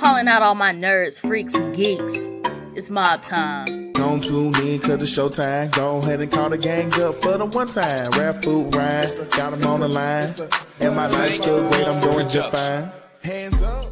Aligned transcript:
Calling 0.00 0.28
out 0.28 0.40
all 0.40 0.54
my 0.54 0.72
nerds, 0.72 1.20
freaks, 1.20 1.52
and 1.52 1.76
geeks. 1.76 2.16
It's 2.74 2.88
mob 2.88 3.20
time. 3.20 3.92
Don't 3.92 4.24
tune 4.24 4.46
in 4.62 4.80
cause 4.80 5.02
it's 5.02 5.14
showtime. 5.14 5.70
Go 5.76 5.98
ahead 5.98 6.22
and 6.22 6.32
call 6.32 6.48
the 6.48 6.56
gang 6.56 6.86
up 7.02 7.16
for 7.16 7.36
the 7.36 7.44
one 7.44 7.66
time. 7.66 8.08
Rap 8.18 8.42
food 8.42 8.74
rhymes, 8.74 9.12
got 9.36 9.50
them 9.50 9.62
on 9.70 9.80
the 9.80 9.88
line. 9.88 10.24
And 10.80 10.96
my 10.96 11.06
life's 11.06 11.42
still 11.42 11.68
great, 11.68 11.86
I'm 11.86 12.00
doing 12.00 12.30
just 12.30 12.50
fine. 12.50 12.90
Hands 13.22 13.62
up. 13.62 13.84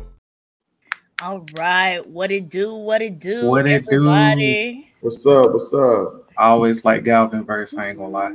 All 1.21 1.45
right, 1.55 2.01
what 2.09 2.33
it 2.33 2.49
do? 2.49 2.75
What 2.75 3.03
it 3.03 3.19
do? 3.19 3.51
What 3.51 3.67
it 3.67 3.85
do? 3.85 4.83
What's 5.03 5.27
up? 5.27 5.53
What's 5.53 5.75
up? 5.75 6.31
I 6.39 6.49
always 6.49 6.87
like 6.87 7.05
Galvin 7.05 7.45
verse. 7.45 7.77
I 7.77 7.91
ain't 7.91 7.99
gonna 7.99 8.09
lie. 8.09 8.31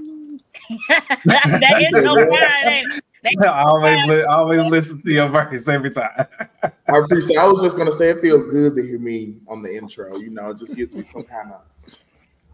that 0.90 1.82
is 1.82 1.90
so 2.04 2.30
fine. 2.30 2.68
ain't 2.68 2.94
it? 3.24 3.40
I 3.42 3.64
always, 3.64 4.06
li- 4.06 4.26
I 4.26 4.36
always 4.36 4.64
listen 4.70 5.02
to 5.02 5.12
your 5.12 5.28
verse 5.30 5.68
every 5.68 5.90
time. 5.90 6.28
I 6.88 6.98
appreciate. 6.98 7.38
I 7.38 7.48
was 7.48 7.62
just 7.62 7.78
gonna 7.78 7.92
say 7.92 8.10
it 8.10 8.20
feels 8.20 8.46
good 8.46 8.76
to 8.76 8.84
hear 8.84 9.00
me 9.00 9.36
on 9.48 9.62
the 9.62 9.74
intro. 9.76 10.18
You 10.18 10.30
know, 10.30 10.50
it 10.50 10.58
just 10.58 10.76
gives 10.76 10.96
me 10.96 11.04
some 11.04 11.24
kind 11.24 11.52
of. 11.52 11.62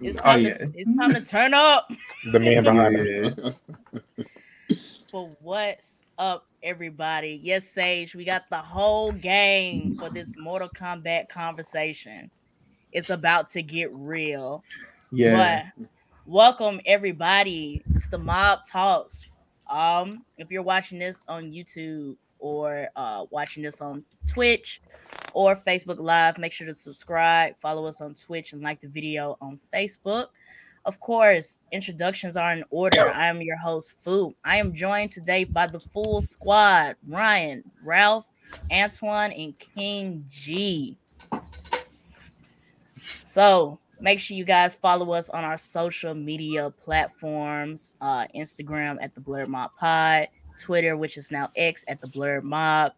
It's 0.01 0.17
Oh, 0.19 0.23
time, 0.23 0.41
yeah. 0.45 0.57
to, 0.57 0.71
it's 0.75 0.95
time 0.95 1.13
to 1.13 1.25
turn 1.25 1.53
up. 1.53 1.91
The 2.31 2.39
man 2.39 2.63
behind 2.63 2.95
it. 2.95 3.37
Yeah. 3.37 4.75
But 5.11 5.41
what's 5.41 6.05
up, 6.19 6.45
everybody? 6.61 7.39
Yes, 7.41 7.67
Sage, 7.67 8.13
we 8.15 8.23
got 8.23 8.43
the 8.49 8.57
whole 8.59 9.11
game 9.11 9.97
for 9.97 10.09
this 10.09 10.35
Mortal 10.37 10.69
Kombat 10.69 11.27
conversation. 11.29 12.29
It's 12.91 13.09
about 13.09 13.47
to 13.49 13.61
get 13.63 13.91
real. 13.93 14.63
yeah. 15.11 15.69
But 15.75 15.87
welcome 16.27 16.79
everybody 16.85 17.83
to 17.99 18.09
the 18.11 18.19
Mob 18.19 18.59
Talks. 18.71 19.25
Um, 19.69 20.23
if 20.37 20.51
you're 20.51 20.61
watching 20.63 20.99
this 20.99 21.25
on 21.27 21.51
YouTube 21.51 22.15
or 22.39 22.87
uh 22.95 23.25
watching 23.29 23.63
this 23.63 23.81
on 23.81 24.03
Twitch 24.27 24.81
or 25.33 25.55
Facebook 25.55 25.99
Live, 25.99 26.37
make 26.37 26.51
sure 26.51 26.67
to 26.67 26.73
subscribe, 26.73 27.57
follow 27.57 27.85
us 27.85 28.01
on 28.01 28.13
Twitch, 28.13 28.53
and 28.53 28.61
like 28.61 28.79
the 28.79 28.87
video 28.87 29.37
on 29.41 29.59
Facebook. 29.73 30.27
Of 30.85 30.99
course, 30.99 31.59
introductions 31.71 32.37
are 32.37 32.53
in 32.53 32.63
order. 32.69 33.11
I 33.11 33.27
am 33.27 33.41
your 33.41 33.57
host, 33.57 33.97
Fu. 34.01 34.33
I 34.43 34.57
am 34.57 34.73
joined 34.73 35.11
today 35.11 35.43
by 35.43 35.67
the 35.67 35.79
full 35.79 36.21
squad: 36.21 36.95
Ryan, 37.07 37.63
Ralph, 37.83 38.25
Antoine, 38.71 39.31
and 39.33 39.53
King 39.59 40.25
G. 40.29 40.97
So 43.23 43.79
make 43.99 44.19
sure 44.19 44.37
you 44.37 44.45
guys 44.45 44.75
follow 44.75 45.11
us 45.11 45.29
on 45.29 45.43
our 45.43 45.57
social 45.57 46.13
media 46.13 46.69
platforms 46.69 47.97
uh, 48.01 48.25
Instagram 48.35 48.97
at 49.01 49.13
the 49.13 49.21
Blerd 49.21 49.47
Mob 49.47 49.71
Pod, 49.77 50.27
Twitter, 50.59 50.97
which 50.97 51.17
is 51.17 51.31
now 51.31 51.49
X 51.55 51.85
at 51.87 52.01
the 52.01 52.07
Blerd 52.07 52.43
Mob, 52.43 52.93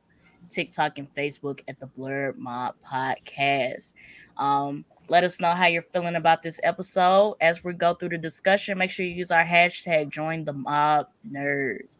TikTok 0.49 0.97
and 0.97 1.13
Facebook 1.13 1.61
at 1.67 1.79
the 1.79 1.87
Blerd 1.87 2.37
Mob 2.37 2.75
Podcast. 2.85 3.93
Um, 4.37 4.85
let 5.07 5.23
us 5.23 5.39
know 5.39 5.51
how 5.51 5.67
you're 5.67 5.81
feeling 5.81 6.15
about 6.15 6.41
this 6.41 6.59
episode 6.63 7.35
as 7.41 7.63
we 7.63 7.73
go 7.73 7.93
through 7.93 8.09
the 8.09 8.17
discussion. 8.17 8.77
Make 8.77 8.91
sure 8.91 9.05
you 9.05 9.13
use 9.13 9.31
our 9.31 9.43
hashtag 9.43 10.09
join 10.09 10.45
the 10.45 10.53
mob 10.53 11.07
nerds. 11.29 11.97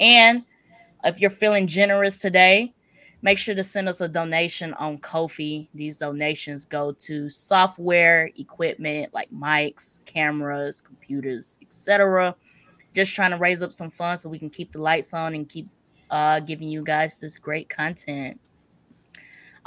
And 0.00 0.42
if 1.04 1.20
you're 1.20 1.30
feeling 1.30 1.66
generous 1.66 2.18
today, 2.18 2.74
make 3.22 3.38
sure 3.38 3.54
to 3.54 3.62
send 3.62 3.88
us 3.88 4.00
a 4.00 4.08
donation 4.08 4.72
on 4.74 4.98
Kofi. 4.98 5.68
These 5.74 5.98
donations 5.98 6.64
go 6.64 6.92
to 6.92 7.28
software, 7.28 8.30
equipment 8.38 9.12
like 9.12 9.30
mics, 9.30 10.04
cameras, 10.06 10.80
computers, 10.80 11.58
etc. 11.62 12.34
Just 12.96 13.14
trying 13.14 13.30
to 13.30 13.36
raise 13.36 13.62
up 13.62 13.74
some 13.74 13.90
funds 13.90 14.22
so 14.22 14.30
we 14.30 14.38
can 14.38 14.48
keep 14.48 14.72
the 14.72 14.80
lights 14.80 15.12
on 15.12 15.34
and 15.34 15.46
keep 15.46 15.68
uh, 16.10 16.40
giving 16.40 16.66
you 16.68 16.82
guys 16.82 17.20
this 17.20 17.36
great 17.36 17.68
content. 17.68 18.40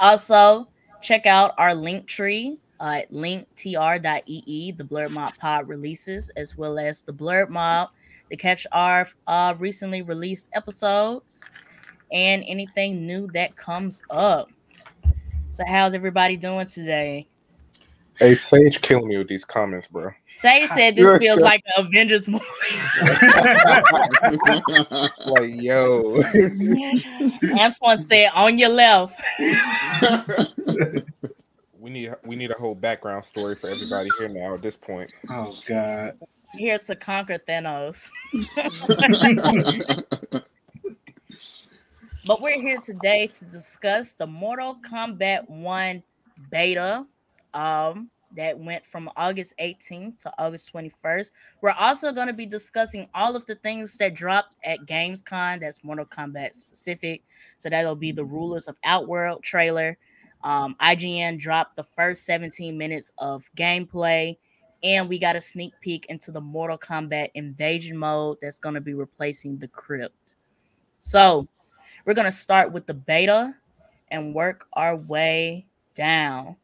Also, 0.00 0.68
check 1.00 1.26
out 1.26 1.54
our 1.56 1.72
link 1.72 2.08
tree 2.08 2.58
uh, 2.80 3.02
at 3.02 3.12
linktr.ee, 3.12 4.72
the 4.72 4.82
Blerd 4.82 5.10
Mob 5.10 5.32
Pod 5.38 5.68
releases, 5.68 6.28
as 6.30 6.58
well 6.58 6.76
as 6.76 7.04
the 7.04 7.12
Blerd 7.12 7.50
Mob 7.50 7.90
to 8.30 8.36
catch 8.36 8.66
our 8.72 9.06
uh, 9.28 9.54
recently 9.58 10.02
released 10.02 10.50
episodes 10.54 11.48
and 12.10 12.42
anything 12.48 13.06
new 13.06 13.28
that 13.28 13.54
comes 13.54 14.02
up. 14.10 14.48
So, 15.52 15.64
how's 15.64 15.94
everybody 15.94 16.36
doing 16.36 16.66
today? 16.66 17.28
Hey, 18.20 18.34
Sage 18.34 18.82
killing 18.82 19.08
me 19.08 19.16
with 19.16 19.28
these 19.28 19.46
comments, 19.46 19.88
bro. 19.88 20.10
Sage 20.36 20.68
said 20.68 20.94
this 20.94 21.16
feels 21.16 21.40
like 21.40 21.62
an 21.74 21.86
Avengers 21.86 22.28
movie. 22.28 22.44
Like, 25.26 25.54
yo. 25.54 26.22
Antoine 27.58 27.96
said, 27.96 28.30
on 28.34 28.58
your 28.58 28.68
left. 28.68 29.18
we 31.78 31.90
need 31.90 32.12
we 32.24 32.36
need 32.36 32.50
a 32.50 32.54
whole 32.54 32.74
background 32.74 33.24
story 33.24 33.54
for 33.54 33.70
everybody 33.70 34.10
here 34.18 34.28
now 34.28 34.52
at 34.54 34.60
this 34.60 34.76
point. 34.76 35.10
Oh 35.30 35.56
God. 35.66 36.18
Here 36.52 36.78
to 36.78 36.96
conquer 36.96 37.38
Thanos. 37.38 38.10
But 42.26 42.42
we're 42.42 42.60
here 42.60 42.80
today 42.80 43.28
to 43.28 43.46
discuss 43.46 44.12
the 44.12 44.26
Mortal 44.26 44.76
Kombat 44.90 45.48
1 45.48 46.02
beta 46.50 47.06
um, 47.54 48.10
that 48.36 48.58
went 48.58 48.86
from 48.86 49.10
August 49.16 49.54
18th 49.60 50.18
to 50.18 50.32
August 50.38 50.72
21st. 50.72 51.32
We're 51.60 51.72
also 51.72 52.12
going 52.12 52.28
to 52.28 52.32
be 52.32 52.46
discussing 52.46 53.08
all 53.14 53.34
of 53.34 53.44
the 53.46 53.56
things 53.56 53.96
that 53.96 54.14
dropped 54.14 54.56
at 54.64 54.86
GamesCon 54.86 55.60
that's 55.60 55.82
Mortal 55.82 56.06
Kombat 56.06 56.54
specific. 56.54 57.22
So 57.58 57.68
that'll 57.68 57.96
be 57.96 58.12
the 58.12 58.24
Rulers 58.24 58.68
of 58.68 58.76
Outworld 58.84 59.42
trailer. 59.42 59.98
Um, 60.42 60.76
IGN 60.80 61.38
dropped 61.38 61.76
the 61.76 61.84
first 61.84 62.24
17 62.24 62.76
minutes 62.76 63.12
of 63.18 63.50
gameplay, 63.56 64.36
and 64.82 65.08
we 65.08 65.18
got 65.18 65.36
a 65.36 65.40
sneak 65.40 65.74
peek 65.80 66.06
into 66.06 66.30
the 66.30 66.40
Mortal 66.40 66.78
Kombat 66.78 67.30
invasion 67.34 67.96
mode 67.96 68.38
that's 68.40 68.58
going 68.58 68.74
to 68.74 68.80
be 68.80 68.94
replacing 68.94 69.58
the 69.58 69.68
crypt. 69.68 70.36
So, 71.00 71.48
we're 72.06 72.14
going 72.14 72.26
to 72.26 72.32
start 72.32 72.72
with 72.72 72.86
the 72.86 72.94
beta 72.94 73.54
and 74.10 74.34
work 74.34 74.66
our 74.72 74.96
way 74.96 75.66
down. 75.94 76.56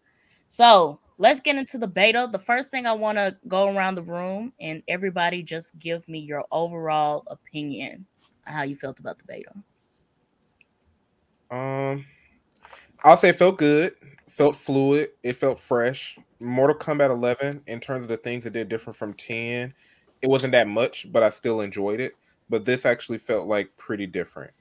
So 0.49 1.01
let's 1.19 1.41
get 1.41 1.57
into 1.57 1.79
the 1.79 1.89
beta. 1.89 2.29
The 2.31 2.39
first 2.39 2.71
thing 2.71 2.87
I 2.87 2.93
want 2.93 3.19
to 3.19 3.37
go 3.49 3.75
around 3.75 3.95
the 3.95 4.03
room 4.03 4.53
and 4.61 4.83
everybody 4.89 5.43
just 5.43 5.79
give 5.79 6.07
me 6.09 6.19
your 6.19 6.45
overall 6.51 7.25
opinion 7.29 8.07
how 8.45 8.63
you 8.63 8.77
felt 8.77 9.01
about 9.01 9.19
the 9.19 9.25
beta. 9.25 9.53
Um 11.51 12.05
I'll 13.05 13.17
say 13.17 13.29
it 13.29 13.37
felt 13.37 13.59
good, 13.59 13.95
felt 14.29 14.57
fluid, 14.57 15.11
it 15.23 15.35
felt 15.35 15.61
fresh. 15.61 16.19
Mortal 16.41 16.77
Kombat 16.77 17.11
11, 17.11 17.63
in 17.67 17.81
terms 17.81 18.03
of 18.03 18.09
the 18.09 18.17
things 18.17 18.45
that 18.45 18.53
did 18.53 18.69
different 18.69 18.97
from 18.97 19.15
10, 19.15 19.73
it 20.23 20.29
wasn't 20.29 20.53
that 20.53 20.67
much, 20.67 21.11
but 21.13 21.23
I 21.23 21.31
still 21.31 21.61
enjoyed 21.61 22.01
it. 22.01 22.15
But 22.49 22.65
this 22.65 22.85
actually 22.85 23.19
felt 23.19 23.47
like 23.47 23.77
pretty 23.77 24.07
different. 24.07 24.53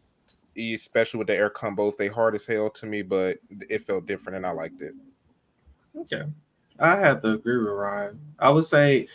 Especially 0.58 1.18
with 1.18 1.28
the 1.28 1.36
air 1.36 1.50
combos, 1.50 1.98
they 1.98 2.08
hard 2.08 2.36
as 2.36 2.46
hell 2.46 2.70
to 2.70 2.86
me, 2.86 3.02
but 3.02 3.40
it 3.70 3.82
felt 3.82 4.06
different 4.06 4.38
and 4.38 4.46
I 4.46 4.52
liked 4.52 4.82
it. 4.82 4.94
Okay. 5.98 6.24
I 6.80 6.98
have 6.98 7.22
to 7.22 7.32
agree 7.32 7.58
with 7.58 7.68
Ryan. 7.68 8.20
I 8.40 8.50
would 8.50 8.66
say 8.66 9.08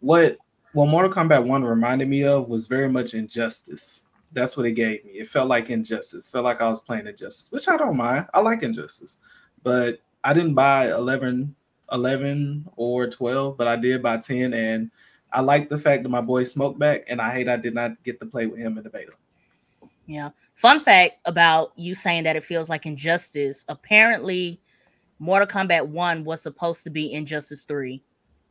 what 0.00 0.38
what 0.72 0.88
Mortal 0.88 1.10
Kombat 1.10 1.44
1 1.46 1.64
reminded 1.64 2.06
me 2.06 2.24
of 2.24 2.50
was 2.50 2.66
very 2.66 2.88
much 2.88 3.14
injustice. 3.14 4.02
That's 4.32 4.58
what 4.58 4.66
it 4.66 4.72
gave 4.72 5.04
me. 5.06 5.12
It 5.12 5.28
felt 5.28 5.48
like 5.48 5.70
injustice. 5.70 6.28
Felt 6.28 6.44
like 6.44 6.60
I 6.60 6.68
was 6.68 6.82
playing 6.82 7.06
injustice, 7.06 7.50
which 7.50 7.66
I 7.68 7.78
don't 7.78 7.96
mind. 7.96 8.26
I 8.34 8.40
like 8.40 8.62
injustice. 8.62 9.16
But 9.62 10.00
I 10.22 10.34
didn't 10.34 10.52
buy 10.52 10.90
11, 10.90 11.54
11 11.92 12.66
or 12.76 13.06
12, 13.06 13.56
but 13.56 13.66
I 13.66 13.76
did 13.76 14.02
buy 14.02 14.18
10. 14.18 14.52
And 14.52 14.90
I 15.32 15.40
like 15.40 15.70
the 15.70 15.78
fact 15.78 16.02
that 16.02 16.10
my 16.10 16.20
boy 16.20 16.44
smoked 16.44 16.78
back, 16.78 17.04
and 17.08 17.22
I 17.22 17.32
hate 17.32 17.48
I 17.48 17.56
did 17.56 17.74
not 17.74 18.02
get 18.02 18.20
to 18.20 18.26
play 18.26 18.46
with 18.46 18.58
him 18.58 18.76
in 18.76 18.84
the 18.84 18.90
beta. 18.90 19.12
Yeah. 20.06 20.30
Fun 20.54 20.80
fact 20.80 21.14
about 21.24 21.72
you 21.76 21.94
saying 21.94 22.24
that 22.24 22.36
it 22.36 22.44
feels 22.44 22.68
like 22.68 22.84
injustice. 22.84 23.64
Apparently, 23.68 24.60
Mortal 25.18 25.48
Kombat 25.48 25.86
1 25.86 26.24
was 26.24 26.42
supposed 26.42 26.84
to 26.84 26.90
be 26.90 27.12
in 27.12 27.20
Injustice 27.20 27.64
3, 27.64 28.02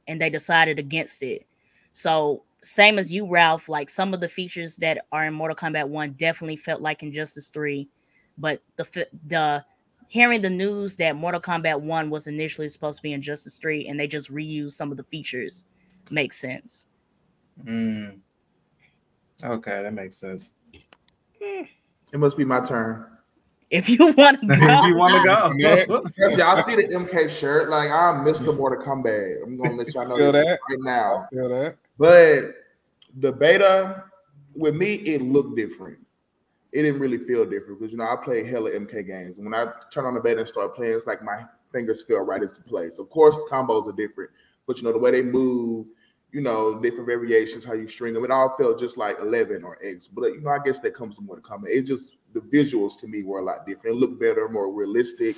and 0.08 0.22
they 0.22 0.30
decided 0.30 0.80
against 0.80 1.22
it. 1.22 1.46
So, 1.94 2.44
same 2.62 2.98
as 2.98 3.14
you, 3.14 3.28
Ralph, 3.28 3.70
like 3.70 3.90
some 3.90 4.14
of 4.14 4.22
the 4.22 4.28
features 4.28 4.76
that 4.78 5.06
are 5.12 5.26
in 5.26 5.34
Mortal 5.34 5.56
Kombat 5.56 5.88
1 5.88 6.14
definitely 6.14 6.58
felt 6.58 6.82
like 6.82 7.04
Injustice 7.04 7.50
3, 7.50 7.88
but 8.38 8.62
the 8.76 9.08
the 9.28 9.66
hearing 10.08 10.42
the 10.42 10.50
news 10.50 10.96
that 10.98 11.16
Mortal 11.16 11.42
Kombat 11.42 11.82
1 11.82 12.10
was 12.10 12.28
initially 12.28 12.70
supposed 12.70 12.98
to 12.98 13.04
be 13.04 13.14
Injustice 13.14 13.58
3 13.58 13.88
and 13.88 14.00
they 14.00 14.08
just 14.08 14.32
reused 14.32 14.74
some 14.74 14.92
of 14.92 14.98
the 14.98 15.04
features 15.06 15.66
makes 16.12 16.38
sense. 16.38 16.88
Mm. 17.64 18.20
Okay, 19.44 19.82
that 19.82 19.94
makes 19.94 20.18
sense. 20.18 20.54
It 21.42 22.20
must 22.20 22.38
be 22.38 22.46
my 22.46 22.62
turn. 22.62 23.15
If 23.76 23.90
you 23.90 24.14
want 24.14 24.40
to 24.42 24.48
if 24.54 24.60
go, 24.62 24.86
you 24.86 24.96
want 24.96 25.16
to 25.16 25.24
go. 25.24 25.52
Yes, 26.18 26.38
y'all 26.38 26.62
see 26.64 26.76
the 26.76 26.84
MK 26.84 27.30
shirt? 27.30 27.70
Like 27.70 27.90
I'm 27.90 28.24
Mr. 28.26 28.56
Mortal 28.56 28.84
Kombat. 28.86 29.44
I'm 29.44 29.58
gonna 29.58 29.76
let 29.76 29.94
y'all 29.94 30.08
know 30.08 30.18
Feel 30.18 30.32
this 30.32 30.46
that? 30.46 30.60
right 30.70 30.80
now. 30.80 31.28
Feel 31.32 31.50
that? 31.50 31.78
But 31.98 32.56
the 33.18 33.32
beta 33.32 34.06
with 34.56 34.76
me, 34.76 34.96
it 34.96 35.22
looked 35.22 35.56
different. 35.58 35.98
it 36.72 36.82
didn't 36.84 37.00
really 37.00 37.18
feel 37.18 37.44
different 37.46 37.80
because 37.80 37.92
you 37.92 37.98
know 37.98 38.06
I 38.06 38.16
played 38.16 38.48
hella 38.48 38.72
MK 38.72 39.06
games. 39.08 39.38
When 39.38 39.54
I 39.54 39.68
turn 39.92 40.06
on 40.06 40.14
the 40.14 40.22
beta 40.22 40.40
and 40.40 40.48
start 40.48 40.76
playing, 40.76 40.94
it's 40.94 41.08
like 41.08 41.22
my 41.24 41.44
fingers 41.72 42.02
fell 42.02 42.20
right 42.20 42.42
into 42.42 42.62
place. 42.64 43.00
Of 43.00 43.10
course, 43.10 43.36
the 43.36 43.48
combos 43.52 43.88
are 43.90 43.96
different, 43.96 44.32
but 44.68 44.78
you 44.78 44.84
know 44.84 44.94
the 44.94 45.00
way 45.00 45.12
they 45.12 45.22
move, 45.22 45.88
you 46.32 46.42
know, 46.42 46.80
different 46.80 47.08
variations, 47.08 47.66
how 47.66 47.74
you 47.74 47.88
string 47.88 48.14
them, 48.14 48.24
it 48.26 48.32
all 48.32 48.56
felt 48.58 48.80
just 48.80 48.98
like 48.98 49.20
11 49.20 49.64
or 49.64 49.78
X. 49.84 50.08
But 50.08 50.34
you 50.34 50.42
know, 50.42 50.52
I 50.52 50.60
guess 50.64 50.80
that 50.80 50.94
comes 50.94 51.16
from 51.18 51.28
what 51.28 51.42
Kombat. 51.42 51.68
It 51.70 51.82
just 51.84 52.14
the 52.36 52.42
visuals 52.42 53.00
to 53.00 53.08
me 53.08 53.24
were 53.24 53.40
a 53.40 53.44
lot 53.44 53.66
different. 53.66 53.96
It 53.96 54.00
looked 54.00 54.20
better, 54.20 54.48
more 54.50 54.72
realistic. 54.72 55.38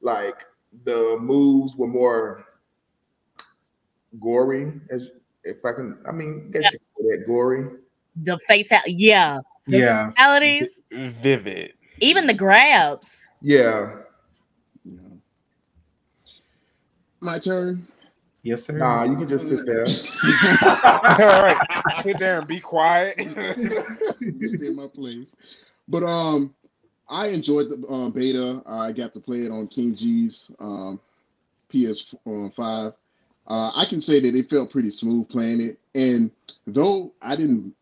Like 0.00 0.44
the 0.84 1.18
moves 1.20 1.76
were 1.76 1.88
more 1.88 2.44
gory, 4.20 4.80
as 4.90 5.10
if 5.44 5.64
I 5.64 5.72
can. 5.72 5.98
I 6.08 6.12
mean, 6.12 6.46
I 6.48 6.52
guess 6.60 6.72
you 6.72 6.78
call 6.96 7.10
that 7.10 7.26
gory. 7.26 7.68
The 8.22 8.38
fatal, 8.46 8.78
yeah, 8.86 9.38
Yeah. 9.66 10.10
fatalities, 10.10 10.82
Vivid. 10.92 11.72
even 12.00 12.26
the 12.26 12.34
grabs. 12.34 13.28
Yeah. 13.40 13.96
Yeah. 14.84 15.00
My 17.20 17.38
turn. 17.38 17.86
Yes, 18.44 18.64
sir. 18.64 18.76
Nah, 18.76 19.04
you 19.04 19.16
can 19.16 19.28
just 19.28 19.48
sit 19.48 19.60
there. 19.66 19.86
All 21.04 21.42
right, 21.42 21.56
sit 22.04 22.18
there 22.18 22.38
and 22.38 22.46
be 22.48 22.58
quiet. 22.60 23.14
Stay 23.20 24.66
in 24.66 24.76
my 24.76 24.88
place. 24.92 25.34
But 25.88 26.02
um, 26.02 26.54
I 27.08 27.28
enjoyed 27.28 27.68
the 27.68 27.86
um, 27.88 28.10
beta. 28.12 28.62
I 28.66 28.92
got 28.92 29.14
to 29.14 29.20
play 29.20 29.42
it 29.42 29.50
on 29.50 29.68
King 29.68 29.94
G's 29.94 30.50
um, 30.60 31.00
PS5. 31.72 32.94
Uh, 33.48 33.72
I 33.74 33.84
can 33.86 34.00
say 34.00 34.20
that 34.20 34.34
it 34.34 34.48
felt 34.48 34.70
pretty 34.70 34.90
smooth 34.90 35.28
playing 35.28 35.60
it. 35.60 35.78
And 35.94 36.30
though 36.66 37.12
I 37.20 37.36
didn't, 37.36 37.74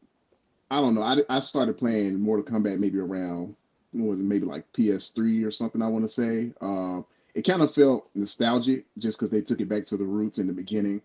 I 0.70 0.80
don't 0.80 0.94
know, 0.94 1.02
I, 1.02 1.18
I 1.28 1.40
started 1.40 1.78
playing 1.78 2.18
Mortal 2.18 2.44
Kombat 2.44 2.78
maybe 2.78 2.98
around, 2.98 3.54
was 3.92 4.20
it, 4.20 4.24
maybe 4.24 4.46
like 4.46 4.72
PS3 4.72 5.46
or 5.46 5.50
something, 5.50 5.82
I 5.82 5.88
want 5.88 6.04
to 6.04 6.08
say. 6.08 6.52
Um, 6.60 7.04
it 7.34 7.42
kind 7.42 7.62
of 7.62 7.74
felt 7.74 8.08
nostalgic 8.14 8.84
just 8.98 9.18
because 9.18 9.30
they 9.30 9.42
took 9.42 9.60
it 9.60 9.68
back 9.68 9.86
to 9.86 9.96
the 9.96 10.04
roots 10.04 10.38
in 10.38 10.46
the 10.46 10.52
beginning. 10.52 11.02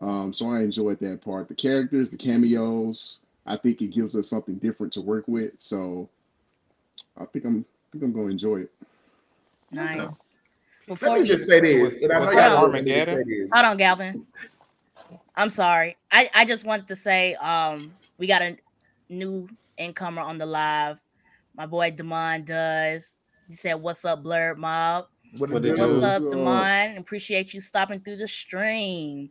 Um, 0.00 0.32
so 0.32 0.50
I 0.50 0.60
enjoyed 0.60 1.00
that 1.00 1.22
part. 1.22 1.48
The 1.48 1.54
characters, 1.54 2.10
the 2.10 2.16
cameos, 2.16 3.20
I 3.46 3.56
think 3.56 3.80
it 3.82 3.88
gives 3.88 4.16
us 4.16 4.28
something 4.28 4.56
different 4.56 4.92
to 4.94 5.00
work 5.00 5.26
with. 5.26 5.52
So 5.58 6.08
I 7.18 7.24
think 7.26 7.44
I'm 7.44 7.58
I 7.60 7.92
think 7.92 8.04
I'm 8.04 8.12
gonna 8.12 8.28
enjoy 8.28 8.60
it. 8.60 8.70
Nice. 9.72 10.38
Let 10.88 11.02
me 11.02 11.18
you, 11.18 11.24
just 11.26 11.46
say 11.46 11.60
this, 11.60 12.02
and 12.02 12.12
I 12.12 12.24
know 12.24 12.30
y'all 12.30 12.50
know, 12.50 12.72
let 12.72 12.84
me 12.84 12.90
just 12.90 13.08
Armageddon? 13.08 13.18
say 13.18 13.24
this. 13.24 13.50
hold 13.52 13.66
on, 13.66 13.76
Galvin. 13.76 14.26
I'm 15.36 15.50
sorry. 15.50 15.96
I, 16.10 16.30
I 16.34 16.44
just 16.44 16.64
wanted 16.64 16.88
to 16.88 16.96
say 16.96 17.34
um 17.34 17.92
we 18.18 18.26
got 18.26 18.42
a 18.42 18.56
new 19.08 19.48
incomer 19.76 20.22
on 20.22 20.38
the 20.38 20.46
live. 20.46 21.00
My 21.56 21.66
boy 21.66 21.90
Demond 21.90 22.46
does. 22.46 23.20
He 23.48 23.54
said, 23.54 23.74
What's 23.74 24.04
up, 24.04 24.22
Blerd 24.22 24.58
Mob? 24.58 25.06
What 25.38 25.50
What 25.50 25.64
it 25.64 25.70
it 25.70 25.78
What's 25.78 25.92
up, 25.92 25.98
What's 25.98 26.04
up? 26.04 26.22
Demond? 26.22 26.98
Appreciate 26.98 27.52
you 27.52 27.60
stopping 27.60 28.00
through 28.00 28.16
the 28.16 28.28
stream. 28.28 29.30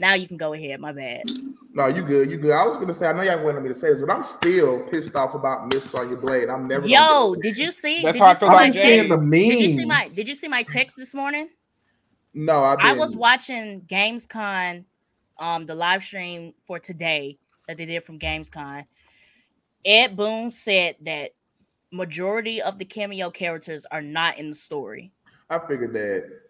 Now 0.00 0.14
you 0.14 0.26
can 0.26 0.38
go 0.38 0.54
ahead. 0.54 0.80
My 0.80 0.92
bad. 0.92 1.24
No, 1.74 1.86
you 1.86 2.02
good, 2.02 2.30
you 2.30 2.38
good. 2.38 2.52
I 2.52 2.66
was 2.66 2.78
gonna 2.78 2.94
say, 2.94 3.06
I 3.06 3.12
know 3.12 3.22
y'all 3.22 3.44
wanted 3.44 3.62
me 3.62 3.68
to 3.68 3.74
say 3.74 3.90
this, 3.90 4.00
but 4.00 4.10
I'm 4.10 4.24
still 4.24 4.80
pissed 4.84 5.14
off 5.14 5.34
about 5.34 5.72
Miss 5.72 5.88
Sonya 5.88 6.16
Blade. 6.16 6.48
I'm 6.48 6.66
never. 6.66 6.88
Yo, 6.88 7.36
did 7.42 7.56
you 7.56 7.70
see? 7.70 8.02
That's 8.02 8.14
did 8.14 8.22
how 8.22 8.26
I 8.26 8.30
you 8.30 8.34
feel 8.34 8.40
see 8.40 8.46
about 8.46 8.56
my 8.56 8.70
Jay. 8.70 8.96
text? 8.96 9.08
the 9.10 9.18
memes. 9.18 9.30
Did 9.30 9.60
you 9.60 9.78
see 9.78 9.84
my 9.84 10.08
Did 10.16 10.28
you 10.28 10.34
see 10.34 10.48
my 10.48 10.62
text 10.62 10.96
this 10.96 11.14
morning? 11.14 11.50
No, 12.32 12.64
I 12.64 12.74
I 12.74 12.76
didn't. 12.76 12.98
was 12.98 13.14
watching 13.14 13.82
GamesCon, 13.82 14.84
um, 15.38 15.66
the 15.66 15.74
live 15.74 16.02
stream 16.02 16.54
for 16.64 16.78
today 16.78 17.38
that 17.68 17.76
they 17.76 17.84
did 17.86 18.02
from 18.02 18.18
GamesCon. 18.18 18.86
Ed 19.84 20.16
Boon 20.16 20.50
said 20.50 20.96
that 21.02 21.32
majority 21.92 22.62
of 22.62 22.78
the 22.78 22.84
cameo 22.84 23.30
characters 23.30 23.84
are 23.92 24.02
not 24.02 24.38
in 24.38 24.48
the 24.48 24.56
story. 24.56 25.12
I 25.50 25.58
figured 25.58 25.92
that. 25.92 26.49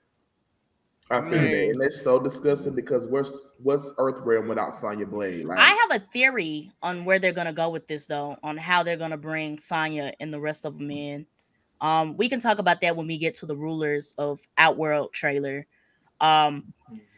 I 1.11 1.21
Man. 1.21 1.31
that, 1.31 1.69
and 1.71 1.83
it's 1.83 2.03
so 2.03 2.21
disgusting 2.21 2.75
because 2.75 3.09
what's 3.09 3.37
what's 3.63 3.91
Earthrealm 3.93 4.49
without 4.49 4.75
Sonya 4.75 5.07
Blade? 5.07 5.45
Like, 5.45 5.59
I 5.59 5.89
have 5.91 6.01
a 6.01 6.05
theory 6.07 6.71
on 6.83 7.05
where 7.05 7.19
they're 7.19 7.33
gonna 7.33 7.53
go 7.53 7.69
with 7.69 7.89
this, 7.89 8.07
though, 8.07 8.37
on 8.43 8.57
how 8.57 8.83
they're 8.83 8.97
gonna 8.97 9.17
bring 9.17 9.59
Sonya 9.59 10.13
and 10.21 10.33
the 10.33 10.41
rest 10.41 10.65
of 10.65 10.79
them 10.79 10.91
in. 10.91 11.27
Um, 11.81 12.17
we 12.17 12.29
can 12.29 12.39
talk 12.39 12.59
about 12.59 12.81
that 12.83 12.95
when 12.95 13.09
we 13.09 13.19
get 13.19 13.35
to 13.37 13.47
the 13.47 13.57
Rulers 13.57 14.15
of 14.19 14.41
Outworld 14.57 15.13
trailer. 15.13 15.67
Um, 16.21 16.73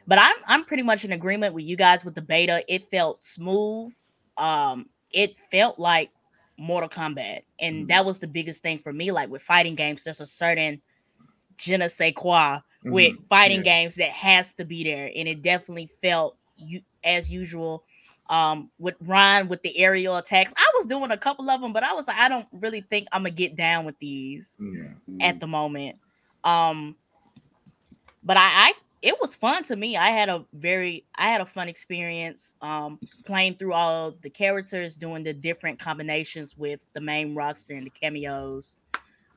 but 0.06 0.18
I'm 0.18 0.34
I'm 0.46 0.64
pretty 0.64 0.82
much 0.82 1.04
in 1.04 1.12
agreement 1.12 1.54
with 1.54 1.64
you 1.64 1.76
guys 1.76 2.04
with 2.04 2.14
the 2.14 2.22
beta. 2.22 2.64
It 2.68 2.90
felt 2.90 3.22
smooth. 3.22 3.92
Um, 4.38 4.86
it 5.10 5.36
felt 5.50 5.78
like 5.78 6.10
Mortal 6.56 6.88
Kombat, 6.88 7.42
and 7.58 7.84
Mhm. 7.84 7.88
that 7.88 8.04
was 8.06 8.20
the 8.20 8.26
biggest 8.26 8.62
thing 8.62 8.78
for 8.78 8.92
me. 8.92 9.10
Like 9.12 9.28
with 9.28 9.42
fighting 9.42 9.74
games, 9.74 10.04
there's 10.04 10.20
a 10.20 10.26
certain 10.26 10.80
je 11.58 11.76
ne 11.76 11.88
sais 11.88 12.12
quoi 12.16 12.60
with 12.84 13.12
Mhm. 13.14 13.29
fighting 13.29 13.58
Yeah. 13.58 13.62
games 13.62 13.94
that 13.96 14.11
has 14.11 14.55
to 14.55 14.64
be 14.64 14.84
there, 14.84 15.11
and 15.14 15.29
it 15.29 15.43
definitely 15.43 15.87
felt 16.00 16.37
you 16.56 16.82
as 17.05 17.31
usual. 17.31 17.84
Um, 18.29 18.70
with 18.79 18.94
Ron 19.00 19.49
with 19.49 19.62
the 19.62 19.76
aerial 19.79 20.17
attacks, 20.17 20.52
I 20.56 20.73
was 20.76 20.87
doing 20.87 21.11
a 21.11 21.19
couple 21.19 21.50
of 21.50 21.61
them, 21.61 21.73
but 21.73 21.82
I 21.82 21.93
was 21.93 22.06
like, 22.08 22.17
I 22.19 22.29
don't 22.29 22.46
really 22.52 22.81
think 22.81 23.08
I'm 23.12 23.23
gonna 23.23 23.31
get 23.31 23.56
down 23.56 23.84
with 23.84 23.99
these 23.99 24.56
Yeah. 24.61 24.94
at 25.20 25.40
the 25.40 25.46
moment. 25.46 25.96
Um, 26.44 26.96
but 28.23 28.37
I, 28.37 28.43
I 28.70 28.73
it 29.02 29.17
was 29.20 29.34
fun 29.34 29.64
to 29.64 29.76
me. 29.76 29.96
I 29.96 30.08
had 30.11 30.29
a 30.29 30.44
very 30.55 31.05
I 31.17 31.29
had 31.29 31.40
a 31.40 31.46
fun 31.46 31.69
experience 31.69 32.55
um 32.62 33.00
playing 33.25 33.56
through 33.56 33.73
all 33.75 34.12
the 34.23 34.31
characters, 34.31 34.96
doing 34.96 35.25
the 35.25 35.32
different 35.32 35.79
combinations 35.79 36.56
with 36.56 36.81
the 36.94 37.00
main 37.00 37.34
roster 37.34 37.75
and 37.75 37.87
the 37.87 37.90
cameos. 37.90 38.76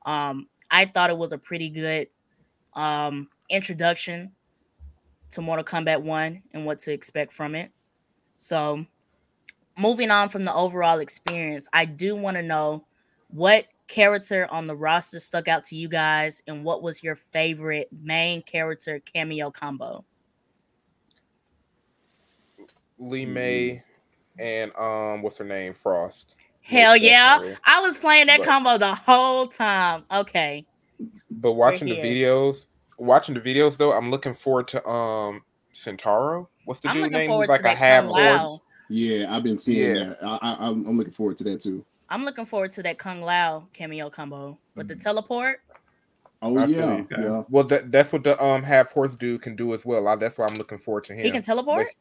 Um, 0.06 0.48
I 0.70 0.86
thought 0.86 1.10
it 1.10 1.18
was 1.18 1.34
a 1.34 1.38
pretty 1.38 1.70
good 1.70 2.08
um 2.74 3.28
introduction 3.50 4.32
to 5.32 5.42
Mortal 5.42 5.66
Kombat 5.66 6.02
1 6.02 6.42
and 6.54 6.66
what 6.66 6.80
to 6.80 6.92
expect 6.92 7.34
from 7.34 7.56
it. 7.56 7.72
So, 8.38 8.86
moving 9.78 10.12
on 10.12 10.30
from 10.30 10.46
the 10.46 10.54
overall 10.54 11.00
experience, 11.00 11.68
I 11.74 11.86
do 11.86 12.16
want 12.16 12.38
to 12.38 12.44
know 12.44 12.86
what 13.30 13.66
character 13.88 14.48
on 14.52 14.66
the 14.66 14.76
roster 14.76 15.20
stuck 15.20 15.48
out 15.48 15.64
to 15.66 15.76
you 15.76 15.88
guys 15.88 16.42
and 16.48 16.64
what 16.64 16.82
was 16.82 17.04
your 17.04 17.16
favorite 17.16 17.88
main 18.04 18.42
character 18.42 19.00
cameo 19.00 19.52
combo? 19.52 20.04
Li 22.98 23.26
Mei 23.26 23.84
and 24.40 24.76
um, 24.76 25.22
what's 25.22 25.38
her 25.38 25.46
name? 25.46 25.74
Frost. 25.74 26.36
Hell 26.62 26.94
Most 26.94 27.04
yeah. 27.04 27.38
definitely. 27.38 27.58
I 27.66 27.80
was 27.82 27.98
playing 27.98 28.28
that 28.28 28.40
But- 28.40 28.48
combo 28.48 28.78
the 28.78 28.96
whole 28.96 29.48
time. 29.48 30.04
Okay. 30.12 30.66
But 31.30 31.54
watching 31.54 31.88
the 31.88 31.96
videos, 31.98 32.68
watching 32.98 33.36
the 33.36 33.42
videos 33.42 33.78
though, 33.78 33.94
I'm 33.94 34.12
looking 34.12 34.34
forward 34.34 34.68
to 34.70 34.88
um 34.88 35.44
Centauro. 35.72 36.50
What's 36.66 36.80
the 36.80 36.90
I'm 36.90 37.02
dude 37.02 37.12
name? 37.12 37.30
forward 37.30 37.44
Who's 37.50 37.62
like 37.62 37.66
a 37.66 37.76
half 37.76 38.06
horse. 38.06 38.60
Yeah, 38.90 39.36
I've 39.36 39.44
been 39.44 39.58
seeing 39.58 39.96
Yeah. 39.96 40.04
that. 40.10 40.24
I, 40.24 40.38
I, 40.42 40.68
I'm, 40.68 40.86
I'm 40.88 40.98
looking 40.98 41.14
forward 41.14 41.38
to 41.40 41.44
that 41.46 41.62
too. 41.62 41.84
I'm 42.10 42.24
looking 42.24 42.46
forward 42.46 42.72
to 42.72 42.84
that 42.84 42.98
Kung 43.00 43.22
Lao 43.22 43.68
cameo 43.74 44.10
combo 44.10 44.58
with 44.76 44.88
the 44.88 44.96
teleport. 44.96 45.62
Oh 46.42 46.58
I 46.58 46.66
yeah, 46.66 47.02
yeah. 47.10 47.44
Well, 47.50 47.64
that 47.66 47.92
that's 47.92 48.14
what 48.14 48.24
the 48.24 48.42
um 48.44 48.62
half 48.62 48.92
horse 48.92 49.16
dude 49.16 49.42
can 49.42 49.56
do 49.56 49.74
as 49.74 49.86
well. 49.86 50.08
I, 50.08 50.16
that's 50.16 50.38
why 50.38 50.46
I'm 50.46 50.58
looking 50.58 50.78
forward 50.78 51.04
to 51.06 51.14
him. 51.14 51.26
He 51.26 51.32
can 51.32 51.42
teleport? 51.42 51.88
But- 51.88 51.96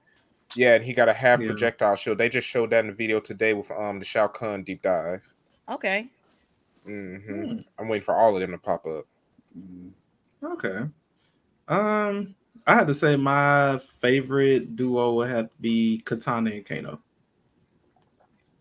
yeah, 0.57 0.75
and 0.75 0.85
he 0.85 0.93
got 0.93 1.09
a 1.09 1.13
half 1.15 1.41
Yeah. 1.41 1.47
projectile 1.49 1.97
shield. 1.97 2.19
They 2.19 2.29
just 2.29 2.47
showed 2.47 2.71
that 2.71 2.81
in 2.81 2.89
the 2.89 2.93
video 2.93 3.19
today 3.19 3.55
with 3.55 3.71
um 3.71 3.99
the 3.99 4.05
Shao 4.05 4.27
Kahn 4.29 4.63
deep 4.63 4.83
dive. 4.83 5.33
Okay. 5.71 6.09
hmm 6.85 7.17
Hmm. 7.17 7.59
I'm 7.79 7.89
waiting 7.89 8.05
for 8.05 8.15
all 8.15 8.35
of 8.35 8.41
them 8.41 8.51
to 8.51 8.59
pop 8.59 8.85
up. 8.87 9.07
Mhm. 9.59 9.91
Okay. 10.45 10.79
Um, 11.69 12.35
I 12.67 12.75
had 12.75 12.87
to 12.89 12.95
say 12.95 13.17
my 13.17 13.79
favorite 13.79 14.77
duo 14.77 15.15
would 15.15 15.29
have 15.31 15.47
to 15.51 15.57
be 15.61 16.03
Kitana 16.05 16.55
and 16.57 16.65
Kano. 16.67 17.01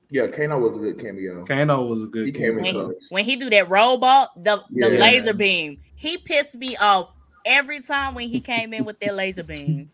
Yeah, 0.09 0.27
Kano 0.27 0.59
was 0.59 0.75
a 0.77 0.79
good 0.79 0.99
cameo. 0.99 1.43
Kano 1.45 1.85
was 1.85 2.03
a 2.03 2.07
good 2.07 2.27
He 2.27 2.31
cameo. 2.31 2.61
When, 2.61 2.73
clutch. 2.73 3.03
when 3.09 3.25
he 3.25 3.35
do 3.35 3.49
that 3.49 3.69
robot, 3.69 4.31
the, 4.43 4.57
the 4.71 4.91
Yeah. 4.91 4.99
laser 4.99 5.33
beam, 5.33 5.79
he 5.95 6.17
pissed 6.17 6.55
me 6.55 6.75
off 6.77 7.09
every 7.45 7.81
time 7.81 8.13
when 8.13 8.29
he 8.29 8.39
came 8.39 8.73
in 8.73 8.85
with 8.85 8.99
that 8.99 9.15
laser 9.15 9.43
beam. 9.43 9.89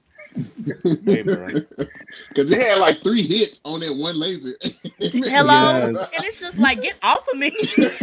Hey, 1.06 1.22
bro. 1.24 1.48
Because 2.30 2.52
it 2.52 2.60
had 2.60 2.80
like 2.80 3.02
three 3.04 3.22
hits 3.24 3.62
on 3.66 3.80
that 3.82 3.94
one 3.96 4.20
laser. 4.20 4.54
Hello, 5.00 5.88
Yes. 5.88 6.14
and 6.16 6.24
it's 6.26 6.40
just 6.40 6.60
like 6.60 6.82
get 6.82 6.96
off 7.02 7.26
of 7.32 7.38
me. 7.38 7.52
it's 7.60 7.98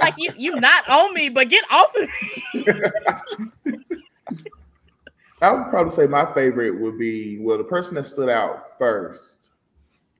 like 0.00 0.14
you 0.18 0.32
you 0.36 0.58
not 0.60 0.88
on 0.88 1.14
me, 1.14 1.28
but 1.28 1.48
get 1.48 1.64
off 1.70 1.92
of 1.96 2.08
me. 2.54 2.64
I 5.40 5.52
would 5.52 5.70
probably 5.70 5.92
say 5.92 6.06
my 6.06 6.32
favorite 6.34 6.80
would 6.80 6.98
be 6.98 7.38
well, 7.40 7.58
the 7.58 7.64
person 7.64 7.94
that 7.94 8.06
stood 8.06 8.28
out 8.28 8.76
first 8.78 9.50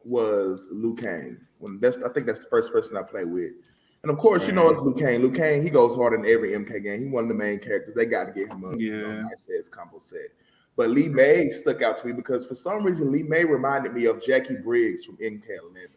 was 0.04 0.68
Liu 0.70 0.94
Kang. 0.94 1.38
When 1.58 1.80
that's 1.80 1.98
I 1.98 2.08
think 2.12 2.26
that's 2.26 2.38
the 2.40 2.48
first 2.50 2.72
person 2.72 2.96
I 2.96 3.02
played 3.02 3.28
with. 3.30 3.52
And 4.02 4.12
of 4.12 4.18
course, 4.18 4.46
you 4.46 4.52
know 4.52 4.68
it's 4.70 4.80
Liu 4.80 4.94
Kang. 4.94 5.20
Liu 5.20 5.32
Kang, 5.32 5.62
he 5.62 5.70
goes 5.70 5.96
hard 5.96 6.14
in 6.14 6.24
every 6.24 6.50
MK 6.52 6.82
game. 6.82 7.00
He 7.00 7.06
one 7.06 7.24
of 7.24 7.28
the 7.28 7.34
main 7.34 7.58
characters. 7.58 7.94
They 7.94 8.06
got 8.06 8.24
to 8.26 8.32
get 8.32 8.48
him 8.48 8.62
a 8.64 8.76
you 8.76 8.96
know, 8.96 9.08
Yeah. 9.08 9.22
nice 9.22 9.50
ass 9.58 9.68
combo 9.68 9.98
set. 9.98 10.28
But 10.76 10.90
Li 10.90 11.08
Mei 11.08 11.50
stuck 11.50 11.82
out 11.82 11.96
to 11.98 12.06
me 12.06 12.12
because 12.12 12.46
for 12.46 12.54
some 12.54 12.84
reason 12.84 13.10
Li 13.10 13.24
Mei 13.24 13.44
reminded 13.44 13.92
me 13.94 14.04
of 14.04 14.20
Jacqui 14.20 14.62
Briggs 14.62 15.04
from 15.04 15.16
MK11. 15.16 15.88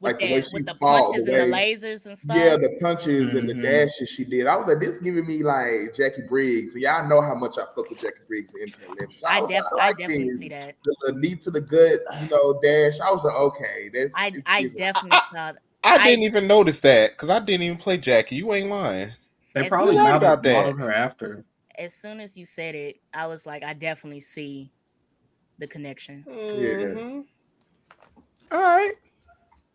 like 0.00 0.18
the, 0.18 0.26
the 0.26 0.32
way 0.34 0.40
she 0.40 0.48
with 0.54 0.66
the 0.66 0.74
fought, 0.74 1.12
punches 1.12 1.24
the 1.26 1.42
and 1.44 1.52
the 1.52 1.56
lasers 1.56 2.06
and 2.06 2.18
stuff. 2.18 2.36
Yeah, 2.36 2.56
the 2.56 2.76
punches 2.80 3.34
and 3.34 3.48
the 3.48 3.54
Mhm. 3.54 3.62
dashes 3.62 4.08
she 4.08 4.24
did. 4.24 4.48
I 4.48 4.56
was 4.56 4.66
like, 4.66 4.80
this 4.80 4.98
giving 4.98 5.24
me 5.24 5.44
like 5.44 5.94
Jacqui 5.94 6.28
Briggs. 6.28 6.74
And 6.74 6.82
y'all 6.82 7.06
know 7.08 7.20
how 7.20 7.36
much 7.36 7.56
I 7.56 7.62
fuck 7.76 7.88
with 7.88 8.00
Jacqui 8.00 8.26
Briggs 8.26 8.52
and 8.54 8.64
MK11. 8.72 9.12
So 9.12 9.28
I, 9.28 9.40
was 9.42 9.48
def- 9.52 9.62
like, 9.62 9.72
I 9.80 9.86
like 9.86 9.98
definitely 9.98 10.28
this. 10.30 10.40
see 10.40 10.48
that. 10.48 10.74
The, 10.84 10.96
the 11.12 11.12
knee 11.20 11.36
to 11.36 11.52
the 11.52 11.60
gut, 11.60 12.00
you 12.20 12.28
know, 12.30 12.58
dash. 12.60 12.98
I 12.98 13.12
was 13.12 13.22
like, 13.22 13.36
okay, 13.36 13.90
that's. 13.94 14.12
I 14.18 14.32
I 14.46 14.64
definitely 14.76 15.18
saw. 15.32 15.52
I, 15.84 15.96
I- 15.96 16.06
didn't 16.10 16.24
even 16.24 16.46
notice 16.46 16.80
that 16.80 17.12
because 17.12 17.30
I 17.30 17.38
didn't 17.40 17.62
even 17.62 17.78
play 17.78 17.98
Jacqui. 17.98 18.32
You 18.32 18.52
ain't 18.52 18.68
lying. 18.70 19.12
They 19.54 19.68
probably 19.68 19.94
soon- 19.96 20.04
modeled, 20.04 20.22
about 20.22 20.42
that. 20.44 20.52
modeled 20.54 20.80
her 20.80 20.92
after. 20.92 21.44
As 21.78 21.94
soon 21.94 22.20
as 22.20 22.36
you 22.36 22.44
said 22.46 22.74
it, 22.74 23.00
I 23.14 23.26
was 23.26 23.46
like, 23.46 23.64
I 23.64 23.72
definitely 23.72 24.20
see 24.20 24.70
the 25.58 25.66
connection. 25.66 26.24
Mhm. 26.28 27.24
All 28.50 28.60
right. 28.60 28.92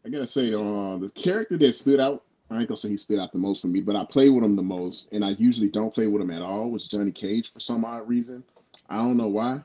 I 0.05 0.09
gotta 0.09 0.27
say, 0.27 0.53
uh, 0.53 0.97
the 0.97 1.11
character 1.15 1.57
that 1.57 1.73
stood 1.73 1.99
out, 1.99 2.23
I 2.49 2.59
ain't 2.59 2.67
gonna 2.67 2.77
say 2.77 2.89
he 2.89 2.97
stood 2.97 3.19
out 3.19 3.31
the 3.33 3.37
most 3.39 3.61
for 3.61 3.67
me, 3.67 3.81
but 3.81 3.95
I 3.95 4.05
play 4.05 4.29
with 4.29 4.43
him 4.43 4.55
the 4.55 4.61
most, 4.63 5.11
and 5.11 5.25
I 5.25 5.31
usually 5.31 5.69
don't 5.69 5.93
play 5.93 6.07
with 6.07 6.21
him 6.21 6.31
at 6.31 6.41
all. 6.41 6.69
Was 6.69 6.87
Johnny 6.87 7.11
Cage 7.11 7.51
for 7.51 7.59
some 7.59 7.83
odd 7.83 8.07
reason? 8.07 8.43
I 8.89 8.97
don't 8.97 9.17
know 9.17 9.27
why. 9.27 9.61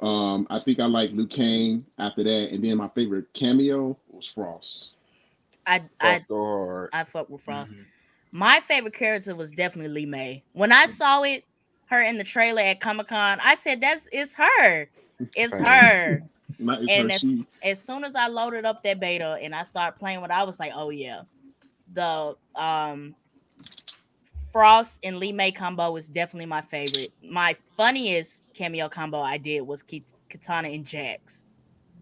Um, 0.00 0.46
I 0.50 0.60
think 0.60 0.78
I 0.80 0.84
like 0.86 1.10
Liu 1.12 1.26
Kang 1.26 1.86
after 1.98 2.22
that, 2.22 2.50
and 2.52 2.62
then 2.62 2.76
my 2.76 2.88
favorite 2.88 3.32
cameo 3.32 3.96
was 4.10 4.26
Frost. 4.26 4.96
I 5.68 5.82
I 6.00 6.18
go 6.28 6.44
hard. 6.44 6.90
I 6.92 7.04
fuck 7.04 7.28
with 7.30 7.42
Frost. 7.42 7.74
Mhm. 7.74 7.84
My 8.32 8.60
favorite 8.60 8.94
character 8.94 9.34
was 9.34 9.52
definitely 9.52 9.92
Li 9.92 10.06
Mei. 10.06 10.42
When 10.52 10.72
I 10.72 10.86
saw 10.86 11.22
it, 11.22 11.44
her 11.86 12.02
in 12.02 12.18
the 12.18 12.24
trailer 12.24 12.62
at 12.62 12.80
Comic 12.80 13.08
Con, 13.08 13.38
I 13.42 13.54
said, 13.54 13.80
"That's 13.80 14.08
it's 14.12 14.34
her. 14.34 14.88
It's 15.34 15.56
her." 15.56 16.22
Not 16.58 16.82
it's 16.82 16.92
and 16.92 17.10
her, 17.10 17.14
as, 17.14 17.20
she, 17.20 17.46
as 17.62 17.80
soon 17.80 18.04
as 18.04 18.16
I 18.16 18.26
loaded 18.26 18.64
up 18.64 18.82
that 18.82 18.98
beta 18.98 19.38
and 19.40 19.54
I 19.54 19.62
started 19.62 19.98
playing 19.98 20.20
with, 20.20 20.30
it, 20.30 20.34
I 20.36 20.42
was 20.44 20.58
like, 20.58 20.72
"Oh 20.74 20.90
yeah, 20.90 21.22
the 21.92 22.34
um 22.56 23.14
Frost 24.50 25.00
and 25.04 25.18
Li 25.18 25.32
Mei 25.32 25.52
combo 25.52 25.94
is 25.96 26.08
definitely 26.08 26.46
my 26.46 26.60
favorite. 26.62 27.12
My 27.22 27.54
funniest 27.76 28.44
cameo 28.54 28.88
combo 28.88 29.20
I 29.20 29.36
did 29.38 29.60
was 29.62 29.82
Ki- 29.82 30.04
Kitana 30.30 30.74
and 30.74 30.84
Jax. 30.84 31.44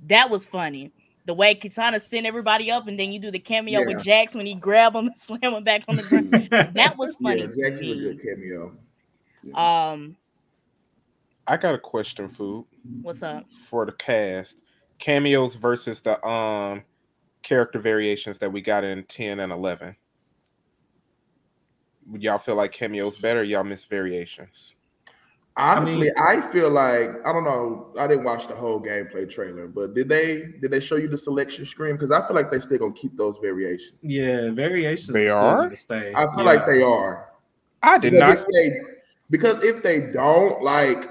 That 0.07 0.31
was 0.31 0.47
funny. 0.47 0.93
The 1.27 1.35
way 1.35 1.55
Kitana 1.55 2.01
sent 2.01 2.25
everybody 2.27 2.71
up, 2.71 2.87
and 2.89 2.99
then 2.99 3.13
you 3.13 3.19
do 3.19 3.31
the 3.31 3.39
cameo 3.39 3.81
Yeah. 3.81 3.87
with 3.87 4.03
Jax 4.03 4.35
when 4.35 4.47
he 4.47 4.55
grab 4.55 4.95
him 4.95 5.09
and 5.09 5.19
slam 5.19 5.41
him 5.43 5.65
back 5.65 5.83
on 5.89 5.97
the 5.97 6.03
ground. 6.05 6.31
that 6.75 6.97
was 6.97 7.17
funny. 7.23 7.41
Yeah, 7.41 7.47
to 7.47 7.53
Jackson's 7.61 7.93
a 7.93 8.15
good 8.15 8.23
cameo. 8.23 8.77
Um, 9.55 10.17
I 11.49 11.57
got 11.57 11.75
a 11.75 11.79
question, 11.79 12.29
food 12.29 12.65
what's 13.03 13.23
up? 13.23 13.51
for 13.53 13.85
the 13.85 13.93
cast 13.93 14.59
cameos 14.99 15.57
versus 15.57 16.01
the 16.01 16.25
um 16.27 16.83
character 17.43 17.79
variations 17.79 18.39
that 18.39 18.51
we 18.53 18.61
got 18.61 18.83
in 18.85 19.03
10 19.05 19.41
and 19.41 19.53
11 19.53 19.95
would 22.09 22.23
y'all 22.23 22.39
feel 22.39 22.55
like 22.55 22.73
cameos 22.73 23.17
better 23.17 23.41
or 23.41 23.43
y'all 23.45 23.63
miss 23.65 23.85
variations 23.85 24.76
Honestly, 25.59 26.11
I, 26.19 26.43
feel 26.53 26.69
like 26.69 27.11
I 27.27 27.33
don't 27.33 27.45
know. 27.45 27.89
I 27.99 28.07
didn't 28.07 28.25
watch 28.25 28.47
the 28.47 28.55
whole 28.55 28.79
gameplay 28.79 29.29
trailer, 29.29 29.67
but 29.67 29.95
did 29.95 30.07
they 30.07 30.53
did 30.61 30.71
they 30.71 30.81
show 30.81 30.97
you 30.97 31.09
the 31.09 31.17
selection 31.17 31.65
screen? 31.65 31.95
Because 31.95 32.11
I 32.11 32.27
feel 32.27 32.37
like 32.37 32.51
they 32.51 32.59
still 32.59 32.79
gonna 32.79 32.93
keep 32.93 33.17
those 33.17 33.37
variations. 33.41 33.99
Yeah, 34.03 34.51
variations. 34.51 35.15
They 35.15 35.29
are? 35.29 35.69
need 35.69 35.79
stay. 35.79 36.13
I 36.15 36.27
feel 36.27 36.39
Yeah. 36.39 36.43
like 36.43 36.67
they 36.67 36.83
are. 36.83 37.31
i 37.83 37.97
did 37.97 38.13
Because 38.13 38.45
not 38.45 38.49
if 38.49 38.55
they 38.55 38.81
because 39.31 39.63
if 39.63 39.83
they 39.83 40.13
don't, 40.13 40.63
like 40.63 41.09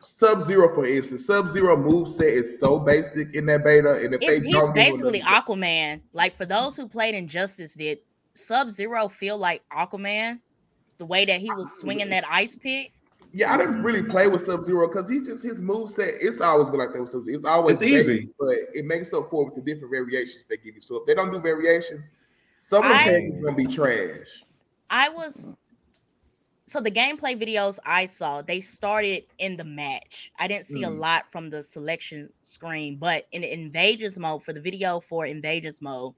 Sub 0.00 0.42
Zero, 0.42 0.72
for 0.74 0.84
instance, 0.84 1.24
Sub 1.24 1.48
Zero 1.48 1.74
move 1.74 2.08
set 2.08 2.28
is 2.28 2.60
so 2.60 2.78
basic 2.78 3.34
in 3.34 3.46
that 3.46 3.64
beta, 3.64 3.94
and 3.94 4.14
if 4.14 4.20
It's, 4.20 4.26
they 4.26 4.46
he's 4.46 4.54
don't, 4.54 4.74
give 4.74 4.84
him 4.84 4.92
basically 4.92 5.20
the- 5.20 5.24
Aquaman. 5.26 6.00
Like 6.12 6.36
for 6.36 6.44
those 6.44 6.76
who 6.76 6.86
played 6.86 7.14
Injustice, 7.14 7.74
did 7.74 8.00
Sub 8.34 8.70
Zero 8.70 9.08
feel 9.08 9.38
like 9.38 9.62
Aquaman? 9.70 10.40
The 10.98 11.06
way 11.06 11.24
that 11.24 11.40
he 11.40 11.50
was 11.54 11.72
swinging 11.78 12.06
mm-hmm. 12.06 12.10
that 12.10 12.24
ice 12.28 12.54
pick. 12.54 12.92
Yeah, 13.32 13.52
I 13.52 13.58
didn't 13.58 13.82
really 13.82 14.02
play 14.02 14.26
with 14.26 14.42
Sub 14.46 14.62
Zero 14.64 14.88
because 14.88 15.08
he 15.08 15.20
just 15.20 15.42
his 15.44 15.60
move 15.60 15.90
set. 15.90 16.14
It's 16.20 16.40
always 16.40 16.70
been 16.70 16.78
like 16.78 16.92
that 16.92 17.00
with 17.02 17.10
Sub 17.10 17.24
Zero. 17.24 17.36
It's 17.38 17.46
always 17.46 17.82
It's 17.82 17.90
easy. 17.90 18.20
basic, 18.20 18.36
but 18.38 18.56
it 18.74 18.84
makes 18.86 19.12
up 19.12 19.28
for 19.30 19.42
it 19.42 19.54
with 19.54 19.64
the 19.64 19.72
different 19.74 19.90
variations 19.90 20.44
they 20.48 20.56
give 20.56 20.74
you. 20.74 20.80
So 20.80 20.96
if 20.96 21.06
they 21.06 21.14
don't 21.14 21.30
do 21.30 21.38
variations, 21.40 22.06
some 22.60 22.82
of 22.84 22.88
the 22.90 22.94
I- 22.96 23.04
characters 23.04 23.38
gonna 23.38 23.56
be 23.56 23.66
trash. 23.66 24.44
I 24.90 25.10
was 25.10 25.56
so 26.66 26.80
the 26.82 26.90
gameplay 26.90 27.34
videos 27.40 27.78
I 27.86 28.04
saw, 28.04 28.42
they 28.42 28.60
started 28.60 29.24
in 29.38 29.56
the 29.56 29.64
match. 29.64 30.30
I 30.38 30.46
didn't 30.46 30.66
see 30.66 30.82
a 30.82 30.88
Mm. 30.88 30.98
lot 30.98 31.26
from 31.26 31.48
the 31.48 31.62
selection 31.62 32.30
screen, 32.42 32.96
but 32.98 33.26
in 33.32 33.42
Invaders 33.42 34.18
mode 34.18 34.42
for 34.44 34.52
the 34.52 34.60
video 34.60 35.00
for 35.00 35.24
Invaders 35.24 35.80
mode, 35.80 36.14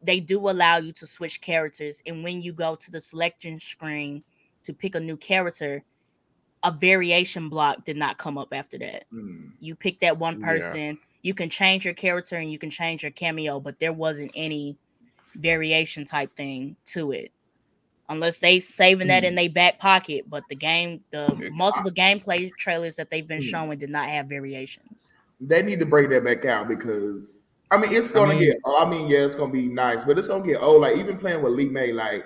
they 0.00 0.20
do 0.20 0.48
allow 0.48 0.76
you 0.76 0.92
to 0.92 1.08
switch 1.08 1.40
characters. 1.40 2.00
And 2.06 2.22
when 2.22 2.40
you 2.40 2.52
go 2.52 2.76
to 2.76 2.90
the 2.92 3.00
selection 3.00 3.58
screen 3.58 4.22
to 4.62 4.72
pick 4.72 4.94
a 4.94 5.00
new 5.00 5.16
character, 5.16 5.82
a 6.62 6.72
variation 6.72 7.48
block 7.48 7.84
did 7.84 7.96
not 7.96 8.18
come 8.18 8.36
up 8.38 8.48
after 8.52 8.78
that. 8.78 9.04
Mm. 9.12 9.52
You 9.60 9.74
pick 9.74 10.00
that 10.00 10.18
one 10.18 10.40
Yeah. 10.40 10.46
person, 10.46 10.98
you 11.22 11.34
can 11.34 11.50
change 11.50 11.84
your 11.84 11.94
character 11.94 12.36
and 12.36 12.50
you 12.50 12.58
can 12.58 12.70
change 12.70 13.02
your 13.02 13.12
cameo, 13.12 13.60
but 13.60 13.78
there 13.80 13.92
wasn't 13.92 14.30
any 14.34 14.76
variation 15.34 16.04
type 16.04 16.34
thing 16.36 16.76
to 16.86 17.12
it. 17.12 17.30
Unless 18.08 18.38
they 18.38 18.58
saving 18.60 19.08
that 19.08 19.22
in 19.24 19.34
their 19.34 19.50
back 19.50 19.78
pocket, 19.78 20.24
but 20.28 20.42
the 20.48 20.54
game, 20.56 21.00
the 21.10 21.50
multiple 21.52 21.90
gameplay 21.90 22.50
trailers 22.56 22.96
that 22.96 23.10
they've 23.10 23.28
been 23.28 23.42
Hmm. 23.42 23.48
showing 23.48 23.78
did 23.78 23.90
not 23.90 24.08
have 24.08 24.26
variations. 24.26 25.12
They 25.40 25.62
need 25.62 25.78
to 25.80 25.86
break 25.86 26.08
that 26.10 26.24
back 26.24 26.44
out 26.46 26.68
because 26.68 27.44
I 27.70 27.76
mean 27.76 27.92
it's 27.92 28.10
gonna 28.10 28.34
mean- 28.34 28.44
get. 28.44 28.56
I 28.64 28.88
mean, 28.88 29.08
yeah, 29.08 29.26
it's 29.26 29.34
gonna 29.36 29.52
be 29.52 29.68
nice, 29.68 30.04
but 30.06 30.18
it's 30.18 30.26
gonna 30.26 30.44
get 30.46 30.62
old. 30.62 30.80
Like 30.80 30.96
even 30.96 31.18
playing 31.18 31.42
with 31.42 31.52
Li 31.52 31.68
Mei, 31.68 31.92
like 31.92 32.24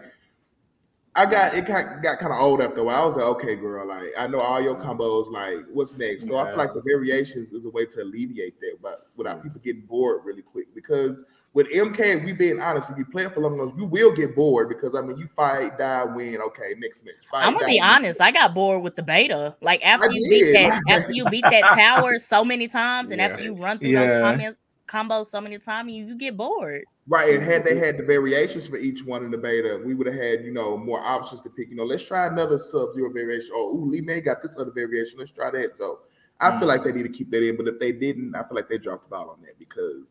I 1.15 1.27
got 1.27 1.55
it 1.55 1.67
got, 1.67 2.03
got 2.03 2.19
kind 2.19 2.33
of 2.33 2.41
old 2.41 2.63
after 2.63 2.81
a 2.81 2.85
while. 2.85 3.03
I 3.03 3.07
was 3.07 3.17
like, 3.17 3.27
okay, 3.27 3.55
girl, 3.55 3.87
like 3.87 4.13
I 4.19 4.27
know 4.27 4.41
all 4.41 4.63
your 4.63 4.77
combos. 4.77 5.31
Like, 5.31 5.67
what's 5.71 5.97
next? 5.99 6.27
So 6.27 6.39
I 6.39 6.49
feel 6.49 6.57
like 6.57 6.73
the 6.73 6.83
variations 6.83 7.53
is 7.53 7.67
a 7.67 7.71
way 7.71 7.85
to 7.85 8.03
alleviate 8.03 8.59
that, 8.61 8.79
but 8.83 9.09
without 9.17 9.41
mm. 9.41 9.43
people 9.43 9.61
getting 9.61 9.83
bored 9.83 10.25
really 10.25 10.41
quick. 10.41 10.75
Because 10.75 11.23
with 11.53 11.71
MK, 11.71 12.25
we 12.25 12.33
being 12.33 12.61
honest, 12.61 12.89
if 12.89 12.97
you 12.97 13.05
play 13.05 13.25
it 13.27 13.35
for 13.35 13.41
long 13.41 13.59
enough, 13.61 13.75
you 13.77 13.85
will 13.85 14.11
get 14.11 14.35
bored. 14.35 14.71
Because 14.71 14.95
I 14.95 15.03
mean, 15.03 15.19
you 15.19 15.27
fight, 15.27 15.77
die, 15.77 16.05
win. 16.05 16.39
Okay, 16.41 16.75
next 16.79 17.05
match. 17.05 17.15
Fight, 17.31 17.47
I'm 17.47 17.53
gonna 17.53 17.67
die, 17.67 17.73
be 17.73 17.81
win. 17.81 17.91
honest, 17.91 18.21
I 18.23 18.31
got 18.31 18.55
bored 18.55 18.83
with 18.83 18.97
the 18.97 19.03
beta. 19.03 19.55
Like 19.61 19.85
after 19.85 20.09
I 20.09 20.15
you 20.15 20.31
beat 20.31 20.53
that, 20.55 20.81
after 20.89 21.13
you 21.13 21.27
beat 21.27 21.45
that 21.45 21.75
tower 21.75 22.19
so 22.19 22.43
many 22.43 22.69
times, 22.69 23.11
and 23.11 23.21
after 23.21 23.43
you 23.45 23.55
run 23.55 23.79
through 23.79 23.93
those 23.93 24.41
Yeah. 24.41 24.53
Combos, 24.87 25.09
combos 25.09 25.27
so 25.27 25.41
many 25.41 25.59
times, 25.59 25.93
you, 25.93 26.07
you 26.07 26.17
get 26.17 26.37
bored. 26.37 26.85
Right, 27.09 27.35
and 27.35 27.43
had 27.43 27.65
they 27.65 27.73
mm-hmm. 27.73 27.85
had 27.85 27.99
the 27.99 28.05
variations 28.05 28.67
for 28.67 28.77
each 28.77 29.05
one 29.05 29.25
in 29.25 29.31
the 29.31 29.39
beta, 29.39 29.81
we 29.85 29.95
would 29.95 30.07
have 30.07 30.17
had 30.17 30.45
you 30.45 30.53
know 30.53 30.77
more 30.77 31.01
options 31.01 31.41
to 31.43 31.51
pick. 31.51 31.69
You 31.69 31.77
know, 31.77 31.85
let's 31.85 32.03
try 32.05 32.27
another 32.27 32.59
Sub 32.59 32.95
Zero 32.95 33.13
variation. 33.13 33.51
Oh, 33.55 33.77
ooh, 33.77 33.91
Li 33.91 34.01
Mei 34.01 34.21
got 34.21 34.43
this 34.43 34.57
other 34.59 34.71
variation. 34.71 35.19
Let's 35.19 35.33
try 35.33 35.51
that. 35.51 35.77
So 35.77 36.01
I 36.41 36.59
feel 36.59 36.69
like 36.69 36.81
mm-hmm. 36.81 36.91
they 36.91 36.97
need 36.97 37.13
to 37.13 37.17
keep 37.17 37.31
that 37.33 37.47
in. 37.47 37.57
But 37.57 37.69
if 37.69 37.81
they 37.81 37.93
didn't, 37.93 38.35
I 38.37 38.41
feel 38.41 38.55
like 38.55 38.69
they 38.69 38.79
dropped 38.79 39.05
the 39.05 39.17
ball 39.17 39.31
on 39.31 39.43
that 39.43 39.59
because 39.59 40.03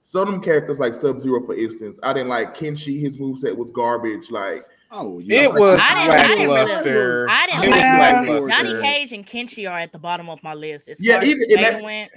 some 0.00 0.28
of 0.28 0.34
them 0.34 0.42
characters 0.42 0.78
like 0.78 0.94
Sub 0.94 1.20
Zero, 1.20 1.44
for 1.44 1.54
instance, 1.56 1.98
I 2.02 2.12
didn't 2.12 2.28
like 2.28 2.56
Kenshi. 2.56 3.00
His 3.00 3.18
moveset 3.18 3.56
was 3.56 3.70
garbage. 3.70 4.30
Like 4.30 4.64
Oh 4.90 5.18
yeah, 5.18 5.42
it 5.42 5.52
was 5.52 5.78
I 5.82 6.06
didn't- 6.06 6.18
I 6.18 6.28
didn't 6.28 6.44
really- 6.44 6.64
lackluster 6.64 7.26
I 7.28 7.46
didn't 7.46 7.64
It 7.64 8.40
like. 8.40 8.50
Johnny 8.50 8.80
Cage 8.80 9.12
and 9.12 9.26
Kenshi 9.26 9.70
are 9.70 9.78
at 9.78 9.92
the 9.92 9.98
bottom 9.98 10.30
of 10.30 10.42
my 10.42 10.54
list. 10.54 10.88
As 10.88 11.02
Yeah, 11.02 11.16
far 11.16 11.24
even 11.24 11.40
the 11.40 11.54
in 11.54 11.60
that- 11.62 11.82
went, 11.82 12.10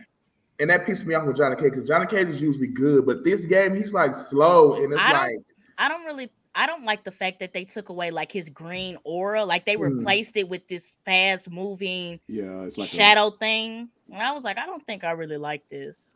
and 0.62 0.70
that 0.70 0.86
pissed 0.86 1.06
me 1.06 1.14
off 1.16 1.26
with 1.26 1.36
Johnny 1.38 1.56
Cage 1.56 1.72
because 1.72 1.88
Johnny 1.88 2.06
Cage 2.06 2.28
is 2.28 2.42
usually 2.42 2.68
good, 2.68 3.06
but 3.06 3.24
this 3.26 3.46
game 3.46 3.76
he's 3.76 3.94
like 3.94 4.16
slow 4.16 4.76
and 4.82 4.94
it's 4.94 5.02
I 5.02 5.10
don't- 5.12 5.20
like 5.20 5.46
I 5.78 5.90
don't 5.90 6.06
really 6.06 6.32
I 6.54 6.68
don't 6.68 6.84
like 6.84 7.04
the 7.06 7.12
fact 7.12 7.40
that 7.40 7.54
they 7.54 7.64
took 7.64 7.88
away 7.90 8.12
like 8.12 8.30
his 8.32 8.50
green 8.50 8.98
aura, 9.06 9.44
like 9.44 9.66
they 9.66 9.78
Mm. 9.78 9.98
replaced 9.98 10.36
it 10.38 10.48
with 10.50 10.68
this 10.68 10.98
fast 11.06 11.50
moving 11.50 12.20
yeah, 12.28 12.62
it's 12.64 12.78
like 12.78 12.90
a- 12.92 12.96
shadow 12.96 13.30
thing. 13.32 13.90
And 14.12 14.22
I 14.22 14.32
was 14.34 14.44
like, 14.44 14.58
I 14.58 14.66
don't 14.66 14.86
think 14.86 15.04
I 15.06 15.12
really 15.12 15.38
like 15.38 15.68
this. 15.70 16.16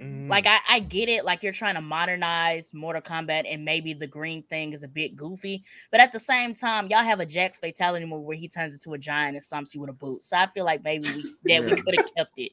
Mm. 0.00 0.30
Like 0.30 0.46
I, 0.46 0.60
I 0.66 0.78
get 0.80 1.10
it, 1.10 1.26
like 1.26 1.42
you're 1.42 1.52
trying 1.52 1.74
to 1.74 1.82
modernize 1.82 2.72
Mortal 2.72 3.02
Kombat, 3.02 3.44
and 3.46 3.62
maybe 3.66 3.92
the 3.92 4.06
green 4.06 4.42
thing 4.44 4.72
is 4.72 4.82
a 4.82 4.88
bit 4.88 5.14
goofy, 5.14 5.62
but 5.90 6.00
at 6.00 6.10
the 6.14 6.18
same 6.18 6.54
time, 6.54 6.86
y'all 6.88 7.04
have 7.04 7.20
a 7.20 7.26
Jax 7.26 7.58
fatality 7.58 8.06
move 8.06 8.22
where 8.22 8.36
he 8.38 8.48
turns 8.48 8.72
into 8.72 8.94
a 8.94 8.98
giant 8.98 9.36
and 9.36 9.44
stomps 9.44 9.74
you 9.74 9.80
with 9.82 9.90
a 9.90 9.92
boot. 9.94 10.24
So 10.24 10.38
I 10.38 10.46
feel 10.54 10.64
like 10.64 10.82
maybe 10.82 11.06
we, 11.14 11.52
that 11.52 11.64
we 11.64 11.76
could 11.82 11.96
have 11.96 12.14
kept 12.16 12.32
it. 12.38 12.52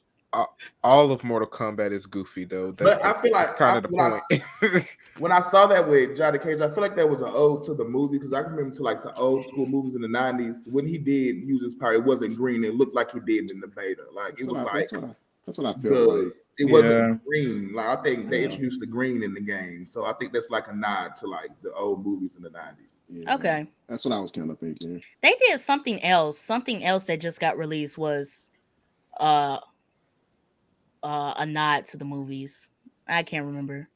All 0.84 1.10
of 1.10 1.24
mortal 1.24 1.48
kombat 1.48 1.90
is 1.92 2.04
goofy 2.06 2.44
though 2.44 2.72
But 2.72 3.04
I 3.04 3.20
feel 3.22 3.32
like- 3.32 3.56
kind 3.56 3.78
of 3.78 3.82
the 3.84 3.88
feel 3.88 4.10
like- 4.10 4.42
point 4.60 4.96
when 5.18 5.32
I 5.32 5.40
saw 5.40 5.66
that 5.66 5.88
with 5.88 6.16
Johnny 6.16 6.38
Cage, 6.38 6.60
I 6.60 6.68
feel 6.68 6.82
like 6.82 6.96
that 6.96 7.08
was 7.08 7.22
an 7.22 7.30
ode 7.32 7.64
to 7.64 7.74
the 7.74 7.84
movie 7.84 8.18
because 8.18 8.32
I 8.32 8.42
can 8.42 8.52
remember 8.52 8.74
to 8.76 8.82
like 8.82 9.02
the 9.02 9.14
old 9.14 9.46
school 9.46 9.66
movies 9.66 9.94
in 9.94 10.02
the 10.02 10.08
'90s 10.08 10.70
when 10.70 10.86
he 10.86 10.98
did 10.98 11.36
use 11.36 11.62
his 11.62 11.74
power. 11.74 11.94
It 11.94 12.04
wasn't 12.04 12.36
green; 12.36 12.62
it 12.64 12.74
looked 12.74 12.94
like 12.94 13.10
he 13.12 13.20
did 13.20 13.50
in 13.50 13.60
the 13.60 13.68
beta. 13.68 14.04
Like 14.12 14.36
That's 14.36 14.42
it 14.42 14.50
was 14.52 14.62
what 14.62 14.72
I- 14.72 14.78
like 14.78 14.90
that's 14.90 14.92
what 14.92 15.04
I, 15.04 15.14
that's 15.46 15.58
what 15.58 15.66
I 15.66 15.72
felt 15.72 15.82
good. 15.82 16.24
like. 16.26 16.34
It 16.58 16.66
Yeah. 16.66 16.72
wasn't 16.72 17.24
green. 17.24 17.72
Like 17.72 17.98
I 17.98 18.02
think 18.02 18.30
they 18.30 18.40
Yeah. 18.40 18.44
introduced 18.46 18.80
the 18.80 18.86
green 18.86 19.22
in 19.22 19.32
the 19.32 19.40
game, 19.40 19.86
so 19.86 20.04
I 20.04 20.12
think 20.14 20.32
that's 20.32 20.50
like 20.50 20.68
a 20.68 20.74
nod 20.74 21.16
to 21.16 21.26
like 21.26 21.50
the 21.62 21.72
old 21.72 22.04
movies 22.04 22.34
in 22.36 22.42
the 22.42 22.50
'90s. 22.50 22.98
Yeah, 23.08 23.34
Okay. 23.36 23.66
that's 23.88 24.04
what 24.04 24.12
I 24.12 24.20
was 24.20 24.32
kind 24.32 24.50
of 24.50 24.58
thinking. 24.58 25.02
They 25.22 25.34
did 25.40 25.58
something 25.60 26.02
else. 26.04 26.38
Something 26.38 26.84
else 26.84 27.06
that 27.06 27.20
just 27.20 27.40
got 27.40 27.56
released 27.56 27.96
was 27.96 28.50
uh 29.20 29.58
uh 31.02 31.34
a 31.36 31.46
nod 31.46 31.84
to 31.86 31.96
the 31.96 32.04
movies. 32.04 32.70
I 33.06 33.22
can't 33.22 33.46
remember. 33.46 33.88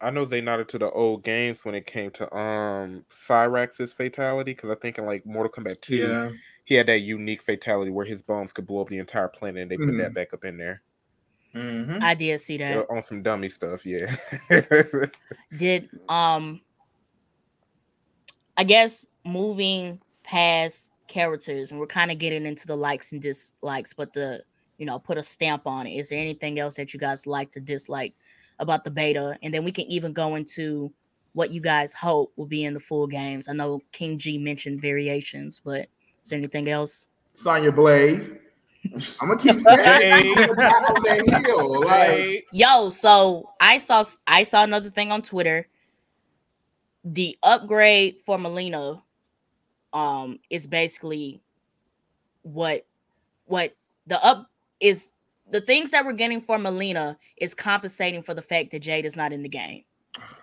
I 0.00 0.10
know 0.10 0.24
they 0.24 0.40
nodded 0.40 0.68
to 0.70 0.78
the 0.78 0.90
old 0.90 1.22
games 1.24 1.64
when 1.64 1.74
it 1.74 1.86
came 1.86 2.10
to 2.12 2.34
um 2.36 3.04
Cyrax's 3.10 3.92
fatality 3.92 4.52
because 4.52 4.70
I 4.70 4.74
think 4.74 4.98
in 4.98 5.06
like 5.06 5.24
Mortal 5.24 5.50
Kombat 5.52 5.80
2, 5.80 5.96
Yeah. 5.96 6.30
he 6.64 6.74
had 6.74 6.86
that 6.88 6.98
unique 7.00 7.42
fatality 7.42 7.90
where 7.90 8.04
his 8.04 8.20
bombs 8.22 8.52
could 8.52 8.66
blow 8.66 8.82
up 8.82 8.88
the 8.88 8.98
entire 8.98 9.28
planet 9.28 9.62
and 9.62 9.70
they 9.70 9.76
put 9.76 9.96
that 9.98 10.12
back 10.14 10.34
up 10.34 10.44
in 10.44 10.58
there. 10.58 10.82
Mhm. 11.54 12.02
I 12.02 12.14
did 12.14 12.38
see 12.40 12.56
that. 12.58 12.74
Yeah, 12.74 12.82
on 12.96 13.00
some 13.00 13.22
dummy 13.22 13.48
stuff, 13.48 13.86
yeah. 13.86 14.14
did 15.56 15.88
um 16.08 16.60
I 18.56 18.64
guess 18.64 19.06
moving 19.24 20.00
past 20.22 20.90
characters 21.08 21.70
and 21.70 21.78
we're 21.80 21.86
kind 21.86 22.10
of 22.10 22.18
getting 22.18 22.46
into 22.46 22.66
the 22.66 22.76
likes 22.76 23.12
and 23.12 23.22
dislikes, 23.22 23.92
but 23.92 24.12
the 24.12 24.42
you 24.78 24.86
know 24.86 24.98
put 24.98 25.18
a 25.18 25.22
stamp 25.22 25.66
on 25.66 25.86
it. 25.86 25.94
Is 25.94 26.08
there 26.08 26.18
anything 26.18 26.58
else 26.58 26.76
that 26.76 26.92
you 26.92 27.00
guys 27.00 27.26
like 27.26 27.56
or 27.56 27.60
dislike 27.60 28.14
about 28.58 28.84
the 28.84 28.90
beta? 28.90 29.38
And 29.42 29.52
then 29.52 29.64
we 29.64 29.72
can 29.72 29.84
even 29.86 30.12
go 30.12 30.34
into 30.34 30.92
what 31.32 31.50
you 31.50 31.60
guys 31.60 31.92
hope 31.92 32.32
will 32.36 32.46
be 32.46 32.64
in 32.64 32.74
the 32.74 32.80
full 32.80 33.06
games. 33.06 33.48
I 33.48 33.52
know 33.52 33.80
King 33.92 34.18
G 34.18 34.38
mentioned 34.38 34.80
variations, 34.80 35.60
but 35.64 35.88
is 36.22 36.30
there 36.30 36.38
anything 36.38 36.68
else? 36.68 37.08
Sonya 37.34 37.72
Blade. 37.72 38.38
I'm 39.20 39.28
gonna 39.28 39.36
keep 39.36 39.60
saying 39.60 39.78
Jade. 39.84 40.38
it. 40.38 40.50
on 40.50 41.02
that 41.02 41.46
hill. 41.46 41.80
Like, 41.80 42.08
Like, 42.08 42.46
Yo, 42.52 42.90
so 42.90 43.50
I 43.60 43.78
saw 43.78 44.04
I 44.26 44.42
saw 44.42 44.62
another 44.62 44.90
thing 44.90 45.10
on 45.10 45.22
Twitter. 45.22 45.66
The 47.04 47.36
upgrade 47.42 48.20
for 48.24 48.38
Mileena 48.38 49.02
um 49.92 50.38
is 50.50 50.66
basically 50.66 51.40
what 52.42 52.86
what 53.46 53.74
the 54.06 54.22
up 54.24 54.50
is 54.84 55.12
the 55.50 55.60
things 55.60 55.90
that 55.90 56.04
we're 56.04 56.12
getting 56.12 56.40
for 56.40 56.58
Mileena 56.58 57.16
is 57.38 57.54
compensating 57.54 58.22
for 58.22 58.34
the 58.34 58.42
fact 58.42 58.70
that 58.72 58.80
Jade 58.80 59.04
is 59.04 59.16
not 59.16 59.32
in 59.32 59.42
the 59.42 59.48
game. 59.48 59.84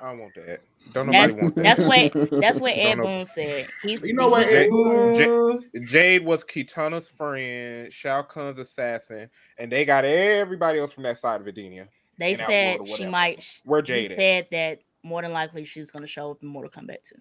I 0.02 0.14
want 0.14 0.34
that. 0.36 0.62
Don't 0.94 1.06
nobody 1.08 1.34
That's 1.34 1.42
want 1.42 1.56
that. 1.56 1.64
that's 1.64 1.80
what 1.80 2.42
that's 2.42 2.60
what 2.60 2.74
Ed 2.76 2.96
Don't 2.96 2.98
know. 2.98 3.04
Boon 3.06 3.26
said. 3.26 3.68
He's 3.84 4.04
You 4.04 4.14
know 4.14 4.30
what, 4.30 4.48
he's- 4.48 4.66
Ed 4.66 4.70
Boon- 4.70 5.62
Jade, 5.74 5.88
Jade 5.88 6.26
was 6.26 6.44
Kitana's 6.44 7.08
friend, 7.10 7.92
Shao 7.94 8.22
Kahn's 8.24 8.58
assassin, 8.58 9.30
and 9.58 9.72
they 9.72 9.86
got 9.86 10.04
everybody 10.06 10.80
else 10.80 10.92
from 10.94 11.04
that 11.04 11.20
side 11.20 11.40
of 11.40 11.48
Edenia. 11.48 11.88
they 12.18 12.36
said 12.36 12.88
she 12.88 13.06
might 13.08 13.48
Where 13.64 13.82
he 13.82 13.86
Jade 13.88 14.12
at? 14.12 14.18
said 14.18 14.48
that 14.52 14.80
more 15.04 15.22
than 15.22 15.32
likely 15.34 15.64
she's 15.66 15.90
gonna 15.92 16.08
show 16.08 16.32
up 16.32 16.42
in 16.44 16.48
Mortal 16.50 16.70
Kombat 16.72 17.04
2. 17.04 17.16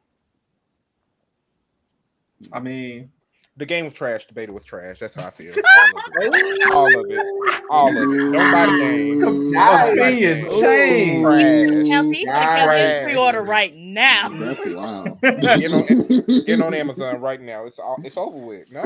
I 2.52 2.60
mean, 2.60 3.10
The 3.57 3.66
game 3.66 3.85
was 3.85 3.95
trash. 3.95 4.26
The 4.26 4.33
beta 4.33 4.52
was 4.52 4.64
trash. 4.64 5.00
That's 5.00 5.21
how 5.21 5.26
I 5.26 5.30
feel. 5.30 5.54
All 6.73 6.87
of 6.87 6.95
it. 6.97 6.97
All 7.00 7.00
of 7.00 7.07
it. 7.11 7.64
All 7.71 7.88
of 7.88 7.97
it. 7.97 8.33
Don't 8.33 8.52
buy 8.52 8.66
the 8.66 8.78
game. 8.78 9.50
Nice. 9.52 9.92
opinion 9.92 10.47
change. 10.61 11.23
Trash. 11.25 11.88
Hell, 11.88 12.04
see, 12.11 12.25
Nice. 12.25 12.69
hell, 12.69 13.04
pre-order 13.04 13.42
right 13.42 13.75
now. 13.76 14.28
That's 14.30 14.66
wild. 14.66 15.21
Get 15.21 15.73
on, 15.73 16.45
get 16.47 16.61
on 16.62 16.75
Amazon 16.75 17.21
right 17.21 17.40
now. 17.40 17.64
It's 17.66 17.78
all, 17.78 18.00
it's 18.04 18.16
over 18.16 18.38
with. 18.38 18.71
No. 18.71 18.83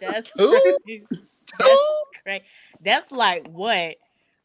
That's 0.00 0.30
Two? 0.32 0.76
crazy. 0.86 1.04
That's 1.58 1.78
crazy. 2.22 2.44
That's 2.84 3.10
like 3.12 3.48
what 3.48 3.96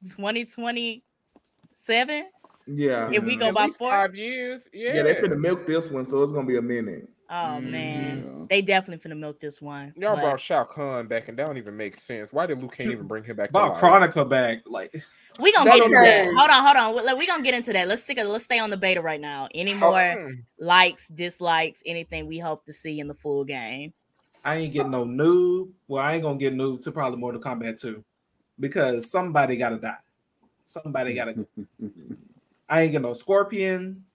2027? 0.09 2.25
Yeah. 2.67 3.09
If 3.11 3.23
we 3.23 3.35
go 3.35 3.47
At 3.49 3.53
by 3.53 3.67
four. 3.67 3.91
five 3.91 4.15
years. 4.15 4.67
Yeah. 4.73 4.95
Yeah, 4.95 5.03
they 5.03 5.15
finna 5.15 5.37
milk 5.39 5.67
this 5.67 5.91
one, 5.91 6.07
so 6.07 6.23
it's 6.23 6.31
gonna 6.31 6.47
be 6.47 6.57
a 6.57 6.61
minute. 6.61 7.07
Oh 7.29 7.59
Mm, 7.59 7.71
man, 7.71 8.17
yeah. 8.25 8.45
they 8.49 8.61
definitely 8.61 9.09
finna 9.09 9.17
milk 9.17 9.37
this 9.39 9.61
one. 9.61 9.93
Y'all 9.97 10.15
but 10.15 10.21
brought 10.21 10.39
Shao 10.39 10.63
Kahn 10.63 11.07
back, 11.07 11.27
and 11.27 11.37
that 11.37 11.45
don't 11.45 11.57
even 11.57 11.75
make 11.75 11.95
sense. 11.95 12.31
Why 12.31 12.45
did 12.45 12.59
Liu 12.59 12.69
Kang 12.69 12.89
even 12.89 13.05
bring 13.07 13.23
him 13.25 13.35
back? 13.35 13.49
to 13.49 13.53
Bob? 13.53 13.77
Kronika 13.77 14.27
back. 14.29 14.59
Like, 14.65 14.95
we 15.39 15.51
gonna 15.51 15.69
No, 15.69 15.75
get 15.75 15.85
into 15.87 15.97
that. 15.99 16.25
Hold 16.37 16.49
on, 16.49 16.63
hold 16.63 16.77
on. 16.77 17.05
We- 17.05 17.19
We 17.19 17.27
gonna 17.27 17.43
get 17.43 17.53
into 17.53 17.73
that. 17.73 17.87
Let's 17.87 18.03
stick. 18.03 18.17
Let's 18.17 18.45
stay 18.45 18.59
on 18.59 18.69
the 18.69 18.77
beta 18.77 19.01
right 19.01 19.19
now. 19.19 19.49
Any 19.53 19.73
more 19.73 19.91
Mm. 19.91 20.43
likes, 20.57 21.09
dislikes, 21.09 21.83
anything 21.85 22.27
we 22.27 22.39
hope 22.39 22.65
to 22.65 22.73
see 22.73 22.99
in 23.01 23.07
the 23.09 23.13
full 23.13 23.43
game? 23.43 23.93
I 24.45 24.55
ain't 24.55 24.73
getting 24.73 24.91
no 24.91 25.03
noob. 25.03 25.71
Well, 25.89 26.01
I 26.01 26.13
ain't 26.13 26.23
gonna 26.23 26.37
get 26.39 26.53
noob 26.53 26.79
to 26.81 26.91
probably 26.93 27.19
Mortal 27.19 27.41
Kombat 27.41 27.77
2 27.81 28.01
because 28.57 29.11
somebody 29.11 29.57
gotta 29.57 29.77
die. 29.77 29.97
Somebody 30.65 31.13
gotta. 31.13 31.45
I 32.69 32.81
ain't 32.83 32.91
getting 32.93 33.01
no 33.07 33.13
Scorpion. 33.13 34.05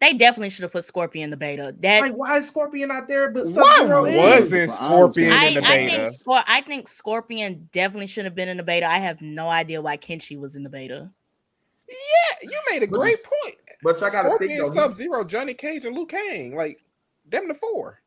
They 0.00 0.14
definitely 0.14 0.48
should 0.48 0.62
have 0.62 0.72
put 0.72 0.84
Scorpion 0.84 1.24
in 1.24 1.30
the 1.30 1.36
beta. 1.36 1.74
That 1.80 2.00
Like, 2.00 2.12
why 2.14 2.38
is 2.38 2.48
Scorpion 2.48 2.88
not 2.88 3.06
there? 3.06 3.30
But 3.30 3.46
Sub-Zero 3.46 4.06
is? 4.06 4.16
wasn't 4.16 4.70
Scorpion 4.70 5.30
I, 5.32 5.44
in 5.46 5.54
the 5.54 5.60
I 5.60 5.86
think 5.86 5.90
beta? 5.90 6.10
Scor- 6.10 6.44
I 6.46 6.60
think 6.62 6.88
Scorpion 6.88 7.68
definitely 7.70 8.06
should 8.06 8.24
have 8.24 8.34
been 8.34 8.48
in 8.48 8.56
the 8.56 8.62
beta. 8.62 8.86
I 8.90 8.98
have 8.98 9.20
no 9.20 9.48
idea 9.48 9.82
why 9.82 9.98
Kenshi 9.98 10.38
was 10.38 10.56
in 10.56 10.62
the 10.62 10.70
beta. 10.70 11.10
Yeah, 11.88 12.48
you 12.50 12.60
made 12.70 12.82
a 12.82 12.86
great 12.86 13.18
point. 13.22 13.56
But 13.82 13.96
I 14.02 14.10
gotta 14.10 14.30
think 14.38 14.52
Scorpion, 14.52 14.74
though. 14.74 14.74
Sub 14.74 14.94
Zero, 14.94 15.24
Johnny 15.24 15.52
Cage, 15.54 15.84
and 15.84 15.94
Liu 15.94 16.06
Kang. 16.06 16.56
Like 16.56 16.82
them 17.28 17.48
the 17.48 17.54
four. 17.54 18.00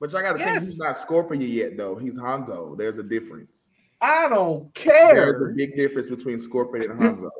But 0.00 0.14
I 0.14 0.22
gotta 0.22 0.38
think 0.38 0.50
Yes. 0.50 0.66
he's 0.66 0.78
not 0.78 1.00
Scorpion 1.00 1.40
yet 1.42 1.76
though. 1.76 1.96
He's 1.96 2.18
Hanzo. 2.18 2.76
There's 2.76 2.98
a 2.98 3.02
difference. 3.02 3.70
I 4.00 4.28
don't 4.28 4.72
care. 4.74 5.14
There's 5.14 5.42
a 5.42 5.54
big 5.54 5.74
difference 5.74 6.08
between 6.08 6.38
Scorpion 6.38 6.90
and 6.90 7.00
Hanzo. 7.00 7.30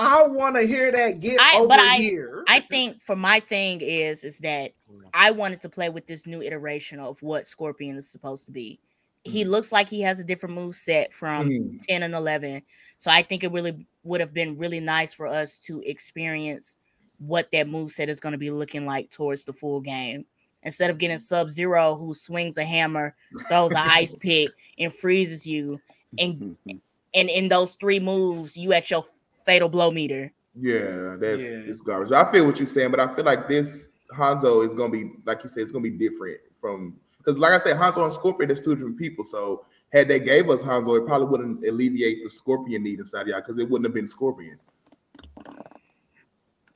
I 0.00 0.26
want 0.26 0.56
to 0.56 0.62
hear 0.62 0.90
that. 0.92 1.20
Get 1.20 1.38
I- 1.40 1.58
over 1.58 1.72
I- 1.72 1.96
here. 1.96 2.44
I 2.48 2.60
think 2.60 3.02
for 3.02 3.14
my 3.14 3.38
thing 3.38 3.80
is 3.80 4.24
is 4.24 4.38
that 4.38 4.72
I 5.14 5.30
wanted 5.30 5.60
to 5.62 5.68
play 5.68 5.88
with 5.88 6.06
this 6.06 6.26
new 6.26 6.42
iteration 6.42 6.98
of 6.98 7.22
what 7.22 7.46
Scorpion 7.46 7.96
is 7.96 8.08
supposed 8.08 8.46
to 8.46 8.52
be. 8.52 8.80
He 9.24 9.44
mm. 9.44 9.48
looks 9.48 9.72
like 9.72 9.88
he 9.88 10.00
has 10.00 10.18
a 10.18 10.24
different 10.24 10.54
move 10.54 10.74
set 10.74 11.12
from 11.12 11.48
Mhm. 11.48 11.86
10 11.86 12.02
and 12.02 12.14
11. 12.14 12.62
So 12.98 13.10
I 13.10 13.22
think 13.22 13.44
it 13.44 13.52
really 13.52 13.86
would 14.02 14.20
have 14.20 14.32
been 14.32 14.56
really 14.56 14.80
nice 14.80 15.12
for 15.12 15.26
us 15.26 15.58
to 15.60 15.80
experience 15.82 16.76
what 17.18 17.50
that 17.52 17.68
move 17.68 17.90
set 17.90 18.08
is 18.08 18.20
going 18.20 18.32
to 18.32 18.38
be 18.38 18.50
looking 18.50 18.86
like 18.86 19.10
towards 19.10 19.44
the 19.44 19.52
full 19.52 19.80
game. 19.80 20.24
Instead 20.62 20.90
of 20.90 20.98
getting 20.98 21.16
mm. 21.16 21.20
Sub 21.20 21.50
Zero, 21.50 21.94
who 21.94 22.14
swings 22.14 22.56
a 22.56 22.64
hammer, 22.64 23.14
throws 23.48 23.72
an 23.72 23.78
ice 23.78 24.14
pick, 24.20 24.50
and 24.78 24.92
freezes 24.92 25.46
you, 25.46 25.80
and 26.18 26.34
mm-hmm. 26.34 26.76
and 27.14 27.30
in 27.30 27.48
those 27.48 27.74
three 27.76 28.00
moves, 28.00 28.56
you 28.56 28.72
at 28.72 28.90
your 28.90 29.04
fatal 29.44 29.68
blow 29.68 29.90
meter. 29.90 30.32
Yeah, 30.58 31.16
that's 31.18 31.42
Yeah. 31.42 31.62
it's 31.66 31.80
garbage. 31.80 32.12
I 32.12 32.30
feel 32.30 32.46
what 32.46 32.58
you're 32.58 32.66
saying, 32.66 32.90
but 32.90 33.00
I 33.00 33.14
feel 33.14 33.24
like 33.24 33.48
this 33.48 33.88
Hanzo 34.16 34.66
is 34.66 34.74
gonna 34.74 34.92
be 34.92 35.12
like 35.24 35.42
you 35.42 35.48
said, 35.48 35.62
it's 35.62 35.72
gonna 35.72 35.82
be 35.82 35.90
different 35.90 36.38
from 36.60 36.96
because 37.18 37.38
like 37.38 37.52
I 37.52 37.58
said, 37.58 37.76
Hanzo 37.76 38.04
and 38.04 38.12
Scorpion, 38.12 38.48
there's 38.48 38.60
two 38.60 38.74
different 38.74 38.98
people. 38.98 39.24
So 39.24 39.64
had 39.92 40.08
they 40.08 40.20
gave 40.20 40.48
us 40.50 40.62
Hanzo, 40.62 40.98
it 40.98 41.06
probably 41.06 41.28
wouldn't 41.28 41.64
alleviate 41.64 42.24
the 42.24 42.30
Scorpion 42.30 42.82
need 42.82 42.98
inside 42.98 43.26
y'all 43.26 43.40
because 43.40 43.58
it 43.58 43.68
wouldn't 43.68 43.86
have 43.86 43.94
been 43.94 44.08
Scorpion. 44.08 44.58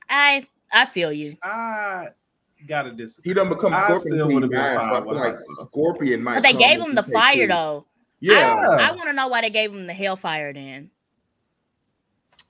I 0.08 0.46
I 0.72 0.86
feel 0.86 1.12
you. 1.12 1.36
I 1.42 2.08
gotta 2.66 2.92
disagree. 2.92 3.30
He 3.30 3.34
done 3.34 3.48
become 3.48 3.74
I 3.74 3.80
Scorpion 3.80 4.00
still 4.00 4.16
between 4.18 4.34
would've 4.34 4.50
been 4.50 4.58
guys, 4.60 4.74
so 4.76 4.94
I 4.94 5.02
feel 5.02 5.14
like 5.14 5.34
Hanzo. 5.34 5.66
Scorpion 5.68 6.22
might. 6.22 6.34
But 6.34 6.42
they 6.44 6.52
come 6.52 6.60
gave 6.60 6.80
him 6.80 6.94
the 6.94 7.02
TK2. 7.02 7.12
fire 7.12 7.46
though. 7.48 7.86
Yeah, 8.20 8.76
I, 8.80 8.90
want 8.92 9.02
to 9.02 9.12
know 9.12 9.28
why 9.28 9.42
they 9.42 9.50
gave 9.50 9.70
him 9.70 9.86
the 9.86 9.92
hellfire 9.92 10.52
then. 10.54 10.90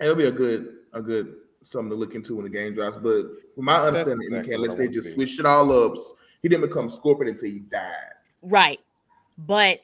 It'll 0.00 0.14
be 0.14 0.26
a 0.26 0.33
good, 0.33 0.76
a 0.92 1.00
good 1.02 1.37
something 1.62 1.90
to 1.90 1.96
look 1.96 2.14
into 2.14 2.37
when 2.37 2.44
the 2.44 2.50
game 2.50 2.74
drops. 2.74 2.96
But 2.96 3.26
from 3.54 3.64
my 3.64 3.76
That's 3.78 3.87
understanding, 3.87 4.28
exactly 4.28 4.54
unless 4.54 4.70
what 4.70 4.78
they 4.78 4.88
just 4.88 5.09
see. 5.09 5.14
switch 5.14 5.38
it 5.40 5.46
all 5.46 5.72
up, 5.72 5.94
he 6.42 6.48
didn't 6.48 6.68
become 6.68 6.90
Scorpion 6.90 7.28
until 7.28 7.50
he 7.50 7.61
died. 7.61 8.12
Right. 8.42 8.80
But 9.38 9.80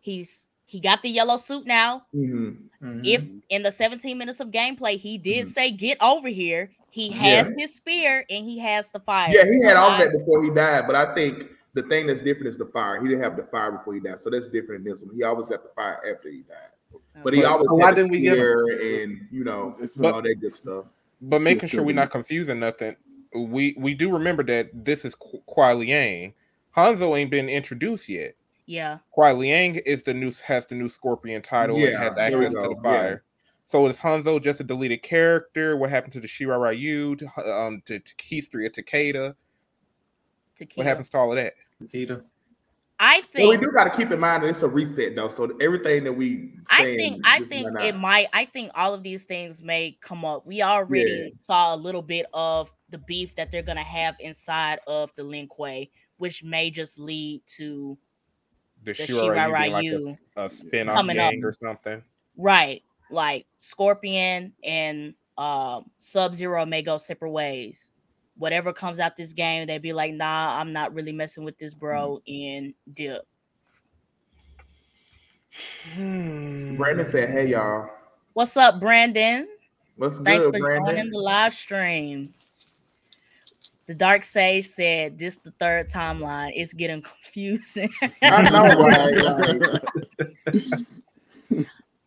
he's 0.00 0.48
he 0.66 0.80
got 0.80 1.02
the 1.02 1.10
yellow 1.10 1.36
suit 1.36 1.66
now. 1.66 2.06
hmm 2.12 2.50
Mhm. 2.82 3.06
If 3.06 3.28
in 3.48 3.62
the 3.62 3.70
17 3.70 4.18
minutes 4.18 4.40
of 4.40 4.48
gameplay 4.48 4.96
he 4.96 5.16
did 5.16 5.46
Mhm. 5.46 5.50
say 5.52 5.70
get 5.70 5.98
over 6.02 6.28
here, 6.28 6.72
he 6.90 7.10
has 7.12 7.52
his 7.56 7.74
spear 7.74 8.24
and 8.28 8.44
he 8.44 8.58
has 8.58 8.90
the 8.90 8.98
fire. 9.00 9.30
Yeah, 9.32 9.44
he 9.44 9.62
had 9.62 9.76
all 9.76 9.96
that 9.98 10.10
before 10.12 10.42
he 10.42 10.50
died, 10.50 10.86
but 10.86 10.96
I 10.96 11.14
think 11.14 11.48
the 11.74 11.82
thing 11.84 12.06
that's 12.06 12.20
different 12.20 12.48
is 12.48 12.56
the 12.58 12.66
fire. 12.66 13.00
He 13.00 13.08
didn't 13.08 13.22
have 13.22 13.36
the 13.36 13.44
fire 13.44 13.72
before 13.72 13.94
he 13.94 14.00
died, 14.00 14.20
so 14.20 14.30
that's 14.30 14.48
different 14.48 14.84
in 14.86 14.92
this 14.92 15.02
one. 15.02 15.14
He 15.14 15.22
always 15.22 15.46
got 15.46 15.62
the 15.62 15.70
fire 15.76 16.02
after 16.12 16.28
he 16.28 16.42
died, 16.42 16.70
but 17.22 17.34
he 17.34 17.40
But- 17.40 17.50
always 17.50 17.68
so 17.68 17.74
why 17.74 17.86
had 17.86 17.94
didn't 17.96 18.10
the 18.12 18.18
we 18.18 18.22
get 18.22 18.38
and 18.38 19.28
you 19.30 19.44
know 19.44 19.76
It's 19.80 20.00
all 20.00 20.22
that 20.22 20.34
good 20.40 20.54
stuff. 20.54 20.86
But 21.20 21.36
Still 21.36 21.44
making 21.44 21.68
sure 21.68 21.82
we're 21.84 21.94
not 21.94 22.10
confusing 22.10 22.58
nothing, 22.60 22.96
we 23.34 23.74
we 23.78 23.94
do 23.94 24.12
remember 24.12 24.42
that 24.44 24.70
this 24.84 25.04
is 25.04 25.14
Qu- 25.14 25.42
Kuai 25.48 25.78
Liang. 25.78 26.34
Hanzo 26.76 27.16
ain't 27.18 27.30
been 27.30 27.48
introduced 27.48 28.08
yet. 28.08 28.34
Yeah. 28.66 28.98
Kuai 29.16 29.36
Liang 29.36 29.76
is 29.76 30.02
the 30.02 30.14
new 30.14 30.32
has 30.44 30.66
the 30.66 30.74
new 30.74 30.88
Scorpion 30.88 31.42
title 31.42 31.76
and 31.76 31.84
Yeah, 31.84 31.98
has 31.98 32.16
access 32.18 32.54
to 32.54 32.60
the 32.74 32.80
fire. 32.82 33.22
So 33.66 33.86
is 33.86 34.00
Hanzo 34.00 34.42
just 34.42 34.60
a 34.60 34.64
deleted 34.64 35.02
character? 35.02 35.76
What 35.76 35.90
happened 35.90 36.12
to 36.14 36.20
the 36.20 36.26
Shirai 36.28 36.58
Ryu? 36.60 37.16
To, 37.16 37.50
um, 37.50 37.82
to, 37.86 38.00
to 38.00 38.14
history 38.20 38.66
of 38.66 38.72
Takeda? 38.72 39.34
What 40.74 40.86
happens 40.86 41.08
to 41.10 41.18
all 41.18 41.30
of 41.32 41.36
that? 41.36 41.54
Nikita. 41.80 42.22
I 43.04 43.22
But 43.34 43.48
we 43.48 43.56
do 43.56 43.72
got 43.72 43.84
to 43.84 43.90
keep 43.90 44.12
in 44.12 44.20
mind 44.20 44.44
that 44.44 44.48
it's 44.48 44.62
a 44.62 44.68
reset 44.68 45.16
though, 45.16 45.28
so 45.28 45.50
everything 45.60 46.04
that 46.04 46.12
we 46.12 46.52
I 46.70 46.84
think 46.96 47.20
I 47.24 47.40
think 47.40 47.66
it 47.80 47.94
not- 47.94 48.00
might 48.00 48.28
I 48.32 48.44
think 48.44 48.70
all 48.76 48.94
of 48.94 49.02
these 49.02 49.24
things 49.24 49.60
may 49.60 49.98
come 50.00 50.24
up. 50.24 50.46
We 50.46 50.62
already 50.62 51.10
Yeah. 51.34 51.40
saw 51.40 51.74
a 51.74 51.76
little 51.76 52.00
bit 52.02 52.26
of 52.32 52.72
the 52.90 52.98
beef 52.98 53.34
that 53.34 53.50
they're 53.50 53.62
gonna 53.62 53.82
have 53.82 54.14
inside 54.20 54.78
of 54.86 55.12
the 55.16 55.24
Lin 55.24 55.48
Kuei, 55.48 55.90
which 56.18 56.44
may 56.44 56.70
just 56.70 56.96
lead 56.98 57.42
to 57.56 57.98
The, 58.84 58.92
The 58.92 59.02
Shirai 59.04 59.30
Ryu 59.46 59.52
like 59.52 59.72
a, 59.72 59.74
Shirai-Ryu 59.88 59.96
s- 59.96 60.20
a 60.36 60.48
spin-off 60.50 60.94
coming 60.96 61.18
up. 61.18 61.34
or 61.42 61.52
something. 61.52 62.02
right, 62.36 62.82
like 63.10 63.46
Scorpion 63.58 64.52
and 64.62 65.14
um 65.38 65.90
Sub 65.98 66.34
Zero 66.36 66.64
may 66.66 66.82
go 66.82 66.98
separate 66.98 67.30
ways. 67.30 67.90
Whatever 68.36 68.72
comes 68.72 68.98
out 68.98 69.16
this 69.16 69.32
game, 69.32 69.66
they'd 69.66 69.82
be 69.82 69.92
like, 69.92 70.12
nah, 70.14 70.58
I'm 70.58 70.72
not 70.72 70.94
really 70.94 71.12
messing 71.12 71.44
with 71.44 71.58
this 71.58 71.74
bro 71.74 72.20
mm-hmm. 72.28 72.66
and 72.66 72.74
dip. 72.92 73.26
Hmm. 75.94 76.76
Brandon 76.76 77.04
said, 77.06 77.28
"Hey 77.28 77.48
y'all, 77.48 77.90
What's 78.34 78.56
up, 78.56 78.80
Brandon? 78.80 79.46
what's 79.96 80.18
Thanks 80.20 80.44
good, 80.44 80.56
for 80.56 80.76
joining 80.78 81.10
the 81.10 81.18
live 81.18 81.52
stream. 81.52 82.32
The 83.86 83.94
Dark 83.94 84.24
Sage 84.24 84.64
said 84.64 85.18
this 85.18 85.36
the 85.36 85.50
third 85.50 85.90
timeline. 85.90 86.52
It's 86.54 86.72
getting 86.72 87.02
confusing. 87.02 87.90
I 88.22 88.48
know, 88.48 89.82
right? 90.54 90.76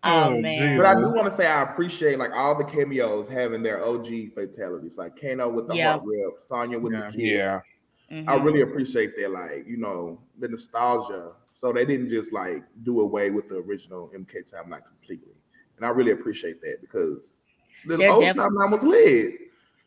Like, 0.06 0.13
oh, 0.13 0.36
Oh, 0.36 0.41
man. 0.41 0.78
But 0.78 0.86
I 0.86 0.94
do 0.96 1.02
want 1.13 1.26
to 1.26 1.32
say 1.32 1.48
I 1.48 1.63
appreciate 1.63 2.20
like 2.20 2.32
all 2.32 2.56
the 2.58 2.63
cameos 2.63 3.28
having 3.28 3.63
their 3.63 3.84
OG 3.84 4.30
fatalities, 4.34 4.98
like 4.98 5.20
Kano 5.20 5.50
with 5.50 5.68
the 5.68 5.76
Yeah. 5.76 5.94
heart 5.94 6.04
rip, 6.06 6.39
Sonya 6.39 6.80
with 6.80 6.94
Yeah. 6.94 7.12
the 7.12 7.18
kid. 7.18 7.36
Yeah. 7.36 7.62
I 8.28 8.36
Mhm. 8.36 8.44
really 8.44 8.62
appreciate 8.62 9.13
that, 9.20 9.32
like 9.32 9.65
you 9.68 9.78
know, 9.78 10.22
the 10.39 10.48
nostalgia. 10.50 11.36
So 11.54 11.72
they 11.74 11.86
didn't 11.86 12.10
just 12.10 12.34
like 12.34 12.63
do 12.84 13.02
away 13.02 13.32
with 13.32 13.50
the 13.50 13.58
original 13.58 14.12
MK 14.15 14.44
timeline 14.44 14.72
like, 14.72 14.86
completely, 14.88 15.34
and 15.78 15.86
I 15.86 15.89
really 15.89 16.12
appreciate 16.12 16.62
that 16.62 16.82
because 16.82 17.39
the 17.86 17.98
They're 17.98 18.10
old 18.10 18.22
def- 18.22 18.36
timeline 18.36 18.72
was 18.72 18.84
lit. 18.84 19.34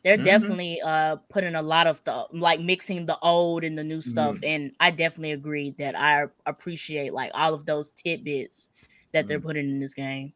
They're 0.03 0.17
Mhm. 0.17 0.23
definitely 0.23 0.79
uh 0.81 1.17
putting 1.29 1.55
a 1.55 1.61
lot 1.61 1.85
of 1.87 2.01
the 2.05 2.25
like 2.31 2.61
mixing 2.61 3.05
the 3.05 3.19
old 3.19 3.63
and 3.65 3.77
the 3.77 3.83
new 3.83 4.01
stuff, 4.01 4.39
Mm-hmm. 4.39 4.43
and 4.43 4.71
I 4.79 4.91
definitely 4.91 5.33
agree 5.33 5.71
that 5.71 5.95
I 5.95 6.27
appreciate 6.45 7.13
like 7.13 7.31
all 7.33 7.53
of 7.53 7.65
those 7.65 7.91
tidbits 7.91 8.69
that 9.11 9.21
Mm-hmm. 9.21 9.27
they're 9.27 9.39
putting 9.39 9.69
in 9.69 9.79
this 9.79 9.93
game. 9.93 10.33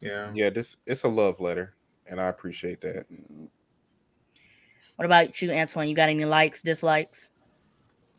Yeah. 0.00 0.30
Yeah, 0.34 0.50
this 0.50 0.76
it's 0.86 1.04
a 1.04 1.08
love 1.08 1.40
letter, 1.40 1.74
and 2.06 2.20
I 2.20 2.28
appreciate 2.28 2.80
that. 2.82 3.06
What 4.96 5.06
about 5.06 5.40
you, 5.40 5.52
Antoine? 5.52 5.88
You 5.88 5.94
got 5.94 6.08
any 6.08 6.24
likes, 6.24 6.62
dislikes? 6.62 7.30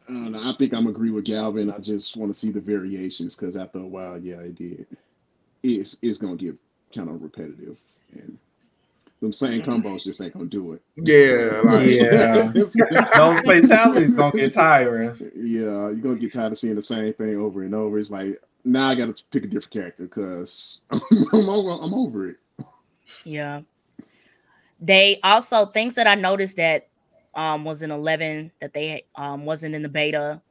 I 0.10 0.14
don't 0.14 0.32
know. 0.32 0.42
I 0.44 0.54
think 0.58 0.74
I'm 0.74 0.88
agree 0.88 1.12
with 1.12 1.26
Galvin. 1.26 1.72
I 1.72 1.78
just 1.80 2.18
want 2.18 2.34
to 2.34 2.38
see 2.38 2.52
the 2.52 2.60
variations 2.60 3.36
because 3.36 3.56
after 3.56 3.80
a 3.80 3.88
while, 3.88 4.18
yeah, 4.20 4.40
it 4.40 4.56
did. 4.56 4.86
It's 5.64 5.98
it's 6.02 6.18
gonna 6.18 6.36
get 6.36 6.56
kind 6.94 7.10
of 7.10 7.22
repetitive, 7.22 7.78
and 8.14 8.38
them 9.22 9.32
same 9.32 9.62
combos 9.62 10.04
just 10.04 10.22
ain't 10.22 10.34
gonna 10.34 10.46
do 10.48 10.74
it. 10.74 10.82
Yeah, 10.98 11.62
like 11.64 11.90
Yeah. 11.90 13.08
Those 13.16 13.40
fatalities 13.46 14.16
gonna 14.16 14.36
get 14.36 14.52
tiring. 14.54 15.16
yeah, 15.36 15.62
you're 15.88 15.96
gonna 15.96 16.16
get 16.18 16.34
tired 16.34 16.52
of 16.52 16.58
seeing 16.60 16.76
the 16.76 16.82
same 16.82 17.14
thing 17.14 17.38
over 17.38 17.64
and 17.64 17.74
over. 17.74 17.98
It's 17.98 18.12
like 18.12 18.42
now 18.66 18.88
I 18.90 18.96
got 18.96 19.16
to 19.16 19.24
pick 19.32 19.44
a 19.44 19.48
different 19.48 19.72
character 19.72 20.04
because 20.04 20.84
I'm, 20.92 21.50
over, 21.50 21.84
I'm 21.84 21.94
over 21.94 22.30
it. 22.30 22.38
Yeah. 23.24 23.62
They 24.80 25.20
also 25.24 25.66
things 25.68 25.96
that 25.96 26.08
I 26.08 26.16
noticed 26.16 26.58
that 26.58 26.90
um 27.36 27.64
was 27.66 27.82
in 27.82 27.92
11 27.92 28.52
that 28.62 28.74
they 28.74 29.04
um 29.16 29.46
wasn't 29.46 29.76
in 29.76 29.82
the 29.82 29.90
beta. 29.90 30.42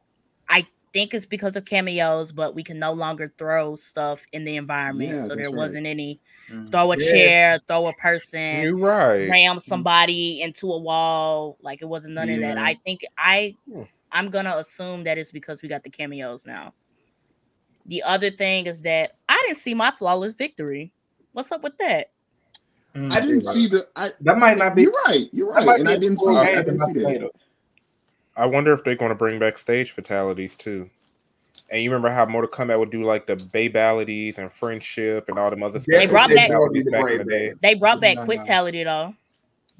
I 0.48 0.66
think 0.92 1.14
it's 1.14 1.26
because 1.26 1.56
of 1.56 1.64
cameos, 1.64 2.32
but 2.32 2.54
we 2.54 2.62
can 2.62 2.78
no 2.78 2.92
longer 2.92 3.28
throw 3.38 3.74
stuff 3.76 4.24
in 4.32 4.44
the 4.44 4.56
environment. 4.56 5.10
Yeah, 5.10 5.18
so 5.18 5.34
there 5.34 5.46
right. 5.46 5.54
wasn't 5.54 5.86
any 5.86 6.20
Mm. 6.50 6.70
throw 6.70 6.92
a 6.92 6.96
Yeah. 6.96 7.10
chair, 7.10 7.60
throw 7.68 7.86
a 7.86 7.92
person, 7.94 8.62
You're 8.62 8.76
right. 8.76 9.28
ram 9.28 9.58
somebody 9.58 10.40
into 10.40 10.72
a 10.72 10.78
wall. 10.78 11.58
Like 11.60 11.82
it 11.82 11.86
wasn't 11.86 12.14
none 12.14 12.28
of 12.30 12.40
that. 12.40 12.58
I 12.58 12.74
think 12.84 13.02
I 13.18 13.54
Hmm. 13.70 13.82
I'm 14.12 14.30
gonna 14.30 14.56
assume 14.56 15.04
that 15.04 15.18
it's 15.18 15.32
because 15.32 15.62
we 15.62 15.68
got 15.68 15.82
the 15.84 15.90
cameos 15.90 16.46
now. 16.46 16.74
The 17.86 18.02
other 18.02 18.30
thing 18.30 18.66
is 18.66 18.82
that 18.82 19.16
I 19.28 19.42
didn't 19.46 19.58
see 19.58 19.74
my 19.74 19.90
flawless 19.90 20.32
victory. 20.34 20.92
What's 21.32 21.50
up 21.52 21.62
with 21.62 21.76
that? 21.78 22.10
Mm. 22.94 23.10
I 23.12 23.20
didn't 23.20 23.42
see 23.44 23.66
the. 23.68 23.84
I, 23.96 24.10
That 24.20 24.38
might 24.38 24.58
not 24.58 24.74
be. 24.74 24.82
you're 24.82 24.92
right. 25.06 25.28
You're 25.32 25.48
right, 25.52 25.66
and 25.80 25.86
be 25.86 25.92
I 25.92 25.94
a 25.94 25.98
didn't 25.98 26.18
see. 26.18 26.36
I 26.36 26.54
didn't 26.62 26.80
see 26.82 26.92
that. 26.94 27.02
played. 27.02 27.24
I 28.36 28.46
wonder 28.46 28.72
if 28.72 28.82
they're 28.84 28.94
going 28.94 29.10
to 29.10 29.14
bring 29.14 29.38
back 29.38 29.58
stage 29.58 29.90
fatalities 29.92 30.56
too. 30.56 30.88
And 31.70 31.82
you 31.82 31.90
remember 31.90 32.10
how 32.10 32.24
Mortal 32.26 32.50
Kombat 32.50 32.78
would 32.78 32.90
do 32.90 33.02
like 33.02 33.26
the 33.26 33.36
babalities 33.36 34.38
and 34.38 34.52
friendship 34.52 35.28
and 35.28 35.38
all 35.38 35.50
them 35.50 35.62
other 35.62 35.80
stuff. 35.80 35.98
They 36.00 36.06
brought 36.06 36.30
back- 36.30 36.48
fatalities 36.48 36.86
back 36.90 37.10
in 37.10 37.18
the 37.18 37.24
day. 37.24 37.52
They 37.62 37.74
brought 37.74 38.00
back 38.00 38.16
No, 38.16 38.22
no. 38.22 38.26
quitality 38.26 38.84
though. 38.84 39.14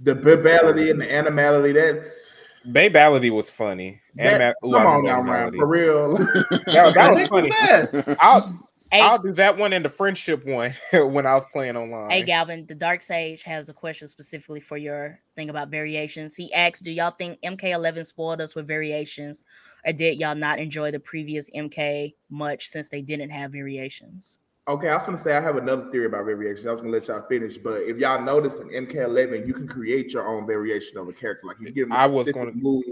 the 0.03 0.15
bibality 0.15 0.91
and 0.91 1.01
the 1.01 1.11
animality. 1.15 1.73
That's 1.73 2.31
Babality 2.67 3.31
was 3.31 3.49
funny. 3.51 4.01
That, 4.17 4.35
Anima- 4.41 4.55
come 4.63 4.71
ooh, 4.71 4.77
come 4.77 4.87
on 4.87 5.05
now, 5.05 5.23
man, 5.23 5.53
for 5.55 5.67
real. 5.67 6.17
that, 6.67 6.93
that 6.95 7.15
was 7.15 7.29
funny. 7.29 8.17
I'll, 8.21 8.69
Hey, 8.91 9.01
I'll 9.01 9.17
do 9.19 9.33
that 9.33 9.57
one 9.57 9.73
and 9.73 9.83
the 9.83 9.89
friendship 9.89 10.45
one 10.45 10.75
when 10.93 11.25
I 11.25 11.35
was 11.35 11.47
playing 11.51 11.79
online. 11.79 12.11
hey 12.11 12.23
Galvin, 12.23 12.67
the 12.67 12.75
Dark 12.75 13.01
Sage 13.01 13.43
has 13.43 13.71
a 13.71 13.73
question 13.73 14.07
specifically 14.07 14.61
for 14.61 14.77
your 14.77 15.19
thing 15.35 15.49
about 15.49 15.71
variations. 15.71 16.37
He 16.37 16.53
asks, 16.53 16.81
Do 16.81 16.93
y'all 16.93 17.13
think 17.13 17.41
MK11 17.41 18.05
spoiled 18.05 18.43
us 18.43 18.55
with 18.55 18.67
variations, 18.69 19.45
or 19.87 19.95
did 19.95 20.19
y'all 20.19 20.35
not 20.35 20.59
enjoy 20.59 20.91
the 20.91 21.01
previous 21.01 21.49
MK 21.57 22.13
much 22.29 22.67
since 22.69 22.91
they 22.91 23.01
didn't 23.01 23.31
have 23.31 23.51
variations? 23.51 24.41
Okay, 24.69 24.91
I 24.91 24.97
was 24.99 25.07
gonna 25.07 25.17
say 25.17 25.35
I 25.39 25.41
have 25.41 25.57
another 25.57 25.91
theory 25.91 26.05
about 26.05 26.27
variations. 26.27 26.67
I 26.67 26.73
was 26.73 26.83
gonna 26.83 26.93
let 26.93 27.09
y'all 27.09 27.25
finish, 27.31 27.57
but 27.57 27.81
if 27.85 27.97
y'all 27.97 28.23
notice 28.23 28.57
in 28.57 28.69
MK11, 28.69 29.47
you 29.47 29.55
can 29.55 29.67
create 29.67 30.13
your 30.13 30.29
own 30.29 30.47
variation 30.47 30.99
of 30.99 31.09
a 31.09 31.15
character. 31.15 31.47
Like 31.47 31.57
you 31.61 31.65
can 31.65 31.75
give 31.75 31.89
them 31.89 31.97
a 31.97 32.01
I 32.01 32.07
was 32.07 32.31
gonna- 32.31 32.53
move, 32.53 32.85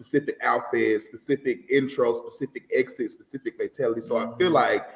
specific 0.00 0.38
outfit, 0.42 1.02
specific 1.02 1.66
intro, 1.70 2.14
specific 2.14 2.62
exit, 2.74 3.12
specific 3.12 3.56
fatality. 3.58 4.00
So 4.00 4.16
I 4.16 4.36
feel 4.38 4.50
like 4.50 4.86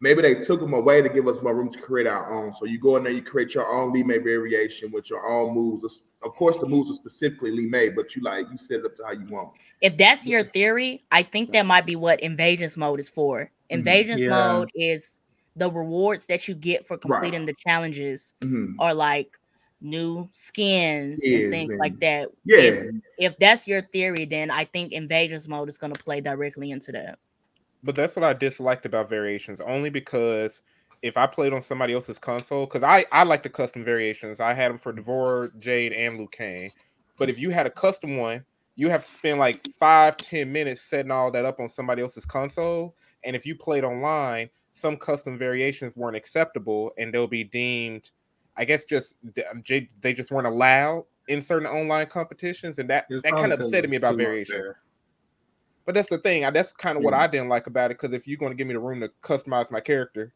maybe 0.00 0.22
they 0.22 0.36
took 0.36 0.60
them 0.60 0.72
away 0.72 1.02
to 1.02 1.10
give 1.10 1.28
us 1.28 1.42
more 1.42 1.54
room 1.54 1.68
to 1.70 1.78
create 1.78 2.06
our 2.06 2.32
own. 2.32 2.54
So 2.54 2.64
you 2.64 2.78
go 2.78 2.96
in 2.96 3.04
there, 3.04 3.12
you 3.12 3.22
create 3.22 3.54
your 3.54 3.70
own 3.70 3.92
Li 3.92 4.02
Mei 4.02 4.18
variation 4.18 4.90
with 4.90 5.10
your 5.10 5.26
own 5.26 5.54
moves. 5.54 6.02
Of 6.22 6.34
course, 6.34 6.56
the 6.56 6.66
moves 6.66 6.90
are 6.90 6.94
specifically 6.94 7.50
Li 7.50 7.66
Mei, 7.66 7.90
but 7.90 8.16
you 8.16 8.22
like 8.22 8.46
you 8.50 8.56
set 8.56 8.80
it 8.80 8.86
up 8.86 8.96
to 8.96 9.04
how 9.04 9.12
you 9.12 9.26
want. 9.26 9.52
If 9.82 9.98
that's 9.98 10.26
your 10.26 10.44
theory, 10.44 11.04
I 11.12 11.22
think 11.22 11.52
that 11.52 11.66
might 11.66 11.84
be 11.84 11.96
what 11.96 12.20
invasions 12.20 12.78
mode 12.78 12.98
is 12.98 13.10
for. 13.10 13.50
Invasions 13.68 14.22
Yeah. 14.22 14.30
mode 14.30 14.70
is 14.74 15.18
the 15.54 15.70
rewards 15.70 16.26
that 16.28 16.48
you 16.48 16.54
get 16.54 16.86
for 16.86 16.96
completing 16.96 17.44
the 17.44 17.54
challenges 17.66 18.32
Mhm. 18.40 18.74
are 18.78 18.94
like 18.94 19.36
new 19.86 20.28
skins 20.32 21.20
Yes, 21.22 21.42
and 21.42 21.50
things 21.50 21.72
like 21.78 21.98
that. 22.00 22.28
Yeah, 22.44 22.58
If 22.58 22.94
if 23.18 23.38
that's 23.38 23.66
your 23.66 23.82
theory, 23.82 24.24
then 24.24 24.50
I 24.50 24.64
think 24.64 24.92
invasions 24.92 25.48
mode 25.48 25.68
is 25.68 25.78
going 25.78 25.92
to 25.92 26.02
play 26.02 26.20
directly 26.20 26.70
into 26.70 26.92
that. 26.92 27.18
But 27.82 27.94
that's 27.94 28.16
what 28.16 28.24
I 28.24 28.32
disliked 28.32 28.84
about 28.84 29.08
variations, 29.08 29.60
only 29.60 29.90
because 29.90 30.62
if 31.02 31.16
I 31.16 31.26
played 31.26 31.52
on 31.52 31.60
somebody 31.60 31.94
else's 31.94 32.18
console, 32.18 32.66
because 32.66 32.82
I 32.82 33.06
I 33.12 33.22
like 33.22 33.42
the 33.42 33.50
custom 33.50 33.84
variations. 33.84 34.40
I 34.40 34.52
had 34.52 34.70
them 34.70 34.78
for 34.78 34.92
D'Vorah, 34.92 35.56
Jade, 35.58 35.92
and 35.92 36.18
Liu 36.18 36.28
Kang. 36.28 36.70
But 37.18 37.30
if 37.30 37.38
you 37.38 37.50
had 37.50 37.66
a 37.66 37.70
custom 37.70 38.16
one, 38.18 38.44
you 38.74 38.90
have 38.90 39.04
to 39.04 39.10
spend 39.10 39.38
like 39.38 39.66
five, 39.78 40.16
ten 40.16 40.52
minutes 40.52 40.82
setting 40.82 41.10
all 41.10 41.30
that 41.30 41.44
up 41.44 41.60
on 41.60 41.68
somebody 41.68 42.02
else's 42.02 42.26
console. 42.26 42.94
And 43.24 43.34
if 43.34 43.46
you 43.46 43.56
played 43.56 43.84
online, 43.84 44.50
some 44.72 44.96
custom 44.98 45.38
variations 45.38 45.96
weren't 45.96 46.16
acceptable, 46.16 46.92
and 46.98 47.12
they'll 47.12 47.26
be 47.26 47.44
deemed, 47.44 48.10
I 48.56 48.64
guess, 48.64 48.84
just 48.84 49.16
they 49.34 49.44
um, 49.44 49.62
they 50.00 50.12
just 50.12 50.30
weren't 50.30 50.46
allowed 50.46 51.04
in 51.28 51.40
certain 51.40 51.68
online 51.68 52.06
competitions, 52.06 52.78
and 52.78 52.88
that 52.90 53.06
that 53.08 53.34
kind 53.34 53.52
of 53.52 53.60
upset 53.60 53.88
me 53.88 53.96
about 53.96 54.16
variations. 54.16 54.68
But 55.84 55.94
that's 55.94 56.08
the 56.08 56.18
thing. 56.18 56.44
I, 56.44 56.50
that's 56.50 56.72
kind 56.72 56.98
of 56.98 57.04
what 57.04 57.12
Yeah. 57.12 57.20
I 57.20 57.26
didn't 57.28 57.48
like 57.48 57.68
about 57.68 57.92
it. 57.92 57.98
Because 57.98 58.12
if 58.12 58.26
you're 58.26 58.38
going 58.38 58.50
to 58.50 58.56
give 58.56 58.66
me 58.66 58.74
the 58.74 58.80
room 58.80 59.00
to 59.00 59.10
customize 59.22 59.70
my 59.70 59.80
character, 59.80 60.32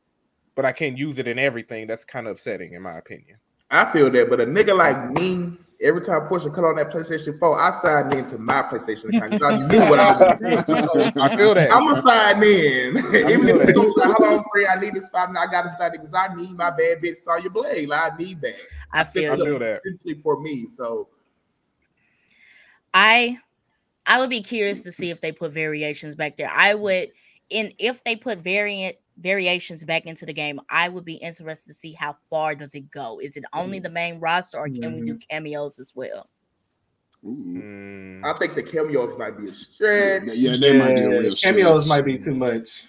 but 0.55 0.65
I 0.65 0.71
can't 0.71 0.97
use 0.97 1.19
it 1.19 1.27
in 1.27 1.41
everything, 1.41 1.89
that's 1.89 2.05
kind 2.05 2.27
of 2.27 2.33
upsetting, 2.33 2.75
in 2.75 2.83
my 2.83 2.99
opinion. 2.99 3.37
I 3.71 3.91
feel 3.91 4.11
that. 4.11 4.31
But 4.31 4.41
a 4.41 4.47
nigga 4.47 4.77
like 4.77 5.11
me, 5.11 5.53
every 5.83 6.01
time 6.01 6.23
Portia 6.29 6.51
cut 6.51 6.65
on 6.65 6.77
that 6.77 6.91
PlayStation 6.91 7.39
4, 7.39 7.59
I 7.61 7.71
signed 7.81 8.15
into 8.15 8.39
my 8.39 8.63
PlayStation 8.63 9.09
account 9.17 9.33
because 9.33 9.43
I 9.43 9.67
knew 9.69 9.81
what 9.91 9.99
I 9.99 10.37
was 10.39 10.65
doing. 10.65 11.13
I 11.19 11.37
feel 11.37 11.55
that. 11.55 11.73
I'm 11.73 11.89
gonna 11.89 12.03
sign 12.03 12.43
in. 12.43 12.97
Even 12.99 13.03
feel 13.47 13.61
if 13.61 13.67
that. 13.67 13.69
it's 13.71 13.79
gonna 13.79 13.95
be 13.95 14.01
like, 14.01 14.17
hold 14.17 14.39
on, 14.39 14.45
free, 14.53 14.67
I 14.67 14.81
need 14.81 14.95
this 14.95 15.09
five. 15.11 15.31
I 15.31 15.47
gotta 15.51 15.75
sign 15.79 15.95
it 15.95 16.03
because 16.03 16.15
I 16.15 16.35
need 16.35 16.57
my 16.57 16.71
bad 16.71 17.03
bitch 17.03 17.17
Sonya 17.19 17.51
Blade. 17.51 17.89
Like, 17.89 18.13
I 18.13 18.17
need 18.17 18.41
that. 18.43 18.57
I 18.93 19.05
feel 19.05 19.33
I 19.33 19.37
you. 19.37 19.45
feel 19.45 19.59
that. 19.59 19.83
Simply 19.85 20.15
for 20.23 20.41
me. 20.41 20.67
So 20.67 21.09
I 22.95 23.39
I 24.07 24.19
would 24.19 24.31
be 24.31 24.43
curious 24.43 24.83
to 24.85 24.93
see 24.93 25.11
if 25.11 25.21
they 25.21 25.33
put 25.33 25.53
variations 25.53 26.15
back 26.15 26.37
there. 26.37 26.51
I 26.51 26.75
would 26.75 27.11
in 27.49 27.73
if 27.79 28.03
they 28.05 28.17
put 28.17 28.39
variant 28.39 28.97
variations 29.21 29.85
back 29.85 30.07
into 30.07 30.27
the 30.27 30.33
game, 30.33 30.61
I 30.71 30.89
would 30.89 31.05
be 31.05 31.15
interested 31.15 31.69
to 31.69 31.75
see 31.75 31.93
how 31.93 32.17
far 32.29 32.55
does 32.55 32.75
it 32.75 32.91
go. 32.91 33.21
Is 33.21 33.37
it 33.37 33.45
only 33.53 33.79
the 33.79 33.91
main 33.91 34.19
roster 34.19 34.59
or 34.59 34.69
can 34.69 34.95
we 35.01 35.07
do 35.07 35.19
cameos 35.19 35.79
as 35.79 35.93
well? 35.95 36.29
Ooh. 37.25 37.37
Mm, 37.47 38.25
I 38.25 38.33
think 38.39 38.55
the 38.55 38.63
cameos 38.63 39.17
might 39.19 39.37
be 39.39 39.49
a 39.49 39.53
stretch. 39.55 40.23
Yeah, 40.35 40.57
that 40.57 40.75
might 40.77 40.95
be 40.95 41.01
a 41.03 41.09
real 41.21 41.35
cameos 41.37 41.85
stretch. 41.85 41.89
might 41.99 42.05
be 42.05 42.17
too 42.19 42.35
much. 42.35 42.87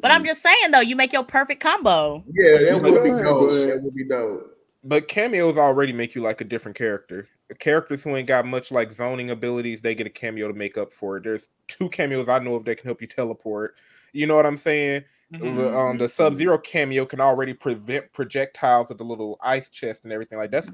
But 0.00 0.10
I'm 0.10 0.24
just 0.24 0.42
saying 0.42 0.72
though, 0.72 0.80
you 0.80 0.96
make 0.96 1.12
your 1.12 1.22
perfect 1.24 1.62
combo. 1.62 2.24
Yeah, 2.32 2.58
that 2.72 2.82
would 2.82 3.04
be 3.04 3.10
dope. 3.10 3.22
but- 3.48 3.66
That 3.66 3.80
would 3.82 3.94
be 3.94 4.04
dope. 4.04 4.58
but 4.82 5.06
cameos 5.08 5.56
already 5.56 5.92
make 5.92 6.16
you 6.16 6.20
like 6.22 6.40
a 6.40 6.44
different 6.44 6.76
character. 6.76 7.28
Characters 7.60 8.02
who 8.02 8.16
ain't 8.16 8.26
got 8.26 8.44
much 8.46 8.72
like 8.72 8.90
zoning 8.92 9.30
abilities, 9.30 9.82
they 9.82 9.94
get 9.94 10.06
a 10.06 10.10
cameo 10.10 10.48
to 10.48 10.54
make 10.54 10.76
up 10.76 10.90
for 10.92 11.18
it. 11.18 11.22
There's 11.24 11.48
two 11.68 11.88
cameos 11.90 12.28
I 12.28 12.40
know 12.40 12.56
of 12.56 12.64
that 12.64 12.78
can 12.78 12.86
help 12.88 13.00
you 13.00 13.06
teleport. 13.06 13.76
You 14.12 14.26
know 14.26 14.34
what 14.34 14.46
I'm 14.46 14.56
saying? 14.56 15.04
Mhm. 15.32 15.56
The, 15.56 15.76
um, 15.76 15.98
the 15.98 16.08
Sub 16.08 16.34
Zero 16.34 16.58
cameo 16.58 17.06
can 17.06 17.20
already 17.20 17.54
prevent 17.54 18.12
projectiles 18.12 18.88
with 18.88 18.98
the 18.98 19.04
little 19.04 19.38
ice 19.42 19.68
chest 19.68 20.04
and 20.04 20.12
everything 20.12 20.38
like 20.38 20.50
that's. 20.50 20.70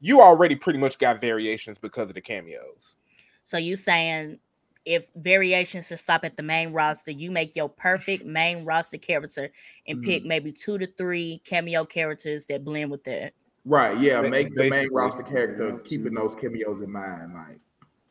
You 0.00 0.20
already 0.20 0.54
pretty 0.54 0.78
much 0.78 0.98
got 0.98 1.20
variations 1.20 1.78
because 1.78 2.08
of 2.10 2.14
the 2.14 2.20
cameos. 2.20 2.96
So 3.44 3.56
you 3.56 3.76
saying 3.76 4.38
if 4.84 5.06
variations 5.16 5.88
to 5.88 5.96
stop 5.96 6.24
at 6.24 6.36
the 6.36 6.42
main 6.42 6.70
roster, 6.72 7.10
you 7.10 7.30
make 7.30 7.56
your 7.56 7.70
perfect 7.70 8.24
main 8.26 8.64
roster 8.64 8.98
character 8.98 9.50
and 9.88 9.98
Mm-hmm. 9.98 10.10
pick 10.10 10.24
maybe 10.24 10.52
two 10.52 10.76
to 10.78 10.86
three 10.86 11.40
cameo 11.44 11.84
characters 11.86 12.44
that 12.46 12.64
blend 12.64 12.90
with 12.90 13.02
that. 13.04 13.32
Right, 13.64 13.98
yeah, 13.98 14.20
Ba- 14.20 14.28
make 14.28 14.54
the 14.54 14.68
main 14.68 14.92
roster 14.92 15.22
character 15.22 15.78
keeping 15.78 16.12
those 16.12 16.34
cameos 16.34 16.82
in 16.82 16.92
mind. 16.92 17.32
Like, 17.32 17.58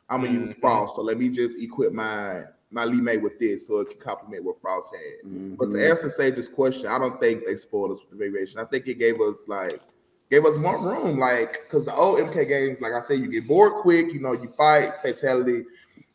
I'm 0.09 0.23
gonna 0.23 0.33
use 0.33 0.53
Mhm. 0.53 0.61
Frost, 0.61 0.95
so 0.95 1.03
let 1.03 1.19
me 1.19 1.29
just 1.29 1.59
equip 1.59 1.93
my 1.93 2.45
my 2.73 2.85
Li 2.85 2.99
Mei 2.99 3.17
with 3.17 3.39
this 3.39 3.67
so 3.67 3.79
it 3.79 3.91
can 3.91 3.99
complement 3.99 4.43
what 4.43 4.59
Frost 4.61 4.93
had. 4.93 5.57
But 5.57 5.71
to 5.71 5.89
answer 5.89 6.09
Sage's 6.09 6.49
question, 6.49 6.87
I 6.87 6.97
don't 6.97 7.19
think 7.19 7.45
they 7.45 7.55
spoiled 7.55 7.91
us 7.91 7.99
with 8.01 8.11
the 8.11 8.17
variation. 8.17 8.59
I 8.59 8.65
think 8.65 8.87
it 8.87 8.99
gave 8.99 9.21
us 9.21 9.47
like 9.47 9.81
gave 10.29 10.45
us 10.45 10.57
more 10.57 10.77
room, 10.77 11.19
like 11.19 11.59
because 11.63 11.85
the 11.85 11.93
old 11.95 12.19
MK 12.19 12.47
games, 12.47 12.81
like 12.81 12.93
I 12.93 13.01
said, 13.01 13.19
you 13.19 13.27
get 13.27 13.47
bored 13.47 13.81
quick. 13.81 14.11
You 14.11 14.19
know, 14.19 14.33
you 14.33 14.49
fight 14.49 14.93
fatality. 15.01 15.63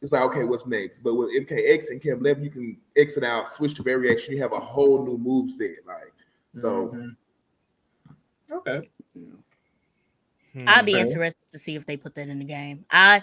It's 0.03 0.13
like 0.13 0.23
okay, 0.23 0.45
what's 0.45 0.67
next? 0.67 1.01
But 1.01 1.15
with 1.15 1.31
MKX 1.31 1.91
and 1.91 2.03
Cam 2.03 2.19
11, 2.19 2.43
you 2.45 2.51
can 2.51 2.77
exit 2.97 3.25
out, 3.25 3.49
switch 3.49 3.75
to 3.75 3.83
variation. 3.83 4.35
You 4.35 4.43
have 4.43 4.53
a 4.53 4.61
whole 4.61 5.05
new 5.05 5.19
move 5.19 5.51
set. 5.51 5.77
Like 5.87 6.13
so, 6.61 6.89
Mhm. 6.89 7.17
Okay. 8.51 8.91
I'd 10.67 10.87
be 10.87 10.99
interested 10.99 11.49
to 11.53 11.59
see 11.59 11.77
if 11.77 11.87
they 11.87 11.97
put 11.97 12.15
that 12.15 12.29
in 12.29 12.39
the 12.39 12.45
game. 12.45 12.85
I 12.91 13.23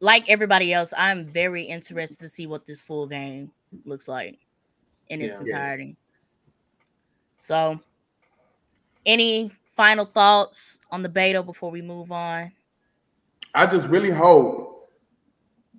like 0.00 0.28
everybody 0.28 0.72
else, 0.72 0.92
I'm 0.96 1.26
very 1.26 1.62
interested 1.62 2.18
to 2.20 2.28
see 2.28 2.46
what 2.46 2.66
this 2.66 2.80
full 2.80 3.06
game 3.06 3.52
looks 3.84 4.08
like 4.08 4.38
in 5.08 5.20
its 5.20 5.34
Yeah. 5.34 5.40
entirety. 5.40 5.96
So 7.38 7.80
any 9.06 9.50
final 9.76 10.06
thoughts 10.06 10.78
on 10.90 11.02
the 11.02 11.08
beta 11.08 11.42
before 11.42 11.70
we 11.70 11.82
move 11.82 12.10
on? 12.12 12.52
I 13.54 13.66
just 13.66 13.88
really 13.88 14.10
hope 14.10 14.90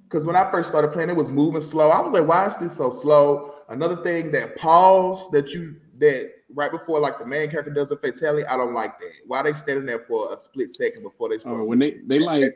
because 0.03 0.25
when 0.25 0.35
I 0.35 0.49
first 0.51 0.69
started 0.69 0.91
playing, 0.91 1.09
it 1.09 1.15
was 1.15 1.31
moving 1.31 1.61
slow. 1.61 1.89
I 1.89 2.01
was 2.01 2.11
like, 2.11 2.27
why 2.27 2.45
is 2.45 2.57
this 2.57 2.75
so 2.75 2.89
slow? 2.89 3.55
Another 3.69 3.95
thing 3.95 4.31
that 4.33 4.57
pause 4.57 5.29
that 5.31 5.53
you 5.53 5.77
that 5.99 6.31
right 6.53 6.71
before 6.71 6.99
like 6.99 7.17
the 7.17 7.25
main 7.25 7.49
character 7.49 7.71
does 7.71 7.91
a 7.91 7.97
fatality, 7.97 8.45
I 8.45 8.57
don't 8.57 8.73
like 8.73 8.99
that. 8.99 9.13
Why 9.25 9.41
they 9.41 9.53
standing 9.53 9.85
there 9.85 9.99
for 9.99 10.33
a 10.33 10.37
split 10.37 10.75
second 10.75 11.03
before 11.03 11.29
they 11.29 11.35
oh, 11.35 11.39
start? 11.39 11.61
Oh, 11.61 11.63
when 11.63 11.79
they 11.79 11.99
they 12.05 12.19
like 12.19 12.53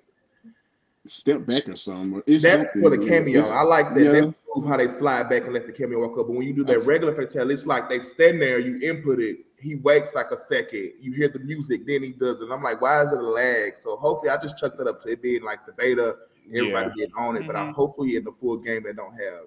step 1.05 1.45
back 1.45 1.69
or 1.69 1.75
something. 1.75 2.21
It's 2.27 2.43
that's 2.43 2.71
for 2.81 2.89
the 2.89 2.97
man. 2.97 3.07
cameo. 3.07 3.39
It's- 3.39 3.51
I 3.51 3.61
like 3.63 3.93
that. 3.93 4.01
yeah. 4.03 4.11
That's 4.11 4.33
cool 4.51 4.67
how 4.67 4.77
they 4.77 4.87
slide 4.87 5.29
back 5.29 5.43
and 5.45 5.53
let 5.53 5.65
the 5.67 5.73
cameo 5.73 5.99
walk 5.99 6.17
up. 6.19 6.27
But 6.27 6.33
when 6.35 6.47
you 6.47 6.53
do 6.53 6.63
that 6.65 6.85
regular 6.85 7.13
fatality, 7.15 7.53
it's 7.53 7.65
like 7.65 7.89
they 7.89 7.99
stand 7.99 8.41
there, 8.41 8.59
you 8.59 8.79
input 8.81 9.19
it, 9.19 9.39
he 9.59 9.75
waits 9.75 10.13
like 10.15 10.31
a 10.31 10.37
second, 10.37 10.93
you 10.99 11.13
hear 11.13 11.29
the 11.29 11.39
music, 11.39 11.85
then 11.85 12.03
he 12.03 12.11
does 12.11 12.41
it. 12.41 12.49
I'm 12.51 12.61
like, 12.63 12.81
why 12.81 13.01
is 13.03 13.11
it 13.11 13.19
a 13.19 13.21
lag? 13.21 13.73
So 13.79 13.95
hopefully 13.95 14.29
I 14.31 14.37
just 14.37 14.57
chucked 14.57 14.79
it 14.79 14.87
up 14.87 14.99
to 15.01 15.11
it 15.11 15.21
being 15.21 15.43
like 15.43 15.65
the 15.65 15.73
beta, 15.73 16.15
everybody 16.53 16.89
Yeah. 16.89 16.93
getting 17.05 17.15
on 17.17 17.37
it. 17.37 17.45
But 17.47 17.55
I 17.55 17.67
Mhm. 17.67 17.73
hopefully 17.73 18.15
in 18.15 18.23
the 18.23 18.31
full 18.39 18.57
game 18.57 18.83
they 18.83 18.93
don't 18.93 19.13
have 19.13 19.45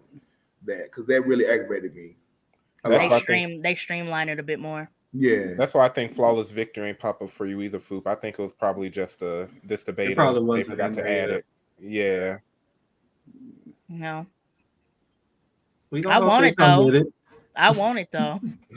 that 0.66 0.85
because 0.85 1.07
that 1.07 1.27
really 1.27 1.47
aggravated 1.47 1.94
me. 1.94 2.16
They 2.85 2.90
why 2.90 2.97
I 2.97 3.03
lot. 3.05 3.11
think- 3.11 3.23
stream 3.23 3.62
they 3.62 3.75
streamline 3.75 4.29
it 4.29 4.38
a 4.38 4.42
bit 4.42 4.59
more. 4.61 4.90
Yeah. 5.12 5.55
That's 5.57 5.75
why 5.75 5.87
I 5.87 5.88
think 5.88 6.12
flawless 6.12 6.51
victory 6.51 6.88
ain't 6.88 6.99
pop 6.99 7.23
up 7.23 7.31
for 7.31 7.47
you 7.47 7.61
either, 7.62 7.79
Foop. 7.79 8.07
I 8.07 8.14
think 8.14 8.38
it 8.38 8.42
was 8.42 8.53
probably 8.53 8.90
just 8.90 9.23
a 9.23 9.49
this 9.64 9.85
debate. 9.85 10.09
beta. 10.09 10.21
probably 10.21 10.42
wasn't 10.42 10.71
forgot 10.71 10.92
to 10.94 11.03
there 11.03 11.23
add 11.23 11.29
yet. 11.31 11.38
it. 11.38 11.47
Yeah. 11.81 12.37
No. 13.88 14.27
We 15.90 16.01
I 16.01 16.03
gonna 16.03 16.14
hope 16.21 16.29
want 16.29 16.47
it, 16.47 16.55
though. 16.59 16.88
it. 16.90 17.07
I 17.57 17.71
want 17.71 17.99
it 17.99 18.09
though. 18.12 18.40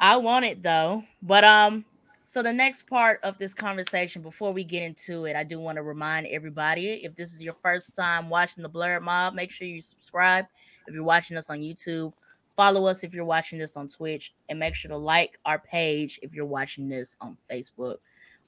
I 0.00 0.16
want 0.16 0.44
it 0.44 0.62
though. 0.62 1.02
But 1.22 1.44
um, 1.44 1.84
so 2.26 2.42
the 2.42 2.52
next 2.52 2.86
part 2.86 3.18
of 3.22 3.36
this 3.38 3.52
conversation, 3.54 4.22
before 4.22 4.52
we 4.52 4.62
get 4.62 4.82
into 4.82 5.24
it, 5.24 5.34
I 5.34 5.44
do 5.44 5.58
want 5.58 5.76
to 5.76 5.82
remind 5.82 6.26
everybody 6.28 7.00
if 7.04 7.14
this 7.16 7.34
is 7.34 7.42
your 7.42 7.54
first 7.54 7.96
time 7.96 8.28
watching 8.28 8.62
the 8.62 8.70
Blerd 8.70 9.02
Mob, 9.02 9.34
make 9.34 9.50
sure 9.50 9.66
you 9.66 9.80
subscribe. 9.80 10.46
If 10.86 10.94
you're 10.94 11.02
watching 11.04 11.36
us 11.36 11.50
on 11.50 11.58
YouTube, 11.60 12.12
follow 12.56 12.86
us 12.86 13.04
if 13.04 13.14
you're 13.14 13.24
watching 13.24 13.58
this 13.58 13.76
on 13.76 13.88
Twitch, 13.88 14.34
and 14.48 14.58
make 14.58 14.74
sure 14.74 14.90
to 14.90 14.96
like 14.96 15.38
our 15.44 15.58
page 15.58 16.18
if 16.22 16.34
you're 16.34 16.46
watching 16.46 16.88
this 16.88 17.16
on 17.20 17.36
Facebook. 17.50 17.96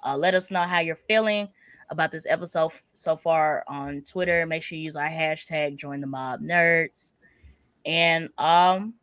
Uh, 0.05 0.17
let 0.17 0.35
us 0.35 0.51
know 0.51 0.63
how 0.63 0.81
you're 0.81 0.95
feeling 0.95 1.49
about 1.91 2.11
this 2.11 2.27
episode 2.27 2.67
f- 2.67 2.91
so 2.95 3.17
far 3.17 3.65
on 3.69 4.03
Twitter. 4.03 4.47
Make 4.47 4.63
sure 4.63 4.77
you 4.77 4.85
use 4.85 4.97
our 4.97 5.09
hashtag 5.09 5.77
join 5.77 6.01
the 6.01 6.07
mob 6.07 6.41
nerds. 6.41 7.13
And 7.87 8.31
um 8.39 8.95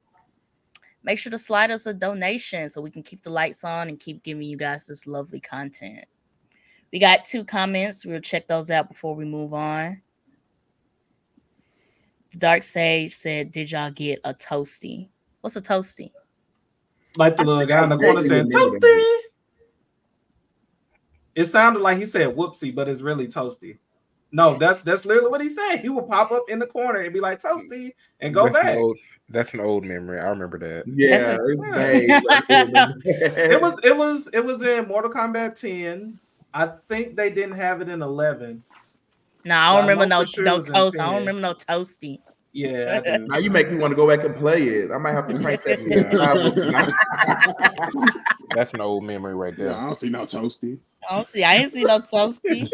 make 1.03 1.17
sure 1.17 1.31
to 1.31 1.37
slide 1.37 1.71
us 1.71 1.85
a 1.85 1.93
donation 1.93 2.69
so 2.69 2.81
we 2.81 2.91
can 2.91 3.03
keep 3.03 3.21
the 3.21 3.29
lights 3.29 3.63
on 3.63 3.89
and 3.89 3.99
keep 3.99 4.23
giving 4.23 4.43
you 4.43 4.57
guys 4.57 4.85
this 4.85 5.07
lovely 5.07 5.39
content. 5.39 6.05
We 6.91 6.99
got 6.99 7.25
two 7.25 7.43
comments. 7.43 8.05
We'll 8.05 8.19
check 8.19 8.47
those 8.47 8.69
out 8.69 8.89
before 8.89 9.15
we 9.15 9.25
move 9.25 9.53
on. 9.53 10.01
Dark 12.37 12.63
Sage 12.63 13.13
said, 13.13 13.51
Did 13.51 13.71
y'all 13.71 13.91
get 13.91 14.19
a 14.23 14.33
toasty? 14.33 15.09
What's 15.41 15.55
a 15.55 15.61
toasty? 15.61 16.11
Like 17.17 17.37
the 17.37 17.43
little 17.43 17.65
guy 17.65 17.83
in 17.83 17.89
the 17.89 17.97
corner 17.97 18.21
vaguely 18.21 18.29
saying 18.29 18.49
toasty. 18.49 19.17
It 21.35 21.45
sounded 21.45 21.81
like 21.81 21.97
he 21.97 22.05
said 22.05 22.35
whoopsie, 22.35 22.73
but 22.73 22.89
it's 22.89 23.01
really 23.01 23.27
toasty. 23.27 23.77
No, 24.31 24.55
that's 24.55 24.81
that's 24.81 25.05
literally 25.05 25.29
what 25.29 25.41
he 25.41 25.49
said. 25.49 25.77
He 25.77 25.89
would 25.89 26.07
pop 26.07 26.31
up 26.31 26.43
in 26.49 26.59
the 26.59 26.67
corner 26.67 26.99
and 26.99 27.13
be 27.13 27.19
like 27.19 27.41
toasty 27.41 27.91
and 28.21 28.33
go 28.33 28.45
that's 28.45 28.55
back. 28.55 28.73
An 28.73 28.77
old, 28.77 28.97
that's 29.29 29.53
an 29.53 29.59
old 29.59 29.83
memory. 29.83 30.19
I 30.19 30.27
remember 30.27 30.57
that. 30.59 30.83
Yeah, 30.87 31.37
a- 31.37 31.45
it's 31.45 31.67
vague. 31.67 32.23
but 32.27 32.43
I 32.49 32.61
remember 32.61 32.99
that. 33.03 33.51
It 33.51 33.61
was 33.61 33.79
it 33.83 33.95
was 33.95 34.29
it 34.33 34.43
was 34.43 34.61
in 34.61 34.87
Mortal 34.87 35.11
Kombat 35.11 35.59
10. 35.59 36.17
I 36.53 36.69
think 36.89 37.15
they 37.15 37.29
didn't 37.29 37.55
have 37.55 37.81
it 37.81 37.89
in 37.89 38.01
11. 38.01 38.63
No, 39.43 39.55
I 39.57 39.73
don't 39.73 39.81
remember 39.81 40.05
know 40.05 40.19
no 40.19 40.25
sure 40.25 40.43
no 40.43 40.61
toast. 40.61 40.99
I 40.99 41.05
don't 41.05 41.19
remember 41.19 41.41
no 41.41 41.53
toasty. 41.53 42.19
Yeah, 42.53 43.01
I 43.05 43.17
do. 43.17 43.25
Now 43.27 43.37
you 43.37 43.49
make 43.49 43.71
me 43.71 43.77
want 43.77 43.91
to 43.91 43.95
go 43.95 44.07
back 44.07 44.25
and 44.25 44.35
play 44.35 44.63
it. 44.67 44.91
I 44.91 44.97
might 44.97 45.13
have 45.13 45.27
to 45.27 45.39
crank 45.39 45.63
that 45.63 45.79
PS5 45.79 46.75
up. 47.95 48.33
That's 48.55 48.73
an 48.73 48.81
old 48.81 49.03
memory 49.03 49.35
right 49.35 49.53
Yeah, 49.57 49.65
there. 49.65 49.75
I 49.75 49.85
don't 49.85 49.95
see 49.95 50.09
no 50.09 50.25
toasty. 50.25 50.77
I 51.09 51.15
don't 51.15 51.27
see. 51.27 51.43
I 51.43 51.55
ain't 51.55 51.71
see 51.71 51.83
no 51.83 51.99
toasty. 51.99 52.69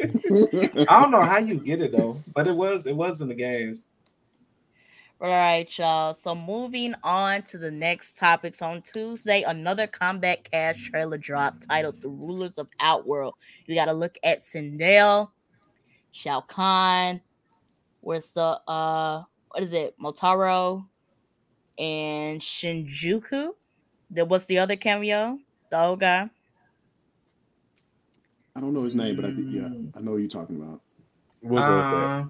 I 0.89 1.01
don't 1.01 1.11
know 1.11 1.21
how 1.21 1.37
you 1.37 1.55
get 1.55 1.81
it 1.81 1.95
though, 1.95 2.21
but 2.33 2.47
it 2.47 2.55
was 2.55 2.87
it 2.87 2.95
was 2.95 3.21
in 3.21 3.27
the 3.27 3.35
games. 3.35 3.87
All 5.19 5.29
right, 5.29 5.67
y'all. 5.75 6.13
So 6.13 6.35
moving 6.35 6.93
on 7.03 7.41
to 7.43 7.57
the 7.57 7.71
next 7.71 8.17
topics 8.17 8.61
on 8.61 8.83
Tuesday, 8.83 9.41
another 9.41 9.87
Combat 9.87 10.47
Cash 10.51 10.91
trailer 10.91 11.17
drop 11.17 11.55
titled 11.67 12.01
"The 12.01 12.09
Rulers 12.09 12.59
of 12.59 12.67
Outworld." 12.79 13.33
You 13.65 13.73
got 13.73 13.85
to 13.85 13.93
look 13.93 14.17
at 14.23 14.41
Sindel, 14.41 15.31
Shao 16.17 16.41
Kahn. 16.41 17.21
Where's 18.01 18.31
the 18.31 18.59
uh, 18.67 19.23
what 19.51 19.63
is 19.63 19.71
it? 19.73 19.95
Motaro 20.01 20.85
and 21.77 22.41
Shinjuku. 22.41 23.49
There 24.09 24.25
was 24.25 24.45
the 24.47 24.57
other 24.57 24.75
cameo, 24.75 25.37
the 25.69 25.79
old 25.79 25.99
guy. 25.99 26.29
I 28.55 28.59
don't 28.61 28.73
know 28.73 28.83
his 28.83 28.95
name, 28.95 29.15
but 29.15 29.25
I 29.25 29.29
think 29.29 29.47
yeah, 29.51 29.67
I 29.95 30.01
know 30.01 30.11
who 30.13 30.17
you're 30.17 30.29
talking 30.29 30.55
about. 30.55 30.81
We'll 31.43 31.61
go 31.63 31.75
with 31.77 31.85
that. 31.85 32.07
Uh, 32.07 32.25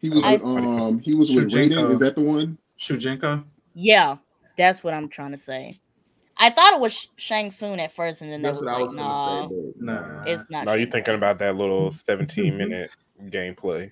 He 0.00 0.10
was 0.10 0.24
I- 0.24 0.32
with, 0.32 0.42
um 0.42 0.98
he 0.98 1.14
was 1.14 1.30
with 1.34 1.50
Shujinko. 1.50 1.70
Raiden. 1.76 1.90
Is 1.92 2.00
that 2.00 2.16
the 2.16 2.22
one? 2.22 2.58
Shujinko. 2.76 3.44
Yeah, 3.74 4.16
that's 4.56 4.82
what 4.82 4.94
I'm 4.94 5.08
trying 5.08 5.30
to 5.30 5.38
say. 5.38 5.78
I 6.36 6.50
thought 6.50 6.74
it 6.74 6.80
was 6.80 7.08
Shang 7.16 7.50
Tsung 7.50 7.78
at 7.78 7.92
first, 7.92 8.20
and 8.22 8.30
then 8.30 8.42
That's 8.42 8.58
that 8.58 8.64
what 8.64 8.74
I 8.74 8.82
was 8.82 8.88
was 8.92 8.96
like, 8.96 9.06
gonna 9.06 9.48
no, 9.48 9.48
say. 9.50 9.72
Nah. 9.78 10.24
it's 10.26 10.50
not. 10.50 10.64
No, 10.66 10.74
you're 10.74 10.86
thinking 10.88 11.04
Tsung." 11.12 11.14
about 11.16 11.38
that 11.38 11.56
little 11.56 11.90
17 11.92 12.56
minute 12.56 12.90
gameplay. 13.26 13.90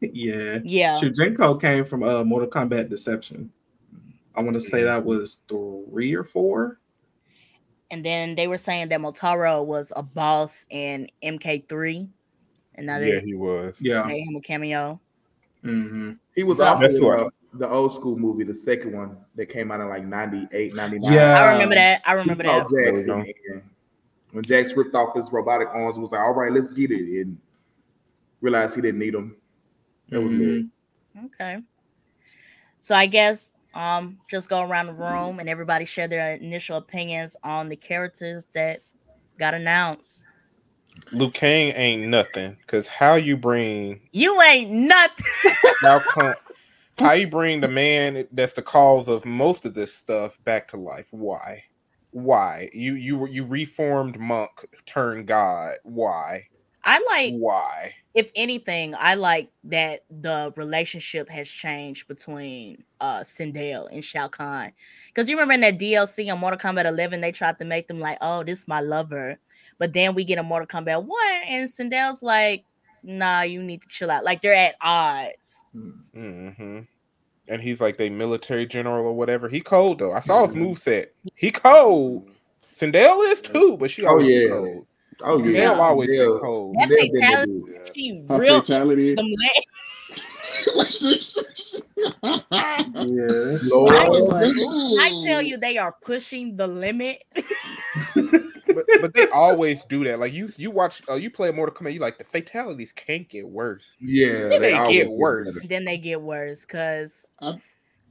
Yeah. 0.00 0.58
Yeah, 0.64 0.94
Shujinko 0.94 1.60
came 1.60 1.84
from 1.84 2.02
uh 2.02 2.24
Mortal 2.24 2.48
Kombat 2.50 2.88
Deception. 2.88 3.50
I 4.34 4.42
want 4.42 4.54
to 4.54 4.60
say 4.60 4.82
that 4.84 5.04
was 5.04 5.42
three 5.48 6.14
or 6.14 6.22
four. 6.24 6.78
and 7.90 8.04
then 8.04 8.34
they 8.36 8.46
were 8.48 8.58
saying 8.58 8.88
that 8.90 9.00
Motaro 9.00 9.64
was 9.64 9.92
a 9.96 10.02
boss 10.02 10.66
in 10.70 11.08
MK3, 11.22 12.08
and 12.76 12.86
now 12.86 12.98
Yeah, 12.98 13.18
he 13.20 13.34
was. 13.34 13.80
Yeah. 13.82 14.04
made 14.04 14.22
him 14.28 14.36
a 14.36 14.40
cameo. 14.40 15.00
hmm 15.62 16.12
he 16.36 16.44
was 16.44 16.58
So- 16.58 16.64
also 16.64 16.80
That's 16.80 16.96
in 16.98 17.04
what- 17.04 17.32
the 17.54 17.68
old 17.68 17.94
school 17.94 18.16
movie, 18.16 18.44
the 18.44 18.54
second 18.54 18.92
one 18.92 19.16
that 19.34 19.46
came 19.46 19.70
out 19.70 19.80
in 19.80 19.88
like 19.88 20.04
98, 20.04 20.74
99. 20.74 21.12
Yeah. 21.12 21.38
I 21.38 21.52
remember 21.52 21.74
that. 21.74 22.02
I 22.04 22.12
remember 22.12 22.42
He 22.42 22.48
that. 22.48 22.66
called 22.66 22.84
Jax 22.84 23.04
There 23.04 23.14
in 23.14 23.18
we 23.18 23.32
the 23.32 23.54
end. 23.54 23.62
When 24.32 24.44
Jax 24.44 24.76
ripped 24.76 24.94
off 24.94 25.16
his 25.16 25.32
robotic 25.32 25.68
arms, 25.72 25.98
was 25.98 26.12
like, 26.12 26.20
all 26.20 26.34
right, 26.34 26.52
let's 26.52 26.70
get 26.70 26.90
it. 26.90 27.22
And 27.22 27.38
realized 28.40 28.74
he 28.74 28.82
didn't 28.82 29.00
need 29.00 29.14
them. 29.14 29.36
That 30.10 30.20
was 30.20 30.34
good. 30.34 30.70
Okay. 31.26 31.58
So 32.80 32.94
I 32.94 33.06
guess 33.06 33.54
um 33.74 34.18
just 34.30 34.48
go 34.48 34.62
around 34.62 34.86
the 34.86 34.92
room 34.94 35.40
and 35.40 35.48
everybody 35.48 35.84
share 35.84 36.08
their 36.08 36.34
initial 36.34 36.76
opinions 36.78 37.36
on 37.44 37.68
the 37.68 37.76
characters 37.76 38.46
that 38.54 38.82
got 39.38 39.54
announced. 39.54 40.26
Liu 41.12 41.30
Kang 41.30 41.72
ain't 41.74 42.08
nothing. 42.08 42.56
Cause 42.66 42.86
how 42.86 43.14
you 43.14 43.36
bring 43.36 44.00
You 44.12 44.40
ain't 44.42 44.70
nothing. 44.70 45.54
Shao 45.80 46.00
Kahn. 46.10 46.34
How 46.98 47.12
you 47.12 47.28
bring 47.28 47.60
the 47.60 47.68
man 47.68 48.26
that's 48.32 48.54
the 48.54 48.62
cause 48.62 49.08
of 49.08 49.24
most 49.24 49.64
of 49.64 49.74
this 49.74 49.94
stuff 49.94 50.36
back 50.44 50.68
to 50.68 50.76
life? 50.76 51.08
Why? 51.10 51.64
Why? 52.10 52.70
You 52.72 52.94
you 52.94 53.26
you 53.28 53.46
reformed 53.46 54.18
monk 54.18 54.66
turned 54.86 55.26
god. 55.26 55.76
Why? 55.84 56.48
I 56.84 57.00
like 57.10 57.34
Why? 57.34 57.94
if 58.14 58.32
anything, 58.34 58.94
I 58.98 59.14
like 59.14 59.50
that 59.64 60.04
the 60.10 60.52
relationship 60.56 61.28
has 61.28 61.48
changed 61.48 62.08
between 62.08 62.82
uh 63.00 63.20
Sindel 63.20 63.88
and 63.92 64.04
Shao 64.04 64.26
Kahn. 64.26 64.72
Because 65.06 65.30
you 65.30 65.36
remember 65.36 65.54
in 65.54 65.60
that 65.60 65.78
DLC 65.78 66.32
on 66.32 66.40
Mortal 66.40 66.58
Kombat 66.58 66.86
11, 66.86 67.20
they 67.20 67.30
tried 67.30 67.58
to 67.60 67.64
make 67.64 67.86
them 67.86 68.00
like, 68.00 68.18
oh, 68.20 68.42
this 68.42 68.60
is 68.60 68.68
my 68.68 68.80
lover. 68.80 69.38
But 69.78 69.92
then 69.92 70.16
we 70.16 70.24
get 70.24 70.38
a 70.38 70.42
Mortal 70.42 70.66
Kombat 70.66 71.04
1, 71.04 71.18
and 71.48 71.68
Sindel's 71.68 72.22
like, 72.22 72.64
nah, 73.02 73.42
you 73.42 73.62
need 73.62 73.82
to 73.82 73.88
chill 73.88 74.10
out. 74.10 74.24
Like 74.24 74.42
they're 74.42 74.54
at 74.54 74.76
odds. 74.80 75.64
hmm 75.72 76.80
And 77.48 77.62
he's 77.62 77.80
like 77.80 77.96
they 77.96 78.10
military 78.10 78.66
general 78.66 79.06
or 79.06 79.14
whatever. 79.14 79.48
He 79.48 79.60
cold 79.60 79.98
though. 79.98 80.12
I 80.12 80.20
saw 80.20 80.42
his 80.42 80.54
move 80.54 80.78
set. 80.78 81.12
He 81.34 81.50
cold. 81.50 82.30
Sindel 82.74 83.30
is 83.30 83.40
too, 83.40 83.76
but 83.78 83.90
she 83.90 84.04
Oh, 84.04 84.10
always 84.10 84.28
yeah. 84.28 84.48
cold. 84.50 84.86
Oh 85.20 85.38
Sindel 85.38 85.54
yeah, 85.54 85.72
always 85.72 86.12
yeah. 86.12 86.24
been 86.24 86.38
cold. 86.38 86.76
That 86.78 86.88
They've 86.88 87.10
fatality, 87.12 87.60
good. 87.66 87.90
she 87.94 88.22
real 88.28 88.60
fatality. 88.60 89.16
them 90.68 90.78
legs. 90.78 91.00
What's 91.02 91.30
this? 91.32 91.82
Yes. 92.94 93.70
Lord. 93.70 93.92
I 93.94 94.08
was 94.08 94.28
like, 94.28 94.54
I 95.00 95.20
tell 95.24 95.42
you, 95.42 95.56
they 95.56 95.78
are 95.78 95.94
pushing 96.04 96.56
the 96.56 96.66
limit. 96.66 97.22
But, 98.14 98.86
but 99.00 99.14
they 99.14 99.26
always 99.28 99.82
do 99.84 100.04
that. 100.04 100.20
Like 100.20 100.32
you, 100.32 100.48
you 100.56 100.70
watch, 100.70 101.02
uh, 101.08 101.14
you 101.14 101.30
play 101.30 101.50
Mortal 101.50 101.74
Kombat. 101.74 101.94
You 101.94 102.00
like 102.00 102.18
the 102.18 102.24
fatalities 102.24 102.92
can't 102.92 103.28
get 103.28 103.48
worse. 103.48 103.96
Yeah, 103.98 104.48
Then 104.48 104.62
they 104.62 104.74
always 104.74 104.96
get 104.96 105.10
worse. 105.10 105.66
then 105.68 105.84
they 105.84 105.96
get 105.96 106.20
worse 106.20 106.66
because 106.66 107.26
I- 107.40 107.60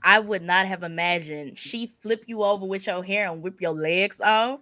I 0.04 0.20
would 0.20 0.42
not 0.44 0.68
have 0.68 0.84
imagined 0.84 1.58
she 1.58 1.94
flip 2.00 2.24
you 2.28 2.44
over 2.44 2.66
with 2.66 2.88
your 2.88 3.04
hair 3.04 3.32
and 3.32 3.42
whip 3.42 3.60
your 3.62 3.72
legs 3.72 4.22
off. 4.22 4.60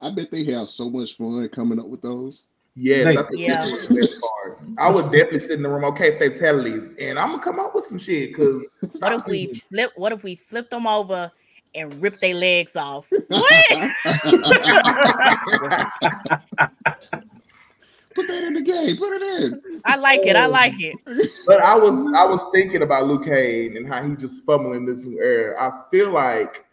I 0.00 0.10
bet 0.10 0.30
they 0.30 0.44
have 0.46 0.68
so 0.68 0.90
much 0.90 1.16
fun 1.16 1.48
coming 1.50 1.78
up 1.78 1.86
with 1.88 2.02
those. 2.02 2.48
Yes, 2.76 3.04
They- 3.04 3.16
I 3.16 3.22
think 3.22 3.40
Yeah. 3.40 3.62
this 3.64 3.72
was 3.72 3.88
the 3.88 3.94
best 4.00 4.20
part. 4.20 4.58
I 4.78 4.90
would 4.90 5.04
definitely 5.12 5.40
sit 5.40 5.52
in 5.52 5.62
the 5.62 5.68
room. 5.68 5.84
Okay, 5.84 6.18
fatalities, 6.18 6.94
and 6.98 7.18
I'm 7.18 7.30
gonna 7.30 7.42
come 7.42 7.60
up 7.60 7.74
with 7.74 7.84
some 7.84 7.98
shit 7.98 8.30
because 8.30 8.62
What 9.00 9.12
if 9.12 9.26
we 9.26 9.54
flip? 9.54 9.92
What 9.96 10.12
if 10.12 10.24
we 10.24 10.34
flip 10.34 10.70
them 10.70 10.86
over 10.86 11.30
and 11.76 12.00
rip 12.02 12.18
their 12.20 12.34
legs 12.34 12.76
off? 12.76 13.08
What? 13.28 13.44
Put 18.14 18.28
that 18.28 18.44
in 18.44 18.54
the 18.54 18.62
game. 18.62 18.96
Put 18.96 19.20
it 19.20 19.42
in. 19.42 19.60
I 19.84 19.96
like 19.96 20.20
it. 20.24 20.36
I 20.36 20.46
like 20.46 20.74
it. 20.80 20.94
But 21.46 21.60
I 21.60 21.76
was 21.76 21.96
I 22.16 22.24
was 22.26 22.46
thinking 22.52 22.82
about 22.82 23.06
Luke 23.08 23.24
Cage 23.24 23.74
and 23.74 23.88
how 23.88 24.06
he 24.08 24.14
just 24.14 24.44
fumbling 24.44 24.86
this 24.86 25.02
new 25.04 25.20
era. 25.20 25.60
I 25.60 25.82
feel 25.90 26.10
like 26.10 26.64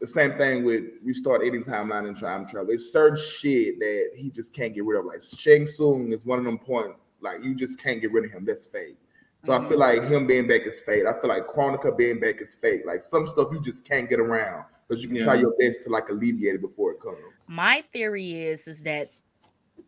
the 0.00 0.06
same 0.06 0.32
thing 0.32 0.64
with 0.64 0.84
restart 1.02 1.42
any 1.44 1.58
timeline 1.60 2.08
and 2.08 2.18
time 2.18 2.46
travel. 2.46 2.72
It's 2.72 2.92
certain 2.92 3.16
shit 3.16 3.78
that 3.78 4.10
he 4.16 4.30
just 4.30 4.54
can't 4.54 4.74
get 4.74 4.84
rid 4.84 4.98
of. 4.98 5.06
Like 5.06 5.22
Shang 5.22 5.66
Tsung 5.66 6.12
is 6.12 6.24
one 6.24 6.38
of 6.38 6.44
them 6.44 6.58
points. 6.58 7.14
Like 7.20 7.42
you 7.42 7.54
just 7.54 7.80
can't 7.80 8.00
get 8.00 8.12
rid 8.12 8.24
of 8.24 8.32
him. 8.32 8.44
That's 8.44 8.66
fate. 8.66 8.98
So 9.44 9.52
I 9.52 9.58
feel 9.58 9.78
mm-hmm. 9.78 9.78
like 9.78 10.02
him 10.10 10.26
being 10.26 10.48
back 10.48 10.62
is 10.62 10.80
fate. 10.80 11.04
I 11.06 11.12
feel 11.20 11.28
like 11.28 11.46
Kronika 11.46 11.96
being 11.96 12.18
back 12.18 12.40
is 12.40 12.54
fate. 12.54 12.86
Like 12.86 13.02
some 13.02 13.26
stuff 13.26 13.48
you 13.52 13.60
just 13.60 13.86
can't 13.86 14.08
get 14.08 14.18
around, 14.18 14.64
but 14.88 15.00
you 15.00 15.08
can 15.08 15.20
try 15.20 15.34
your 15.34 15.54
best 15.58 15.82
to 15.84 15.90
like 15.90 16.08
alleviate 16.08 16.54
it 16.54 16.62
before 16.62 16.92
it 16.92 17.00
comes. 17.00 17.18
My 17.46 17.84
theory 17.92 18.42
is 18.42 18.66
is 18.66 18.82
that 18.84 19.10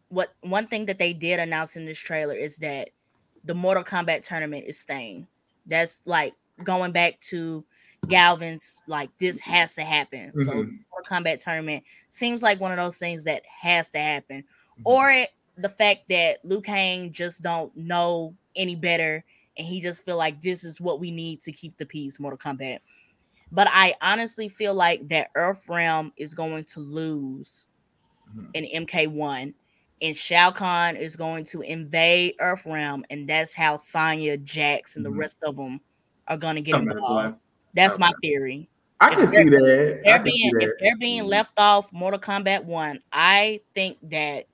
what 0.08 0.34
one 0.42 0.66
thing 0.66 0.86
that 0.86 0.98
they 0.98 1.12
did 1.12 1.40
announce 1.40 1.76
in 1.76 1.86
this 1.86 1.98
trailer 1.98 2.34
is 2.34 2.58
that 2.58 2.90
the 3.44 3.54
Mortal 3.54 3.82
Kombat 3.82 4.22
tournament 4.22 4.64
is 4.66 4.78
staying. 4.78 5.26
That's 5.66 6.02
like 6.04 6.34
going 6.62 6.92
back 6.92 7.18
to 7.22 7.64
Galvin's 8.08 8.80
like 8.86 9.10
this 9.18 9.40
has 9.40 9.74
to 9.74 9.82
happen. 9.84 10.32
So 10.44 10.52
Mhm. 10.52 10.78
Mortal 10.90 11.10
Kombat 11.10 11.42
tournament 11.42 11.84
seems 12.10 12.42
like 12.42 12.60
one 12.60 12.72
of 12.72 12.76
those 12.78 12.98
things 12.98 13.24
that 13.24 13.42
has 13.46 13.90
to 13.92 13.98
happen. 13.98 14.42
Mhm. 14.78 14.82
Or 14.84 15.10
it, 15.10 15.30
the 15.56 15.68
fact 15.68 16.08
that 16.10 16.44
Liu 16.44 16.60
Kang 16.60 17.12
just 17.12 17.42
don't 17.42 17.74
know 17.76 18.36
any 18.56 18.76
better 18.76 19.24
and 19.56 19.66
he 19.66 19.80
just 19.80 20.04
feel 20.04 20.16
like 20.18 20.40
this 20.42 20.64
is 20.64 20.80
what 20.80 21.00
we 21.00 21.10
need 21.10 21.40
to 21.42 21.52
keep 21.52 21.76
the 21.78 21.86
peace, 21.86 22.20
Mortal 22.20 22.38
Kombat. 22.38 22.80
But 23.52 23.68
I 23.70 23.94
honestly 24.02 24.48
feel 24.48 24.74
like 24.74 25.08
that 25.08 25.30
Earth 25.34 25.68
Realm 25.68 26.12
is 26.16 26.34
going 26.34 26.64
to 26.64 26.80
lose 26.80 27.68
Mhm. 28.34 28.50
in 28.54 28.64
MK1 28.66 29.54
and 30.02 30.16
Shao 30.16 30.50
Kahn 30.50 30.96
is 30.96 31.16
going 31.16 31.44
to 31.46 31.62
invade 31.62 32.34
Earth 32.40 32.66
Realm 32.66 33.04
and 33.10 33.28
that's 33.28 33.54
how 33.54 33.76
Sonya, 33.76 34.36
Jax, 34.38 34.96
and 34.96 35.04
the 35.06 35.10
Mhm. 35.10 35.18
rest 35.18 35.42
of 35.42 35.56
them 35.56 35.80
are 36.28 36.36
going 36.36 36.56
to 36.56 36.62
get 36.62 36.74
involved. 36.82 37.38
That's 37.76 37.98
my 37.98 38.12
theory. 38.22 38.68
I 38.98 39.10
If 39.12 39.18
can 39.18 39.28
see 39.28 39.48
that. 39.50 40.00
I 40.06 40.18
They're 40.18 40.18
can 40.18 40.26
see 40.26 40.50
being 40.50 40.52
if 40.60 40.70
they're 40.80 40.96
being 40.96 41.24
left 41.24 41.58
off 41.58 41.92
Mortal 41.92 42.18
Kombat 42.18 42.64
1, 42.64 43.00
I 43.12 43.60
think 43.74 43.98
that 44.10 44.46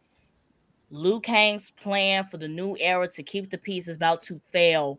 Liu 0.90 1.20
Kang's 1.20 1.70
plan 1.70 2.26
for 2.26 2.36
the 2.36 2.48
new 2.48 2.76
era 2.78 3.08
to 3.08 3.22
keep 3.22 3.50
the 3.50 3.58
peace 3.58 3.88
is 3.88 3.96
about 3.96 4.22
to 4.24 4.40
fail 4.40 4.98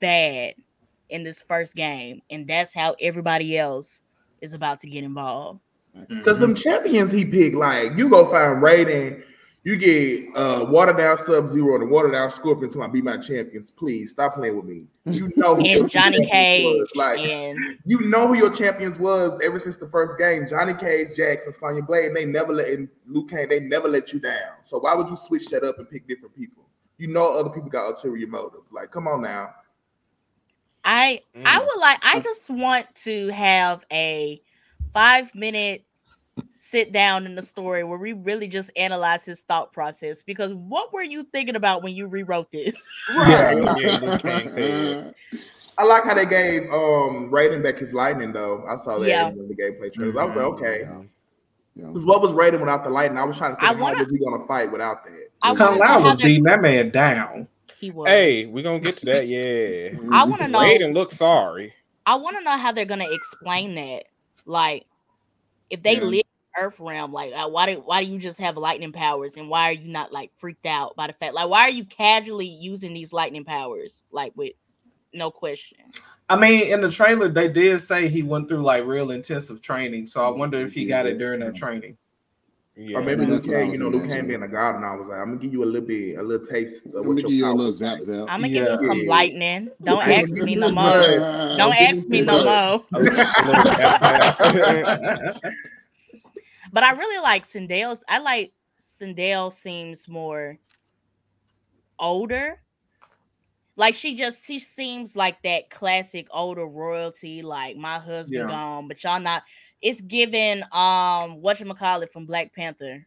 bad 0.00 0.54
in 1.08 1.24
this 1.24 1.42
first 1.42 1.74
game, 1.74 2.22
and 2.30 2.46
that's 2.46 2.74
how 2.74 2.94
everybody 3.00 3.58
else 3.58 4.02
is 4.40 4.52
about 4.52 4.78
to 4.80 4.88
get 4.88 5.04
involved. 5.04 5.60
Mm-hmm. 5.96 6.18
Because 6.18 6.38
them 6.38 6.54
champions 6.54 7.12
he 7.12 7.24
picked, 7.24 7.56
like 7.56 7.96
you 7.96 8.08
go 8.08 8.26
find 8.26 8.62
Raiden, 8.62 9.24
you 9.64 9.76
get 9.76 10.28
uh 10.36 10.64
watered 10.68 10.98
down 10.98 11.18
Sub 11.18 11.48
Zero 11.48 11.80
and 11.80 11.90
watered 11.90 12.12
down 12.12 12.30
Scorpion 12.30 12.70
to 12.72 12.78
my 12.78 12.88
be 12.88 13.02
my 13.02 13.16
champions. 13.16 13.70
Please 13.70 14.10
stop 14.10 14.34
playing 14.34 14.56
with 14.56 14.64
me. 14.64 14.84
You 15.08 15.30
know 15.36 15.54
who 15.54 15.68
And 15.68 15.88
Johnny 15.88 16.20
champions 16.20 16.28
Cage 16.28 16.62
was. 16.62 16.90
like 16.94 17.20
and 17.20 17.78
you 17.84 18.00
know 18.00 18.28
who 18.28 18.34
your 18.34 18.50
champions 18.50 18.98
was 18.98 19.38
ever 19.42 19.58
since 19.58 19.76
the 19.76 19.88
first 19.88 20.18
game. 20.18 20.46
Johnny 20.48 20.74
Cage, 20.74 21.16
Jackson, 21.16 21.52
Sonya 21.52 21.82
Blade, 21.82 22.06
and 22.06 22.16
they 22.16 22.24
never 22.24 22.52
let 22.52 22.68
and 22.68 22.88
Liu 23.06 23.26
Kang, 23.26 23.48
they 23.48 23.60
never 23.60 23.88
let 23.88 24.12
you 24.12 24.18
down. 24.20 24.56
So 24.62 24.78
why 24.80 24.94
would 24.94 25.08
you 25.08 25.16
switch 25.16 25.46
that 25.48 25.64
up 25.64 25.78
and 25.78 25.88
pick 25.88 26.06
different 26.08 26.34
people? 26.36 26.64
You 26.98 27.08
know 27.08 27.38
other 27.38 27.50
people 27.50 27.68
got 27.70 27.88
ulterior 27.88 28.26
motives. 28.26 28.72
Like, 28.72 28.90
come 28.90 29.06
on 29.08 29.22
now. 29.22 29.50
I 30.84 31.20
I 31.44 31.58
Mm. 31.58 31.66
would 31.66 31.80
like 31.80 31.98
I 32.02 32.20
just 32.20 32.50
want 32.50 32.92
to 33.04 33.28
have 33.28 33.84
a 33.92 34.40
five 34.92 35.34
minute 35.34 35.84
sit 36.50 36.92
down 36.92 37.26
in 37.26 37.34
the 37.34 37.42
story 37.42 37.84
where 37.84 37.98
we 37.98 38.12
really 38.14 38.48
just 38.48 38.70
analyze 38.76 39.24
his 39.24 39.42
thought 39.42 39.72
process 39.72 40.22
because 40.22 40.54
what 40.54 40.92
were 40.92 41.02
you 41.02 41.24
thinking 41.24 41.56
about 41.56 41.82
when 41.82 41.94
you 41.94 42.06
rewrote 42.06 42.50
this? 42.52 42.76
Yeah, 43.10 43.52
yeah, 43.78 43.98
Liu 43.98 44.18
Kang 44.18 44.48
said. 44.48 45.14
I 45.78 45.84
like 45.84 46.04
how 46.04 46.14
they 46.14 46.26
gave 46.26 46.62
um 46.64 47.30
Raiden 47.30 47.62
back 47.62 47.78
his 47.78 47.92
lightning 47.94 48.32
though. 48.32 48.64
I 48.66 48.76
saw 48.76 48.98
that 48.98 49.08
Yeah. 49.08 49.28
in 49.28 49.48
the 49.48 49.54
gameplay 49.54 49.92
trailers. 49.92 50.16
I 50.16 50.24
was 50.24 50.36
like, 50.36 50.44
okay. 50.46 50.80
Yeah. 50.82 51.02
Yeah. 51.74 51.86
Because 51.86 52.04
what 52.04 52.20
was 52.20 52.32
Raiden 52.32 52.60
without 52.60 52.84
the 52.84 52.90
lightning? 52.90 53.18
I 53.18 53.24
was 53.24 53.38
trying 53.38 53.54
to 53.56 53.60
think 53.60 53.72
I 53.72 53.80
wanna- 53.80 53.98
was 53.98 54.10
he 54.10 54.18
gonna 54.18 54.46
fight 54.46 54.70
without 54.70 55.04
that? 55.04 55.28
I 55.42 55.48
Yeah. 55.52 55.52
wanna 55.52 55.56
Kung 55.58 55.78
know 55.78 55.84
Lao 55.84 56.00
was 56.02 56.16
beating 56.18 56.44
that 56.44 56.60
man 56.60 56.90
down. 56.90 57.48
He 57.78 57.90
was. 57.90 58.08
Hey, 58.08 58.46
we're 58.46 58.62
gonna 58.62 58.78
get 58.80 58.96
to 58.98 59.06
that. 59.06 59.26
Yeah. 59.26 59.98
I 60.12 60.24
want 60.24 60.40
to 60.42 60.48
know. 60.48 60.60
Raiden 60.60 60.94
look 60.94 61.10
sorry. 61.12 61.74
I 62.06 62.14
want 62.16 62.36
to 62.36 62.42
know 62.44 62.56
how 62.56 62.72
they're 62.72 62.84
gonna 62.84 63.10
explain 63.10 63.74
that. 63.74 64.04
Like, 64.44 64.84
if 65.72 65.82
they 65.82 65.94
Yeah. 65.94 66.02
live 66.02 66.24
in 66.56 66.62
Earth 66.62 66.78
realm, 66.78 67.12
like, 67.12 67.32
uh, 67.32 67.48
why 67.48 67.72
do 67.72 67.80
why 67.80 68.04
do 68.04 68.10
you 68.10 68.18
just 68.18 68.38
have 68.38 68.56
lightning 68.56 68.92
powers, 68.92 69.36
and 69.36 69.48
why 69.48 69.70
are 69.70 69.72
you 69.72 69.90
not 69.90 70.12
like 70.12 70.30
freaked 70.36 70.66
out 70.66 70.94
by 70.94 71.06
the 71.08 71.14
fact? 71.14 71.34
Like, 71.34 71.48
why 71.48 71.62
are 71.62 71.70
you 71.70 71.84
casually 71.86 72.46
using 72.46 72.92
these 72.92 73.12
lightning 73.12 73.44
powers, 73.44 74.04
like 74.12 74.32
with 74.36 74.52
no 75.14 75.30
question? 75.30 75.78
I 76.28 76.36
mean, 76.36 76.72
in 76.72 76.80
the 76.80 76.90
trailer, 76.90 77.28
they 77.28 77.48
did 77.48 77.80
say 77.80 78.08
he 78.08 78.22
went 78.22 78.48
through 78.48 78.62
like 78.62 78.84
real 78.84 79.10
intensive 79.10 79.60
training. 79.62 80.06
So 80.06 80.20
I 80.22 80.28
wonder 80.28 80.58
if 80.60 80.72
he 80.74 80.84
got 80.86 81.06
it 81.06 81.18
during 81.18 81.40
that 81.40 81.54
training. 81.54 81.96
Yeah. 82.74 82.98
Or 82.98 83.02
maybe 83.02 83.20
Luke 83.20 83.30
that's 83.30 83.46
what 83.46 83.54
Kang, 83.56 83.72
you 83.72 83.78
know, 83.78 83.88
Liu 83.88 84.06
Kang 84.08 84.26
being 84.26 84.42
a 84.42 84.48
god, 84.48 84.76
and 84.76 84.84
I 84.84 84.96
was 84.96 85.08
like, 85.08 85.18
I'm 85.18 85.26
gonna 85.28 85.40
give 85.40 85.52
you 85.52 85.62
a 85.62 85.66
little 85.66 85.86
bit, 85.86 86.18
a 86.18 86.22
little 86.22 86.46
taste 86.46 86.86
of 86.86 86.94
Let 86.94 87.04
what 87.04 87.14
me 87.16 87.22
your 87.22 87.30
give 87.30 87.38
you 87.38 87.46
a 87.46 87.52
little 87.52 87.72
zap 87.72 88.00
zap. 88.00 88.26
I'm 88.28 88.40
gonna 88.40 88.48
Yeah. 88.48 88.60
give 88.62 88.70
you 88.70 88.76
some 88.78 88.98
Yeah. 89.00 89.10
lightning. 89.10 89.70
Don't 89.82 90.08
ask 90.08 90.32
me 90.32 90.42
me 90.42 90.54
no 90.54 90.68
more. 90.70 90.84
Don't 90.84 91.58
Don't 91.58 91.74
ask 91.74 92.08
me 92.08 92.20
me 92.20 92.22
no 92.22 92.44
more. 92.44 92.84
But 96.72 96.84
I 96.84 96.92
really 96.92 97.22
like 97.22 97.44
Sindel's. 97.44 98.02
I 98.08 98.18
like 98.18 98.52
Sindel 98.80 99.52
seems 99.52 100.08
more 100.08 100.58
older. 101.98 102.60
Like 103.76 103.94
she 103.94 104.14
just 104.14 104.46
she 104.46 104.58
seems 104.58 105.14
like 105.16 105.42
that 105.42 105.68
classic 105.70 106.28
older 106.30 106.66
royalty, 106.66 107.42
like 107.42 107.76
my 107.76 107.98
husband 107.98 108.48
Yeah. 108.48 108.48
gone, 108.48 108.88
but 108.88 109.02
y'all 109.04 109.20
not. 109.20 109.42
It's 109.82 110.00
given 110.00 110.62
um 110.72 111.42
whatchamacallit 111.42 112.10
from 112.10 112.24
Black 112.26 112.54
Panther, 112.54 113.06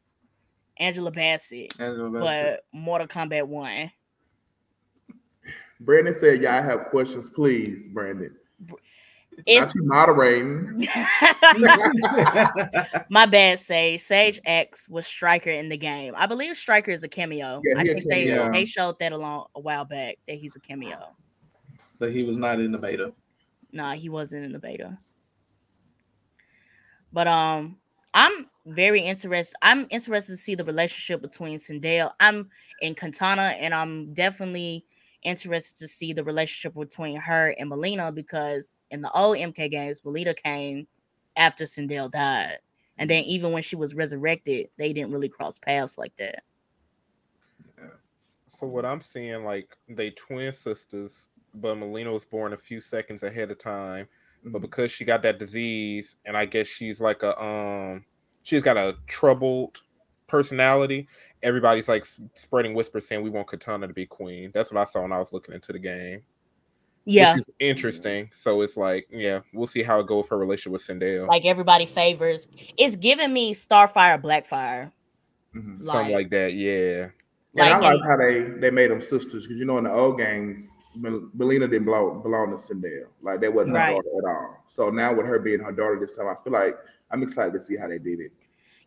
Angela 0.77 1.11
Bassett, 1.11 1.73
but 1.77 2.65
Mortal 2.73 3.07
Kombat 3.07 3.47
One. 3.47 3.91
Brandon 5.79 6.13
said, 6.13 6.41
"Y'all 6.41 6.61
have 6.63 6.85
questions, 6.85 7.29
please, 7.29 7.87
Brandon." 7.87 8.35
It's 9.45 9.65
Not 9.65 9.75
you 9.75 9.83
moderating. 9.83 10.87
my 13.09 13.25
bad, 13.25 13.59
Sage. 13.59 13.99
Sage 13.99 14.39
X 14.45 14.87
was 14.87 15.05
Stryker 15.05 15.49
in 15.51 15.67
the 15.67 15.75
game. 15.75 16.13
I 16.15 16.25
believe 16.25 16.55
Stryker 16.55 16.91
is 16.91 17.03
a 17.03 17.09
cameo. 17.09 17.61
Yeah, 17.65 17.77
I 17.77 17.83
he 17.83 17.89
a 17.89 17.93
think 17.95 18.07
they 18.07 18.25
cameo. 18.27 18.51
they 18.53 18.63
showed 18.63 18.97
that 18.99 19.11
along 19.11 19.47
a 19.55 19.59
while 19.59 19.83
back 19.83 20.15
that 20.29 20.37
he's 20.37 20.55
a 20.55 20.61
cameo. 20.61 21.15
but 21.99 22.13
he 22.13 22.23
was 22.23 22.37
not 22.37 22.61
in 22.61 22.71
the 22.71 22.77
beta. 22.77 23.11
Nah, 23.73 23.91
he 23.93 24.07
wasn't 24.07 24.45
in 24.45 24.53
the 24.53 24.59
beta. 24.59 24.97
But 27.15 27.27
um, 27.27 27.77
I'm 28.13 28.49
very 28.65 28.99
interested. 28.99 29.55
I'm 29.61 29.87
interested 29.89 30.33
to 30.33 30.37
see 30.37 30.53
the 30.53 30.65
relationship 30.65 31.21
between 31.21 31.57
Sindel. 31.57 32.11
I'm 32.19 32.49
in 32.81 32.93
Kitana, 32.93 33.55
and 33.57 33.73
I'm 33.73 34.13
definitely 34.13 34.85
interested 35.23 35.77
to 35.79 35.87
see 35.87 36.11
the 36.11 36.25
relationship 36.25 36.75
between 36.75 37.15
her 37.15 37.55
and 37.57 37.71
Mileena 37.71 38.13
because 38.13 38.81
in 38.91 39.01
the 39.01 39.09
old 39.13 39.37
MK 39.37 39.71
games, 39.71 40.01
Mileena 40.01 40.35
came 40.35 40.87
after 41.37 41.63
Sindel 41.63 42.11
died. 42.11 42.57
And 42.97 43.09
then 43.09 43.23
even 43.23 43.53
when 43.53 43.63
she 43.63 43.77
was 43.77 43.95
resurrected, 43.95 44.67
they 44.77 44.91
didn't 44.91 45.13
really 45.13 45.29
cross 45.29 45.57
paths 45.57 45.97
like 45.97 46.15
that. 46.17 46.43
So 48.49 48.67
what 48.67 48.85
I'm 48.85 48.99
seeing, 48.99 49.45
like 49.45 49.77
they 49.87 50.09
twin 50.11 50.51
sisters, 50.51 51.29
but 51.53 51.77
Mileena 51.77 52.11
was 52.11 52.25
born 52.25 52.51
a 52.51 52.57
few 52.57 52.81
seconds 52.81 53.23
ahead 53.23 53.51
of 53.51 53.57
time. 53.57 54.05
But 54.45 54.61
because 54.61 54.91
she 54.91 55.05
got 55.05 55.21
that 55.23 55.39
disease, 55.39 56.15
and 56.25 56.37
I 56.37 56.45
guess 56.45 56.67
she's 56.67 57.01
like 57.01 57.23
a 57.23 57.41
um, 57.43 58.05
she's 58.43 58.61
got 58.61 58.77
a 58.77 58.95
troubled 59.07 59.81
personality. 60.27 61.07
Everybody's 61.43 61.87
like 61.87 62.05
spreading 62.35 62.73
whispers 62.73 63.07
saying 63.07 63.23
we 63.23 63.29
want 63.29 63.47
Kitana 63.47 63.87
to 63.87 63.93
be 63.93 64.05
queen. 64.05 64.51
That's 64.53 64.71
what 64.71 64.79
I 64.81 64.85
saw 64.85 65.01
when 65.01 65.11
I 65.11 65.19
was 65.19 65.33
looking 65.33 65.53
into 65.55 65.73
the 65.73 65.79
game. 65.79 66.21
Yeah, 67.05 67.33
which 67.33 67.39
is 67.41 67.45
interesting. 67.59 68.29
So 68.33 68.61
it's 68.61 68.77
like, 68.77 69.07
yeah, 69.11 69.41
we'll 69.53 69.67
see 69.67 69.83
how 69.83 69.99
it 69.99 70.07
goes 70.07 70.23
with 70.23 70.29
her 70.29 70.37
relationship 70.39 70.73
with 70.73 70.81
Sindel. 70.87 71.27
like 71.27 71.45
everybody 71.45 71.85
favors. 71.85 72.47
It's 72.77 72.95
giving 72.95 73.31
me 73.33 73.53
Starfire, 73.53 74.21
Blackfire. 74.21 74.91
Mhm. 75.55 75.83
Something 75.83 76.05
like- 76.07 76.13
like 76.13 76.29
that, 76.31 76.53
yeah. 76.53 77.09
And 77.57 77.61
I 77.73 77.77
Like, 77.77 77.81
like 77.99 78.09
how 78.09 78.17
they 78.17 78.41
they 78.59 78.69
made 78.71 78.91
them 78.91 79.01
sisters 79.01 79.43
because 79.47 79.57
you 79.57 79.65
know 79.65 79.77
in 79.77 79.85
the 79.85 79.91
old 79.93 80.17
games, 80.17 80.67
Mileena 80.97 81.69
didn't 81.69 81.85
belong 81.85 82.21
belong 82.21 82.49
to 82.51 82.55
Sindel. 82.55 83.07
Like 83.21 83.41
that 83.41 83.53
wasn't 83.53 83.75
Right. 83.75 83.95
her 83.95 84.01
daughter 84.01 84.29
at 84.29 84.35
all. 84.35 84.63
So 84.67 84.89
now 84.89 85.13
with 85.13 85.25
her 85.25 85.39
being 85.39 85.59
her 85.59 85.71
daughter 85.71 85.99
this 85.99 86.15
time, 86.15 86.27
I 86.27 86.35
feel 86.43 86.53
like 86.53 86.75
I'm 87.11 87.23
excited 87.23 87.53
to 87.53 87.61
see 87.61 87.75
how 87.75 87.87
they 87.87 87.99
did 87.99 88.19
it. 88.19 88.31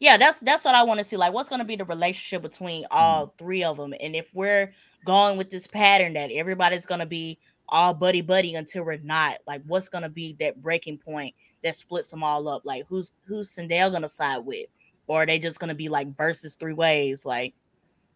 yeah 0.00 0.16
that's 0.16 0.40
that's 0.40 0.64
what 0.64 0.74
i 0.74 0.82
want 0.82 0.98
to 0.98 1.04
see 1.04 1.16
like 1.16 1.32
what's 1.32 1.48
going 1.48 1.58
to 1.58 1.64
be 1.64 1.76
the 1.76 1.84
relationship 1.84 2.42
between 2.42 2.84
all 2.90 3.26
mm-hmm. 3.26 3.36
three 3.36 3.64
of 3.64 3.76
them 3.76 3.92
and 4.00 4.14
if 4.14 4.32
we're 4.34 4.72
going 5.04 5.36
with 5.36 5.50
this 5.50 5.66
pattern 5.66 6.12
that 6.12 6.30
everybody's 6.30 6.86
going 6.86 7.00
to 7.00 7.06
be 7.06 7.38
all 7.68 7.92
buddy 7.92 8.20
buddy 8.20 8.54
until 8.54 8.84
we're 8.84 8.96
not 8.98 9.38
like 9.46 9.62
what's 9.66 9.88
going 9.88 10.02
to 10.02 10.08
be 10.08 10.36
that 10.38 10.60
breaking 10.62 10.98
point 10.98 11.34
that 11.62 11.74
splits 11.74 12.10
them 12.10 12.22
all 12.22 12.48
up 12.48 12.62
like 12.64 12.84
who's 12.88 13.12
who's 13.26 13.54
Sindel 13.54 13.90
going 13.90 14.02
to 14.02 14.08
side 14.08 14.38
with 14.38 14.66
or 15.06 15.22
are 15.22 15.26
they 15.26 15.38
just 15.38 15.58
going 15.58 15.68
to 15.68 15.74
be 15.74 15.88
like 15.88 16.16
versus 16.16 16.56
three 16.56 16.72
ways 16.72 17.26
like 17.26 17.54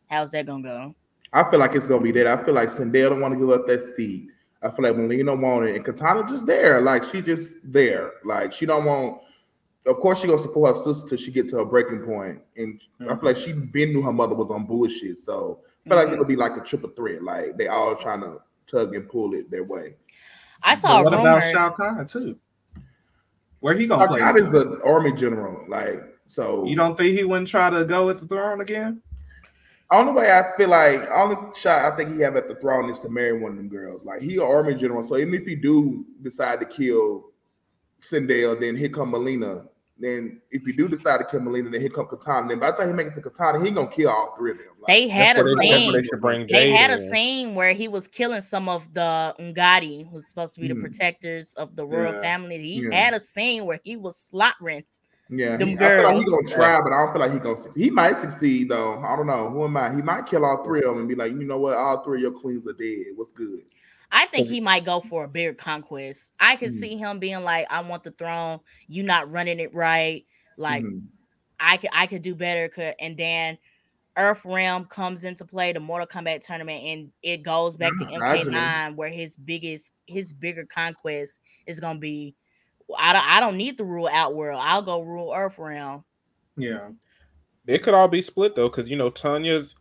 how's 0.08 0.30
that 0.30 0.46
going 0.46 0.62
to 0.62 0.68
go 0.68 0.94
I 1.32 1.50
feel 1.50 1.60
like 1.60 1.74
it's 1.74 1.86
gonna 1.88 2.02
be 2.02 2.12
that. 2.12 2.26
I 2.26 2.42
feel 2.42 2.54
like 2.54 2.68
Sindel 2.68 3.10
don't 3.10 3.20
want 3.20 3.34
to 3.34 3.40
give 3.40 3.50
up 3.50 3.66
that 3.66 3.80
seat. 3.82 4.28
I 4.62 4.70
feel 4.70 4.84
like 4.84 4.94
Mileena 4.94 5.38
want 5.38 5.66
it, 5.66 5.76
and 5.76 5.84
Kitana 5.84 6.28
just 6.28 6.46
there, 6.46 6.80
like 6.80 7.04
she 7.04 7.20
just 7.20 7.54
there, 7.64 8.12
like 8.24 8.52
she 8.52 8.66
don't 8.66 8.84
want. 8.84 9.20
Of 9.86 9.96
course, 9.96 10.20
she 10.20 10.28
gonna 10.28 10.38
support 10.38 10.76
her 10.76 10.82
sister 10.82 11.08
till 11.08 11.18
she 11.18 11.32
get 11.32 11.48
to 11.48 11.58
her 11.58 11.64
breaking 11.64 12.00
point. 12.00 12.38
point, 12.38 12.42
and 12.56 12.80
I 13.10 13.16
feel 13.16 13.24
like 13.24 13.36
she 13.36 13.52
been 13.52 13.92
knew 13.92 14.02
her 14.02 14.12
mother 14.12 14.34
was 14.34 14.50
on 14.50 14.64
bullshit. 14.66 15.18
So 15.18 15.60
I 15.84 15.88
feel 15.88 15.98
like 15.98 16.08
Mhm. 16.08 16.12
it'll 16.12 16.24
be 16.24 16.36
like 16.36 16.56
a 16.56 16.60
triple 16.60 16.90
threat, 16.90 17.24
like 17.24 17.56
they 17.56 17.66
all 17.66 17.96
trying 17.96 18.20
to 18.20 18.40
tug 18.66 18.94
and 18.94 19.08
pull 19.08 19.34
it 19.34 19.50
their 19.50 19.64
way. 19.64 19.96
i 20.62 20.74
saw 20.76 20.98
But 20.98 21.04
what 21.04 21.12
rumor 21.14 21.28
about 21.38 21.42
Shao 21.52 21.70
Kahn 21.70 22.06
too? 22.06 22.36
Where 23.58 23.74
he 23.74 23.88
gonna 23.88 24.06
play? 24.06 24.20
God 24.20 24.38
is 24.38 24.54
an 24.54 24.80
army 24.84 25.12
general, 25.12 25.64
like 25.68 26.00
so. 26.28 26.64
You 26.64 26.76
don't 26.76 26.96
think 26.96 27.16
he 27.18 27.24
wouldn't 27.24 27.48
try 27.48 27.68
to 27.70 27.84
go 27.84 28.10
at 28.10 28.20
the 28.20 28.26
throne 28.26 28.60
again? 28.60 29.02
Only 29.92 30.12
way 30.14 30.32
I 30.32 30.56
feel 30.56 30.70
like 30.70 31.06
only 31.12 31.36
shot 31.54 31.92
I 31.92 31.94
think 31.96 32.14
he 32.14 32.20
have 32.22 32.34
at 32.36 32.48
the 32.48 32.54
throne 32.56 32.88
is 32.88 32.98
to 33.00 33.10
marry 33.10 33.38
one 33.38 33.52
of 33.52 33.56
them 33.58 33.68
girls. 33.68 34.04
Like 34.04 34.22
he 34.22 34.36
an 34.36 34.42
army 34.42 34.74
general, 34.74 35.02
so 35.02 35.18
even 35.18 35.34
if 35.34 35.44
he 35.44 35.54
do 35.54 36.06
decide 36.22 36.60
to 36.60 36.66
kill 36.66 37.30
Sindel, 38.00 38.58
then 38.58 38.74
here 38.74 38.88
come 38.88 39.12
Mileena. 39.12 39.68
Then 39.98 40.40
if 40.50 40.66
you 40.66 40.72
do 40.72 40.88
decide 40.88 41.18
to 41.18 41.24
kill 41.24 41.40
Mileena, 41.40 41.70
then 41.70 41.80
here 41.80 41.90
come 41.90 42.06
Kitana. 42.06 42.48
Then 42.48 42.58
by 42.58 42.70
the 42.70 42.78
time 42.78 42.88
he 42.88 42.94
make 42.94 43.08
it 43.08 43.14
to 43.14 43.20
Kitana, 43.20 43.62
he 43.64 43.70
gonna 43.70 43.86
kill 43.86 44.08
all 44.08 44.34
three 44.36 44.52
of 44.52 44.58
them. 44.58 44.66
Like, 44.80 44.86
they 44.88 45.08
had 45.08 45.36
a 45.36 45.44
That's 45.44 45.44
where 45.44 45.56
they- 45.56 45.70
that's 45.70 45.92
where 45.92 46.02
scene 46.02 46.10
they 46.10 46.20
bring 46.20 46.40
they 46.40 46.46
Jade 46.46 46.74
had 46.74 46.90
a 46.90 46.98
scene 46.98 47.54
where 47.54 47.72
he 47.72 47.86
was 47.86 48.08
killing 48.08 48.40
some 48.40 48.68
of 48.68 48.92
the 48.94 49.34
Umgadi, 49.38 50.10
who's 50.10 50.26
supposed 50.26 50.54
to 50.54 50.60
be 50.60 50.68
the 50.68 50.74
Mhm. 50.74 50.80
protectors 50.80 51.54
of 51.54 51.76
the 51.76 51.86
royal 51.86 52.14
Yeah. 52.14 52.20
family. 52.22 52.58
He 52.62 52.82
Yeah. 52.88 52.94
had 52.94 53.14
a 53.14 53.20
scene 53.20 53.66
where 53.66 53.78
he 53.84 53.96
was 53.96 54.16
slaughtering. 54.16 54.84
Yeah, 55.32 55.56
he, 55.56 55.76
I 55.78 55.96
feel 55.96 56.04
like 56.04 56.16
he 56.16 56.24
gonna 56.24 56.46
try, 56.48 56.80
but 56.82 56.92
I 56.92 57.04
don't 57.04 57.12
feel 57.12 57.20
like 57.20 57.32
he 57.32 57.38
gonna 57.38 57.56
succeed. 57.56 57.84
He 57.84 57.90
might 57.90 58.16
succeed 58.16 58.68
though. 58.68 58.98
I 59.00 59.16
don't 59.16 59.26
know. 59.26 59.48
Who 59.50 59.64
am 59.64 59.76
I? 59.76 59.94
He 59.94 60.02
might 60.02 60.26
kill 60.26 60.44
all 60.44 60.62
three 60.62 60.80
of 60.80 60.90
them 60.90 60.98
and 60.98 61.08
be 61.08 61.14
like, 61.14 61.32
you 61.32 61.44
know 61.44 61.58
what? 61.58 61.74
All 61.74 62.04
three 62.04 62.18
of 62.18 62.22
your 62.22 62.40
queens 62.40 62.66
are 62.66 62.72
dead. 62.74 63.06
What's 63.16 63.32
good? 63.32 63.62
I 64.10 64.26
think 64.26 64.46
he 64.48 64.60
might 64.60 64.84
go 64.84 65.00
for 65.00 65.24
a 65.24 65.28
bigger 65.28 65.54
conquest. 65.54 66.32
I 66.38 66.56
could 66.56 66.68
Mhm. 66.70 66.80
see 66.80 66.96
him 66.98 67.18
being 67.18 67.42
like, 67.44 67.66
"I 67.70 67.80
want 67.80 68.04
the 68.04 68.10
throne. 68.10 68.60
You 68.86 69.02
not 69.04 69.30
running 69.32 69.58
it 69.58 69.74
right. 69.74 70.26
Like 70.58 70.84
Mhm. 70.84 71.02
I 71.58 71.78
could, 71.78 71.90
I 71.94 72.06
could 72.06 72.20
do 72.20 72.34
better." 72.34 72.68
co- 72.68 72.92
And 73.00 73.16
then 73.16 73.56
Earth 74.18 74.44
Realm 74.44 74.84
comes 74.84 75.24
into 75.24 75.46
play, 75.46 75.72
the 75.72 75.80
Mortal 75.80 76.06
Kombat 76.06 76.44
tournament, 76.44 76.84
and 76.84 77.12
it 77.22 77.42
goes 77.42 77.76
back 77.76 77.92
to 77.92 78.04
Misogyny. 78.04 78.56
MK9, 78.58 78.96
where 78.96 79.08
his 79.08 79.38
biggest, 79.38 79.92
his 80.06 80.34
bigger 80.34 80.66
conquest 80.66 81.40
is 81.66 81.80
gonna 81.80 81.98
be. 81.98 82.34
I 82.98 83.12
don't, 83.12 83.26
I 83.26 83.40
don't 83.40 83.56
need 83.56 83.78
to 83.78 83.84
rule 83.84 84.08
Outworld. 84.10 84.60
I'll 84.62 84.82
go 84.82 85.00
rule 85.02 85.32
Earth 85.34 85.58
Realm. 85.58 86.04
Yeah. 86.56 86.88
It 87.66 87.82
could 87.82 87.94
all 87.94 88.08
be 88.08 88.22
split 88.22 88.54
though, 88.56 88.68
because 88.68 88.90
you 88.90 88.96
know 88.96 89.08
Tanya's 89.10 89.74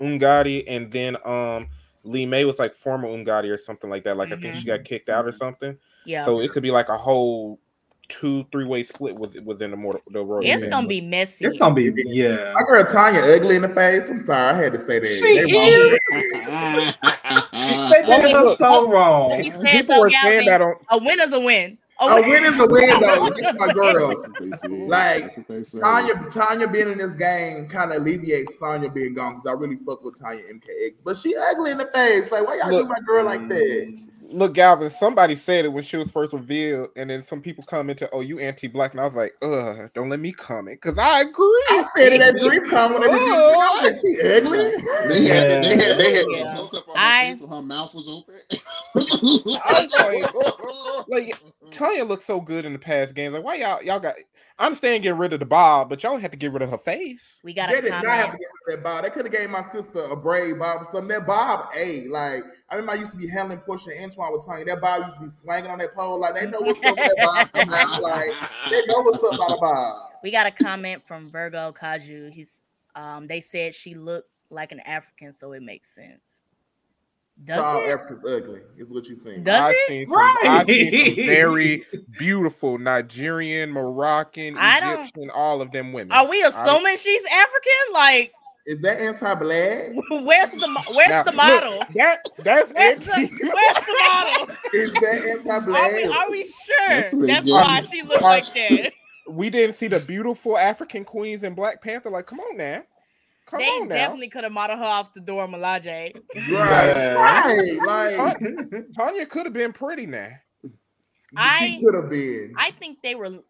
Umgadi, 0.00 0.64
and 0.68 0.90
then 0.90 1.16
um 1.24 1.68
Li 2.04 2.26
Mei 2.26 2.44
was 2.44 2.58
like 2.58 2.74
former 2.74 3.08
Umgadi 3.08 3.50
or 3.50 3.58
something 3.58 3.88
like 3.90 4.04
that. 4.04 4.16
Like 4.16 4.32
I 4.32 4.36
think 4.36 4.54
she 4.54 4.64
got 4.64 4.84
kicked 4.84 5.08
out 5.08 5.26
or 5.26 5.32
something. 5.32 5.76
Yeah, 6.04 6.24
So 6.24 6.40
it 6.40 6.52
could 6.52 6.62
be 6.62 6.70
like 6.70 6.88
a 6.88 6.96
whole 6.96 7.58
two, 8.08 8.46
three 8.50 8.64
way 8.64 8.82
split 8.82 9.14
with, 9.14 9.36
within 9.40 9.70
the 9.70 9.76
mortal 9.76 10.00
the 10.10 10.24
royal. 10.24 10.42
it's 10.42 10.54
family. 10.62 10.68
gonna 10.70 10.88
be 10.88 11.00
messy. 11.02 11.44
It's 11.44 11.58
gonna 11.58 11.74
be 11.74 11.92
yeah. 12.06 12.52
My 12.54 12.62
girl 12.62 12.84
Tanya 12.84 13.20
ugly 13.20 13.56
in 13.56 13.62
the 13.62 13.68
face. 13.68 14.08
I'm 14.08 14.22
sorry, 14.24 14.54
I 14.54 14.62
had 14.62 14.72
to 14.72 14.78
say 14.78 14.98
that. 14.98 15.06
She 15.06 15.34
They 15.34 15.50
is. 15.50 16.00
They 16.12 16.20
They 18.08 18.22
did 18.22 18.32
Well, 18.34 18.48
us 18.48 18.58
so 18.58 18.90
wrong. 18.90 19.42
People 19.42 19.96
though, 19.96 20.00
were 20.00 20.10
saying 20.10 20.46
that 20.46 20.60
on 20.62 20.74
a 20.90 20.98
win 20.98 21.20
is 21.20 21.32
a 21.32 21.40
win. 21.40 21.78
A 22.00 22.04
A 22.04 22.20
win 22.22 22.44
is 22.44 22.60
a 22.60 22.66
win, 22.66 23.00
though. 23.00 23.28
That's 23.36 23.58
my 23.58 23.72
girl. 23.72 24.14
Like, 24.88 25.34
Tanya. 25.34 25.64
Tanya, 25.80 26.26
Tanya 26.30 26.68
being 26.68 26.92
in 26.92 26.98
this 26.98 27.16
game 27.16 27.68
kind 27.68 27.92
of 27.92 28.02
alleviates 28.02 28.56
Tanya 28.58 28.88
being 28.88 29.14
gone 29.14 29.34
because 29.36 29.46
I 29.46 29.52
really 29.52 29.76
fuck 29.84 30.04
with 30.04 30.18
Tanya 30.18 30.44
MKX. 30.44 31.02
But 31.04 31.16
she 31.16 31.34
ugly 31.36 31.72
in 31.72 31.78
the 31.78 31.86
face. 31.92 32.30
Like, 32.30 32.46
why 32.46 32.56
y'all 32.58 32.70
do 32.70 32.86
my 32.88 33.00
girl 33.06 33.24
like 33.24 33.48
that? 33.48 33.58
Mm. 33.58 34.04
look, 34.30 34.52
Galvin, 34.54 34.90
somebody 34.90 35.34
said 35.34 35.64
it 35.64 35.72
when 35.72 35.82
she 35.82 35.96
was 35.96 36.12
first 36.12 36.32
revealed, 36.34 36.90
and 36.96 37.08
then 37.10 37.22
some 37.22 37.40
people 37.40 37.64
commented, 37.64 38.08
Oh, 38.12 38.20
you 38.20 38.38
anti-black, 38.38 38.92
and 38.92 39.00
I 39.00 39.04
was 39.04 39.14
like, 39.14 39.34
ugh, 39.42 39.90
don't 39.94 40.08
let 40.10 40.20
me 40.20 40.30
comment 40.32 40.80
because 40.80 40.98
I 40.98 41.22
agree. 41.22 41.64
I 41.70 41.84
said 41.96 42.12
it 42.12 42.20
at 42.20 42.34
DreamCon 42.36 42.92
when 42.92 43.00
they 43.00 43.08
was 43.08 43.20
I 43.20 43.80
was 43.82 43.90
like, 43.90 44.00
she 44.02 44.20
ugly. 44.20 44.70
They 45.08 45.24
had, 45.34 45.64
they 45.64 45.76
had, 45.76 45.98
they 45.98 46.12
had 46.14 46.26
Yeah. 46.30 46.54
close 46.54 46.74
up 46.74 46.88
on 46.90 46.96
I- 46.96 47.24
her 47.28 47.32
face 47.32 47.40
when 47.40 47.50
her 47.50 47.62
mouth 47.62 47.94
was 47.94 48.06
open. 48.08 48.34
Like 51.08 51.34
Tanya 51.70 52.04
looked 52.04 52.22
so 52.22 52.40
good 52.40 52.64
in 52.64 52.72
the 52.72 52.78
past 52.78 53.14
games. 53.14 53.34
Like, 53.34 53.44
why 53.44 53.56
y'all 53.56 53.82
y'all 53.82 54.00
got 54.00 54.14
I 54.58 54.66
understand 54.66 55.04
getting 55.04 55.18
rid 55.18 55.32
of 55.32 55.38
the 55.38 55.46
bob, 55.46 55.88
but 55.88 56.02
y'all 56.02 56.16
have 56.18 56.32
to 56.32 56.36
get 56.36 56.52
rid 56.52 56.62
of 56.62 56.70
her 56.70 56.78
face. 56.78 57.38
We 57.44 57.54
got 57.54 57.70
They 57.70 57.78
a 57.78 57.82
did 57.82 57.90
not 57.90 58.06
have 58.06 58.32
to 58.32 58.38
get 58.38 58.48
rid 58.66 58.78
of 58.78 58.82
that 58.82 58.84
bob. 58.84 59.04
They 59.04 59.10
could 59.10 59.24
have 59.24 59.32
gave 59.32 59.50
my 59.50 59.62
sister 59.62 60.00
a 60.00 60.16
braid 60.16 60.58
bob 60.58 60.82
or 60.82 60.84
something. 60.86 61.08
That 61.08 61.26
bob, 61.26 61.68
a 61.76 62.08
like 62.08 62.42
I 62.68 62.74
remember 62.74 62.92
I 62.92 62.94
used 62.96 63.12
to 63.12 63.18
be 63.18 63.28
handling 63.28 63.60
Portia 63.60 63.90
and 63.96 64.10
Antoine 64.10 64.32
with 64.32 64.44
Tanya. 64.44 64.64
That 64.64 64.80
bob 64.80 65.04
used 65.06 65.18
to 65.18 65.24
be 65.24 65.30
swinging 65.30 65.70
on 65.70 65.78
that 65.78 65.94
pole. 65.94 66.18
Like 66.18 66.34
they 66.34 66.46
know 66.46 66.60
what's 66.60 66.82
up 66.84 66.96
with 66.96 67.06
that 67.06 67.16
bob. 67.18 67.52
Come 67.54 67.72
out. 67.72 68.02
Like 68.02 68.30
they 68.70 68.82
know 68.86 69.02
what's 69.02 69.22
up 69.22 69.34
about 69.34 69.56
a 69.56 69.60
bob. 69.60 70.10
We 70.24 70.32
got 70.32 70.46
a 70.46 70.50
comment 70.50 71.06
from 71.06 71.30
Virgo 71.30 71.72
Kaju. 71.72 72.32
He's 72.32 72.64
um 72.96 73.28
they 73.28 73.40
said 73.40 73.76
she 73.76 73.94
looked 73.94 74.30
like 74.50 74.72
an 74.72 74.80
African, 74.80 75.32
so 75.32 75.52
it 75.52 75.62
makes 75.62 75.94
sense. 75.94 76.42
Does 77.44 77.62
All 77.64 77.80
it? 77.82 77.88
Africans 77.90 78.24
ugly, 78.24 78.60
is 78.76 78.90
what 78.90 79.06
you 79.06 79.16
think. 79.16 79.44
Does 79.44 79.60
I've 79.60 79.74
it? 79.74 79.88
seen 79.88 80.06
some, 80.06 80.36
I've 80.44 80.66
seen 80.66 81.14
some 81.16 81.26
very 81.26 81.84
beautiful 82.18 82.78
Nigerian, 82.78 83.70
Moroccan, 83.70 84.56
I 84.58 84.80
don't- 84.80 85.00
Egyptian, 85.00 85.30
all 85.30 85.62
of 85.62 85.70
them 85.72 85.92
women. 85.92 86.12
Are 86.12 86.28
we 86.28 86.42
assuming 86.42 86.96
she's 86.98 87.22
African? 87.26 87.92
Like, 87.92 88.32
Is 88.66 88.80
that 88.82 89.00
anti-black? 89.00 89.92
where's 90.10 90.50
the 90.52 90.84
where's 90.94 91.08
Now, 91.10 91.22
the 91.22 91.30
look, 91.30 91.36
model? 91.36 91.78
that 91.94 92.18
that's 92.38 92.72
Where's 92.74 93.04
the, 93.06 93.12
where's 93.12 93.86
the 93.86 94.04
model? 94.12 94.56
Is 94.74 94.92
that 94.94 95.38
anti-black? 95.38 96.16
are 96.16 96.30
we 96.30 96.44
sure? 96.44 96.88
That's 96.88 97.14
That's, 97.14 97.48
why 97.50 97.82
she 97.90 98.02
looks 98.02 98.22
like 98.22 98.44
that. 98.52 98.92
we 99.30 99.48
didn't 99.48 99.76
see 99.76 99.86
the 99.88 100.00
beautiful 100.00 100.58
African 100.58 101.04
queens 101.04 101.44
in 101.44 101.54
Black 101.54 101.80
Panther. 101.80 102.10
Like, 102.10 102.26
come 102.26 102.40
on 102.40 102.56
now. 102.56 102.82
Come 103.50 103.60
they 103.60 103.86
definitely 103.88 104.28
could 104.28 104.44
have 104.44 104.52
modeled 104.52 104.78
her 104.78 104.84
off 104.84 105.14
the 105.14 105.20
Dora 105.20 105.48
Milaje. 105.48 106.14
Right, 106.50 107.14
right. 107.14 107.78
Like 107.86 108.38
Tanya, 108.38 108.82
Tanya 108.94 109.26
could 109.26 109.46
have 109.46 109.52
been 109.54 109.72
pretty 109.72 110.06
now. 110.06 110.28
I- 111.36 111.58
she 111.58 111.80
could 111.82 111.94
have 111.94 112.10
been. 112.10 112.52
I 112.56 112.70
think 112.72 113.00
they 113.02 113.14
were 113.14 113.40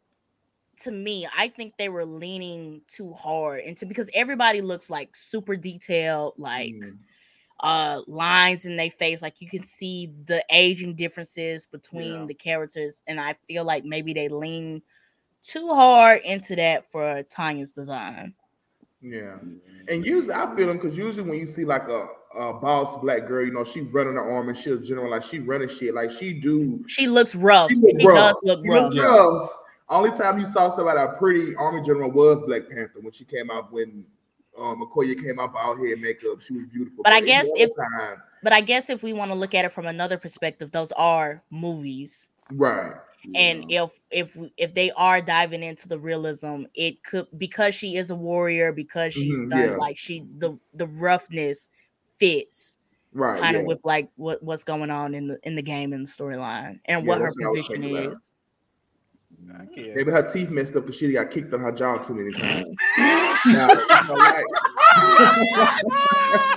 to 0.82 0.90
me, 0.92 1.26
I 1.36 1.48
think 1.48 1.74
they 1.76 1.88
were 1.88 2.04
leaning 2.04 2.80
too 2.86 3.12
hard 3.12 3.62
into 3.64 3.84
because 3.86 4.08
everybody 4.14 4.60
looks 4.60 4.88
like 4.88 5.16
super 5.16 5.56
detailed, 5.56 6.34
like 6.38 6.72
Mm. 6.74 6.98
uh 7.60 8.02
lines 8.06 8.64
in 8.66 8.76
their 8.76 8.88
face 8.90 9.20
like 9.20 9.40
you 9.40 9.48
can 9.48 9.64
see 9.64 10.12
the 10.26 10.44
aging 10.50 10.94
differences 10.94 11.66
between 11.66 12.20
Yeah. 12.20 12.26
the 12.26 12.34
characters 12.34 13.02
and 13.08 13.20
i 13.20 13.34
feel 13.48 13.64
like 13.64 13.84
maybe 13.84 14.12
they 14.12 14.28
lean 14.28 14.80
too 15.42 15.66
hard 15.66 16.20
into 16.22 16.54
that 16.54 16.86
for 16.88 17.24
tanya's 17.24 17.72
design 17.72 18.32
Yeah. 19.00 19.36
And 19.88 20.04
usually 20.04 20.34
I 20.34 20.54
feel 20.56 20.66
them 20.66 20.76
because 20.76 20.96
usually 20.96 21.28
when 21.28 21.38
you 21.38 21.46
see 21.46 21.64
like 21.64 21.88
a, 21.88 22.08
a 22.34 22.52
boss 22.52 22.96
black 22.98 23.26
girl, 23.26 23.44
you 23.44 23.52
know, 23.52 23.64
she 23.64 23.82
running 23.82 24.14
her 24.14 24.30
arm 24.30 24.48
and 24.48 24.56
she'll 24.56 24.78
general 24.78 25.10
like 25.10 25.22
she 25.22 25.38
running 25.38 25.68
shit. 25.68 25.94
Like 25.94 26.10
she 26.10 26.32
do 26.32 26.84
she 26.88 27.06
looks 27.06 27.34
rough 27.34 27.70
she 27.70 27.76
she, 27.80 28.06
rough. 28.06 28.34
does 28.34 28.36
look 28.42 28.64
She 28.64 28.70
rough 28.70 28.92
look 28.92 29.04
rough. 29.04 29.50
Only 29.88 30.10
time 30.10 30.38
you 30.38 30.46
saw 30.46 30.68
somebody 30.68 31.00
a 31.00 31.16
pretty 31.16 31.54
army 31.54 31.82
general 31.82 32.10
was 32.10 32.42
Black 32.46 32.68
Panther 32.68 33.00
when 33.00 33.12
she 33.12 33.24
came 33.24 33.50
out 33.50 33.72
when 33.72 34.04
um 34.58 34.84
Okoye 34.84 35.14
came 35.22 35.38
out 35.38 35.52
bald 35.54 35.78
head 35.78 36.00
makeup. 36.00 36.42
She 36.42 36.54
was 36.54 36.66
beautiful. 36.66 37.04
But 37.04 37.12
I 37.12 37.20
guess 37.20 37.48
if- 37.54 37.70
time, 37.76 38.22
but 38.42 38.52
i 38.52 38.60
guess 38.60 38.88
if 38.90 39.02
we 39.02 39.12
want 39.12 39.30
to 39.30 39.34
look 39.34 39.54
at 39.54 39.64
it 39.64 39.72
from 39.72 39.86
another 39.86 40.16
perspective 40.16 40.70
those 40.70 40.92
are 40.92 41.42
movies 41.50 42.30
right. 42.52 42.94
And 43.34 43.64
if 43.70 44.00
if 44.10 44.36
if 44.56 44.74
they 44.74 44.90
are 44.92 45.20
diving 45.20 45.62
into 45.62 45.88
the 45.88 45.98
realism 45.98 46.62
it 46.74 47.02
could 47.04 47.26
because 47.36 47.74
she 47.74 47.96
is 47.96 48.10
a 48.10 48.14
warrior 48.14 48.72
because 48.72 49.12
she's 49.12 49.42
Mhm, 49.42 49.50
done 49.50 49.70
yeah. 49.70 49.76
like 49.76 49.96
she 49.98 50.24
the 50.38 50.58
the 50.74 50.86
roughness 50.86 51.70
fits 52.18 52.78
Right. 53.12 53.40
kind 53.40 53.54
yeah. 53.54 53.60
of 53.60 53.66
with 53.66 53.80
like 53.84 54.08
what 54.16 54.42
what's 54.42 54.64
going 54.64 54.90
on 54.90 55.14
in 55.14 55.26
the 55.28 55.38
in 55.42 55.54
the 55.56 55.62
game 55.62 55.92
and 55.92 56.06
the 56.06 56.10
storyline 56.10 56.78
and 56.86 57.04
Yeah, 57.04 57.08
what 57.08 57.18
her 57.18 57.24
that's 57.24 57.38
what 57.38 57.46
I 57.46 57.48
was 57.48 57.56
position 57.66 57.82
thinking 57.82 58.10
is 58.12 58.32
Maybe 59.94 60.10
her 60.10 60.22
teeth 60.22 60.50
messed 60.50 60.74
up 60.76 60.84
because 60.86 60.98
she 60.98 61.12
got 61.12 61.30
kicked 61.30 61.52
on 61.54 61.60
her 61.60 61.70
jaw 61.72 61.98
too 61.98 62.14
many 62.14 62.32
times. 62.32 62.74
Now, 63.46 63.68
you 63.68 64.08
know, 64.08 64.14
like- 64.14 64.44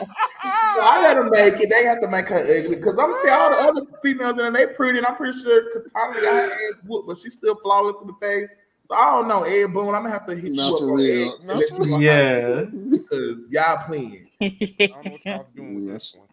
So 0.75 0.81
I 0.83 1.01
let 1.01 1.17
her 1.17 1.29
make 1.29 1.59
it. 1.61 1.69
They 1.69 1.83
have 1.85 2.01
to 2.01 2.07
make 2.09 2.27
her 2.27 2.37
ugly 2.39 2.75
because 2.75 2.97
I'm 2.97 3.11
saying 3.23 3.37
all 3.37 3.49
the 3.49 3.57
other 3.69 3.81
females 4.01 4.31
in 4.39 4.53
there, 4.53 4.67
they 4.67 4.73
pretty, 4.73 4.99
and 4.99 5.07
I'm 5.07 5.15
pretty 5.15 5.37
sure 5.39 5.63
Kitana 5.73 6.13
got 6.21 6.23
her 6.23 6.51
ass 6.51 6.73
whooped, 6.85 7.07
but 7.07 7.17
she's 7.17 7.33
still 7.33 7.55
flawless 7.61 8.01
in 8.01 8.07
the 8.07 8.13
face. 8.21 8.49
So 8.89 8.95
I 8.95 9.11
don't 9.11 9.27
know, 9.27 9.43
Ed 9.43 9.67
Boon. 9.73 9.87
I'm 9.95 10.03
gonna 10.03 10.11
have 10.11 10.25
to 10.27 10.35
hit 10.35 10.55
Not 10.55 10.69
you 10.69 10.75
up 10.75 10.81
on 10.83 10.93
real. 10.93 11.33
Ed 11.33 11.39
and 11.39 11.59
let 11.59 11.69
you 11.71 11.85
know 11.85 11.99
Yeah. 11.99 12.47
to 12.61 12.65
do 12.65 12.77
it, 12.85 12.91
because 12.91 13.47
y'all 13.49 13.85
playing. 13.85 14.27
I 14.41 14.47
don't 14.87 15.05
know 15.05 15.11
what 15.11 15.25
y'all's 15.25 15.47
doing 15.55 15.75
with 15.85 15.93
this 15.93 16.15
one. 16.17 16.27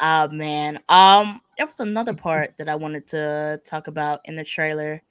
oh 0.00 0.28
man 0.28 0.78
um 0.88 1.40
there 1.56 1.66
was 1.66 1.80
another 1.80 2.14
part 2.14 2.56
that 2.56 2.68
i 2.68 2.74
wanted 2.76 3.04
to 3.08 3.60
talk 3.64 3.88
about 3.88 4.20
in 4.26 4.36
the 4.36 4.44
trailer 4.44 5.02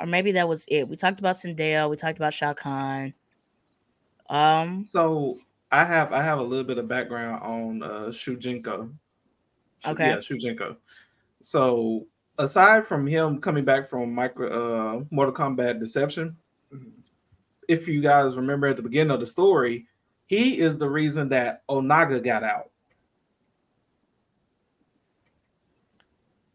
or 0.00 0.06
maybe 0.06 0.32
that 0.32 0.48
was 0.48 0.64
it 0.68 0.88
we 0.88 0.96
talked 0.96 1.20
about 1.20 1.36
Sindel, 1.36 1.90
we 1.90 1.96
talked 1.96 2.16
about 2.16 2.32
shao 2.32 2.54
Kahn. 2.54 3.12
um 4.30 4.84
So 4.86 5.38
I 5.70 5.84
have 5.84 6.12
I 6.12 6.22
have 6.22 6.38
a 6.38 6.42
little 6.42 6.64
bit 6.64 6.78
of 6.78 6.88
background 6.88 7.42
on 7.42 7.82
uh 7.82 8.06
Shujinko. 8.08 8.92
Okay. 9.86 10.08
Yeah, 10.08 10.16
Shujinko. 10.16 10.76
So 11.42 12.06
aside 12.38 12.86
from 12.86 13.06
him 13.06 13.40
coming 13.40 13.64
back 13.64 13.86
from 13.86 14.14
micro 14.14 14.48
uh 14.48 15.04
Mortal 15.10 15.34
Kombat 15.34 15.78
Deception, 15.78 16.36
Mhm. 16.72 16.90
if 17.68 17.86
you 17.88 18.00
guys 18.00 18.36
remember 18.36 18.66
at 18.66 18.76
the 18.76 18.82
beginning 18.82 19.10
of 19.10 19.20
the 19.20 19.26
story, 19.26 19.86
he 20.26 20.58
is 20.58 20.76
the 20.78 20.88
reason 20.88 21.28
that 21.30 21.66
Onaga 21.68 22.22
got 22.22 22.42
out. 22.44 22.70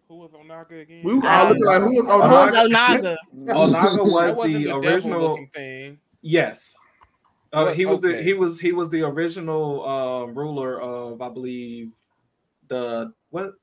Who 0.08 0.16
was 0.18 0.32
Onaga 0.32 0.82
again? 0.82 1.02
We 1.04 1.14
were 1.16 1.26
Um, 1.26 1.26
all 1.26 1.48
looking 1.50 1.66
like 1.66 1.82
who 1.82 1.96
was 1.96 2.06
who's 2.06 2.08
on 2.08 2.70
Onaga? 2.70 3.16
Onaga 3.48 4.12
was 4.12 4.38
the, 4.44 4.66
the, 4.66 4.76
original 4.76 5.38
thing. 5.54 5.98
Yes. 6.22 6.76
Uh, 7.54 7.72
he 7.72 7.86
was 7.86 8.02
the 8.02 8.22
he 8.22 8.34
was 8.34 8.60
he 8.60 8.72
was 8.72 8.90
the 8.90 9.04
original 9.04 9.88
uh, 9.88 10.26
ruler 10.26 10.82
of 10.82 11.22
I 11.22 11.30
believe 11.30 11.92
the 12.68 13.14
what 13.30 13.54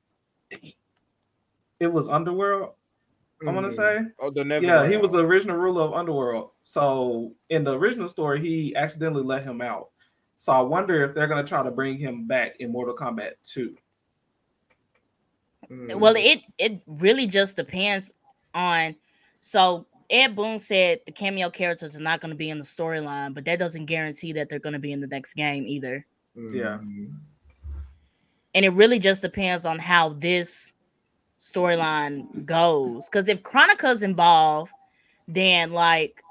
it 1.79 1.91
was 1.91 2.07
Underworld. 2.07 2.75
I 3.47 3.51
want 3.51 3.65
to 3.65 3.71
Mhm. 3.71 3.75
say 3.75 4.05
Oh, 4.19 4.29
the 4.29 4.45
Nether 4.45 4.65
yeah, 4.65 4.87
he 4.87 4.97
was 4.97 5.11
the 5.11 5.25
original 5.25 5.57
ruler 5.57 5.81
of 5.83 5.93
Underworld. 5.93 6.51
So 6.61 7.35
in 7.49 7.63
the 7.63 7.77
original 7.77 8.07
story, 8.07 8.39
he 8.39 8.75
accidentally 8.75 9.23
let 9.23 9.43
him 9.43 9.61
out. 9.61 9.89
So 10.37 10.53
I 10.53 10.61
wonder 10.61 11.03
if 11.03 11.13
they're 11.15 11.27
gonna 11.27 11.43
try 11.43 11.63
to 11.63 11.71
bring 11.71 11.97
him 11.97 12.27
back 12.27 12.57
in 12.59 12.71
Mortal 12.71 12.95
Kombat 12.95 13.33
2. 13.43 13.75
Mhm. 15.69 15.99
Well, 15.99 16.15
it 16.17 16.41
it 16.57 16.81
really 16.85 17.27
just 17.27 17.55
depends 17.55 18.13
on. 18.53 18.95
So 19.39 19.87
Ed 20.11 20.35
Boon 20.35 20.59
said 20.59 20.99
the 21.05 21.11
cameo 21.11 21.49
characters 21.49 21.95
are 21.95 22.01
not 22.01 22.19
going 22.19 22.29
to 22.31 22.37
be 22.37 22.49
in 22.49 22.57
the 22.59 22.65
storyline, 22.65 23.33
but 23.33 23.45
that 23.45 23.59
doesn't 23.59 23.85
guarantee 23.85 24.33
that 24.33 24.49
they're 24.49 24.59
going 24.59 24.73
to 24.73 24.79
be 24.79 24.91
in 24.91 24.99
the 24.99 25.07
next 25.07 25.33
game 25.33 25.65
either. 25.65 26.05
yeah. 26.35 26.77
Mhm. 26.81 27.15
And 28.53 28.65
it 28.65 28.69
really 28.69 28.99
just 28.99 29.21
depends 29.21 29.65
on 29.65 29.79
how 29.79 30.09
this 30.09 30.73
storyline 31.39 32.45
goes. 32.45 33.09
Because 33.09 33.29
if 33.29 33.41
Kronika's 33.41 34.03
involved, 34.03 34.73
then 35.27 35.71
like 35.71 36.21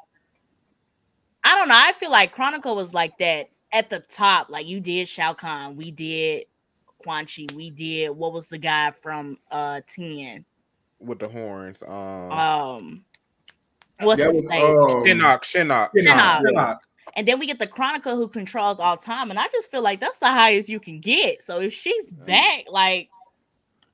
I 1.42 1.56
don't 1.56 1.68
know. 1.68 1.74
I 1.76 1.92
feel 1.92 2.10
like 2.10 2.34
Kronika 2.34 2.74
was 2.76 2.92
like 2.92 3.16
that 3.18 3.48
at 3.72 3.88
the 3.88 4.00
top. 4.00 4.50
Like 4.50 4.66
you 4.66 4.80
did 4.80 5.08
Shao 5.08 5.32
Kahn, 5.32 5.74
we 5.76 5.90
did 5.90 6.44
Quan 6.98 7.24
Chi, 7.24 7.46
we 7.54 7.70
did 7.70 8.10
what 8.10 8.34
was 8.34 8.48
the 8.50 8.58
guy 8.58 8.90
from 8.90 9.38
uh 9.50 9.80
10? 9.86 10.44
with 10.98 11.18
the 11.18 11.28
horns. 11.28 11.82
Um, 11.82 12.30
um 12.30 13.04
what's 14.02 14.20
That 14.20 14.32
his 14.32 14.42
was, 14.42 14.50
face 14.50 14.62
um, 14.64 15.04
Shinnok, 15.04 15.42
Shinnok. 15.42 15.90
Shinnok. 15.96 16.40
Shinnok. 16.42 16.78
and 17.16 17.26
then 17.28 17.38
we 17.38 17.46
get 17.46 17.58
the 17.58 17.66
Kronika 17.66 18.14
who 18.16 18.28
controls 18.28 18.78
all 18.80 18.96
time 18.96 19.30
and 19.30 19.38
i 19.38 19.46
just 19.52 19.70
feel 19.70 19.82
like 19.82 20.00
that's 20.00 20.18
the 20.18 20.28
highest 20.28 20.68
you 20.68 20.78
can 20.80 21.00
get 21.00 21.42
so 21.42 21.60
if 21.60 21.72
she's 21.72 22.10
back 22.12 22.64
like 22.68 23.08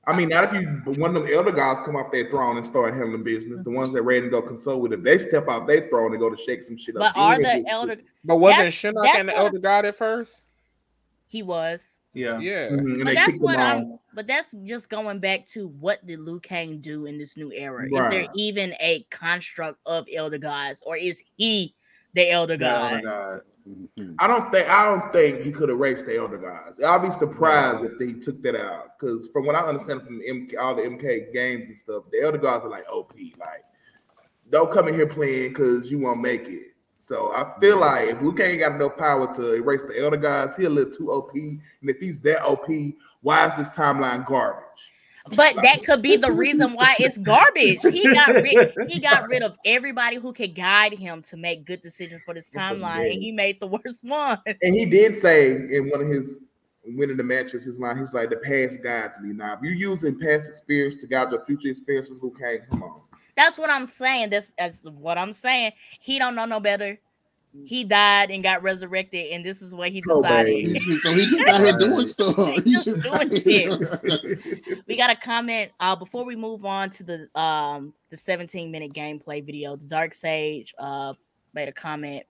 I 0.09 0.15
mean, 0.15 0.29
not 0.29 0.45
if 0.45 0.53
you 0.53 0.67
one 0.93 1.13
of 1.17 1.21
them 1.21 1.29
elder 1.33 1.51
gods 1.51 1.81
come 1.85 1.97
off 1.97 2.13
their 2.13 2.29
throne 2.29 2.55
and 2.55 2.65
start 2.65 2.93
handling 2.93 3.23
business. 3.23 3.61
The 3.61 3.71
ones 3.71 3.91
that 3.91 4.03
ready 4.03 4.21
to 4.21 4.29
go 4.29 4.41
consult 4.41 4.81
with, 4.81 4.93
if 4.93 5.03
they 5.03 5.17
step 5.17 5.49
off 5.49 5.67
their 5.67 5.89
throne 5.89 6.13
and 6.13 6.19
go 6.21 6.29
to 6.29 6.37
shake 6.37 6.63
some 6.63 6.77
shit 6.77 6.95
up. 6.95 7.13
but 7.13 7.19
are 7.19 7.37
the 7.37 7.65
elder 7.67 7.97
But 8.23 8.37
wasn't 8.37 8.73
That's- 8.73 8.75
Shinnok 8.75 9.05
and 9.19 9.27
the 9.27 9.35
Elder 9.35 9.59
God 9.59 9.83
at 9.83 9.97
first? 9.97 10.45
He 11.27 11.43
was 11.43 12.01
Yeah. 12.13 12.39
Yeah. 12.39 12.69
Mhm, 12.69 13.03
but 13.03 13.13
that's 13.13 13.37
what 13.39 13.59
i'm 13.59 13.99
but 14.13 14.27
that's 14.27 14.55
just 14.63 14.89
going 14.89 15.19
back 15.19 15.45
to 15.47 15.67
what 15.67 16.05
did 16.07 16.19
Liu 16.19 16.39
Kang 16.39 16.79
do 16.79 17.05
in 17.05 17.17
this 17.17 17.37
new 17.37 17.51
era 17.51 17.85
is 17.85 18.09
there 18.09 18.27
even 18.35 18.73
a 18.79 19.05
construct 19.11 19.79
of 19.85 20.07
elder 20.13 20.37
gods 20.39 20.81
or 20.85 20.97
is 20.97 21.21
he 21.35 21.75
the 22.13 22.31
elder 22.31 22.57
The 22.57 22.65
god 22.65 22.91
Elder 22.93 23.01
God. 23.01 23.41
Mhm. 23.67 24.15
I 24.19 24.27
don't 24.27 24.51
think 24.51 24.69
I 24.69 24.85
don't 24.85 25.11
think 25.11 25.41
he 25.41 25.51
could 25.51 25.69
erase 25.69 26.01
the 26.01 26.15
elder 26.17 26.37
gods. 26.37 26.81
I'll 26.81 26.99
be 26.99 27.11
surprised 27.11 27.83
if 27.83 27.99
he 27.99 28.19
took 28.19 28.41
that 28.43 28.55
out. 28.55 28.97
Because 28.97 29.27
from 29.27 29.45
what 29.45 29.55
I 29.55 29.59
understand 29.59 30.03
from 30.03 30.21
MK, 30.21 30.55
all 30.57 30.75
the 30.75 30.83
MK 30.83 31.33
games 31.33 31.67
and 31.67 31.77
stuff, 31.77 32.05
the 32.11 32.21
elder 32.21 32.37
gods 32.37 32.65
are 32.65 32.69
like 32.69 32.85
OP. 32.89 33.13
Like, 33.37 33.65
don't 34.49 34.71
come 34.71 34.87
in 34.87 34.93
here 34.93 35.07
playing 35.07 35.49
because 35.49 35.91
you 35.91 35.99
won't 35.99 36.21
make 36.21 36.43
it. 36.43 36.76
So 37.07 37.31
I 37.31 37.57
feel 37.61 37.77
like 37.77 38.09
if 38.09 38.21
Luke 38.21 38.41
ain't 38.41 38.59
got 38.59 38.73
enough 38.73 38.97
power 38.97 39.33
to 39.35 39.53
erase 39.53 39.81
the 39.83 39.97
elder 39.97 40.17
gods, 40.17 40.57
he 40.57 40.65
a 40.65 40.69
little 40.69 40.91
too 40.91 41.09
OP. 41.09 41.33
And 41.33 41.61
if 41.83 41.99
he's 41.99 42.19
that 42.21 42.43
OP, 42.43 42.67
why 43.21 43.47
is 43.47 43.55
this 43.55 43.69
timeline 43.69 44.25
garbage? 44.25 44.63
but 45.35 45.55
that 45.55 45.83
could 45.85 46.01
be 46.01 46.17
the 46.17 46.31
reason 46.31 46.73
why 46.73 46.97
it's 46.99 47.17
garbage. 47.17 47.79
He 47.81 48.03
got 48.03 48.33
rid 48.33 48.73
he 48.89 48.99
got 48.99 49.25
rid 49.29 49.41
of 49.41 49.55
everybody 49.63 50.17
who 50.17 50.33
could 50.33 50.53
guide 50.53 50.93
him 50.93 51.21
to 51.23 51.37
make 51.37 51.65
good 51.65 51.81
decisions 51.81 52.21
for 52.25 52.33
this 52.33 52.51
Yeah, 52.53 52.71
timeline, 52.71 53.11
and 53.11 53.21
he 53.23 53.31
made 53.31 53.61
the 53.61 53.67
worst 53.67 54.03
one. 54.03 54.39
And 54.45 54.75
he 54.75 54.85
did 54.85 55.15
say 55.15 55.51
in 55.53 55.89
one 55.89 56.01
of 56.01 56.07
his 56.09 56.41
winning 56.83 57.15
the 57.15 57.23
matches, 57.23 57.63
his 57.63 57.79
line, 57.79 57.97
he's 57.97 58.13
like, 58.13 58.29
the 58.29 58.37
past 58.37 58.83
guides 58.83 59.17
me. 59.21 59.33
Now, 59.33 59.53
if 59.53 59.59
you're 59.61 59.73
using 59.73 60.19
past 60.19 60.49
experience 60.49 60.97
to 60.97 61.07
guide 61.07 61.31
your 61.31 61.45
future 61.45 61.69
experiences, 61.69 62.21
Liu 62.21 62.33
Kang, 62.37 62.59
come 62.69 62.83
on. 62.83 63.01
That's 63.37 63.57
what 63.57 63.69
I'm 63.69 63.85
saying. 63.85 64.31
That's 64.31 64.51
that's 64.57 64.81
what 64.83 65.17
I'm 65.17 65.31
saying. 65.31 65.71
He 66.01 66.19
don't 66.19 66.35
know 66.35 66.45
no 66.45 66.59
better. 66.59 66.99
He 67.65 67.83
died 67.83 68.29
and 68.31 68.43
got 68.43 68.61
resurrected, 68.63 69.31
and 69.31 69.45
this 69.45 69.61
is 69.61 69.73
what 69.73 69.89
he 69.89 70.03
Oh, 70.09 70.21
decided. 70.21 70.53
baby. 70.53 70.79
He- 70.79 70.97
so 70.97 71.11
he 71.13 71.25
just 71.27 71.47
out 71.47 71.61
here 71.61 71.77
doing 71.77 72.05
stuff. 72.05 72.35
He 72.35 72.61
just 72.73 72.85
just 72.85 73.03
doing 73.03 73.29
shit. 73.39 73.69
we 74.87 74.95
got 74.97 75.09
a 75.11 75.15
comment 75.15 75.71
uh 75.79 75.95
before 75.95 76.25
we 76.25 76.35
move 76.35 76.65
on 76.65 76.89
to 76.89 77.03
the 77.03 77.39
um 77.39 77.93
the 78.09 78.17
17 78.17 78.71
minute 78.71 78.93
gameplay 78.93 79.45
video 79.45 79.75
the 79.75 79.85
dark 79.85 80.13
sage 80.13 80.73
uh 80.79 81.13
made 81.53 81.67
a 81.67 81.71
comment 81.73 82.23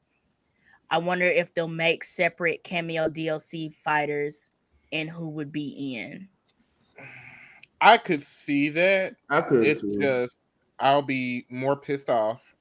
i 0.89 0.97
wonder 0.97 1.25
if 1.25 1.53
they'll 1.53 1.67
make 1.67 2.03
separate 2.03 2.63
cameo 2.63 3.07
dlc 3.09 3.73
fighters 3.75 4.49
and 4.91 5.09
who 5.09 5.29
would 5.29 5.51
be 5.51 5.95
in 5.95 6.27
I 7.79 7.97
could 7.99 8.23
see 8.23 8.69
that. 8.69 9.13
I 9.29 9.41
could 9.41 9.63
It's 9.65 9.81
too. 9.81 9.99
just 10.01 10.39
I'll 10.79 11.01
be 11.01 11.45
more 11.49 11.75
pissed 11.75 12.09
off 12.09 12.55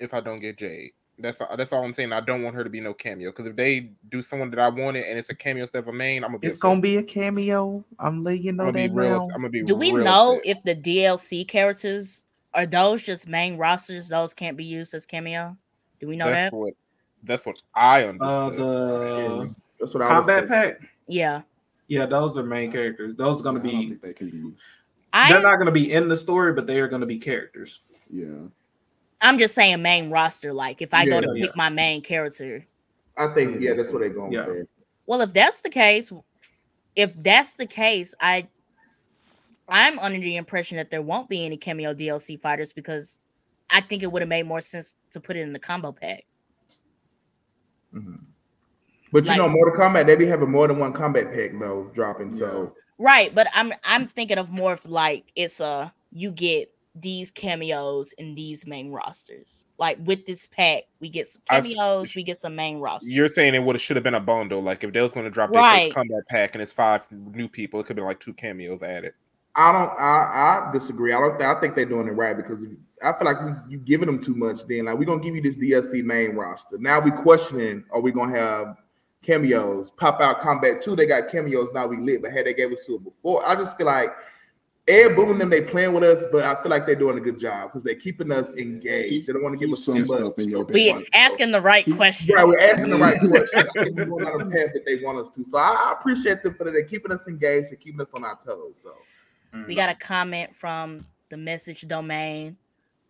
if 0.00 0.14
I 0.14 0.20
don't 0.20 0.40
get 0.40 0.58
Jade. 0.58 0.92
That's 1.20 1.40
all, 1.40 1.56
that's 1.56 1.72
all 1.72 1.84
I'm 1.84 1.92
saying. 1.92 2.12
I 2.12 2.20
don't 2.20 2.42
want 2.44 2.54
her 2.54 2.62
to 2.62 2.70
be 2.70 2.80
no 2.80 2.94
cameo 2.94 3.30
because 3.30 3.46
if 3.46 3.56
they 3.56 3.90
do 4.08 4.22
someone 4.22 4.50
that 4.50 4.60
I 4.60 4.68
wanted 4.68 5.04
and 5.06 5.18
it's 5.18 5.30
a 5.30 5.34
cameo 5.34 5.62
instead 5.64 5.80
of 5.80 5.88
a 5.88 5.92
main, 5.92 6.22
I'm 6.22 6.30
gonna 6.30 6.38
be. 6.38 6.46
It's 6.46 6.56
upset. 6.56 6.62
gonna 6.70 6.80
be 6.80 6.96
a 6.98 7.02
cameo. 7.02 7.84
I'm 7.98 8.22
letting 8.22 8.42
you 8.44 8.50
I'm 8.50 8.56
gonna 8.58 8.72
be 8.72 8.86
that 8.86 8.94
real. 8.94 9.18
now. 9.18 9.22
I'm 9.34 9.40
gonna 9.40 9.48
be. 9.48 9.64
do 9.64 9.74
we 9.74 9.92
real 9.92 10.04
know 10.04 10.36
upset. 10.38 10.56
if 10.56 10.62
the 10.62 10.76
dlc 10.76 11.48
characters 11.48 12.24
are 12.54 12.66
those 12.66 13.02
just 13.02 13.26
main 13.28 13.56
rosters 13.56 14.08
those 14.08 14.32
can't 14.32 14.56
be 14.56 14.64
used 14.64 14.94
as 14.94 15.04
cameo 15.06 15.56
do 16.00 16.06
we 16.08 16.16
know 16.16 16.26
that's 16.30 16.50
that 16.52 16.56
what 16.56 16.74
that's 17.24 17.44
what 17.46 17.56
I 17.74 18.04
Uh, 18.04 18.50
the 18.50 19.54
That's 19.80 19.94
what 19.94 20.02
I 20.02 20.18
was 20.18 20.26
Combat 20.26 20.48
thinking. 20.48 20.48
pack. 20.80 20.90
Yeah. 21.08 21.42
Yeah, 21.88 22.06
those 22.06 22.36
are 22.38 22.42
main 22.44 22.70
characters. 22.70 23.14
Those 23.16 23.40
are 23.40 23.44
gonna 23.44 23.58
I 23.60 23.62
don't 23.62 23.70
be. 23.80 23.88
think 23.88 24.02
that 24.02 24.16
can 24.16 24.30
be. 24.30 24.52
I 25.18 25.32
They're 25.32 25.42
not 25.42 25.58
gonna 25.58 25.72
be 25.72 25.92
in 25.92 26.08
the 26.08 26.14
story, 26.16 26.52
but 26.52 26.66
they 26.66 26.78
are 26.80 26.86
gonna 26.88 27.06
be 27.06 27.18
characters. 27.18 27.80
Yeah. 28.08 28.46
I'm 29.20 29.36
just 29.36 29.54
saying 29.54 29.82
main 29.82 30.10
roster. 30.10 30.52
Like 30.52 30.80
if 30.80 30.94
I 30.94 31.02
Yeah, 31.02 31.20
go 31.20 31.32
to 31.32 31.38
yeah. 31.38 31.46
pick 31.46 31.56
my 31.56 31.68
main 31.68 32.02
character. 32.02 32.64
I 33.16 33.26
think 33.34 33.60
yeah, 33.60 33.74
that's 33.74 33.92
what 33.92 34.00
they're 34.00 34.10
going 34.10 34.32
Yeah. 34.32 34.46
with. 34.46 34.68
Well, 35.06 35.20
if 35.22 35.32
that's 35.32 35.60
the 35.62 35.70
case, 35.70 36.12
if 36.94 37.12
that's 37.22 37.54
the 37.54 37.66
case, 37.66 38.14
I 38.20 38.46
I'm 39.68 39.98
under 39.98 40.18
the 40.20 40.36
impression 40.36 40.76
that 40.76 40.90
there 40.90 41.02
won't 41.02 41.28
be 41.28 41.44
any 41.44 41.56
cameo 41.56 41.92
DLC 41.92 42.40
fighters 42.40 42.72
because 42.72 43.18
I 43.70 43.80
think 43.82 44.02
it 44.02 44.06
would 44.10 44.22
have 44.22 44.28
made 44.28 44.46
more 44.46 44.60
sense 44.60 44.96
to 45.10 45.20
put 45.20 45.36
it 45.36 45.40
in 45.40 45.52
the 45.52 45.58
combo 45.58 45.90
pack. 45.92 46.24
Mhm. 47.92 48.20
But 49.12 49.24
you 49.24 49.30
Like- 49.30 49.38
know, 49.38 49.48
Mortal 49.48 49.74
Kombat, 49.74 50.06
they 50.06 50.14
be 50.16 50.26
having 50.26 50.50
more 50.50 50.68
than 50.68 50.78
one 50.78 50.92
combat 50.92 51.32
pack 51.32 51.50
though 51.58 51.90
dropping. 51.92 52.34
So 52.36 52.74
Right, 52.98 53.34
but 53.34 53.46
I'm 53.54 53.72
I'm 53.84 54.08
thinking 54.08 54.38
of 54.38 54.50
more 54.50 54.72
of 54.72 54.84
like 54.86 55.24
it's 55.36 55.60
a 55.60 55.92
you 56.10 56.32
get 56.32 56.72
these 57.00 57.30
cameos 57.30 58.12
in 58.14 58.34
these 58.34 58.66
main 58.66 58.90
rosters. 58.90 59.64
Like 59.78 59.98
with 60.04 60.26
this 60.26 60.48
pack, 60.48 60.84
we 61.00 61.08
get 61.08 61.28
some 61.28 61.42
I- 61.48 61.60
cameos, 61.60 62.14
we 62.16 62.24
get 62.24 62.38
some 62.38 62.56
main 62.56 62.80
rosters. 62.80 63.10
You're 63.12 63.28
saying 63.28 63.54
it 63.54 63.62
would 63.62 63.76
have 63.76 63.82
should 63.82 63.96
have 63.96 64.02
been 64.02 64.14
a 64.14 64.20
bundle. 64.20 64.60
Like 64.62 64.82
if 64.82 64.92
they 64.92 65.00
was 65.00 65.12
going 65.12 65.24
to 65.24 65.30
drop 65.30 65.52
their 65.52 65.60
Right. 65.62 65.84
first 65.84 65.94
combat 65.96 66.22
pack 66.28 66.54
and 66.54 66.62
it's 66.62 66.72
five 66.72 67.06
new 67.12 67.48
people, 67.48 67.78
it 67.78 67.86
could 67.86 67.94
be 67.96 68.02
like 68.02 68.18
two 68.18 68.34
cameos 68.34 68.82
added. 68.82 69.12
I 69.54 69.72
don't. 69.72 69.90
I, 69.98 70.68
I 70.68 70.70
disagree. 70.72 71.12
I 71.12 71.20
don't. 71.20 71.40
I 71.40 71.58
think 71.60 71.74
they're 71.76 71.84
doing 71.84 72.08
it 72.08 72.12
right 72.12 72.36
because 72.36 72.66
I 73.02 73.12
feel 73.12 73.24
like 73.26 73.42
we, 73.44 73.52
you 73.72 73.78
giving 73.78 74.06
them 74.06 74.18
too 74.20 74.34
much. 74.34 74.66
Then 74.66 74.86
like 74.86 74.98
we're 74.98 75.04
gonna 75.04 75.22
give 75.22 75.36
you 75.36 75.42
this 75.42 75.56
DLC 75.56 76.04
main 76.04 76.34
roster. 76.36 76.78
Now 76.78 77.00
we 77.00 77.10
questioning 77.10 77.84
are 77.92 78.00
we 78.00 78.10
gonna 78.12 78.36
have 78.36 78.76
cameos 79.22 79.90
pop 79.90 80.20
out 80.20 80.40
combat 80.40 80.80
two? 80.82 80.96
They 80.96 81.06
got 81.06 81.30
cameos 81.30 81.72
now. 81.72 81.86
We 81.86 81.98
lit, 81.98 82.22
but 82.22 82.32
had 82.32 82.46
they 82.46 82.54
gave 82.54 82.72
us 82.72 82.84
to 82.86 82.96
it 82.96 83.04
before, 83.04 83.46
I 83.46 83.54
just 83.54 83.76
feel 83.76 83.86
like. 83.86 84.12
Air 84.90 85.14
booming 85.14 85.36
them, 85.36 85.50
they 85.50 85.60
playing 85.60 85.92
with 85.92 86.02
us, 86.02 86.24
but 86.32 86.46
I 86.46 86.54
feel 86.62 86.70
like 86.70 86.86
they're 86.86 86.94
doing 86.94 87.18
a 87.18 87.20
good 87.20 87.38
job 87.38 87.68
because 87.68 87.82
they're 87.82 87.94
keeping 87.94 88.32
us 88.32 88.54
engaged. 88.54 89.26
They 89.26 89.34
don't 89.34 89.42
want 89.42 89.52
to 89.52 89.62
give 89.62 89.70
us 89.70 89.84
some 89.84 89.96
too 89.96 90.10
much. 90.10 90.18
stuff 90.18 90.38
in 90.38 90.48
your 90.48 90.64
back. 90.64 90.72
we 90.72 91.06
asking 91.12 91.50
the 91.50 91.60
right 91.60 91.84
Keep- 91.84 91.96
question. 91.96 92.34
Right, 92.34 92.46
we're 92.46 92.58
asking 92.58 92.88
the 92.88 92.96
right 92.96 93.18
mm. 93.18 93.28
question. 93.28 93.66
I 93.76 93.90
we're 93.94 94.06
going 94.06 94.26
on 94.26 94.38
the 94.38 94.46
path 94.46 94.72
that 94.72 94.86
they 94.86 95.04
want 95.04 95.18
us 95.18 95.28
to. 95.34 95.44
So 95.46 95.58
I, 95.58 95.74
I 95.88 95.92
appreciate 95.92 96.42
them 96.42 96.54
for 96.54 96.64
that. 96.64 96.70
They're 96.70 96.84
keeping 96.84 97.12
us 97.12 97.28
engaged 97.28 97.68
and 97.68 97.78
keeping 97.78 98.00
us 98.00 98.14
on 98.14 98.24
our 98.24 98.38
toes. 98.42 98.76
So 98.82 98.94
We 99.66 99.74
got 99.74 99.90
a 99.90 99.94
comment 99.94 100.56
from 100.56 101.04
the 101.28 101.36
message 101.36 101.86
domain. 101.86 102.56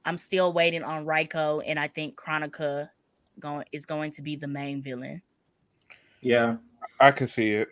I'm 0.04 0.18
still 0.18 0.52
waiting 0.52 0.82
on 0.82 1.04
Reiko, 1.04 1.62
and 1.64 1.78
I 1.78 1.86
think 1.86 2.16
Kronika 2.16 2.88
going 3.38 3.64
is 3.70 3.86
going 3.86 4.10
to 4.12 4.22
be 4.22 4.34
the 4.34 4.48
main 4.48 4.82
villain. 4.82 5.22
Yeah, 6.20 6.56
I 7.00 7.10
can 7.10 7.28
see 7.28 7.52
it. 7.52 7.68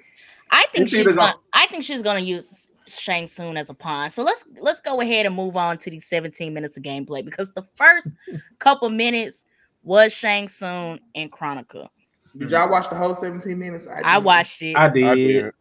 I 0.50 0.64
think 0.72 0.86
It's 0.86 0.94
either 0.94 1.04
she's 1.10 1.14
go- 1.16 1.20
gonna, 1.22 1.34
I 1.52 1.66
think 1.66 1.84
she's 1.84 2.02
gonna 2.02 2.20
use 2.20 2.68
Shang 2.86 3.26
Tsung 3.26 3.56
as 3.56 3.68
a 3.70 3.74
pawn. 3.74 4.10
So 4.10 4.22
let's 4.22 4.44
let's 4.60 4.80
go 4.80 5.00
ahead 5.00 5.26
and 5.26 5.34
move 5.34 5.56
on 5.56 5.78
to 5.78 5.90
these 5.90 6.06
17 6.06 6.54
minutes 6.54 6.76
of 6.76 6.82
gameplay 6.84 7.24
because 7.24 7.52
the 7.52 7.62
first 7.74 8.08
couple 8.60 8.88
minutes 8.90 9.44
was 9.82 10.12
Shang 10.12 10.46
Tsung 10.48 11.00
and 11.14 11.30
Kronika. 11.32 11.88
did 12.36 12.50
y'all 12.50 12.70
watch 12.70 12.88
the 12.88 12.94
whole 12.96 13.14
17 13.14 13.58
minutes? 13.58 13.86
I 13.88 14.02
just- 14.14 14.24
watched 14.24 14.62
it. 14.62 14.74
I 14.76 14.84
I 14.86 14.88
did. 14.90 15.14
did. 15.14 15.52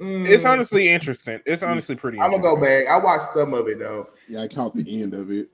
Mm, 0.00 0.28
It's 0.28 0.44
honestly 0.44 0.88
interesting. 0.90 1.40
It's 1.46 1.62
honestly 1.62 1.94
pretty. 1.96 2.20
I'm 2.20 2.30
gonna 2.30 2.42
go 2.42 2.56
back. 2.60 2.86
I 2.86 2.98
watched 2.98 3.32
some 3.32 3.54
of 3.54 3.66
it 3.68 3.78
though. 3.78 4.10
Yeah, 4.28 4.42
I 4.42 4.48
caught 4.48 4.74
the 4.76 5.02
end 5.02 5.14
of 5.14 5.30
it. 5.30 5.48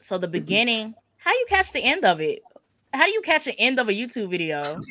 so 0.00 0.18
the 0.18 0.26
beginning, 0.26 0.94
how 1.18 1.30
you 1.32 1.46
catch 1.48 1.72
the 1.72 1.80
end 1.84 2.04
of 2.04 2.20
it? 2.20 2.42
How 2.92 3.04
do 3.06 3.12
you 3.12 3.20
catch 3.22 3.44
the 3.44 3.56
end 3.60 3.78
of 3.78 3.88
a 3.88 3.92
YouTube 3.92 4.30
video? 4.30 4.80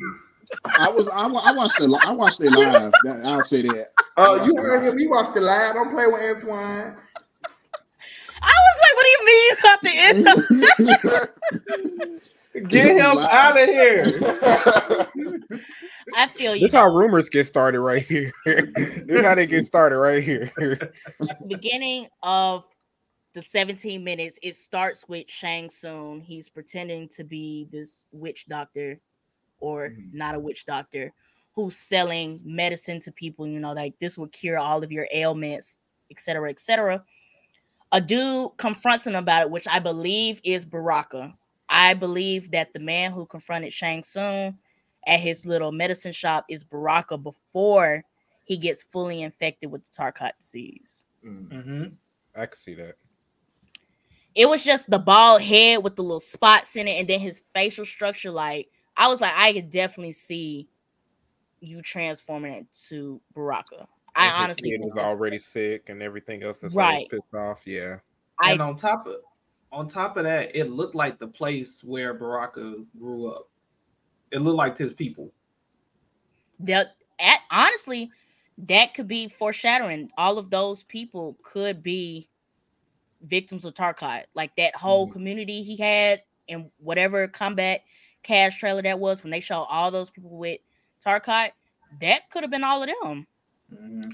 I 0.66 0.90
was 0.90 1.08
I, 1.10 1.28
I 1.28 1.52
watched 1.52 1.80
it. 1.80 1.88
li- 1.88 2.00
I 2.04 2.12
watched 2.12 2.42
it 2.42 2.52
live. 2.52 2.94
That, 3.04 3.26
I'll 3.26 3.44
say 3.44 3.62
that. 3.64 3.92
Oh, 4.18 4.46
you 4.46 4.56
heard 4.58 4.84
him? 4.84 4.98
You 5.00 5.10
watched 5.10 5.36
it 5.36 5.42
live. 5.42 5.74
Don't 5.74 5.92
play 5.92 6.08
with 6.08 6.22
Antoine. 6.22 6.98
I 8.42 8.54
was 8.62 8.78
like, 8.82 8.96
what 8.96 9.04
do 9.04 9.10
you 9.10 9.26
mean 9.26 9.46
you 9.50 9.56
caught 9.62 9.82
the 9.82 9.98
end 9.98 10.28
of 12.12 12.20
Get 12.70 12.96
him 12.96 13.18
out 13.18 13.60
of 13.60 13.68
here. 13.68 14.04
I 16.16 16.28
feel 16.28 16.56
you. 16.56 16.62
This 16.62 16.74
how 16.74 16.88
rumors 16.88 17.28
get 17.28 17.48
started 17.48 17.82
right 17.82 18.02
here. 18.02 18.32
this 18.46 19.26
how 19.26 19.36
they 19.36 19.46
get 19.46 19.66
started 19.66 19.98
right 19.98 20.24
here. 20.24 20.52
the 20.58 21.38
beginning 21.48 22.08
of 22.24 22.64
the 23.34 23.42
17 23.42 24.02
minutes, 24.02 24.40
it 24.42 24.56
starts 24.56 25.06
with 25.10 25.30
Shang 25.30 25.70
Tsung. 25.70 26.22
He's 26.22 26.48
pretending 26.48 27.10
to 27.10 27.26
be 27.26 27.68
this 27.72 28.06
witch 28.14 28.46
doctor 28.48 29.02
or 29.60 29.90
Mhm. 29.90 30.14
not 30.14 30.36
a 30.36 30.40
witch 30.40 30.66
doctor 30.66 31.14
who's 31.54 31.78
selling 31.78 32.42
medicine 32.44 33.00
to 33.00 33.12
people, 33.12 33.48
you 33.48 33.60
know, 33.60 33.74
like 33.74 33.98
this 34.00 34.18
will 34.18 34.28
cure 34.28 34.58
all 34.58 34.84
of 34.84 34.92
your 34.92 35.08
ailments, 35.14 35.80
etc. 36.12 36.50
etc. 36.50 37.04
A 37.92 38.02
dude 38.02 38.52
confronts 38.58 39.08
him 39.08 39.16
about 39.16 39.44
it, 39.44 39.50
which 39.52 39.68
I 39.68 39.80
believe 39.80 40.42
is 40.44 40.66
Baraka. 40.66 41.34
I 41.70 41.94
believe 41.94 42.52
that 42.52 42.74
the 42.74 42.80
man 42.80 43.12
who 43.12 43.26
confronted 43.26 43.72
Shang 43.74 44.04
Tsung 44.04 44.58
at 45.08 45.20
his 45.20 45.46
little 45.46 45.72
medicine 45.72 46.12
shop 46.12 46.46
is 46.50 46.64
Baraka 46.64 47.18
before 47.18 48.04
he 48.44 48.58
gets 48.58 48.84
fully 48.84 49.22
infected 49.22 49.72
with 49.72 49.84
the 49.86 49.92
Tarkat 49.92 50.34
disease. 50.40 51.06
Mm. 51.26 51.64
hmm 51.64 51.84
I 52.36 52.46
can 52.48 52.58
see 52.58 52.76
that. 52.76 52.96
it 54.36 54.50
was 54.50 54.64
just 54.64 54.90
the 54.90 55.00
bald 55.00 55.42
head 55.42 55.82
with 55.82 55.96
the 55.96 56.04
little 56.04 56.20
spots 56.20 56.76
in 56.76 56.88
it, 56.88 57.00
and 57.00 57.08
then 57.08 57.22
his 57.22 57.42
facial 57.54 57.86
structure. 57.86 58.30
Like 58.32 58.68
I 58.98 59.08
was 59.08 59.22
like, 59.22 59.34
I 59.36 59.54
could 59.54 59.70
definitely 59.70 60.14
see 60.14 60.68
you 61.60 61.82
transforming 61.82 62.54
it 62.54 62.66
to 62.90 63.20
Baraka. 63.34 63.88
I 64.16 64.26
And 64.28 64.34
his 64.36 64.44
honestly 64.44 64.70
kid 64.72 64.82
was 64.82 64.94
that's- 64.96 65.12
already 65.12 65.38
sick 65.38 65.90
and 65.90 66.02
everything 66.02 66.44
else. 66.44 66.60
That's 66.62 66.74
right. 66.76 66.94
Right. 66.96 67.10
pissed 67.10 67.34
off. 67.34 67.66
Yeah. 67.68 67.98
I 68.40 68.52
and 68.54 68.62
on 68.62 68.76
top 68.76 69.08
of 69.08 69.16
on 69.72 69.88
top 69.88 70.16
of 70.16 70.24
that, 70.24 70.56
it 70.56 70.70
looked 70.72 70.96
like 70.96 71.20
the 71.20 71.28
place 71.28 71.84
where 71.84 72.14
Baraka 72.14 72.86
grew 72.98 73.30
up. 73.30 73.50
It 74.32 74.40
looked 74.40 74.58
like 74.58 74.78
his 74.78 74.94
people. 74.94 75.32
that 76.62 76.96
at 77.20 77.42
honestly 77.52 78.10
that 78.58 78.94
could 78.94 79.08
be 79.10 79.28
foreshadowing. 79.28 80.10
All 80.18 80.38
of 80.38 80.50
those 80.50 80.84
people 80.84 81.38
could 81.44 81.84
be 81.84 82.30
victims 83.24 83.66
of 83.66 83.74
Tarkat. 83.74 84.26
Like 84.34 84.56
that 84.56 84.74
whole 84.76 85.08
Mhm. 85.10 85.12
community 85.12 85.64
he 85.64 85.76
had 85.76 86.24
and 86.48 86.72
whatever 86.78 87.28
combat 87.28 87.84
cash 88.26 88.58
trailer 88.58 88.82
that 88.82 89.00
was 89.00 89.24
when 89.24 89.32
they 89.32 89.40
showed 89.40 89.66
all 89.70 89.92
those 89.92 90.10
people 90.10 90.32
with 90.38 90.60
Tarkat, 91.06 91.52
that 92.02 92.30
could 92.32 92.44
have 92.44 92.52
been 92.52 92.64
all 92.64 92.82
of 92.84 92.90
them. 93.04 93.28
Mhm. 93.74 94.12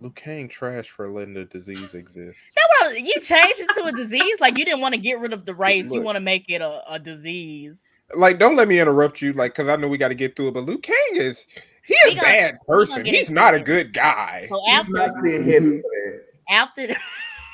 Liu 0.00 0.10
Kang 0.10 0.48
trash 0.48 0.88
for 0.90 1.10
letting 1.10 1.32
the 1.34 1.44
disease 1.46 1.94
exist. 1.94 2.44
That 2.54 2.68
what 2.68 2.84
I 2.84 2.88
was- 2.88 2.98
you 3.00 3.20
changed 3.20 3.60
it 3.60 3.68
to 3.76 3.84
a 3.86 3.92
disease. 3.92 4.40
Like 4.40 4.58
you 4.58 4.64
didn't 4.64 4.80
want 4.82 4.94
to 4.94 5.00
get 5.00 5.18
rid 5.18 5.32
of 5.32 5.46
the 5.46 5.54
race. 5.54 5.90
You 5.90 6.02
want 6.02 6.16
to 6.16 6.20
make 6.20 6.44
it 6.48 6.60
a, 6.60 6.82
a 6.88 6.98
disease. 6.98 7.88
Like, 8.14 8.38
don't 8.38 8.54
let 8.56 8.68
me 8.68 8.78
interrupt 8.78 9.20
you, 9.20 9.32
like, 9.32 9.54
because 9.56 9.68
I 9.68 9.74
know 9.76 9.88
we 9.88 9.98
got 9.98 10.08
to 10.08 10.14
get 10.14 10.36
through 10.36 10.48
it. 10.48 10.54
But 10.54 10.64
Liu 10.66 10.78
Kang 10.78 10.94
is 11.12 11.46
he 11.82 11.96
a 12.06 12.10
gonna- 12.10 12.20
bad 12.22 12.58
person. 12.68 13.02
get 13.02 13.14
He's 13.14 13.30
not 13.30 13.54
a 13.54 13.60
good 13.60 13.92
guy. 13.92 14.46
So 14.48 14.60
He's 14.64 14.74
after 14.74 14.92
not 14.92 15.10
seeing 15.24 15.44
heaven 15.44 15.82
for 15.82 15.90
that. 16.12 16.22
after 16.54 16.86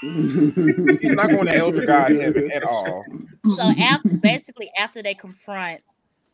He's 0.03 1.13
not 1.13 1.31
going 1.31 1.47
to 1.47 1.57
Elder 1.57 1.87
God 1.87 2.11
heaven 2.13 2.51
at 2.51 2.65
all. 2.65 3.05
so 3.55 3.63
after 3.63 4.09
basically 4.09 4.71
after 4.77 5.03
they 5.03 5.15
confront 5.15 5.81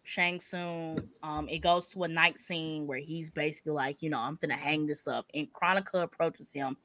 Shang 0.05 0.41
Tsung, 0.41 1.01
um, 1.23 1.49
it 1.51 1.59
goes 1.59 1.89
to 1.89 2.05
a 2.05 2.09
night 2.09 2.39
scene 2.39 2.87
where 2.87 2.99
he's 2.99 3.31
basically 3.31 3.73
like, 3.73 4.03
you 4.03 4.09
know, 4.09 4.19
I'm 4.19 4.39
gonna 4.41 4.57
hang 4.57 4.87
this 4.87 5.07
up. 5.07 5.27
And 5.35 5.53
Kronika 5.53 6.03
approaches 6.03 6.53
him 6.53 6.79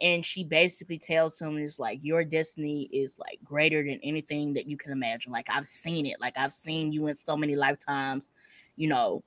and 0.00 0.24
she 0.24 0.44
basically 0.44 0.98
tells 0.98 1.40
him 1.40 1.58
it's 1.58 1.78
like 1.78 1.98
your 2.02 2.24
destiny 2.24 2.88
is 2.92 3.18
like 3.18 3.38
greater 3.44 3.82
than 3.82 4.00
anything 4.02 4.54
that 4.54 4.66
you 4.66 4.76
can 4.76 4.92
imagine. 4.92 5.32
Like 5.32 5.48
I've 5.50 5.66
seen 5.66 6.06
it, 6.06 6.20
like 6.20 6.34
I've 6.38 6.52
seen 6.52 6.92
you 6.92 7.08
in 7.08 7.14
so 7.14 7.36
many 7.36 7.56
lifetimes, 7.56 8.30
you 8.76 8.88
know, 8.88 9.22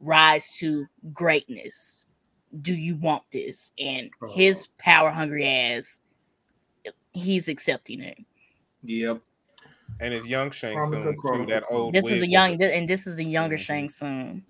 rise 0.00 0.56
to 0.58 0.86
greatness. 1.12 2.04
Do 2.60 2.74
you 2.74 2.96
want 2.96 3.22
this? 3.32 3.72
And 3.78 4.10
his 4.34 4.68
power 4.78 5.10
hungry 5.10 5.46
ass, 5.48 6.00
he's 7.14 7.48
accepting 7.48 8.00
it. 8.00 8.18
Yep. 8.82 9.20
And 10.00 10.12
it's 10.14 10.26
young 10.26 10.50
Shang 10.50 10.76
Kronika, 10.76 11.14
Tsung 11.22 11.46
too. 11.46 11.46
That 11.52 11.64
old. 11.70 11.94
This 11.94 12.06
is 12.08 12.22
a 12.22 12.28
young, 12.28 12.52
with 12.52 12.60
thi- 12.60 12.72
and 12.76 12.88
this 12.88 13.06
is 13.06 13.18
a 13.18 13.24
younger 13.24 13.56
Mhm. 13.56 13.60
Shang 13.60 13.88
Tsung. 13.88 14.42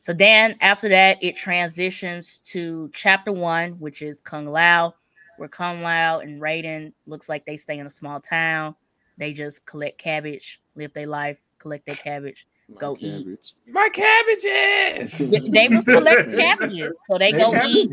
So 0.00 0.12
then 0.12 0.56
after 0.60 0.88
that, 0.88 1.22
it 1.22 1.36
transitions 1.36 2.38
to 2.46 2.90
chapter 2.94 3.32
one, 3.32 3.72
which 3.80 4.02
is 4.02 4.20
Kung 4.20 4.46
Lao, 4.46 4.94
where 5.36 5.48
Kung 5.48 5.82
Lao 5.82 6.20
and 6.20 6.40
Raiden 6.40 6.92
looks 7.06 7.28
like 7.28 7.44
they 7.44 7.56
stay 7.56 7.78
in 7.78 7.86
a 7.86 7.90
small 7.90 8.20
town. 8.20 8.74
They 9.18 9.32
just 9.32 9.66
collect 9.66 9.98
cabbage, 9.98 10.60
live 10.76 10.92
their 10.92 11.06
life, 11.06 11.38
collect 11.58 11.86
their 11.86 11.96
cabbage. 11.96 12.46
Go 12.78 12.96
eat. 13.00 13.52
My 13.68 13.88
cabbages. 13.92 15.18
They- 15.18 15.38
They 15.50 15.68
was 15.68 15.84
collecting 15.84 16.36
cabbages, 16.38 16.96
so 17.04 17.18
they 17.18 17.32
They 17.32 17.38
go 17.38 17.52
have 17.52 17.66
eat. 17.66 17.90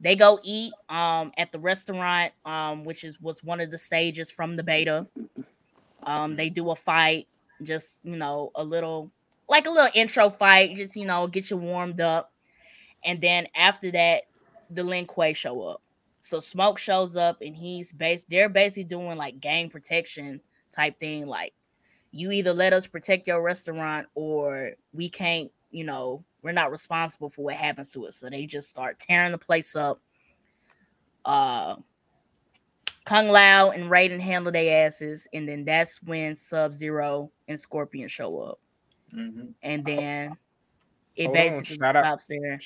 They 0.00 0.16
go 0.16 0.40
eat 0.42 0.72
um 0.88 1.32
at 1.36 1.52
the 1.52 1.58
restaurant, 1.58 2.32
um, 2.44 2.84
which 2.84 3.04
is 3.04 3.20
was 3.20 3.42
one 3.44 3.60
of 3.60 3.70
the 3.70 3.78
stages 3.78 4.30
from 4.30 4.56
the 4.56 4.62
beta. 4.62 5.06
Um, 6.04 6.36
they 6.36 6.48
do 6.48 6.70
a 6.70 6.76
fight, 6.76 7.28
just 7.62 7.98
you 8.02 8.16
know, 8.16 8.50
a 8.54 8.64
little 8.64 9.10
like 9.48 9.66
a 9.66 9.70
little 9.70 9.90
intro 9.94 10.30
fight, 10.30 10.76
just 10.76 10.96
you 10.96 11.06
know, 11.06 11.26
get 11.26 11.50
you 11.50 11.56
warmed 11.56 12.00
up. 12.00 12.32
And 13.04 13.20
then 13.20 13.46
after 13.54 13.90
that, 13.92 14.24
the 14.70 14.84
Lin 14.84 15.06
Kuei 15.06 15.34
show 15.34 15.62
up. 15.62 15.82
So 16.20 16.38
Smoke 16.40 16.78
shows 16.78 17.16
up 17.16 17.38
and 17.40 17.56
he's 17.56 17.92
based 17.92 18.28
they're 18.28 18.48
basically 18.48 18.84
doing 18.84 19.16
like 19.16 19.40
gang 19.40 19.70
protection 19.70 20.40
type 20.70 20.98
thing. 21.00 21.26
Like 21.26 21.54
you 22.12 22.30
either 22.30 22.52
let 22.52 22.72
us 22.72 22.86
protect 22.86 23.26
your 23.26 23.42
restaurant 23.42 24.06
or 24.14 24.72
we 24.92 25.08
can't, 25.08 25.50
you 25.70 25.84
know, 25.84 26.24
we're 26.42 26.52
not 26.52 26.70
responsible 26.70 27.28
for 27.30 27.42
what 27.44 27.54
happens 27.54 27.90
to 27.92 28.06
us. 28.06 28.16
So 28.16 28.28
they 28.30 28.46
just 28.46 28.70
start 28.70 28.98
tearing 28.98 29.32
the 29.32 29.38
place 29.38 29.76
up. 29.76 29.98
Uh 31.24 31.76
Kung 33.04 33.28
Lao 33.28 33.70
and 33.70 33.90
Raiden 33.90 34.20
handle 34.20 34.52
their 34.52 34.86
asses, 34.86 35.26
and 35.32 35.48
then 35.48 35.64
that's 35.64 36.02
when 36.02 36.36
Sub 36.36 36.72
Zero 36.74 37.30
and 37.48 37.58
Scorpion 37.58 38.08
show 38.08 38.38
up. 38.40 38.60
Mhm. 39.14 39.52
And 39.62 39.84
then 39.84 40.36
it 41.16 41.24
Hold 41.24 41.34
basically 41.34 41.76
shout 41.76 41.96
out- 41.96 42.04
stops 42.04 42.26
there. 42.28 42.60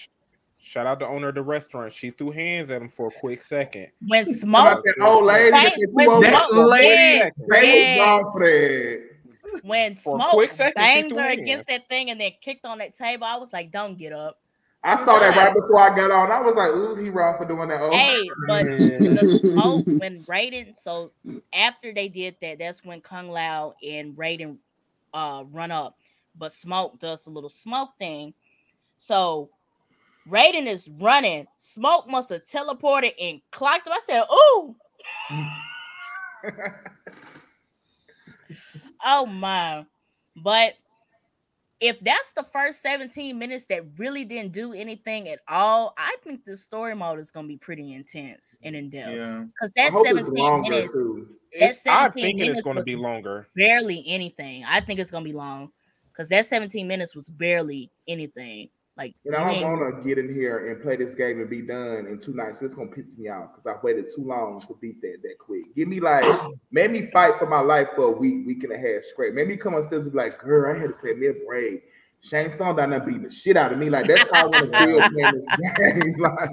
Shout 0.58 0.86
out 0.86 0.98
the 0.98 1.06
owner 1.06 1.28
of 1.28 1.34
the 1.34 1.42
restaurant. 1.42 1.92
She 1.92 2.10
threw 2.10 2.30
hands 2.30 2.70
at 2.70 2.80
him 2.82 2.88
for 2.88 3.08
a 3.08 3.10
quick 3.10 3.42
second. 3.42 3.90
When 4.06 4.24
How 4.24 4.32
Smoke 4.32 4.82
that 4.84 4.96
old 5.02 5.24
lady? 5.24 5.50
Right, 5.52 5.72
when 5.92 6.06
two 6.06 6.12
old 6.12 6.24
That 6.24 6.48
Smoke- 6.50 6.70
lady- 6.70 7.18
yeah, 7.18 7.30
They 7.50 7.96
yeah. 7.96 8.04
Was 9.62 9.64
wrong 9.64 9.64
for 9.64 9.64
that. 9.64 9.68
when 9.68 9.94
Smoke 9.94 10.52
second, 10.52 10.74
banged 10.74 11.12
her 11.12 11.30
against 11.30 11.68
that 11.68 11.88
thing 11.88 12.10
and 12.10 12.20
then 12.20 12.32
kicked 12.40 12.64
on 12.64 12.78
that 12.78 12.94
table, 12.94 13.24
I 13.24 13.36
was 13.36 13.52
like, 13.52 13.70
"Don't 13.70 13.98
get 13.98 14.12
up." 14.12 14.40
I 14.82 15.02
saw 15.02 15.18
that 15.18 15.34
right 15.34 15.54
before 15.54 15.80
I 15.80 15.96
got 15.96 16.10
on. 16.10 16.30
I 16.30 16.40
was 16.40 16.56
like, 16.56 16.70
"Ooh, 16.70 16.94
he 16.94 17.08
wrong 17.08 17.38
for 17.38 17.46
doing 17.46 17.68
that." 17.68 17.80
Oh, 17.80 17.90
Hey, 17.90 18.28
but 18.46 18.64
the 18.64 19.50
Smoke 19.52 19.84
when 19.98 20.24
Raiden, 20.24 20.76
so 20.76 21.12
after 21.54 21.94
they 21.94 22.08
did 22.08 22.36
that, 22.42 22.58
that's 22.58 22.84
when 22.84 23.00
Kung 23.00 23.30
Lao 23.30 23.74
and 23.86 24.14
Raiden 24.14 24.58
uh 25.14 25.44
run 25.50 25.70
up, 25.70 25.98
but 26.36 26.52
Smoke 26.52 26.98
does 26.98 27.26
a 27.26 27.30
little 27.30 27.48
smoke 27.48 27.90
thing. 27.98 28.34
So 28.98 29.48
Raiden 30.28 30.66
is 30.66 30.90
running. 31.00 31.46
Smoke 31.56 32.08
must 32.08 32.30
have 32.30 32.44
teleported 32.44 33.12
and 33.20 33.40
clocked 33.50 33.86
him. 33.86 33.94
I 33.94 34.00
said, 34.06 34.24
"Ooh, 34.30 34.76
oh 39.04 39.26
my!" 39.26 39.86
But 40.36 40.74
if 41.80 42.00
that's 42.00 42.32
the 42.32 42.44
first 42.44 42.80
17 42.82 43.38
minutes 43.38 43.66
that 43.66 43.82
really 43.98 44.24
didn't 44.24 44.52
do 44.52 44.72
anything 44.72 45.28
at 45.28 45.40
all, 45.48 45.92
I 45.98 46.16
think 46.22 46.44
the 46.44 46.56
story 46.56 46.94
mode 46.94 47.18
is 47.18 47.30
gonna 47.30 47.48
be 47.48 47.56
pretty 47.56 47.92
intense 47.92 48.58
and 48.62 48.74
in 48.74 48.90
depth. 48.90 49.14
Yeah. 49.14 49.44
Because 49.44 49.72
I 49.76 49.90
that 49.90 50.02
17 50.04 50.60
minutes 50.62 50.92
too. 50.92 51.28
It's, 51.52 51.86
I'm 51.86 52.12
17 52.12 52.22
thinking 52.22 52.50
it's 52.50 52.64
going 52.64 52.78
to 52.78 52.82
be 52.82 52.96
longer. 52.96 53.46
barely 53.54 54.02
anything. 54.06 54.64
I 54.64 54.80
think 54.80 54.98
it's 54.98 55.10
gonna 55.10 55.24
be 55.24 55.32
long 55.32 55.70
because 56.08 56.28
that 56.30 56.46
17 56.46 56.86
minutes 56.86 57.14
was 57.14 57.28
barely 57.28 57.90
anything. 58.08 58.70
Like 58.96 59.14
And 59.24 59.34
I 59.34 59.54
you 59.54 59.60
don't 59.60 59.80
want 59.80 60.02
to 60.02 60.08
get 60.08 60.18
in 60.18 60.32
here 60.32 60.66
and 60.66 60.80
play 60.80 60.96
this 60.96 61.14
game 61.14 61.40
and 61.40 61.50
be 61.50 61.62
done 61.62 62.06
in 62.06 62.20
two 62.20 62.32
nights. 62.34 62.62
It's 62.62 62.76
gonna 62.76 62.90
piss 62.90 63.18
me 63.18 63.28
off 63.28 63.50
because 63.54 63.76
I 63.76 63.84
waited 63.84 64.06
too 64.14 64.22
long 64.22 64.60
to 64.60 64.74
beat 64.80 65.00
that 65.02 65.18
that 65.22 65.38
quick. 65.38 65.74
Give 65.74 65.88
me 65.88 65.98
like, 65.98 66.24
made 66.70 66.90
me 66.92 67.10
fight 67.12 67.34
for 67.38 67.46
my 67.46 67.60
life 67.60 67.88
for 67.96 68.14
a 68.14 68.16
week, 68.16 68.46
week 68.46 68.62
and 68.62 68.72
a 68.72 68.78
half 68.78 69.02
straight. 69.02 69.34
Made 69.34 69.48
me 69.48 69.56
come 69.56 69.74
upstairs 69.74 70.04
and 70.04 70.12
be 70.12 70.18
like, 70.18 70.38
"Girl, 70.38 70.74
I 70.74 70.78
had 70.78 70.90
to 70.90 70.98
say 70.98 71.14
me 71.14 71.26
a 71.26 71.32
break." 71.46 71.82
Shang 72.20 72.48
Tsung 72.48 72.74
down 72.74 72.88
there 72.90 73.00
beating 73.00 73.24
the 73.24 73.30
shit 73.30 73.56
out 73.56 73.72
of 73.72 73.78
me. 73.78 73.90
Like 73.90 74.06
that's 74.06 74.30
how 74.30 74.44
I 74.44 74.46
want 74.46 74.72
to 74.72 74.78
feel 74.78 75.02
playing 75.10 75.32
this 75.32 75.46
game. 75.78 76.14
Like, 76.18 76.50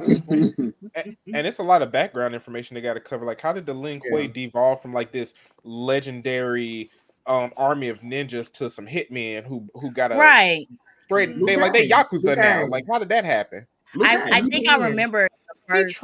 and, 0.95 1.17
and 1.33 1.47
it's 1.47 1.59
a 1.59 1.63
lot 1.63 1.81
of 1.81 1.93
background 1.93 2.33
information 2.33 2.75
they 2.75 2.81
got 2.81 2.95
to 2.95 2.99
cover. 2.99 3.25
Like, 3.25 3.39
how 3.39 3.53
did 3.53 3.65
the 3.65 3.73
Lin 3.73 4.01
Kuei 4.01 4.23
Yeah. 4.23 4.27
devolve 4.33 4.81
from 4.81 4.93
like 4.93 5.13
this 5.13 5.33
legendary 5.63 6.89
um 7.27 7.53
army 7.55 7.87
of 7.87 8.01
ninjas 8.01 8.51
to 8.51 8.69
some 8.69 8.87
hitmen 8.87 9.45
who 9.45 9.65
who 9.75 9.91
got 9.91 10.11
a 10.11 10.15
right. 10.15 10.67
Straight? 11.11 11.37
Liu 11.37 11.45
They 11.45 11.57
like 11.57 11.73
they 11.73 11.87
Kang. 11.87 12.05
yakuza 12.05 12.35
now. 12.35 12.67
Like, 12.67 12.85
how 12.89 12.99
did 12.99 13.09
that 13.09 13.25
happen? 13.25 13.67
I, 14.01 14.39
I 14.39 14.41
think 14.41 14.69
I 14.69 14.77
remember 14.87 15.27
the 15.47 15.55
first 15.67 16.03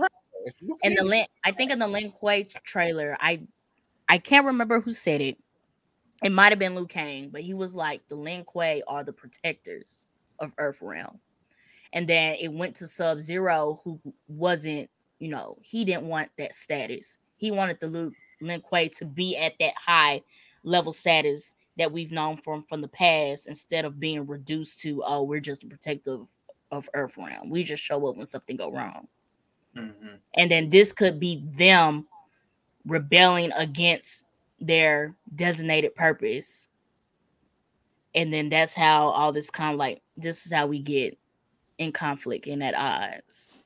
in 0.84 0.95
the 0.95 1.03
Lin, 1.03 1.26
I 1.43 1.51
think 1.51 1.72
in 1.72 1.80
the 1.80 1.88
Lin 1.88 2.12
Kuei 2.12 2.47
trailer, 2.64 3.18
I 3.20 3.41
I 4.10 4.18
can't 4.18 4.45
remember 4.45 4.80
who 4.80 4.93
said 4.93 5.22
it. 5.22 5.38
It 6.24 6.32
might 6.32 6.51
have 6.51 6.60
been 6.60 6.76
Liu 6.76 6.88
Kang, 6.88 7.30
but 7.30 7.41
he 7.41 7.53
was 7.53 7.76
like 7.76 8.01
the 8.10 8.16
Lin 8.16 8.43
Kuei 8.43 8.82
are 8.88 9.03
the 9.03 9.14
protectors 9.14 10.08
of 10.39 10.51
Earth 10.58 10.82
Realm. 10.82 11.20
And 11.93 12.08
then 12.08 12.36
it 12.39 12.51
went 12.51 12.76
to 12.78 12.88
Sub 12.88 13.20
Zero, 13.20 13.82
who 13.84 13.99
wasn't, 14.28 14.89
you 15.20 15.30
know, 15.30 15.58
he 15.62 15.86
didn't 15.86 16.08
want 16.08 16.30
that 16.38 16.55
status. 16.55 17.18
He 17.38 17.51
wanted 17.51 17.80
the 17.80 17.88
Lu- 17.88 18.14
Lin 18.41 18.62
Kuei 18.62 18.89
to 18.97 19.05
be 19.05 19.38
at 19.38 19.53
that 19.60 19.74
high 19.76 20.22
level 20.64 20.91
status 20.91 21.55
that 21.78 21.92
we've 21.92 22.12
known 22.12 22.38
from 22.38 22.64
from 22.64 22.82
the 22.82 22.88
past, 22.88 23.48
instead 23.48 23.86
of 23.86 24.00
being 24.00 24.26
reduced 24.26 24.80
to, 24.82 25.04
oh, 25.06 25.24
we're 25.24 25.40
just 25.40 25.64
a 25.64 25.68
protective 25.68 26.22
of 26.72 26.90
Earth 26.94 27.18
Realm. 27.18 27.50
We 27.50 27.64
just 27.64 27.84
show 27.84 28.08
up 28.08 28.18
when 28.18 28.26
something 28.26 28.58
go 28.58 28.72
wrong 28.72 29.08
Mhm. 29.76 30.20
and 30.36 30.50
then 30.52 30.70
this 30.70 30.92
could 30.92 31.20
be 31.20 31.44
them 31.56 32.08
rebelling 32.86 33.52
against 33.54 34.24
their 34.60 35.16
designated 35.36 35.94
purpose 35.94 36.70
and 38.16 38.34
then 38.34 38.50
that's 38.50 38.74
how 38.74 39.10
all 39.10 39.32
this 39.32 39.50
kind 39.50 39.74
of 39.74 39.78
like 39.78 40.02
this 40.16 40.46
is 40.46 40.52
how 40.52 40.66
we 40.66 40.80
get 40.80 41.18
in 41.78 41.92
conflict 41.92 42.48
and 42.48 42.64
at 42.64 42.74
odds 42.74 43.62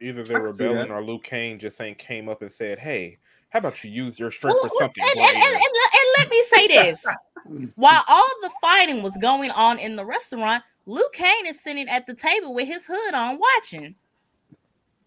Either 0.00 0.22
they're 0.24 0.36
I 0.38 0.40
can 0.40 0.48
see 0.50 0.64
rebelling 0.64 0.90
or 0.90 1.02
Liu 1.02 1.18
Kang 1.20 1.58
just 1.58 1.80
ain't 1.80 1.96
came 1.96 2.28
up 2.28 2.42
and 2.42 2.50
said, 2.50 2.78
"Hey, 2.78 3.18
how 3.52 3.58
about 3.58 3.82
you 3.84 3.90
use 3.90 4.18
your 4.18 4.30
strength 4.30 4.56
Well, 4.62 4.70
for 4.70 4.76
something 4.82 5.04
and, 5.10 5.20
and, 5.20 5.36
and, 5.36 5.44
and, 5.44 5.54
and 5.54 6.08
let 6.18 6.30
me 6.30 6.42
say 6.44 6.66
this 6.68 7.04
while 7.76 8.02
all 8.08 8.28
the 8.42 8.50
fighting 8.60 9.02
was 9.02 9.16
going 9.18 9.50
on 9.50 9.78
in 9.78 9.96
the 9.96 10.04
restaurant 10.04 10.62
Liu 10.86 11.06
Kang 11.12 11.46
is 11.46 11.60
sitting 11.60 11.88
at 11.88 12.06
the 12.06 12.14
table 12.14 12.54
with 12.54 12.66
his 12.66 12.86
hood 12.86 13.14
on 13.14 13.38
watching 13.38 13.94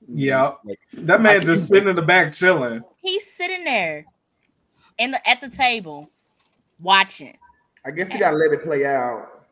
Yeah. 0.07 0.51
That 0.93 1.19
I 1.19 1.23
man 1.23 1.39
can- 1.39 1.47
just 1.47 1.67
sitting 1.67 1.89
in 1.89 1.95
the 1.95 2.01
back 2.01 2.31
chilling. 2.33 2.81
he's 3.01 3.31
sitting 3.33 3.63
there 3.63 4.05
in 4.97 5.11
the 5.11 5.29
at 5.29 5.41
the 5.41 5.49
table 5.49 6.09
watching 6.79 7.37
I 7.85 7.91
guess 7.91 8.11
you 8.13 8.19
gotta 8.19 8.35
let 8.37 8.51
it 8.51 8.63
play 8.63 8.85
out. 8.85 9.43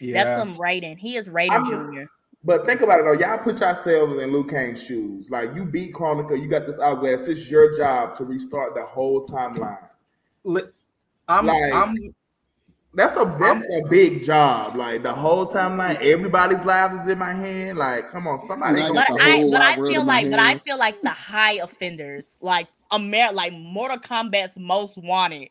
Yeah. 0.00 0.22
That's 0.22 0.38
some 0.40 0.54
Raiden. 0.56 0.98
He 0.98 1.16
is 1.16 1.28
Raiden 1.28 1.50
I'm- 1.52 1.92
Jr. 1.94 2.02
But 2.44 2.66
think 2.66 2.80
about 2.82 3.00
it 3.00 3.04
though, 3.04 3.12
y'all 3.12 3.38
put 3.38 3.60
yourselves 3.60 4.18
in 4.18 4.32
Liu 4.32 4.44
Kang's 4.44 4.82
shoes. 4.82 5.28
Like 5.30 5.54
you 5.54 5.64
beat 5.64 5.92
Kronika, 5.92 6.40
you 6.40 6.48
got 6.48 6.66
this 6.66 6.78
hourglass. 6.78 7.26
It's 7.28 7.50
your 7.50 7.76
job 7.76 8.16
to 8.18 8.24
restart 8.24 8.74
the 8.74 8.84
whole 8.84 9.26
timeline. 9.26 9.88
I'm, 11.28 11.46
Like- 11.46 11.72
I'm 11.72 11.96
That's 12.94 13.16
a 13.16 13.36
that's 13.38 13.76
a 13.76 13.88
big 13.88 14.22
job. 14.22 14.76
Like 14.76 15.02
the 15.02 15.12
whole 15.12 15.46
timeline, 15.46 16.00
everybody's 16.00 16.64
lives 16.64 17.02
is 17.02 17.06
in 17.08 17.18
my 17.18 17.34
hand. 17.34 17.76
Like, 17.76 18.08
come 18.10 18.26
on, 18.26 18.38
somebody. 18.46 18.82
I 18.82 18.88
But 18.92 19.06
I 19.20 19.48
but 19.50 19.60
I 19.60 19.74
feel 19.74 20.04
like 20.04 20.30
but 20.30 20.40
I 20.40 20.58
feel 20.58 20.78
like 20.78 21.02
the 21.02 21.10
high 21.10 21.54
offenders, 21.54 22.36
like 22.40 22.68
Amer 22.92 23.32
like 23.32 23.52
Mortal 23.52 23.98
Kombat's 23.98 24.56
most 24.58 24.96
wanted, 24.96 25.50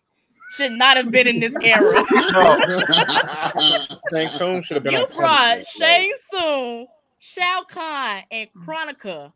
should 0.51 0.71
not 0.73 0.97
have 0.97 1.11
been 1.11 1.27
in 1.27 1.39
this 1.39 1.53
era. 1.61 2.03
Shang 4.11 4.29
Tsung 4.29 4.61
should 4.63 4.75
have 4.75 4.83
been 4.83 4.93
you 4.93 5.07
brought 5.07 5.49
punishment, 5.49 5.67
Shang 5.77 6.13
Tsung, 6.29 6.87
Shao 7.19 7.63
Kahn, 7.69 8.23
and 8.31 8.49
Kronika 8.53 9.31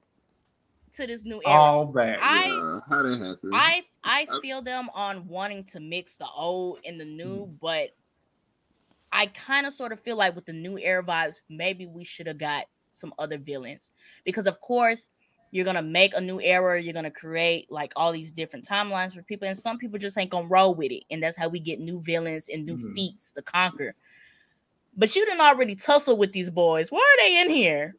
to 0.94 1.08
this 1.08 1.26
new 1.26 1.40
era. 1.46 1.56
all 1.56 1.86
back. 1.86 2.20
I- 2.22 2.48
Yeah, 2.48 2.80
how 2.90 3.04
that 3.04 3.20
happened? 3.20 3.54
I 3.54 3.84
I 4.04 4.28
feel 4.42 4.62
them 4.62 4.90
on 4.94 5.28
wanting 5.28 5.64
to 5.66 5.80
mix 5.80 6.16
the 6.16 6.28
old 6.28 6.80
and 6.86 7.00
the 7.00 7.06
new, 7.06 7.46
mm. 7.48 7.54
but 7.62 7.90
I 9.12 9.28
kind 9.28 9.66
of 9.66 9.74
sort 9.74 9.92
of 9.92 10.00
feel 10.00 10.16
like 10.18 10.36
with 10.36 10.46
the 10.46 10.54
new 10.54 10.78
era 10.78 11.04
vibes, 11.04 11.36
maybe 11.50 11.86
we 11.86 12.04
should 12.04 12.28
have 12.28 12.38
got 12.38 12.66
some 12.92 13.14
other 13.20 13.38
villains 13.38 13.92
because 14.26 14.48
of 14.48 14.60
course 14.60 15.10
you're 15.52 15.66
gonna 15.66 15.82
make 15.82 16.14
a 16.16 16.22
new 16.22 16.40
era, 16.42 16.82
you're 16.82 16.94
gonna 16.94 17.12
create 17.12 17.70
like 17.70 17.92
all 17.96 18.12
these 18.14 18.32
different 18.32 18.68
timelines 18.68 19.14
for 19.14 19.22
people, 19.22 19.48
and 19.48 19.58
some 19.58 19.78
people 19.78 20.00
just 20.00 20.18
ain't 20.18 20.32
gonna 20.32 20.48
roll 20.48 20.74
with 20.74 20.92
it, 20.92 21.04
and 21.12 21.22
that's 21.22 21.38
how 21.38 21.50
we 21.50 21.60
get 21.60 21.80
new 21.80 22.00
villains 22.02 22.50
and 22.50 22.66
new 22.66 22.78
Mhm. 22.78 22.96
feats 22.96 23.32
to 23.34 23.42
conquer. 23.42 23.94
But 24.96 25.16
you 25.16 25.26
didn't 25.26 25.42
already 25.42 25.76
tussle 25.76 26.18
with 26.18 26.32
these 26.34 26.50
boys. 26.50 26.92
Why 26.92 27.00
are 27.00 27.26
they 27.26 27.42
in 27.42 27.50
here? 27.50 27.96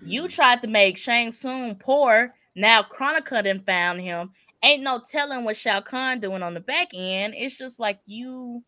you 0.00 0.28
tried 0.28 0.60
to 0.62 0.68
make 0.68 0.96
Shang 0.96 1.30
Tsung 1.30 1.74
poor. 1.76 2.34
Now 2.54 2.82
Kronika 2.82 3.42
done 3.44 3.60
found 3.60 4.00
him. 4.00 4.30
Ain't 4.62 4.82
no 4.82 5.00
telling 5.00 5.44
what 5.44 5.56
Shao 5.56 5.80
Kahn 5.80 6.20
doing 6.20 6.42
on 6.42 6.54
the 6.54 6.60
back 6.60 6.88
end. 6.94 7.34
It's 7.36 7.56
just 7.56 7.78
like 7.78 8.00
you, 8.06 8.62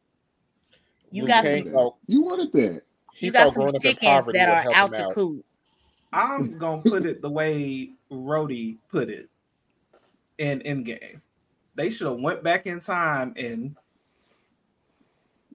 you 1.10 1.22
Liu 1.22 1.28
got 1.28 1.44
some, 1.44 1.92
you 2.06 2.22
wanted 2.22 2.52
that. 2.52 2.82
he 3.14 3.26
you 3.26 3.32
got 3.32 3.52
some 3.52 3.62
growing 3.62 3.76
up 3.76 3.84
in 3.84 3.92
chickens 3.92 4.26
that 4.32 4.48
are 4.48 4.74
out 4.74 4.90
the 4.90 5.08
coop. 5.14 5.44
I'm 6.12 6.58
gonna 6.58 6.82
put 6.82 7.04
it 7.04 7.20
the 7.22 7.30
way 7.30 7.90
Rhodey 8.10 8.78
put 8.90 9.08
it 9.10 9.28
in 10.38 10.60
Endgame. 10.60 11.20
They 11.74 11.90
should 11.90 12.06
have 12.06 12.20
went 12.20 12.42
back 12.42 12.66
in 12.66 12.80
time 12.80 13.34
and 13.36 13.76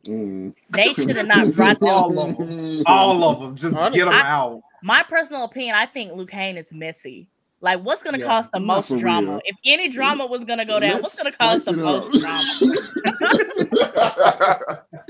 Mm. 0.05 0.53
They 0.69 0.93
should 0.93 1.15
have 1.15 1.27
not 1.27 1.49
brought 1.55 1.79
them. 1.79 1.87
all 1.89 2.19
of 2.19 2.37
them, 2.37 2.83
all 2.85 3.23
of 3.23 3.39
them, 3.39 3.55
just 3.55 3.77
Honestly, 3.77 3.99
get 3.99 4.05
them 4.05 4.13
I- 4.13 4.29
out. 4.29 4.61
My 4.81 5.01
personal 5.01 5.45
opinion, 5.45 5.75
I 5.77 5.85
think 5.85 6.11
Liu 6.11 6.25
Kang 6.25 6.57
is 6.57 6.73
messy. 6.73 7.29
Like, 7.63 7.81
what's 7.81 8.03
gonna 8.03 8.17
Yeah. 8.17 8.27
cause 8.27 8.49
the 8.49 8.59
most 8.59 8.89
drama? 8.97 9.35
real. 9.35 9.41
If 9.45 9.55
any 9.63 9.87
drama 9.87 10.25
was 10.25 10.43
gonna 10.43 10.65
go 10.65 10.81
down, 10.81 11.01
what's 11.01 11.23
Let's 11.23 11.37
gonna 11.37 11.37
cause 11.37 11.63
the 11.63 11.71
spice 11.71 11.81
most 11.81 12.19
drama? 12.19 12.43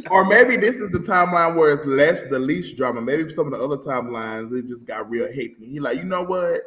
or 0.12 0.24
maybe 0.26 0.56
this 0.56 0.76
is 0.76 0.92
the 0.92 1.00
timeline 1.00 1.56
where 1.56 1.72
it's 1.72 1.88
less 1.88 2.22
the 2.30 2.38
least 2.38 2.78
drama. 2.78 3.02
Maybe 3.02 3.28
some 3.32 3.52
of 3.52 3.54
the 3.54 3.60
other 3.60 3.78
timelines 3.78 4.56
it 4.56 4.68
just 4.68 4.86
got 4.86 5.10
real 5.10 5.26
hectic. 5.26 5.64
He 5.64 5.80
like, 5.80 5.98
you 5.98 6.04
know 6.04 6.22
what? 6.22 6.62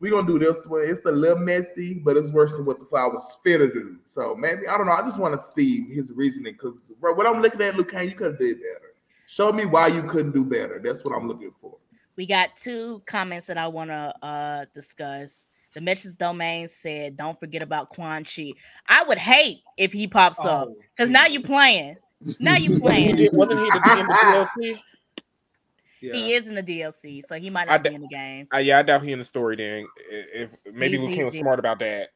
We're 0.00 0.12
gonna 0.12 0.26
do 0.26 0.38
this 0.38 0.66
one. 0.66 0.84
It's 0.84 1.04
a 1.04 1.12
little 1.12 1.36
messy, 1.38 2.00
but 2.02 2.16
it's 2.16 2.30
worse 2.30 2.54
than 2.54 2.64
what 2.64 2.78
the 2.78 2.86
file 2.86 3.12
was 3.12 3.36
finna 3.44 3.70
do. 3.70 3.98
So 4.06 4.34
maybe 4.36 4.66
I 4.66 4.78
don't 4.78 4.86
know. 4.86 4.92
I 4.92 5.02
just 5.02 5.18
want 5.18 5.38
to 5.38 5.46
see 5.54 5.82
his 5.92 6.12
reasoning 6.12 6.54
because 6.54 6.72
what 6.98 7.26
I'm 7.26 7.42
looking 7.42 7.60
at, 7.60 7.76
Liu 7.76 7.84
Kang, 7.84 8.08
you 8.08 8.14
could 8.14 8.28
have 8.28 8.38
did 8.38 8.56
better. 8.56 8.94
Show 9.26 9.52
me 9.52 9.66
why 9.66 9.88
you 9.88 10.02
couldn't 10.04 10.32
do 10.32 10.46
better. 10.46 10.80
That's 10.82 11.04
what 11.04 11.14
I'm 11.14 11.28
looking 11.28 11.52
for. 11.60 11.76
We 12.16 12.26
got 12.26 12.56
two 12.56 13.02
comments 13.06 13.46
that 13.46 13.58
I 13.58 13.68
want 13.68 13.90
to 13.90 14.14
uh 14.22 14.64
discuss. 14.74 15.46
The 15.74 15.80
Message 15.82 16.16
Domain 16.16 16.68
said, 16.68 17.16
"Don't 17.16 17.38
forget 17.38 17.60
about 17.62 17.90
Quan 17.90 18.24
Chi." 18.24 18.52
I 18.88 19.04
would 19.04 19.18
hate 19.18 19.58
if 19.76 19.92
he 19.92 20.06
pops 20.06 20.42
up 20.44 20.68
Oh, 20.68 20.76
because 20.96 21.10
now 21.10 21.26
you 21.26 21.40
playing. 21.42 21.96
Now 22.40 22.56
you 22.56 22.80
playing. 22.80 23.28
Wasn't 23.32 23.60
he- 23.60 23.66
the 23.66 23.78
DLC? 23.78 24.80
Yeah. 26.00 26.12
He 26.14 26.34
is 26.34 26.46
in 26.48 26.54
the 26.54 26.62
DLC, 26.62 27.22
so 27.24 27.38
he 27.38 27.50
might 27.50 27.68
not 27.68 27.82
d- 27.82 27.88
be 27.90 27.94
in 27.94 28.02
the 28.02 28.08
game. 28.08 28.46
Uh, 28.54 28.58
yeah, 28.58 28.78
I 28.78 28.82
doubt 28.82 29.02
he 29.02 29.12
in 29.12 29.18
the 29.18 29.24
story. 29.24 29.56
Then 29.56 29.84
I- 30.10 30.24
if 30.34 30.56
maybe 30.72 30.96
He's- 30.98 31.16
Luke 31.16 31.26
was 31.26 31.36
smart 31.38 31.58
about 31.58 31.78
that. 31.80 32.10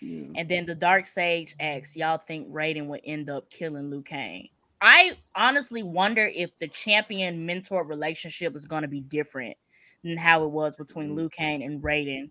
And 0.00 0.48
then 0.48 0.66
the 0.66 0.74
Dark 0.74 1.06
Sage 1.06 1.54
asks, 1.60 1.94
"Y'all 1.96 2.18
think 2.18 2.48
Raiden 2.50 2.86
would 2.86 3.02
end 3.04 3.30
up 3.30 3.48
killing 3.50 3.88
Liu 3.90 4.02
Kang?" 4.02 4.48
I 4.82 5.16
honestly 5.36 5.84
wonder 5.84 6.28
if 6.34 6.58
the 6.58 6.66
champion 6.66 7.46
mentor 7.46 7.84
relationship 7.84 8.56
is 8.56 8.66
going 8.66 8.82
to 8.82 8.88
be 8.88 9.00
different 9.00 9.56
than 10.02 10.16
how 10.16 10.42
it 10.42 10.50
was 10.50 10.74
between 10.74 11.14
Liu 11.14 11.28
Kang 11.28 11.62
and 11.62 11.80
Raiden. 11.80 12.30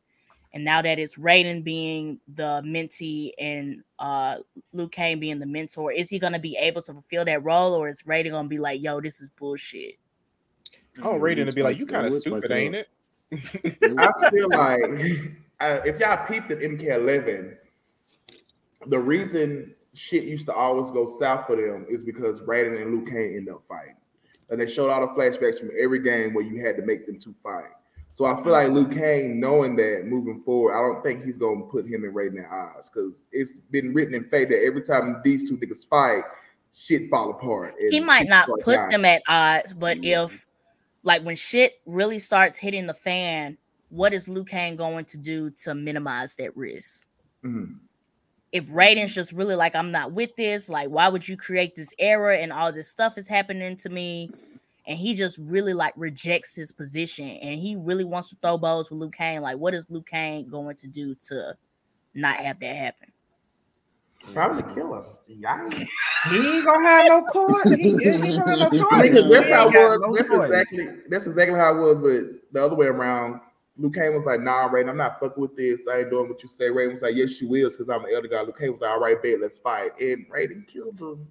And 0.54 0.66
now 0.66 0.82
that 0.82 1.00
it's 1.00 1.16
Raiden 1.16 1.64
being 1.64 2.20
the 2.36 2.62
mentee 2.66 3.32
and 3.40 3.84
uh 4.00 4.40
Liu 4.74 4.90
Kang 4.90 5.22
being 5.22 5.40
the 5.40 5.46
mentor, 5.46 5.94
is 5.94 6.10
he 6.10 6.20
going 6.20 6.34
to 6.34 6.40
be 6.40 6.58
able 6.58 6.82
to 6.82 6.92
fulfill 6.92 7.24
that 7.24 7.42
role, 7.42 7.74
or 7.74 7.88
is 7.88 8.02
Raiden 8.02 8.32
going 8.32 8.46
to 8.46 8.50
be 8.50 8.58
like, 8.58 8.82
"Yo, 8.82 9.00
this 9.00 9.22
is 9.22 9.30
bullshit"? 9.40 9.96
Oh, 11.02 11.14
Raiden 11.14 11.46
to 11.46 11.54
be 11.54 11.64
like, 11.64 11.80
you 11.80 11.88
kind 11.88 12.06
of 12.06 12.14
stupid, 12.16 12.52
ain't 12.52 12.76
it? 12.76 12.90
I 13.98 14.30
feel 14.34 14.50
like 14.50 14.82
uh, 15.62 15.80
if 15.86 16.00
y'all 16.02 16.26
peeped 16.28 16.52
at 16.52 16.60
MK11, 16.60 17.56
the 18.88 19.00
reason 19.00 19.74
shit 19.94 20.24
used 20.24 20.46
to 20.48 20.54
always 20.54 20.92
go 20.92 21.06
south 21.06 21.48
for 21.48 21.56
them 21.56 21.86
is 21.90 22.04
because 22.04 22.42
Raiden 22.42 22.82
and 22.82 22.92
Liu 22.92 23.06
Kang 23.06 23.36
end 23.36 23.50
up 23.50 23.64
fighting. 23.68 23.96
And 24.50 24.60
they 24.60 24.68
showed 24.68 24.90
all 24.90 25.02
the 25.02 25.14
flashbacks 25.14 25.60
from 25.60 25.72
every 25.80 26.00
game 26.00 26.34
where 26.34 26.44
you 26.44 26.64
had 26.64 26.76
to 26.78 26.82
make 26.82 27.06
them 27.06 27.20
two 27.20 27.36
fight. 27.44 27.72
So 28.14 28.26
I 28.26 28.36
feel 28.44 28.52
like 28.52 28.70
Liu 28.70 28.88
Kang, 28.88 29.40
knowing 29.40 29.76
that 29.78 30.04
moving 30.06 30.44
forward, 30.44 30.74
I 30.74 30.82
don't 30.82 31.02
think 31.02 31.24
he's 31.24 31.38
gonna 31.38 31.64
put 31.64 31.88
him 31.88 32.04
and 32.04 32.14
Raiden 32.14 32.44
at 32.44 32.52
odds 32.52 32.90
because 32.90 33.24
it's 33.32 33.60
been 33.72 33.94
written 33.94 34.14
in 34.14 34.26
fate 34.26 34.50
that 34.50 34.64
every 34.64 34.82
time 34.82 35.22
these 35.24 35.50
two 35.50 35.58
niggas 35.58 35.88
fight, 35.88 36.24
shit 36.74 37.10
fall 37.10 37.32
apart. 37.32 37.76
he 37.90 38.00
might 38.00 38.28
not 38.28 38.50
put 38.62 38.90
them 38.90 39.06
at 39.06 39.22
odds, 39.28 39.74
but 39.74 39.98
if 40.04 40.46
like 41.04 41.24
when 41.24 41.36
shit 41.36 41.82
really 41.86 42.20
starts 42.20 42.58
hitting 42.58 42.86
the 42.86 42.94
fan, 42.94 43.58
what 43.90 44.14
is 44.14 44.30
Liu 44.30 44.44
Kang 44.44 44.76
going 44.76 45.06
to 45.06 45.18
do 45.18 45.50
to 45.50 45.74
minimize 45.74 46.36
that 46.36 46.56
risk? 46.56 47.08
Mhm. 47.44 47.80
If 48.52 48.70
Raiden's 48.70 49.14
just 49.14 49.32
really 49.32 49.56
like, 49.56 49.76
I'm 49.76 49.92
not 49.92 50.12
with 50.12 50.36
this, 50.36 50.68
like, 50.68 50.90
why 50.90 51.08
would 51.08 51.28
you 51.28 51.38
create 51.38 51.76
this 51.76 51.94
error 52.00 52.34
and 52.34 52.52
all 52.52 52.72
this 52.72 52.90
stuff 52.90 53.18
is 53.18 53.28
happening 53.28 53.76
to 53.78 53.90
me? 53.90 54.30
And 54.88 54.98
he 54.98 55.14
just 55.14 55.38
really 55.38 55.74
like 55.74 55.94
rejects 55.96 56.56
his 56.56 56.72
position 56.72 57.30
and 57.30 57.60
he 57.60 57.76
really 57.78 58.04
wants 58.04 58.30
to 58.30 58.36
throw 58.42 58.58
bows 58.58 58.90
with 58.90 59.00
Liu 59.00 59.10
Kang. 59.10 59.42
Like, 59.42 59.58
what 59.58 59.74
is 59.74 59.90
Liu 59.90 60.02
Kang 60.02 60.50
going 60.50 60.76
to 60.78 60.88
do 60.88 61.16
to 61.16 61.56
not 62.14 62.36
have 62.38 62.60
that 62.60 62.76
happen? 62.76 63.12
Probably 64.34 64.64
kill 64.74 64.96
him. 64.96 65.04
Yeah. 65.28 65.70
He 66.30 66.38
ain't 66.38 66.66
gonna 66.66 66.88
have 66.88 67.08
no 67.08 67.24
court. 67.24 67.68
He, 67.70 67.76
he 67.76 67.90
ain't 67.90 68.22
gonna 68.24 68.50
have 68.50 68.60
no 68.60 68.70
choice. 68.70 68.92
I 68.92 69.10
that's 69.10 69.50
how 69.50 69.70
it 69.70 69.74
was. 69.74 70.00
no 70.02 70.14
that's 70.14 70.30
choice. 70.30 70.50
exactly 70.50 70.88
that's 71.10 71.26
exactly 71.26 71.58
how 71.58 71.76
it 71.76 71.80
was. 71.80 71.98
But 71.98 72.42
the 72.52 72.64
other 72.64 72.76
way 72.76 72.88
around, 72.88 73.40
Liu 73.78 73.90
Kang 73.90 74.14
was 74.14 74.26
like, 74.26 74.42
"Nah, 74.42 74.70
Raiden, 74.70 74.90
I'm 74.90 74.98
not 74.98 75.20
fucking 75.20 75.42
with 75.42 75.56
this. 75.56 75.88
I 75.88 76.00
ain't 76.00 76.10
doing 76.10 76.30
what 76.30 76.44
you 76.44 76.50
say." 76.50 76.70
Raiden 76.70 76.94
was 76.94 77.02
like, 77.02 77.16
"Yes, 77.16 77.42
you 77.42 77.48
will, 77.50 77.70
because 77.70 77.90
I'm 77.90 78.04
the 78.04 78.14
elder 78.14 78.28
guy." 78.28 78.42
Liu 78.42 78.54
Kang 78.54 78.72
was 78.74 78.82
like, 78.82 78.92
"All 78.92 79.00
right, 79.00 79.22
bet, 79.22 79.40
let's 79.40 79.60
fight." 79.60 79.92
And 80.00 80.30
Raiden 80.30 80.68
killed 80.68 81.00
him. 81.00 81.28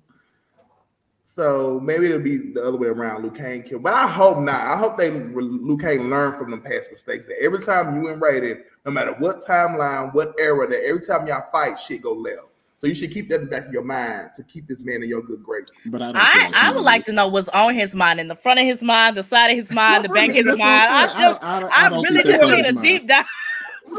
So 1.22 1.78
maybe 1.80 2.07
it'll 2.07 2.18
be 2.18 2.53
the 2.53 2.62
other 2.62 2.76
way 2.76 2.88
around. 2.88 3.22
Liu 3.22 3.30
Kang 3.30 3.62
killed, 3.62 3.84
but 3.84 3.93
I 3.93 4.09
hope 4.09 4.38
not. 4.38 4.61
I 4.62 4.76
hope 4.76 4.99
they 4.99 5.11
Liu 5.11 5.78
Kang 5.78 6.11
learned 6.11 6.36
from 6.36 6.51
them 6.51 6.61
past 6.61 6.91
mistakes. 6.91 7.24
That 7.26 7.41
every 7.41 7.62
time 7.62 7.95
you 7.95 8.09
and 8.09 8.20
Raiden, 8.20 8.62
no 8.84 8.91
matter 8.91 9.14
what 9.18 9.41
timeline, 9.41 10.12
what 10.12 10.34
era, 10.38 10.66
that 10.66 10.84
every 10.84 11.03
time 11.03 11.26
y'all 11.26 11.49
fight, 11.53 11.78
shit 11.78 12.03
go 12.03 12.12
left. 12.14 12.49
So 12.81 12.87
you 12.87 12.95
should 12.95 13.12
keep 13.12 13.28
that 13.28 13.41
in 13.41 13.45
the 13.45 13.51
back 13.51 13.66
of 13.66 13.72
your 13.74 13.85
mind 13.85 14.31
to 14.37 14.43
keep 14.43 14.66
this 14.66 14.83
man 14.85 15.03
in 15.03 15.09
your 15.11 15.20
good 15.20 15.43
grace. 15.43 15.66
But 15.87 16.01
I, 16.01 16.07
don't 16.07 16.16
I, 16.16 16.33
think 16.33 16.57
I 16.57 16.72
would 16.72 16.81
like 16.83 17.05
to 17.05 17.12
know 17.12 17.28
what's 17.28 17.51
on 17.51 17.74
his 17.74 17.95
mind, 17.95 18.18
in 18.20 18.26
the 18.26 18.35
front 18.35 18.59
of 18.59 18.64
his 18.66 18.83
mind, 18.83 19.18
the 19.18 19.22
side 19.22 19.51
of 19.51 19.57
his 19.59 19.70
mind, 19.70 20.03
the 20.03 20.09
back 20.09 20.31
of 20.31 20.35
his 20.37 20.47
mind. 20.47 20.61
I'm 20.61 21.11
I 21.11 21.14
saying. 21.14 21.18
just, 21.35 21.43
I, 21.43 21.61
don't- 21.61 21.72
I, 21.72 21.87
I 21.87 21.89
don't 21.91 22.03
really 22.03 22.22
just 22.22 22.43
need 22.43 22.66
a 22.66 22.72
mind. 22.72 22.83
deep 22.83 23.07
dive. 23.07 23.26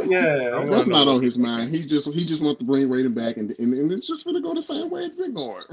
Yeah. 0.06 0.66
That's 0.72 0.88
not 0.88 1.08
on 1.08 1.22
his 1.22 1.38
mind. 1.38 1.70
He 1.76 1.86
just 1.86 2.12
he 2.14 2.26
just 2.26 2.42
wants 2.42 2.60
to 2.60 2.66
bring 2.66 2.88
Raiden 2.88 3.14
back, 3.14 3.38
and, 3.38 3.52
and, 3.60 3.74
and 3.74 3.92
it's 3.92 4.08
just 4.08 4.26
gonna 4.26 4.42
go 4.42 4.56
the 4.56 4.62
same 4.62 4.90
way 4.90 5.04
it's 5.04 5.16
been 5.16 5.34
going. 5.34 5.64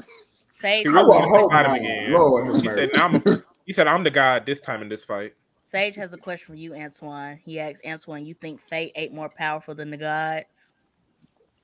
Sage, 0.51 0.83
He 0.87 0.89
I 0.89 0.93
really 0.93 1.05
will 1.05 1.11
wanted 1.11 1.25
to 1.25 1.39
hope 1.39 1.51
fight 1.53 1.67
him 1.67 1.73
not. 1.73 1.81
again. 1.81 2.13
Lord 2.13 2.47
have 2.47 2.63
He 2.63 2.69
said, 2.69 2.91
"Now 2.95 3.05
I'm." 3.07 3.15
A, 3.25 3.43
he 3.65 3.73
said, 3.73 3.87
"I'm 3.87 4.03
the 4.05 4.11
god 4.11 4.45
this 4.45 4.61
time 4.61 4.83
in 4.83 4.89
this 4.89 5.05
fight." 5.05 5.35
Sage 5.63 5.95
has 5.97 6.13
a 6.15 6.19
question 6.19 6.47
for 6.47 6.59
you, 6.59 6.75
Antoine. 6.75 7.39
He 7.45 7.61
asks 7.61 7.81
Antoine, 7.87 8.27
"You 8.27 8.35
think 8.35 8.61
Fate 8.61 8.93
ain't 8.97 9.15
more 9.15 9.29
powerful 9.29 9.75
than 9.75 9.91
the 9.91 9.97
gods?" 9.97 10.75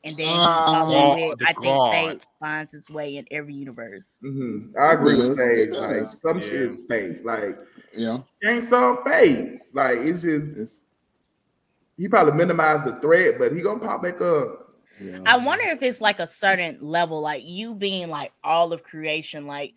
And 0.05 0.17
then 0.17 0.27
he 0.27 0.33
followed 0.45 0.95
Oh, 0.95 1.29
with, 1.31 1.39
the 1.39 1.47
"I 1.49 1.53
think 1.55 1.93
Fate 2.21 2.29
finds 2.39 2.75
its 2.75 2.91
way 2.91 3.17
in 3.17 3.27
every 3.31 3.55
universe." 3.55 4.23
Mhm. 4.25 4.77
I 4.79 4.93
agree 4.93 5.17
with 5.17 5.27
It 5.33 5.37
does. 5.37 5.39
Sage. 5.39 5.69
It 5.69 5.73
Like 5.75 6.07
some 6.07 6.39
Yeah. 6.41 6.45
shit 6.45 6.63
is 6.63 6.81
fake. 6.89 7.21
Like 7.25 7.59
Yeah, 7.97 8.19
Shang 8.43 8.61
Tsung 8.61 9.03
fake. 9.05 9.61
Like 9.73 9.99
it's 9.99 10.23
just 10.23 10.77
he 11.97 12.09
probably 12.09 12.33
minimized 12.35 12.85
the 12.85 12.97
threat, 13.01 13.39
but 13.39 13.53
he 13.53 13.63
gonna 13.63 13.81
pop 13.81 14.03
back 14.03 14.21
up. 14.21 14.61
yeah. 15.01 15.19
I 15.27 15.37
wonder 15.39 15.65
if 15.67 15.83
it's 15.83 16.01
like 16.01 16.19
a 16.21 16.27
certain 16.27 16.79
level, 16.81 17.21
like 17.21 17.43
you 17.45 17.75
being 17.75 18.09
like 18.11 18.33
all 18.43 18.73
of 18.73 18.83
creation, 18.83 19.47
like 19.47 19.75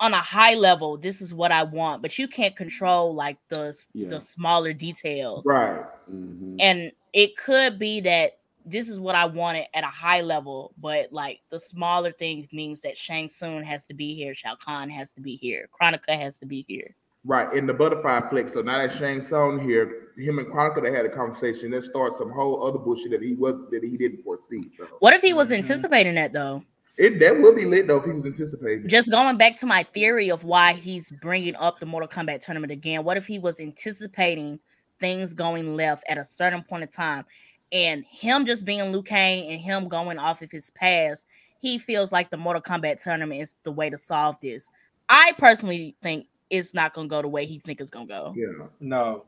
on 0.00 0.12
a 0.14 0.18
high 0.20 0.54
level, 0.54 0.96
this 0.96 1.20
is 1.20 1.32
what 1.34 1.52
I 1.52 1.62
want, 1.64 2.02
but 2.02 2.18
you 2.18 2.28
can't 2.28 2.54
control 2.56 3.14
like 3.14 3.36
the 3.48 3.76
Yeah. 3.94 4.08
the 4.08 4.20
smaller 4.20 4.72
details. 4.72 5.44
Right. 5.46 5.84
Mhm. 6.10 6.56
And 6.60 6.92
it 7.12 7.36
could 7.36 7.78
be 7.78 8.00
that 8.02 8.38
this 8.66 8.88
is 8.88 8.98
what 8.98 9.14
I 9.14 9.24
wanted 9.24 9.66
at 9.74 9.84
a 9.84 9.88
high 9.88 10.20
level, 10.20 10.74
but 10.78 11.12
like 11.12 11.40
the 11.50 11.60
smaller 11.60 12.10
things 12.10 12.46
means 12.52 12.80
that 12.82 12.98
Shang 12.98 13.28
Tsung 13.28 13.62
has 13.62 13.86
to 13.86 13.94
be 13.94 14.14
here, 14.14 14.34
Shao 14.34 14.56
Kahn 14.56 14.90
has 14.90 15.12
to 15.12 15.20
be 15.20 15.36
here, 15.36 15.68
Kronika 15.72 16.18
has 16.18 16.38
to 16.40 16.46
be 16.46 16.64
here. 16.68 16.94
Right. 17.24 17.52
In 17.54 17.66
the 17.66 17.74
butterfly 17.74 18.28
flick. 18.28 18.48
So 18.48 18.60
now 18.62 18.78
that 18.78 18.92
Shang 18.92 19.20
Tsung 19.20 19.58
here, 19.58 20.10
him 20.16 20.38
and 20.38 20.46
Kronika 20.48 20.82
they 20.82 20.92
had 20.92 21.06
a 21.06 21.08
conversation 21.08 21.70
that 21.72 21.82
starts 21.82 22.18
some 22.18 22.30
whole 22.30 22.62
other 22.66 22.78
bullshit 22.78 23.10
that 23.12 23.22
he 23.22 23.34
was 23.34 23.54
that 23.70 23.82
he 23.82 23.96
didn't 23.96 24.22
foresee. 24.22 24.70
So 24.76 24.86
What 25.00 25.14
if 25.14 25.22
he 25.22 25.32
was 25.32 25.50
Mhm. 25.50 25.58
anticipating 25.58 26.14
that 26.16 26.32
though? 26.32 26.62
it 26.98 27.18
that 27.20 27.38
would 27.38 27.54
be 27.56 27.66
lit 27.66 27.86
though 27.88 27.98
if 27.98 28.04
he 28.04 28.12
was 28.12 28.26
anticipating. 28.26 28.88
Just 28.88 29.10
going 29.10 29.36
back 29.36 29.54
to 29.56 29.66
my 29.66 29.82
theory 29.82 30.30
of 30.30 30.44
why 30.44 30.72
he's 30.72 31.10
bringing 31.20 31.54
up 31.56 31.78
the 31.78 31.86
Mortal 31.86 32.08
Kombat 32.08 32.40
tournament 32.44 32.72
again. 32.72 33.04
What 33.04 33.16
if 33.16 33.26
he 33.26 33.38
was 33.38 33.60
anticipating 33.60 34.58
things 34.98 35.34
going 35.34 35.76
left 35.76 36.04
at 36.08 36.16
a 36.18 36.24
certain 36.24 36.62
point 36.62 36.82
in 36.84 36.88
time, 36.88 37.24
and 37.72 38.04
him 38.04 38.44
just 38.44 38.64
being 38.64 38.92
Liu 38.92 39.02
Kang 39.02 39.50
and 39.50 39.60
him 39.60 39.88
going 39.88 40.18
off 40.18 40.42
of 40.42 40.50
his 40.50 40.70
past, 40.70 41.26
he 41.60 41.78
feels 41.78 42.12
like 42.12 42.30
the 42.30 42.36
Mortal 42.36 42.62
Kombat 42.62 43.02
tournament 43.02 43.40
is 43.40 43.58
the 43.64 43.72
way 43.72 43.90
to 43.90 43.98
solve 43.98 44.36
this. 44.40 44.70
I 45.08 45.32
personally 45.38 45.96
think 46.02 46.26
it's 46.50 46.74
not 46.74 46.94
gonna 46.94 47.08
go 47.08 47.22
the 47.22 47.28
way 47.28 47.46
he 47.46 47.58
think 47.58 47.80
it's 47.80 47.90
gonna 47.90 48.06
go. 48.06 48.34
yeah. 48.36 48.66
No. 48.80 49.24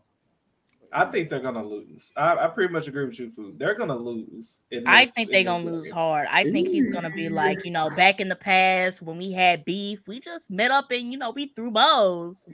I 0.92 1.04
think 1.04 1.28
they're 1.28 1.40
gonna 1.40 1.64
lose. 1.64 2.12
I, 2.16 2.34
I 2.36 2.48
pretty 2.48 2.72
much 2.72 2.88
agree 2.88 3.04
with 3.04 3.18
you, 3.18 3.30
Food. 3.30 3.58
They're 3.58 3.74
gonna 3.74 3.96
lose. 3.96 4.62
in 4.70 4.86
I 4.86 5.04
think 5.04 5.30
they're 5.30 5.44
gonna 5.44 5.64
way. 5.64 5.72
lose 5.72 5.90
hard. 5.90 6.26
I 6.30 6.44
think 6.44 6.68
he's 6.68 6.90
gonna 6.90 7.10
be 7.10 7.28
like, 7.28 7.64
you 7.64 7.70
know, 7.70 7.90
back 7.90 8.20
in 8.20 8.28
the 8.28 8.36
past 8.36 9.02
when 9.02 9.18
we 9.18 9.30
had 9.30 9.64
beef, 9.66 10.08
we 10.08 10.18
just 10.18 10.50
met 10.50 10.70
up 10.70 10.90
and 10.90 11.12
you 11.12 11.18
know 11.18 11.30
we 11.30 11.48
threw 11.48 11.70
bows, 11.70 12.48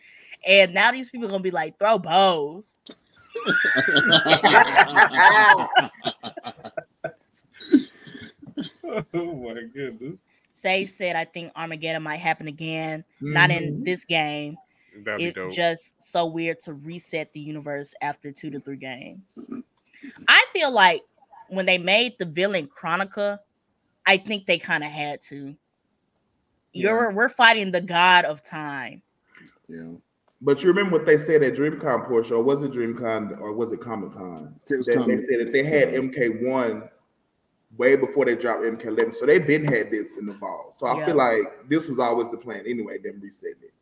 and 0.46 0.74
now 0.74 0.90
these 0.90 1.10
people 1.10 1.28
are 1.28 1.30
gonna 1.30 1.42
be 1.44 1.52
like, 1.52 1.78
throw 1.78 1.98
bows. 1.98 2.78
oh 9.14 9.34
my 9.34 9.62
goodness. 9.72 10.22
Sage 10.52 10.88
said, 10.88 11.16
I 11.16 11.24
think 11.24 11.52
Armageddon 11.56 12.02
might 12.02 12.18
happen 12.20 12.46
again, 12.46 13.04
not 13.20 13.50
in 13.50 13.80
Mhm. 13.80 13.84
this 13.84 14.04
game. 14.04 14.56
That'd 14.98 15.18
be 15.18 15.24
It's 15.26 15.34
dope. 15.34 15.52
just 15.52 16.00
so 16.00 16.26
weird 16.26 16.60
to 16.60 16.74
reset 16.74 17.32
the 17.32 17.40
universe 17.40 17.94
after 18.00 18.30
two 18.30 18.50
to 18.50 18.60
three 18.60 18.76
games. 18.76 19.38
I 20.28 20.44
feel 20.52 20.70
like 20.70 21.02
when 21.48 21.66
they 21.66 21.78
made 21.78 22.16
the 22.18 22.26
villain 22.26 22.68
Kronika, 22.68 23.40
I 24.06 24.18
think 24.18 24.46
they 24.46 24.58
kind 24.58 24.84
of 24.84 24.90
had 24.90 25.20
to. 25.22 25.56
You're 26.72 27.12
we're 27.12 27.28
fighting 27.28 27.72
the 27.72 27.80
god 27.80 28.24
of 28.24 28.42
time. 28.42 29.02
yeah. 29.68 29.94
But 30.44 30.62
you 30.62 30.68
remember 30.68 30.98
what 30.98 31.06
they 31.06 31.16
said 31.16 31.42
at 31.42 31.54
DreamCon 31.54 32.06
Porsche, 32.06 32.32
or 32.32 32.42
was 32.42 32.62
it 32.62 32.72
DreamCon 32.72 33.40
or 33.40 33.54
was 33.54 33.72
it 33.72 33.80
Comic 33.80 34.12
Con? 34.12 34.54
It 34.68 34.76
was 34.76 34.86
That 34.86 35.06
they 35.06 35.16
said 35.16 35.40
that 35.40 35.52
they 35.54 35.64
had 35.64 35.88
MK1 35.88 36.86
way 37.78 37.96
before 37.96 38.26
they 38.26 38.36
dropped 38.36 38.62
MK11. 38.62 39.14
So 39.14 39.24
they've 39.24 39.46
been 39.46 39.64
had 39.64 39.90
this 39.90 40.10
in 40.18 40.26
the 40.26 40.34
fall. 40.34 40.74
So 40.76 40.86
I 40.86 40.98
Yeah. 40.98 41.06
feel 41.06 41.16
like 41.16 41.68
this 41.68 41.88
was 41.88 41.98
always 41.98 42.30
the 42.30 42.36
plan 42.36 42.62
anyway, 42.66 42.98
them 42.98 43.20
resetting 43.22 43.62
it. 43.62 43.72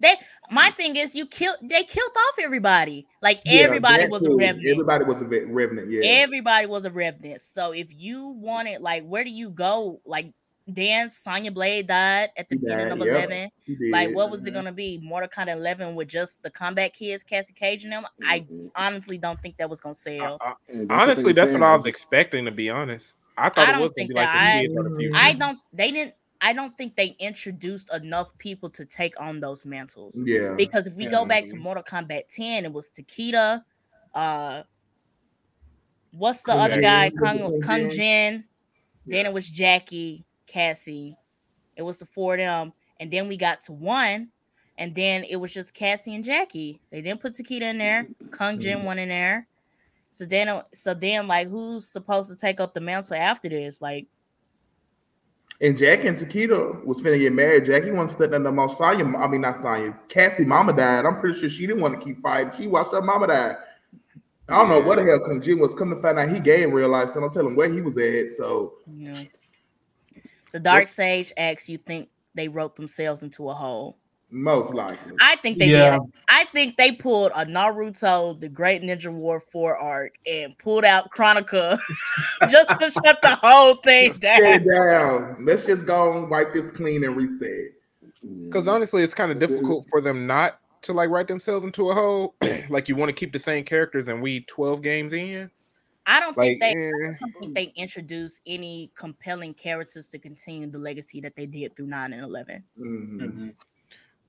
They 0.00 0.14
my 0.50 0.70
thing 0.70 0.96
is 0.96 1.14
you 1.14 1.26
killed 1.26 1.56
they 1.60 1.82
killed 1.82 2.12
off 2.16 2.38
everybody. 2.40 3.06
Like 3.20 3.42
Yeah, 3.44 3.64
everybody 3.64 4.04
that 4.04 4.10
was 4.10 4.24
a 4.24 4.34
revenant. 4.34 4.68
Everybody 4.68 5.04
was 5.04 5.20
a 5.20 5.26
revenant, 5.26 5.90
yeah. 5.90 6.04
Everybody 6.04 6.66
was 6.66 6.84
a 6.86 6.90
revenant. 6.90 7.40
So 7.40 7.72
if 7.72 7.92
you 7.92 8.28
wanted, 8.28 8.80
like, 8.80 9.04
where 9.04 9.24
do 9.24 9.30
you 9.30 9.50
go? 9.50 10.00
Like, 10.06 10.32
Dan 10.72 11.08
Sonya 11.08 11.50
Blade 11.50 11.86
died 11.86 12.30
at 12.36 12.48
the 12.48 12.56
He 12.56 12.60
beginning 12.60 12.88
died, 12.88 12.92
of 13.00 13.06
yep. 13.06 13.28
11. 13.28 13.50
He. 13.64 13.90
Like, 13.90 14.14
what 14.14 14.30
was 14.30 14.46
it 14.46 14.50
Mhm. 14.50 14.54
gonna 14.54 14.72
be? 14.72 14.98
Mortal 14.98 15.28
Kombat 15.28 15.52
11 15.52 15.94
with 15.94 16.08
just 16.08 16.42
the 16.42 16.50
combat 16.50 16.92
kids, 16.92 17.24
Cassie 17.24 17.54
Cage 17.54 17.84
and 17.84 17.92
them? 17.92 18.06
I 18.26 18.40
Mhm. 18.40 18.70
honestly 18.76 19.16
don't 19.18 19.40
think 19.40 19.56
that 19.56 19.70
was 19.70 19.80
gonna 19.80 19.94
sell. 19.94 20.36
I- 20.40 20.48
I- 20.50 20.54
that's 20.68 20.86
honestly, 20.90 21.24
were 21.24 21.32
that's 21.32 21.50
saying 21.50 21.60
what 21.60 21.70
I 21.70 21.72
was 21.72 21.80
was- 21.80 21.86
expecting. 21.86 22.44
To 22.44 22.50
be 22.50 22.68
honest, 22.68 23.16
I 23.36 23.48
thought 23.48 23.68
I 23.68 23.78
it 23.78 23.82
was 23.82 23.92
gonna 23.94 24.08
be 24.08 24.14
like 24.14 24.26
that 24.26 24.62
the 24.62 24.98
kids 24.98 25.14
I- 25.14 25.28
I 25.28 25.32
don't. 25.32 25.58
They 25.72 25.90
didn't. 25.90 26.14
I 26.40 26.52
don't 26.52 26.76
think 26.78 26.94
they 26.96 27.16
introduced 27.18 27.92
enough 27.92 28.36
people 28.38 28.70
to 28.70 28.84
take 28.84 29.20
on 29.20 29.40
those 29.40 29.64
mantles. 29.64 30.20
Yeah. 30.24 30.54
Because 30.56 30.86
if 30.86 30.94
we 30.94 31.06
go 31.06 31.24
back 31.24 31.46
to. 31.46 31.56
Mortal 31.56 31.82
Kombat 31.82 32.28
10, 32.28 32.64
it 32.64 32.72
was 32.72 32.92
Takeda. 32.92 33.64
Uh, 34.14 34.62
what's 36.12 36.42
the 36.42 36.52
Kung 36.52 36.60
other 36.60 36.74
Jin. 36.74 36.82
guy? 36.82 37.10
Kung 37.10 37.38
Kung 37.38 37.60
Kung 37.60 37.80
Jin. 37.90 37.90
Jin. 37.90 38.44
Then 39.06 39.26
it 39.26 39.32
was 39.32 39.50
Jacqui, 39.50 40.22
Cassie. 40.48 41.16
It 41.76 41.82
was 41.82 42.00
the 42.00 42.06
four 42.06 42.34
of 42.34 42.38
them, 42.38 42.72
and 42.98 43.12
then 43.12 43.28
we 43.28 43.36
got 43.36 43.60
to 43.62 43.72
one, 43.72 44.30
and 44.78 44.94
then 44.94 45.24
it 45.24 45.36
was 45.36 45.54
just 45.54 45.74
Cassie 45.74 46.14
and 46.14 46.24
Jacqui. 46.24 46.80
They 46.90 47.02
didn't 47.02 47.20
put 47.20 47.34
Takeda 47.34 47.62
in 47.62 47.78
there. 47.78 48.08
Kung 48.32 48.60
Jin 48.60 48.82
one 48.82 48.98
in 48.98 49.08
there. 49.10 49.46
So 50.10 50.24
then, 50.24 50.48
uh, 50.48 50.62
so 50.72 50.94
then, 50.94 51.28
like, 51.28 51.48
who's 51.48 51.86
supposed 51.86 52.28
to 52.30 52.36
take 52.36 52.58
up 52.58 52.74
the 52.74 52.80
mantle 52.80 53.16
after 53.16 53.48
this? 53.48 53.80
Like, 53.80 54.08
And 55.60 55.76
Jacqui 55.76 56.06
and 56.06 56.16
Takeda 56.16 56.84
was 56.84 57.00
finna 57.00 57.18
get 57.18 57.32
married. 57.32 57.64
Jacqui 57.64 57.92
wasn't 57.92 58.10
studying 58.10 58.34
under 58.34 58.52
more 58.52 58.68
Sonya. 58.68 59.04
I 59.04 59.28
mean, 59.28 59.42
not 59.42 59.56
Sonya. 59.56 59.96
Cassie 60.08 60.44
mama 60.44 60.72
died. 60.72 61.04
I'm 61.04 61.20
pretty 61.20 61.38
sure 61.38 61.50
she 61.50 61.66
didn't 61.66 61.82
want 61.82 61.98
to 61.98 62.04
keep 62.04 62.18
fighting. 62.22 62.52
She 62.56 62.66
watched 62.66 62.92
her 62.92 63.02
mama 63.02 63.26
die. 63.28 63.56
I 64.48 64.58
don't 64.58 64.70
know 64.70 64.80
what 64.80 64.96
the 64.96 65.04
hell 65.04 65.20
Kung 65.20 65.42
Jin 65.42 65.58
was. 65.58 65.74
Come 65.74 65.90
to 65.90 65.96
find 65.96 66.18
out 66.18 66.30
he 66.30 66.40
gay 66.40 66.62
in 66.62 66.72
real 66.72 66.88
life, 66.88 67.10
so 67.10 67.20
don't 67.20 67.32
tell 67.32 67.46
him 67.46 67.54
where 67.54 67.68
he 67.68 67.82
was 67.82 67.98
at. 67.98 68.32
So 68.34 68.74
know, 68.86 69.14
the 70.58 70.64
Dark 70.64 70.88
Sage 70.88 71.32
asks, 71.36 71.68
"You 71.68 71.78
think 71.78 72.08
they 72.34 72.48
wrote 72.48 72.74
themselves 72.74 73.22
into 73.22 73.48
a 73.48 73.54
hole?" 73.54 73.96
most 74.30 74.74
likely. 74.74 75.12
I 75.20 75.36
think 75.36 75.58
they 75.58 75.68
Yeah. 75.68 75.92
did. 75.98 76.12
I 76.28 76.44
think 76.52 76.76
they 76.76 76.92
pulled 76.92 77.32
a 77.34 77.46
Naruto, 77.46 78.38
the 78.38 78.48
Great 78.48 78.82
Ninja 78.82 79.10
War 79.10 79.40
4 79.40 79.76
arc, 79.76 80.16
and 80.26 80.56
pulled 80.58 80.84
out 80.84 81.10
Kronika 81.10 81.78
just 82.50 82.68
to 82.80 82.90
shut 82.90 83.22
the 83.22 83.36
whole 83.42 83.76
thing 83.76 84.12
down. 84.14 84.66
down. 84.66 85.44
Let's 85.46 85.64
just 85.64 85.86
go 85.86 86.18
and 86.18 86.30
wipe 86.30 86.52
this 86.52 86.72
clean 86.72 87.04
and 87.04 87.16
reset. 87.16 87.72
Because 88.44 88.68
honestly, 88.68 89.02
it's 89.02 89.14
kind 89.14 89.30
of 89.30 89.38
mm-hmm. 89.38 89.52
difficult 89.52 89.86
for 89.88 90.00
them 90.00 90.26
not 90.26 90.60
to 90.82 90.92
like 90.92 91.08
write 91.08 91.28
themselves 91.28 91.64
into 91.64 91.90
a 91.90 91.94
hole. 91.94 92.34
like 92.68 92.88
you 92.88 92.96
want 92.96 93.08
to 93.08 93.14
keep 93.14 93.32
the 93.32 93.38
same 93.38 93.64
characters, 93.64 94.08
and 94.08 94.20
we 94.20 94.40
twelve 94.42 94.82
games 94.82 95.12
in. 95.12 95.50
I 96.08 96.20
don't 96.20 96.36
Like, 96.36 96.58
think 96.58 96.60
they 96.60 96.72
eh. 96.74 96.90
I 96.90 97.16
don't 97.20 97.38
think 97.38 97.54
they 97.54 97.72
introduced 97.76 98.40
any 98.46 98.90
compelling 98.96 99.52
characters 99.54 100.08
to 100.08 100.18
continue 100.18 100.66
the 100.68 100.78
legacy 100.78 101.20
that 101.20 101.36
they 101.36 101.46
did 101.46 101.76
through 101.76 101.86
9 101.88 102.12
and 102.14 102.22
11. 102.24 102.64
Mhm. 102.78 103.20
Mhm. 103.20 103.54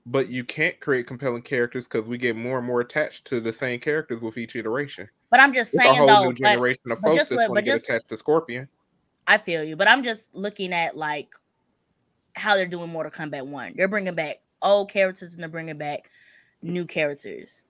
but 0.06 0.28
you 0.30 0.42
can't 0.44 0.80
create 0.80 1.06
compelling 1.06 1.42
characters 1.42 1.86
because 1.86 2.08
we 2.08 2.16
get 2.16 2.34
more 2.34 2.56
and 2.58 2.66
more 2.66 2.80
attached 2.80 3.26
to 3.26 3.38
the 3.38 3.52
same 3.52 3.78
characters 3.78 4.20
with 4.22 4.38
each 4.38 4.56
iteration. 4.56 5.08
But 5.30 5.40
I'm 5.40 5.52
just 5.52 5.74
It's 5.74 5.82
a 5.84 5.86
saying 5.86 5.98
whole 5.98 6.06
though, 6.06 6.22
new 6.24 6.28
but 6.30 6.36
generation 6.36 6.90
of 6.90 6.98
folks 7.00 7.16
just 7.16 7.30
that's 7.30 7.38
let- 7.38 7.46
going 7.48 7.56
but 7.56 7.64
to 7.66 7.70
get 7.72 7.82
attached 7.82 8.08
to 8.08 8.16
Scorpion. 8.16 8.66
I 9.26 9.36
feel 9.38 9.62
you, 9.62 9.76
but 9.76 9.88
I'm 9.88 10.02
just 10.02 10.34
looking 10.34 10.72
at 10.72 10.96
like 10.96 11.28
how 12.34 12.56
they're 12.56 12.66
doing 12.66 12.90
Mortal 12.90 13.12
Kombat 13.12 13.46
1. 13.46 13.74
They're 13.76 13.88
bringing 13.88 14.14
back 14.14 14.40
old 14.62 14.90
characters 14.90 15.34
and 15.34 15.42
they're 15.42 15.48
bringing 15.50 15.78
back 15.78 16.10
new 16.62 16.86
characters 16.86 17.64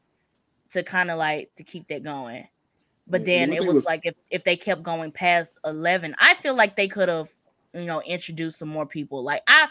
to 0.70 0.82
kind 0.84 1.10
of 1.10 1.18
like 1.18 1.52
to 1.56 1.64
keep 1.64 1.88
that 1.88 2.04
going. 2.04 2.46
But 3.10 3.24
then 3.24 3.52
it 3.52 3.64
was, 3.66 3.76
was- 3.76 3.84
like 3.86 4.06
if 4.06 4.14
if 4.30 4.44
they 4.44 4.56
kept 4.56 4.82
going 4.82 5.10
past 5.12 5.58
11, 5.64 6.14
I 6.18 6.34
feel 6.34 6.54
like 6.54 6.76
they 6.76 6.88
could 6.88 7.08
have 7.08 7.30
you 7.74 7.84
know 7.84 8.00
introduced 8.02 8.58
some 8.58 8.68
more 8.68 8.86
people. 8.86 9.22
Like 9.22 9.42
I 9.46 9.68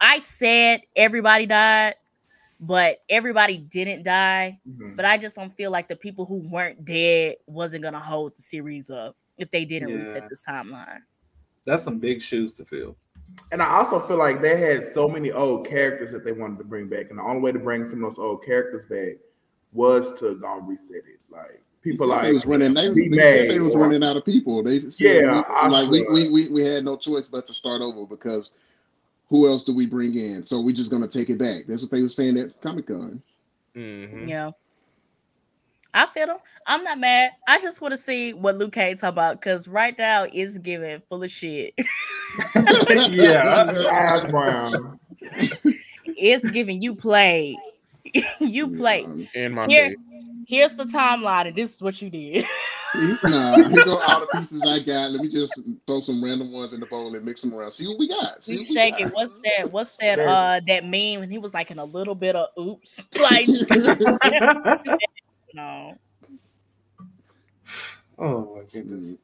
I 0.00 0.18
said 0.20 0.82
everybody 0.96 1.46
died, 1.46 1.94
but 2.60 2.98
everybody 3.08 3.58
didn't 3.58 4.02
die. 4.04 4.60
Mhm. 4.68 4.96
But 4.96 5.04
I 5.04 5.16
just 5.16 5.36
don't 5.36 5.52
feel 5.56 5.70
like 5.70 5.88
the 5.88 5.96
people 5.96 6.26
who 6.26 6.36
weren't 6.48 6.84
dead 6.84 7.36
wasn't 7.46 7.82
gonna 7.82 8.00
hold 8.00 8.36
the 8.36 8.42
series 8.42 8.90
up 8.90 9.16
if 9.38 9.50
they 9.50 9.64
didn't 9.64 9.88
Yeah. 9.88 9.96
reset 9.96 10.28
this 10.28 10.44
timeline. 10.44 11.00
That's 11.64 11.82
some 11.84 11.98
big 11.98 12.20
shoes 12.20 12.52
to 12.54 12.64
fill. 12.64 12.96
And 13.50 13.62
I 13.62 13.66
also 13.68 13.98
feel 14.00 14.18
like 14.18 14.42
they 14.42 14.58
had 14.58 14.92
so 14.92 15.08
many 15.08 15.30
old 15.32 15.66
characters 15.66 16.12
that 16.12 16.24
they 16.24 16.32
wanted 16.32 16.58
to 16.58 16.64
bring 16.64 16.88
back, 16.88 17.08
and 17.08 17.18
the 17.18 17.22
only 17.22 17.40
way 17.40 17.52
to 17.52 17.58
bring 17.58 17.88
some 17.88 18.04
of 18.04 18.14
those 18.14 18.22
old 18.22 18.44
characters 18.44 18.84
back 18.84 19.16
was 19.72 20.18
to 20.20 20.34
go 20.34 20.58
and 20.58 20.68
reset 20.68 20.96
it. 21.06 21.20
Like 21.30 21.62
people 21.82 22.06
They 22.06 22.12
said 22.12 22.16
like 22.16 22.22
they 22.24 22.32
was 22.32 22.46
running. 22.46 22.74
They, 22.74 22.88
was, 22.88 22.98
they 22.98 23.04
said 23.04 23.50
they 23.50 23.58
mad, 23.58 23.62
was 23.62 23.74
or- 23.74 23.80
running 23.82 24.02
out 24.04 24.16
of 24.16 24.24
people. 24.24 24.62
They 24.62 24.80
said, 24.80 25.24
Yeah, 25.24 25.42
I 25.48 25.68
like 25.68 25.88
we, 25.90 26.02
we 26.04 26.28
we 26.28 26.48
we 26.48 26.64
had 26.64 26.84
no 26.84 26.96
choice 26.96 27.28
but 27.28 27.46
to 27.46 27.54
start 27.54 27.82
over 27.82 28.06
because 28.06 28.54
who 29.28 29.48
else 29.48 29.64
do 29.64 29.74
we 29.74 29.86
bring 29.86 30.16
in? 30.18 30.44
So 30.44 30.60
we're 30.60 30.74
just 30.74 30.90
gonna 30.90 31.08
take 31.08 31.30
it 31.30 31.38
back. 31.38 31.64
That's 31.66 31.82
what 31.82 31.90
they 31.90 32.02
were 32.02 32.08
saying 32.08 32.38
at 32.38 32.60
Comic 32.60 32.86
Con. 32.86 33.22
Mhm. 33.76 34.28
Yeah. 34.28 34.50
I 35.94 36.06
feel 36.06 36.26
them. 36.26 36.38
I'm 36.66 36.82
not 36.84 36.98
mad. 36.98 37.32
I 37.46 37.60
just 37.60 37.82
want 37.82 37.92
to 37.92 37.98
see 37.98 38.32
what 38.32 38.56
Luke 38.56 38.72
Cage 38.72 39.00
talk 39.00 39.10
about 39.12 39.40
because 39.40 39.68
right 39.68 39.94
now 39.98 40.26
it's 40.32 40.56
giving 40.56 41.02
full 41.08 41.22
of 41.22 41.30
shit. 41.30 41.74
yeah. 43.10 43.70
Ash 43.90 44.24
Brown. 44.30 44.98
it's 46.06 46.48
giving 46.48 46.80
you 46.80 46.94
play. 46.94 47.58
you 48.40 48.68
play. 48.74 49.28
In 49.34 49.52
my 49.52 49.66
Here, 49.66 49.90
day. 49.90 49.96
Here's 50.46 50.74
the 50.74 50.84
timeline, 50.84 51.48
and 51.48 51.56
this 51.56 51.74
is 51.74 51.82
what 51.82 52.00
you 52.00 52.10
did. 52.10 52.44
nah, 53.24 53.56
here 53.56 53.84
go 53.84 53.98
all 53.98 54.20
the 54.20 54.28
pieces 54.32 54.62
I 54.62 54.80
got. 54.80 55.12
Let 55.12 55.22
me 55.22 55.28
just 55.28 55.60
throw 55.86 56.00
some 56.00 56.22
random 56.22 56.52
ones 56.52 56.72
in 56.72 56.80
the 56.80 56.86
bowl 56.86 57.14
and 57.14 57.24
mix 57.24 57.42
them 57.42 57.54
around. 57.54 57.72
See 57.72 57.86
what 57.86 57.98
we 57.98 58.08
got. 58.08 58.44
See 58.44 58.56
He's 58.56 58.68
what 58.68 58.68
we 58.68 58.74
shaking. 58.74 59.06
got. 59.06 59.14
What's 59.14 59.36
that? 59.44 59.72
What's 59.72 59.96
that? 59.98 60.18
Uh, 60.18 60.60
that 60.66 60.84
meme, 60.84 61.22
and 61.22 61.32
he 61.32 61.38
was 61.38 61.54
like 61.54 61.70
in 61.70 61.78
a 61.78 61.84
little 61.84 62.14
bit 62.14 62.36
of 62.36 62.48
oops, 62.58 63.08
like 63.20 63.48
no. 65.54 65.96
oh 68.18 68.56
my 68.56 68.62
goodness. 68.72 69.16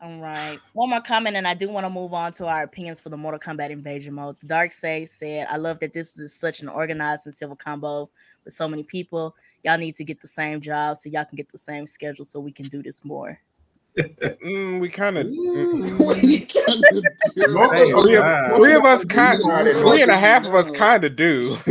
All 0.00 0.20
right. 0.20 0.60
One 0.74 0.90
more 0.90 1.00
comment, 1.00 1.34
and 1.34 1.46
I 1.46 1.54
do 1.54 1.68
want 1.68 1.84
to 1.84 1.90
move 1.90 2.14
on 2.14 2.32
to 2.34 2.46
our 2.46 2.62
opinions 2.62 3.00
for 3.00 3.08
the 3.08 3.16
Mortal 3.16 3.40
Kombat 3.40 3.70
Invasion 3.70 4.14
mode. 4.14 4.36
Dark 4.46 4.70
Sage 4.70 5.08
said, 5.08 5.48
I 5.50 5.56
love 5.56 5.80
that 5.80 5.92
this 5.92 6.16
is 6.16 6.32
such 6.32 6.60
an 6.60 6.68
organized 6.68 7.26
and 7.26 7.34
civil 7.34 7.56
combo 7.56 8.08
with 8.44 8.54
so 8.54 8.68
many 8.68 8.84
people. 8.84 9.34
Y'all 9.64 9.76
need 9.76 9.96
to 9.96 10.04
get 10.04 10.20
the 10.20 10.28
same 10.28 10.60
job 10.60 10.96
so 10.96 11.10
y'all 11.10 11.24
can 11.24 11.34
get 11.34 11.50
the 11.50 11.58
same 11.58 11.84
schedule 11.84 12.24
so 12.24 12.38
we 12.38 12.52
can 12.52 12.66
do 12.66 12.80
this 12.80 13.04
more. 13.04 13.40
Mm, 13.98 14.80
we 14.80 14.88
kind 14.88 15.18
of. 15.18 15.26
What 15.98 16.22
you 16.22 16.40
gotta 16.40 16.80
do? 16.92 17.02
Hey, 17.72 17.90
Three 17.90 18.16
of, 18.16 18.22
wow. 18.22 18.56
three 18.56 18.74
of 18.74 18.84
us 18.84 19.04
kind, 19.04 19.40
three 19.42 20.02
and 20.02 20.10
a 20.10 20.16
half 20.16 20.46
of 20.46 20.54
us 20.54 20.70
kind 20.70 21.04
of 21.04 21.16
do. 21.16 21.56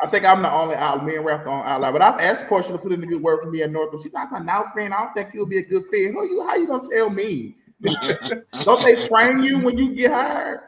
I 0.00 0.06
think 0.08 0.24
I'm 0.24 0.42
the 0.42 0.52
only 0.52 0.74
out. 0.76 1.04
Me 1.04 1.16
and 1.16 1.24
Ralph 1.24 1.44
the 1.44 1.50
only 1.50 1.64
outlier. 1.66 1.92
But 1.92 2.02
I've 2.02 2.20
asked 2.20 2.46
Portia 2.46 2.72
to 2.72 2.78
put 2.78 2.92
in 2.92 3.02
a 3.02 3.06
good 3.06 3.22
word 3.22 3.42
for 3.42 3.50
me 3.50 3.62
at 3.62 3.70
Northam. 3.70 4.00
She's 4.02 4.12
like, 4.12 4.30
now 4.44 4.64
friend, 4.72 4.92
I 4.92 5.04
don't 5.04 5.14
think 5.14 5.30
you'll 5.32 5.46
be 5.46 5.58
a 5.58 5.64
good 5.64 5.86
fit. 5.86 6.12
Who 6.12 6.24
you? 6.26 6.46
How 6.46 6.56
you 6.56 6.66
gonna 6.66 6.88
tell 6.88 7.10
me? 7.10 7.56
Don't 8.64 8.84
they 8.84 9.06
train 9.08 9.42
you 9.42 9.58
when 9.58 9.76
you 9.76 9.94
get 9.94 10.12
hired? 10.12 10.60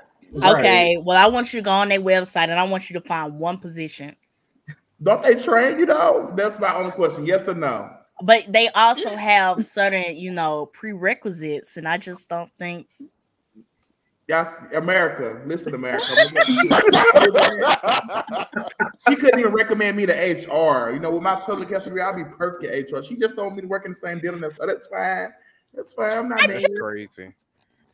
Okay. 0.42 0.96
Well, 0.96 1.16
I 1.16 1.28
want 1.28 1.52
you 1.52 1.60
to 1.60 1.64
go 1.64 1.70
on 1.70 1.88
their 1.88 2.00
website 2.00 2.44
and 2.44 2.54
I 2.54 2.64
want 2.64 2.90
you 2.90 2.98
to 2.98 3.06
find 3.06 3.38
one 3.38 3.58
position. 3.58 4.16
Don't 5.02 5.22
they 5.22 5.34
train 5.34 5.78
you 5.78 5.86
though? 5.86 6.32
That's 6.34 6.58
my 6.58 6.74
only 6.74 6.90
question. 6.90 7.24
Yes 7.26 7.48
or 7.48 7.54
no? 7.54 7.93
But 8.22 8.46
they 8.48 8.68
also 8.68 9.10
have 9.16 9.64
certain, 9.64 10.16
you 10.16 10.30
know, 10.30 10.66
prerequisites, 10.66 11.76
and 11.76 11.88
I 11.88 11.98
just 11.98 12.28
don't 12.28 12.50
think 12.58 12.86
Yes, 14.26 14.62
America. 14.72 15.42
Listen, 15.44 15.74
America. 15.74 16.06
she 19.06 19.16
couldn't 19.16 19.38
even 19.38 19.52
recommend 19.52 19.98
me 19.98 20.06
to 20.06 20.14
HR. 20.14 20.92
You 20.92 20.98
know, 20.98 21.10
with 21.12 21.22
my 21.22 21.36
public 21.36 21.68
health 21.68 21.84
degree, 21.84 22.00
I'll 22.00 22.16
be 22.16 22.24
perfect 22.24 22.64
at 22.64 22.90
HR. 22.90 23.02
She 23.02 23.16
just 23.16 23.36
told 23.36 23.54
me 23.54 23.60
to 23.60 23.68
work 23.68 23.84
in 23.84 23.90
the 23.92 23.96
same 23.96 24.20
building. 24.20 24.40
So 24.40 24.66
that's 24.66 24.86
fine. 24.88 25.28
That's 25.74 25.92
fine. 25.92 26.12
I'm 26.12 26.28
not 26.30 26.40
That's 26.46 26.64
crazy. 26.78 27.34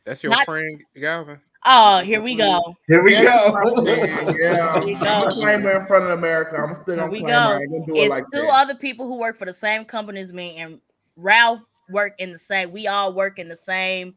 That's 0.05 0.23
your 0.23 0.31
Not- 0.31 0.45
friend, 0.45 0.81
Galvin. 0.95 1.39
Oh, 1.63 1.99
here 2.01 2.21
we 2.21 2.35
go. 2.35 2.75
Here 2.87 3.03
we 3.03 3.13
Yeah, 3.13 3.23
go. 3.23 3.75
yeah. 3.85 4.73
Here 4.73 4.85
we 4.85 4.95
I'm 4.95 5.21
a 5.21 5.25
go. 5.27 5.35
claimer 5.35 5.79
in 5.81 5.87
front 5.87 6.05
of 6.05 6.11
America. 6.11 6.57
I'm 6.57 6.73
still 6.73 6.95
Here 6.95 7.03
gonna 7.03 7.11
we 7.11 7.19
claim 7.19 7.31
go. 7.31 7.37
I 7.37 7.59
ain't 7.61 7.71
gonna 7.71 7.83
it 7.99 8.03
It's 8.05 8.09
like 8.09 8.25
two 8.33 8.41
that. 8.41 8.49
other 8.53 8.75
people 8.75 9.07
who 9.07 9.17
work 9.19 9.37
for 9.37 9.45
the 9.45 9.53
same 9.53 9.85
company 9.85 10.19
as 10.21 10.33
me, 10.33 10.57
and 10.57 10.79
Ralph 11.15 11.63
work 11.89 12.15
in 12.19 12.31
the 12.31 12.39
same. 12.39 12.71
We 12.71 12.87
all 12.87 13.13
work 13.13 13.37
in 13.37 13.47
the 13.47 13.55
same 13.55 14.15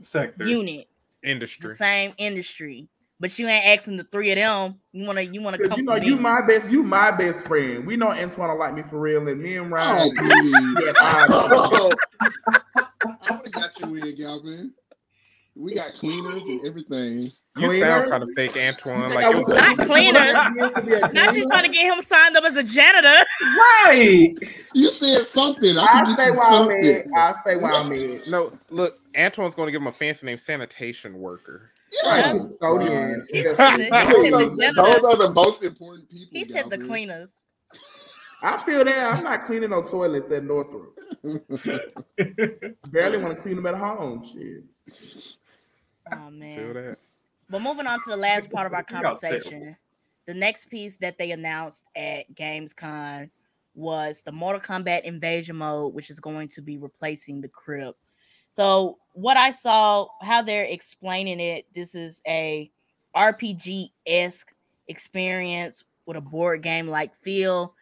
Sector. 0.00 0.46
unit, 0.46 0.86
industry, 1.24 1.62
the 1.62 1.68
Industry. 1.68 1.74
same 1.74 2.14
industry. 2.18 2.88
but 3.20 3.38
you 3.38 3.48
ain't 3.48 3.66
asking 3.78 3.96
the 3.96 4.04
three 4.04 4.30
of 4.30 4.36
them. 4.36 4.76
You 4.92 5.06
wanna 5.06 5.22
you 5.22 5.40
wanna 5.42 5.58
come 5.58 5.78
you 5.78 5.84
know 5.84 5.96
you 5.96 6.16
my 6.16 6.42
best, 6.46 6.70
you 6.70 6.82
my 6.84 7.10
best 7.10 7.46
friend. 7.48 7.84
We 7.86 7.96
know 7.96 8.10
Antoine 8.10 8.48
don't 8.48 8.58
like 8.58 8.74
me 8.74 8.82
for 8.82 9.00
real, 9.00 9.26
and 9.26 9.40
me 9.40 9.56
and 9.56 9.66
Oh, 9.72 9.74
Ryan. 9.74 10.16
please. 10.16 10.78
yeah, 10.80 10.92
I- 11.00 11.26
I 13.26 13.36
would 13.36 13.46
have 13.46 13.52
got 13.52 13.78
you 13.80 13.94
in, 13.96 14.16
Galvin. 14.16 14.72
We 15.56 15.74
got 15.74 15.92
cleaners 15.94 16.46
and 16.48 16.64
everything. 16.66 17.30
You 17.56 17.68
Cleaner? 17.68 17.86
sound 17.86 18.10
kind 18.10 18.22
of 18.24 18.30
fake, 18.34 18.56
Antoine. 18.56 19.02
Think 19.02 19.14
Like 19.14 19.36
was- 19.36 19.46
was 19.46 19.56
Not 19.56 19.78
cleaner. 19.78 20.50
Used 20.56 20.74
to 20.74 20.82
be 20.82 20.92
a 20.94 21.00
Not 21.00 21.12
just 21.12 21.30
cleaner. 21.30 21.46
trying 21.50 21.62
to 21.62 21.68
get 21.68 21.96
him 21.96 22.02
signed 22.02 22.36
up 22.36 22.42
as 22.44 22.56
a 22.56 22.62
janitor. 22.64 23.24
Right. 23.40 24.34
You 24.74 24.88
said 24.88 25.24
something. 25.26 25.78
I 25.78 25.84
I 25.84 25.86
can 25.86 26.06
stay 26.14 26.16
get 26.16 26.26
you 26.26 26.32
where 26.34 26.46
I'm 26.46 26.52
something. 26.64 26.86
at. 26.86 27.06
I 27.16 27.32
stay 27.40 27.56
where 27.56 27.72
I'm 27.72 27.92
at. 27.92 28.28
no. 28.28 28.52
Look, 28.70 28.98
Antoine's 29.14 29.54
going 29.54 29.66
to 29.68 29.72
give 29.72 29.80
him 29.82 29.86
a 29.86 29.92
fancy 29.92 30.26
name, 30.26 30.38
sanitation 30.38 31.18
worker. 31.20 31.70
Yeah. 32.02 32.08
Right, 32.32 32.32
custodian. 32.40 33.24
He 33.30 33.44
Yeah, 33.44 33.54
said 33.54 33.76
shit. 33.76 33.88
it. 33.92 34.30
Those, 34.32 34.56
said 34.56 34.70
are, 34.70 34.74
the 34.74 35.00
those 35.00 35.04
are 35.04 35.16
the 35.16 35.30
most 35.32 35.62
important 35.62 36.10
people. 36.10 36.26
He 36.32 36.44
said 36.44 36.64
the 36.64 36.70
Galvin. 36.70 36.88
cleaners. 36.88 37.46
I 38.42 38.56
feel 38.62 38.84
that 38.84 39.16
I'm 39.16 39.22
not 39.22 39.46
cleaning 39.46 39.70
no 39.70 39.82
toilets 39.82 40.30
at 40.32 40.42
Northrop. 40.42 40.98
Barely 42.90 43.18
want 43.18 43.36
to 43.36 43.40
clean 43.40 43.54
them 43.56 43.66
at 43.66 43.76
home. 43.76 44.24
Shit. 44.24 44.64
Oh 46.12 46.16
Feel 46.30 46.30
man. 46.30 46.74
that? 46.74 46.98
But 47.50 47.62
moving 47.62 47.86
on 47.86 48.00
to 48.00 48.10
the 48.10 48.16
last 48.16 48.50
part 48.50 48.66
of 48.66 48.72
our 48.72 48.82
conversation, 48.82 49.76
the 50.26 50.34
next 50.34 50.66
piece 50.66 50.96
that 50.98 51.18
they 51.18 51.30
announced 51.32 51.84
at 51.94 52.34
Gamescom 52.34 53.30
was 53.74 54.22
the 54.22 54.32
Mortal 54.32 54.60
Kombat 54.60 55.02
Invasion 55.02 55.56
mode, 55.56 55.92
which 55.92 56.10
is 56.10 56.20
going 56.20 56.48
to 56.48 56.62
be 56.62 56.78
replacing 56.78 57.40
the 57.40 57.48
Crypt. 57.48 57.98
So, 58.50 58.98
what 59.12 59.36
I 59.36 59.50
saw, 59.50 60.06
how 60.22 60.42
they're 60.42 60.64
explaining 60.64 61.40
it, 61.40 61.66
this 61.74 61.94
is 61.94 62.22
a 62.26 62.70
RPG 63.14 63.90
esque 64.06 64.52
experience 64.88 65.84
with 66.06 66.16
a 66.16 66.20
board 66.20 66.62
game 66.62 66.88
like 66.88 67.14
feel. 67.16 67.74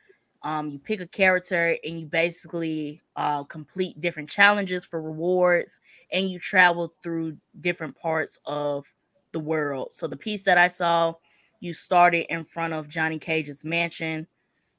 Um, 0.44 0.70
you 0.70 0.78
pick 0.78 1.00
a 1.00 1.06
character 1.06 1.76
and 1.84 2.00
you 2.00 2.06
basically 2.06 3.00
uh, 3.14 3.44
complete 3.44 4.00
different 4.00 4.28
challenges 4.28 4.84
for 4.84 5.00
rewards, 5.00 5.80
and 6.10 6.28
you 6.28 6.38
travel 6.38 6.92
through 7.02 7.36
different 7.60 7.96
parts 7.96 8.38
of 8.44 8.92
the 9.32 9.40
world. 9.40 9.90
So 9.92 10.06
the 10.06 10.16
piece 10.16 10.42
that 10.44 10.58
I 10.58 10.68
saw, 10.68 11.14
you 11.60 11.72
started 11.72 12.26
in 12.32 12.44
front 12.44 12.72
of 12.72 12.88
Johnny 12.88 13.18
Cage's 13.18 13.64
mansion. 13.64 14.26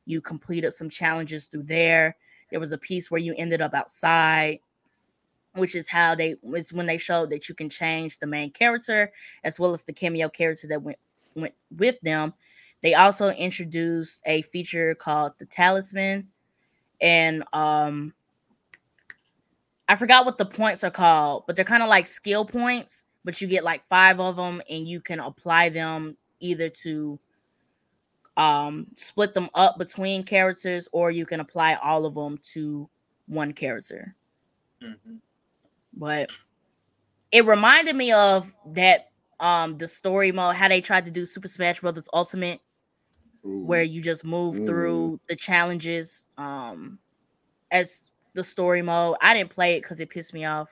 You 0.05 0.19
completed 0.19 0.71
some 0.73 0.89
challenges 0.89 1.47
through 1.47 1.63
there. 1.63 2.17
There 2.51 2.59
was 2.59 2.73
a 2.73 2.77
piece 2.77 3.09
where 3.09 3.21
you 3.21 3.33
ended 3.37 3.61
up 3.61 3.73
outside, 3.73 4.59
which 5.55 5.75
is 5.75 5.87
how 5.87 6.13
they 6.13 6.35
was 6.43 6.73
when 6.73 6.85
they 6.85 6.97
showed 6.97 7.29
that 7.29 7.47
you 7.47 7.55
can 7.55 7.69
change 7.69 8.19
the 8.19 8.27
main 8.27 8.51
character 8.51 9.11
as 9.43 9.59
well 9.59 9.71
as 9.71 9.85
the 9.85 9.93
cameo 9.93 10.27
character 10.27 10.67
that 10.67 10.81
went 10.81 10.97
went 11.35 11.53
with 11.77 11.99
them. 12.01 12.33
They 12.83 12.93
also 12.93 13.29
introduced 13.29 14.21
a 14.25 14.43
feature 14.43 14.93
called 14.93 15.31
the 15.39 15.45
talisman, 15.45 16.27
and 17.01 17.43
um, 17.53 18.13
I 19.87 19.95
forgot 19.95 20.25
what 20.25 20.37
the 20.37 20.45
points 20.45 20.83
are 20.83 20.91
called, 20.91 21.45
but 21.47 21.55
they're 21.55 21.65
kind 21.65 21.81
of 21.81 21.89
like 21.89 22.05
skill 22.07 22.45
points. 22.45 23.05
But 23.25 23.39
you 23.39 23.47
get 23.47 23.63
like 23.63 23.85
five 23.85 24.19
of 24.19 24.35
them, 24.35 24.61
and 24.69 24.85
you 24.87 24.99
can 24.99 25.19
apply 25.21 25.69
them 25.69 26.17
either 26.41 26.69
to 26.69 27.17
um 28.35 28.87
split 28.95 29.33
them 29.33 29.49
up 29.53 29.77
between 29.77 30.23
characters, 30.23 30.89
or 30.91 31.09
you 31.09 31.25
can 31.25 31.39
apply 31.39 31.75
all 31.75 32.05
of 32.05 32.15
them 32.15 32.37
to 32.51 32.89
one 33.27 33.53
character. 33.53 34.13
Mhm. 34.81 35.19
But 35.93 36.31
it 37.31 37.45
reminded 37.45 37.95
me 37.95 38.11
of 38.11 38.53
that 38.73 39.11
um 39.39 39.77
the 39.77 39.87
story 39.87 40.33
mode, 40.33 40.55
how 40.55 40.67
they 40.67 40.81
tried 40.81 41.05
to 41.05 41.11
do 41.11 41.25
Super 41.25 41.47
Smash 41.47 41.79
Brothers 41.79 42.09
Ultimate, 42.13 42.59
Ooh. 43.45 43.63
where 43.65 43.83
you 43.83 44.01
just 44.01 44.23
move 44.23 44.55
Mm. 44.55 44.65
through 44.65 45.19
the 45.27 45.35
challenges 45.35 46.27
um 46.37 46.97
as 47.71 48.09
the 48.33 48.43
story 48.43 48.81
mode. 48.81 49.17
I 49.21 49.33
didn't 49.33 49.49
play 49.51 49.75
it 49.75 49.81
because 49.83 49.99
it 50.01 50.09
pissed 50.09 50.33
me 50.33 50.45
off. 50.45 50.69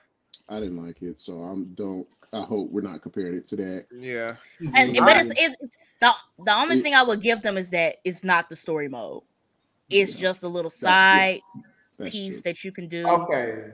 I 0.48 0.58
didn't 0.60 0.84
like 0.84 1.00
it, 1.02 1.20
so 1.20 1.40
I'm 1.40 1.74
don't. 1.74 2.06
I 2.32 2.40
hope 2.42 2.70
we're 2.70 2.80
not 2.80 3.02
comparing 3.02 3.36
it 3.36 3.46
to 3.48 3.56
that. 3.56 3.86
Yeah. 3.94 4.36
And, 4.76 4.96
but 4.96 5.16
it's, 5.18 5.30
it's 5.30 5.54
it's- 5.54 5.76
the 6.00 6.12
the 6.44 6.54
only 6.54 6.78
It- 6.78 6.82
thing 6.82 6.94
I 6.94 7.02
would 7.02 7.20
give 7.20 7.42
them 7.42 7.56
is 7.58 7.70
that 7.70 7.96
it's 8.04 8.24
not 8.24 8.48
the 8.48 8.56
story 8.56 8.88
mode. 8.88 9.22
It's 9.90 10.14
Yeah. 10.14 10.20
just 10.22 10.42
a 10.42 10.48
little 10.48 10.70
side 10.70 11.40
piece 12.04 12.40
true. 12.40 12.50
that 12.50 12.64
you 12.64 12.72
can 12.72 12.88
do. 12.88 13.06
Okay. 13.06 13.72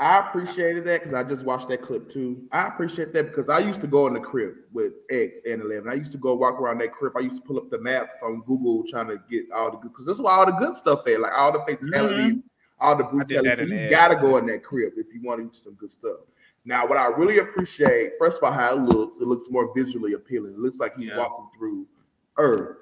I 0.00 0.20
appreciated 0.20 0.84
that 0.84 1.02
because 1.02 1.14
I 1.14 1.24
just 1.24 1.44
watched 1.44 1.68
that 1.68 1.82
clip 1.82 2.08
too. 2.08 2.46
I 2.52 2.68
appreciate 2.68 3.12
that 3.14 3.24
because 3.24 3.48
I 3.48 3.58
used 3.58 3.80
to 3.80 3.88
go 3.88 4.06
in 4.06 4.14
the 4.14 4.20
crib 4.20 4.54
with 4.72 4.92
X 5.10 5.40
and 5.44 5.60
Eleven. 5.60 5.90
I 5.90 5.94
used 5.94 6.12
to 6.12 6.18
go 6.18 6.36
walk 6.36 6.60
around 6.60 6.80
that 6.80 6.92
crib. 6.92 7.14
I 7.16 7.20
used 7.20 7.36
to 7.36 7.42
pull 7.42 7.58
up 7.58 7.68
the 7.68 7.80
maps 7.80 8.14
on 8.22 8.42
Google 8.46 8.84
trying 8.88 9.08
to 9.08 9.20
get 9.28 9.50
all 9.52 9.72
the 9.72 9.78
good 9.78 9.90
because 9.90 10.06
that's 10.06 10.20
where 10.20 10.32
all 10.32 10.46
the 10.46 10.52
good 10.52 10.76
stuff 10.76 11.06
at, 11.08 11.20
like 11.20 11.32
all 11.36 11.50
the 11.52 11.60
fatalities, 11.60 12.42
all 12.78 12.94
the 12.96 13.02
Mm-hmm. 13.04 13.18
Did 13.18 13.44
that 13.44 13.56
brutalities. 13.58 13.70
You 13.70 13.90
gotta 13.90 14.14
go 14.14 14.36
in 14.36 14.46
that 14.46 14.62
crib 14.62 14.92
if 14.96 15.06
you 15.12 15.20
want 15.22 15.40
to 15.40 15.46
do 15.46 15.52
some 15.52 15.74
good 15.74 15.90
stuff. 15.90 16.18
Now, 16.64 16.86
what 16.86 16.96
I 16.98 17.08
really 17.08 17.38
appreciate, 17.38 18.12
first 18.20 18.38
of 18.38 18.44
all, 18.44 18.52
how 18.52 18.76
it 18.76 18.80
looks, 18.82 19.18
it 19.20 19.26
looks 19.26 19.50
more 19.50 19.72
visually 19.74 20.12
appealing. 20.12 20.52
It 20.52 20.58
looks 20.58 20.78
like 20.78 20.96
he's 20.96 21.08
Yeah. 21.08 21.18
walking 21.18 21.48
through 21.58 21.86
Earth. 22.36 22.76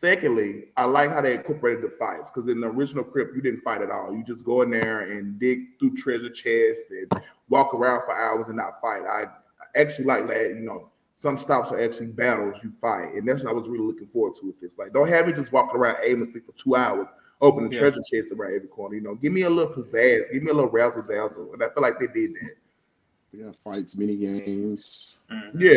Secondly, 0.00 0.64
I 0.78 0.86
like 0.86 1.10
how 1.10 1.20
they 1.20 1.34
incorporated 1.34 1.84
the 1.84 1.90
fights 1.90 2.30
because 2.30 2.48
in 2.48 2.58
the 2.58 2.68
original 2.68 3.04
Crypt, 3.04 3.36
you 3.36 3.42
didn't 3.42 3.60
fight 3.60 3.82
at 3.82 3.90
all. 3.90 4.16
You 4.16 4.24
just 4.24 4.46
go 4.46 4.62
in 4.62 4.70
there 4.70 5.00
and 5.00 5.38
dig 5.38 5.78
through 5.78 5.94
treasure 5.94 6.30
chests 6.30 6.84
and 6.90 7.22
walk 7.50 7.74
around 7.74 8.06
for 8.06 8.16
hours 8.18 8.48
and 8.48 8.56
not 8.56 8.80
fight. 8.80 9.02
I 9.02 9.24
actually 9.78 10.06
like 10.06 10.26
that. 10.28 10.48
You 10.54 10.60
know, 10.60 10.88
some 11.16 11.36
stops 11.36 11.70
are 11.70 11.78
actually 11.78 12.06
battles 12.06 12.64
you 12.64 12.70
fight, 12.70 13.12
and 13.14 13.28
that's 13.28 13.44
what 13.44 13.50
I 13.50 13.52
was 13.52 13.68
really 13.68 13.84
looking 13.84 14.06
forward 14.06 14.36
to 14.36 14.46
with 14.46 14.58
this. 14.58 14.78
Like, 14.78 14.94
don't 14.94 15.06
have 15.06 15.26
me 15.26 15.34
just 15.34 15.52
walking 15.52 15.78
around 15.78 15.98
aimlessly 16.02 16.40
for 16.40 16.52
two 16.52 16.76
hours, 16.76 17.08
opening 17.42 17.70
Yeah. 17.70 17.80
treasure 17.80 18.00
chests 18.10 18.32
around 18.32 18.54
every 18.54 18.68
corner. 18.68 18.94
You 18.94 19.02
know, 19.02 19.16
give 19.16 19.34
me 19.34 19.42
a 19.42 19.50
little 19.50 19.74
pizzazz, 19.74 20.32
give 20.32 20.42
me 20.42 20.50
a 20.50 20.54
little 20.54 20.70
razzle 20.70 21.02
dazzle, 21.02 21.52
and 21.52 21.62
I 21.62 21.68
feel 21.68 21.82
like 21.82 21.98
they 21.98 22.06
did 22.06 22.36
that. 22.36 22.56
We 23.34 23.40
got 23.40 23.54
fights, 23.62 23.98
mini 23.98 24.16
games. 24.16 25.18
Mhm. 25.30 25.60
Yeah, 25.60 25.70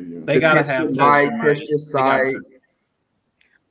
Yeah. 0.00 0.20
They 0.24 0.34
The 0.36 0.40
gotta 0.40 0.62
have 0.62 0.84
your 0.84 0.86
test 0.88 0.98
might, 0.98 1.40
test 1.42 1.68
your 1.68 1.78
got 1.78 2.24
sight. 2.24 2.36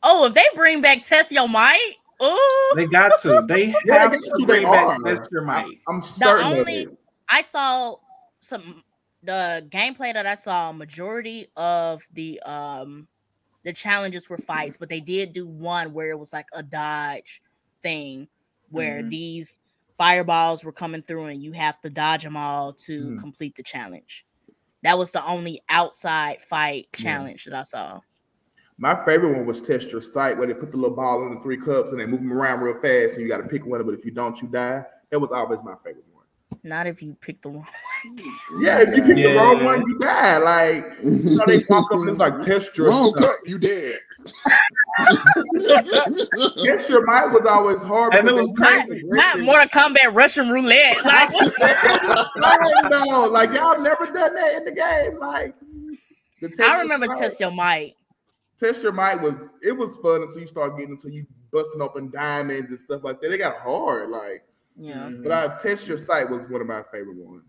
To. 0.06 0.10
Oh, 0.12 0.26
if 0.28 0.34
they 0.34 0.44
bring 0.56 0.82
back 0.82 1.02
Test 1.04 1.32
Your 1.32 1.48
Might, 1.48 1.94
oh, 2.20 2.74
They 2.76 2.88
got 2.88 3.20
to. 3.22 3.44
They 3.48 3.68
have 3.90 4.12
they 4.12 4.18
to 4.18 4.46
bring 4.46 4.64
back 4.64 4.88
are. 4.88 5.00
test 5.04 5.30
your 5.32 5.42
might. 5.44 5.80
I'm 5.88 6.02
certain 6.02 6.46
only- 6.46 6.84
of 6.86 6.92
it. 6.92 6.98
I 7.30 7.42
saw 7.42 7.96
some 8.42 8.84
the 9.24 9.66
gameplay 9.70 10.14
that 10.14 10.26
I 10.28 10.36
saw. 10.36 10.72
Majority 10.72 11.48
of 11.56 12.04
the 12.14 12.40
um 12.42 13.08
the 13.64 13.74
challenges 13.74 14.30
were 14.30 14.38
fights, 14.38 14.78
but 14.78 14.90
they 14.90 15.00
did 15.00 15.34
do 15.34 15.48
one 15.48 15.92
where 15.94 16.12
it 16.12 16.20
was 16.20 16.32
like 16.32 16.46
a 16.54 16.62
dodge 16.62 17.42
thing, 17.82 18.28
where 18.70 19.02
Mhm. 19.02 19.10
these 19.10 19.60
fireballs 19.98 20.64
were 20.64 20.72
coming 20.72 21.02
through 21.02 21.26
and 21.26 21.42
you 21.42 21.52
have 21.54 21.82
to 21.82 21.90
dodge 21.90 22.22
them 22.24 22.38
all 22.38 22.74
to 22.74 23.06
Mhm. 23.12 23.20
complete 23.20 23.56
the 23.56 23.64
challenge. 23.64 24.24
That 24.84 25.00
was 25.00 25.12
the 25.12 25.26
only 25.26 25.64
outside 25.68 26.44
fight 26.44 26.90
Yeah. 26.96 27.04
challenge 27.04 27.46
that 27.46 27.56
I 27.56 27.64
saw. 27.64 28.02
My 28.78 29.06
favorite 29.06 29.38
one 29.38 29.46
was 29.46 29.62
test 29.62 29.92
your 29.92 30.02
sight, 30.02 30.38
where 30.38 30.48
they 30.48 30.54
put 30.54 30.72
the 30.72 30.78
little 30.78 30.96
ball 30.96 31.26
in 31.26 31.36
the 31.36 31.42
three 31.42 31.58
cups 31.58 31.92
and 31.92 32.00
they 32.00 32.06
move 32.06 32.20
them 32.20 32.34
around 32.34 32.60
real 32.60 32.76
fast, 32.82 33.14
and 33.14 33.22
you 33.22 33.28
got 33.30 33.38
to 33.38 33.48
pick 33.48 33.66
one. 33.66 33.84
But 33.86 33.94
if 33.94 34.04
you 34.04 34.12
don't, 34.12 34.40
you 34.42 34.48
die. 34.50 34.84
That 35.12 35.20
was 35.20 35.32
always 35.32 35.64
my 35.64 35.76
favorite 35.84 36.04
one. 36.12 36.26
Not 36.64 36.86
if 36.88 37.02
you 37.02 37.16
pick 37.22 37.42
the 37.42 37.50
one. 37.50 37.68
Yeah, 38.60 38.80
if 38.82 38.96
you 38.96 39.04
pick 39.04 39.16
the 39.16 39.36
wrong 39.36 39.64
one, 39.64 39.82
you 39.88 39.98
die. 40.00 40.38
Like 40.38 40.94
you 41.04 41.36
know, 41.36 41.44
they 41.48 41.64
walk 41.70 41.92
up 41.92 42.00
and 42.00 42.10
it's 42.10 42.20
like 42.20 42.40
test 42.40 42.78
your 42.78 42.90
Wrong 42.90 43.14
sight. 43.16 43.24
cut, 43.24 43.38
you 43.46 43.58
dead. 43.58 44.00
Test 46.66 46.90
your 46.90 47.04
might 47.06 47.28
was 47.28 47.46
always 47.46 47.82
hard. 47.82 48.14
And 48.14 48.28
it 48.28 48.34
was 48.34 48.52
they 48.54 48.64
crazy. 48.64 49.02
to 49.02 49.08
Not 49.08 49.40
Mortal 49.40 49.68
Kombat 49.70 50.14
Russian 50.14 50.50
roulette. 50.50 51.04
Like 51.04 51.30
it. 51.34 52.90
no, 52.92 53.28
like 53.28 53.52
y'all 53.54 53.80
never 53.82 54.06
done 54.06 54.34
that 54.36 54.56
in 54.58 54.66
the 54.66 54.72
game. 54.72 55.18
Like 55.20 55.56
the 56.42 56.50
test 56.50 56.62
I 56.62 56.74
your 56.74 56.82
remember 56.84 57.08
Test 57.08 57.40
Your 57.40 57.52
Might. 57.52 57.96
Test 58.58 58.84
your 58.84 58.92
might 58.94 59.16
was 59.22 59.44
it 59.62 59.74
was 59.74 59.98
fun 59.98 60.22
until 60.22 60.40
you 60.40 60.48
start 60.48 60.78
getting 60.78 60.94
until 60.94 61.12
you 61.12 61.26
busting 61.52 61.82
open 61.82 62.10
diamonds 62.10 62.70
and 62.70 62.80
stuff 62.80 63.04
like 63.04 63.20
that. 63.22 63.32
It 63.32 63.38
got 63.38 63.58
hard, 63.58 64.10
like. 64.10 64.46
Yeah. 64.78 65.08
Mhm. 65.08 65.24
But 65.24 65.32
I 65.32 65.58
test 65.58 65.88
your 65.88 65.98
sight 65.98 66.30
was 66.30 66.48
one 66.48 66.62
of 66.62 66.68
my 66.68 66.84
favorite 66.92 67.18
ones. 67.18 67.44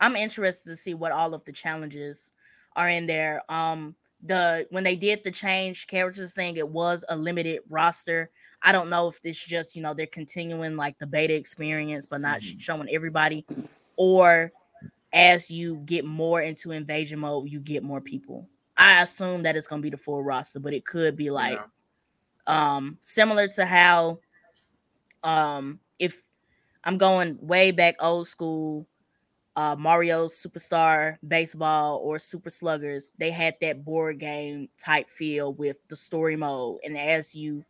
I'm 0.00 0.16
interested 0.16 0.70
to 0.70 0.76
see 0.76 0.94
what 0.94 1.12
all 1.12 1.34
of 1.34 1.44
the 1.44 1.52
challenges 1.52 2.32
are 2.76 2.88
in 2.88 3.06
there. 3.06 3.42
Um, 3.50 3.96
the 4.22 4.66
when 4.70 4.84
they 4.84 4.96
did 4.96 5.22
the 5.24 5.30
change 5.30 5.86
characters 5.86 6.34
thing, 6.34 6.56
it 6.56 6.68
was 6.68 7.04
a 7.08 7.16
limited 7.16 7.60
roster. 7.70 8.30
I 8.62 8.72
don't 8.72 8.90
know 8.90 9.06
if 9.08 9.22
this 9.22 9.36
just 9.36 9.76
you 9.76 9.82
know 9.82 9.94
they're 9.94 10.06
continuing 10.06 10.76
like 10.76 10.98
the 10.98 11.06
beta 11.06 11.34
experience, 11.34 12.06
but 12.06 12.20
not 12.20 12.42
sh- 12.42 12.54
showing 12.58 12.88
everybody, 12.90 13.44
or 13.96 14.52
as 15.12 15.50
you 15.50 15.76
get 15.86 16.04
more 16.04 16.40
into 16.42 16.72
invasion 16.72 17.20
mode, 17.20 17.48
you 17.48 17.60
get 17.60 17.82
more 17.82 18.00
people. 18.00 18.48
I 18.78 19.02
assume 19.02 19.42
that 19.42 19.56
it's 19.56 19.66
gonna 19.66 19.82
be 19.82 19.90
the 19.90 19.96
full 19.96 20.22
roster, 20.22 20.60
but 20.60 20.72
it 20.72 20.86
could 20.86 21.16
be 21.16 21.30
like 21.30 21.58
Yeah. 21.58 21.66
um 22.46 22.96
similar 23.00 23.48
to 23.48 23.66
how 23.66 24.20
um 25.24 25.80
if 25.98 26.22
I'm 26.84 26.98
going 26.98 27.38
way 27.40 27.70
back 27.72 27.96
old 28.00 28.28
school 28.28 28.86
uh, 29.56 29.74
Mario 29.76 30.28
Superstar 30.28 31.18
Baseball 31.26 31.98
or 31.98 32.20
Super 32.20 32.48
Sluggers, 32.48 33.12
they 33.18 33.32
had 33.32 33.56
that 33.60 33.84
board 33.84 34.20
game 34.20 34.68
type 34.78 35.10
feel 35.10 35.52
with 35.54 35.78
the 35.88 35.96
story 35.96 36.36
mode. 36.36 36.78
And 36.84 36.96
as 36.96 37.34
you 37.34 37.64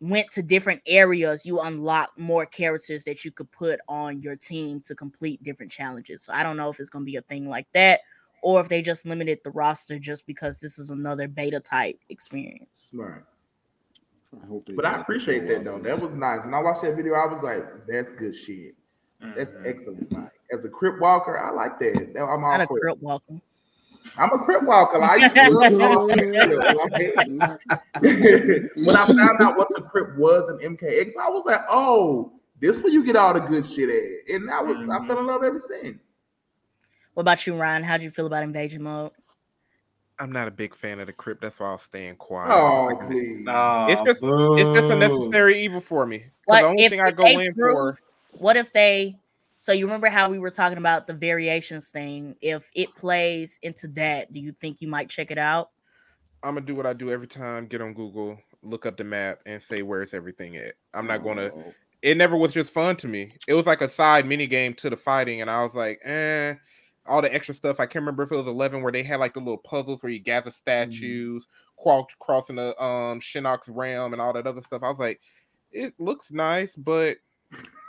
went 0.00 0.30
to 0.32 0.42
different 0.42 0.80
areas, 0.86 1.46
you 1.46 1.60
unlock 1.60 2.10
more 2.18 2.44
characters 2.44 3.04
that 3.04 3.24
you 3.24 3.30
could 3.30 3.50
put 3.52 3.78
on 3.88 4.20
your 4.20 4.34
team 4.34 4.80
to 4.80 4.94
complete 4.96 5.42
different 5.44 5.70
challenges. 5.70 6.24
So 6.24 6.32
I 6.32 6.42
don't 6.42 6.56
know 6.56 6.70
if 6.70 6.80
it's 6.80 6.90
going 6.90 7.04
to 7.04 7.10
be 7.10 7.16
a 7.16 7.22
thing 7.22 7.48
like 7.48 7.68
that 7.74 8.00
or 8.42 8.60
if 8.60 8.68
they 8.68 8.82
just 8.82 9.06
limited 9.06 9.38
the 9.44 9.50
roster 9.50 9.98
just 9.98 10.26
because 10.26 10.58
this 10.60 10.78
is 10.78 10.90
another 10.90 11.28
beta 11.28 11.60
type 11.60 11.98
experience. 12.08 12.90
Right. 12.94 13.22
I 14.42 14.46
hope 14.46 14.66
they 14.66 14.74
But 14.74 14.86
I 14.86 15.00
appreciate 15.00 15.48
that 15.48 15.64
though. 15.64 15.78
That 15.78 16.00
was 16.00 16.14
nice. 16.14 16.44
When 16.44 16.54
I 16.54 16.62
watched 16.62 16.82
that 16.82 16.94
video, 16.96 17.14
I 17.14 17.26
was 17.26 17.42
like, 17.42 17.86
"That's 17.88 18.12
good 18.14 18.34
shit. 18.34 18.74
That's 19.36 19.56
Mhm. 19.58 19.66
excellent." 19.66 20.12
Like 20.12 20.30
as 20.52 20.64
a 20.64 20.68
crip 20.68 21.00
walker, 21.00 21.38
I 21.38 21.50
like 21.50 21.78
that. 21.80 22.12
That- 22.14 22.22
I'm 22.22 22.44
all 22.44 22.52
Not 22.52 22.60
a 22.62 22.66
for 22.66 22.78
crip 22.80 22.98
walker. 23.00 23.40
I'm 24.16 24.32
a 24.32 24.38
crip 24.44 24.62
walker. 24.62 24.98
Like, 24.98 25.10
I 25.22 25.24
used 25.24 25.36
to 25.36 25.50
love 25.50 26.10
it. 26.10 26.66
Like, 26.74 27.60
when 28.86 28.96
I 28.96 29.06
found 29.06 29.40
out 29.40 29.56
what 29.58 29.68
the 29.74 29.82
crip 29.82 30.16
was 30.16 30.50
in 30.50 30.58
MKX, 30.76 31.16
I 31.16 31.28
was 31.28 31.44
like, 31.44 31.60
"Oh, 31.68 32.32
this 32.60 32.82
where 32.82 32.92
you 32.92 33.04
get 33.04 33.16
all 33.16 33.34
the 33.34 33.40
good 33.40 33.64
shit 33.66 33.88
at." 33.90 34.34
And 34.34 34.50
I 34.50 34.62
was, 34.62 34.76
I 34.76 34.98
Mhm. 34.98 35.06
fell 35.06 35.18
in 35.18 35.26
love 35.26 35.44
ever 35.44 35.58
since. 35.58 35.98
What 37.20 37.24
about 37.24 37.46
you, 37.46 37.54
Ryan? 37.54 37.82
How'd 37.82 38.00
you 38.00 38.08
feel 38.08 38.24
about 38.24 38.42
invasion 38.44 38.82
mode? 38.82 39.10
I'm 40.18 40.32
not 40.32 40.48
a 40.48 40.50
big 40.50 40.74
fan 40.74 41.00
of 41.00 41.06
the 41.06 41.12
crypt. 41.12 41.42
That's 41.42 41.60
why 41.60 41.66
I'll 41.66 41.76
stay 41.76 42.10
quiet. 42.16 42.50
Oh, 42.50 42.86
Like, 42.86 43.06
please. 43.10 43.40
Nah, 43.44 43.88
It's 43.90 44.00
just- 44.00 44.22
It's 44.24 44.70
just 44.70 44.90
a 44.90 44.96
necessary 44.96 45.60
evil 45.60 45.80
for 45.82 46.06
me. 46.06 46.24
What 46.46 46.62
the 46.62 46.68
only 46.68 46.84
if- 46.84 46.90
thing 46.90 47.02
I 47.02 47.10
go 47.10 47.26
in 47.26 47.52
prove- 47.52 47.98
for. 47.98 47.98
What 48.38 48.56
if 48.56 48.72
they? 48.72 49.18
So 49.58 49.72
you 49.72 49.84
remember 49.84 50.06
how 50.08 50.30
we 50.30 50.38
were 50.38 50.48
talking 50.48 50.78
about 50.78 51.06
the 51.06 51.12
variations 51.12 51.90
thing? 51.90 52.36
If 52.40 52.70
it 52.74 52.94
plays 52.94 53.58
into 53.60 53.86
that, 53.88 54.32
do 54.32 54.40
you 54.40 54.52
think 54.52 54.80
you 54.80 54.88
might 54.88 55.10
check 55.10 55.30
it 55.30 55.36
out? 55.36 55.68
I'm 56.42 56.54
gonna 56.54 56.64
do 56.64 56.74
what 56.74 56.86
I 56.86 56.94
do 56.94 57.10
every 57.10 57.26
time. 57.28 57.66
Get 57.66 57.82
on 57.82 57.92
Google, 57.92 58.38
look 58.62 58.86
up 58.86 58.96
the 58.96 59.04
map, 59.04 59.40
and 59.44 59.62
say 59.62 59.82
where's 59.82 60.14
everything 60.14 60.56
at. 60.56 60.72
I'm 60.94 61.06
not 61.06 61.22
gonna. 61.22 61.50
Oh, 61.54 61.74
It 62.00 62.16
never 62.16 62.34
was 62.34 62.54
just 62.54 62.72
fun 62.72 62.96
to 62.96 63.08
me. 63.08 63.34
It 63.46 63.52
was 63.52 63.66
like 63.66 63.82
a 63.82 63.88
side 63.90 64.24
mini 64.24 64.46
game 64.46 64.72
to 64.76 64.88
the 64.88 64.96
fighting, 64.96 65.42
and 65.42 65.50
I 65.50 65.62
was 65.62 65.74
like, 65.74 66.00
eh. 66.02 66.54
All 67.06 67.22
the 67.22 67.32
extra 67.34 67.54
stuff. 67.54 67.80
I 67.80 67.86
can't 67.86 68.02
remember 68.02 68.22
if 68.22 68.30
it 68.32 68.36
was 68.36 68.46
11 68.46 68.82
where 68.82 68.92
they 68.92 69.02
had 69.02 69.20
like 69.20 69.34
the 69.34 69.40
little 69.40 69.58
puzzles 69.58 70.02
where 70.02 70.12
you 70.12 70.18
gather 70.20 70.50
statues, 70.50 71.46
crawl, 71.78 72.06
crossing 72.20 72.56
the 72.56 72.68
um 72.82 73.20
Shinnok's 73.20 73.68
realm, 73.68 74.12
and 74.12 74.20
all 74.20 74.32
that 74.34 74.46
other 74.46 74.60
stuff. 74.60 74.82
I 74.82 74.90
was 74.90 74.98
like, 74.98 75.20
it 75.72 75.94
looks 75.98 76.30
nice, 76.30 76.76
but 76.76 77.16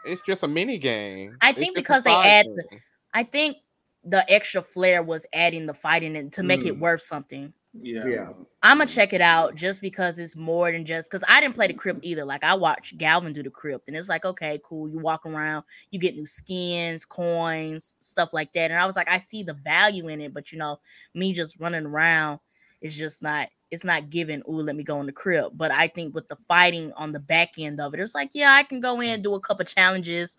it's 0.06 0.22
just 0.24 0.44
a 0.44 0.48
mini 0.48 0.78
game. 0.78 1.38
I 1.42 1.52
think 1.52 1.76
just 1.76 1.86
because 1.88 2.04
they 2.04 2.12
side 2.12 2.26
add 2.26 2.46
the- 2.48 2.80
I 3.14 3.24
think 3.24 3.58
the 4.04 4.30
extra 4.32 4.62
flair 4.62 5.04
was 5.04 5.26
adding 5.34 5.66
the 5.66 5.74
fighting 5.74 6.16
and 6.16 6.32
to 6.34 6.42
make 6.44 6.66
it 6.66 6.76
Mm. 6.76 6.80
worth 6.80 7.02
something. 7.02 7.54
Yeah. 7.74 8.06
Yeah. 8.06 8.30
I'm 8.64 8.78
gonna 8.78 8.90
check 8.90 9.14
it 9.14 9.22
out 9.22 9.56
just 9.56 9.82
because 9.82 10.20
it's 10.20 10.36
more 10.36 10.72
than 10.72 10.86
just 10.86 11.10
because 11.10 11.24
I 11.28 11.40
didn't 11.40 11.56
play 11.56 11.68
the 11.68 11.74
crypt 11.74 12.02
either. 12.04 12.26
Like 12.26 12.44
I 12.44 12.54
watched 12.54 12.98
Galvin 12.98 13.34
do 13.34 13.44
the 13.44 13.50
crypt, 13.50 13.88
and 13.88 13.96
it's 13.96 14.10
like, 14.10 14.26
okay, 14.26 14.60
cool. 14.64 14.90
You 14.90 15.00
walk 15.00 15.26
around, 15.26 15.64
you 15.90 16.00
get 16.00 16.16
new 16.16 16.26
skins, 16.26 17.06
coins, 17.06 17.98
stuff 18.02 18.34
like 18.34 18.52
that. 18.54 18.72
And 18.72 18.80
I 18.80 18.86
was 18.86 18.96
like, 18.96 19.08
I 19.10 19.20
see 19.20 19.44
the 19.44 19.54
value 19.54 20.10
in 20.10 20.20
it, 20.20 20.34
but 20.34 20.52
you 20.52 20.58
know, 20.58 20.80
me 21.14 21.34
just 21.34 21.60
running 21.60 21.86
around 21.86 22.40
is 22.82 22.96
just 22.96 23.24
not. 23.24 23.50
It's 23.72 23.86
not 23.86 24.10
giving. 24.10 24.42
Ooh, 24.50 24.62
let 24.62 24.76
me 24.76 24.84
go 24.84 25.00
in 25.00 25.06
the 25.06 25.14
crypt. 25.14 25.58
But 25.58 25.72
I 25.72 25.88
think 25.88 26.14
with 26.14 26.28
the 26.28 26.36
fighting 26.50 26.92
on 26.98 27.14
the 27.14 27.22
back 27.22 27.52
end 27.58 27.80
of 27.80 27.94
it, 27.94 28.02
it's 28.02 28.14
like, 28.14 28.32
yeah, 28.34 28.52
I 28.52 28.64
can 28.64 28.82
go 28.82 29.00
in, 29.00 29.22
do 29.22 29.34
a 29.36 29.40
couple 29.40 29.64
challenges, 29.64 30.36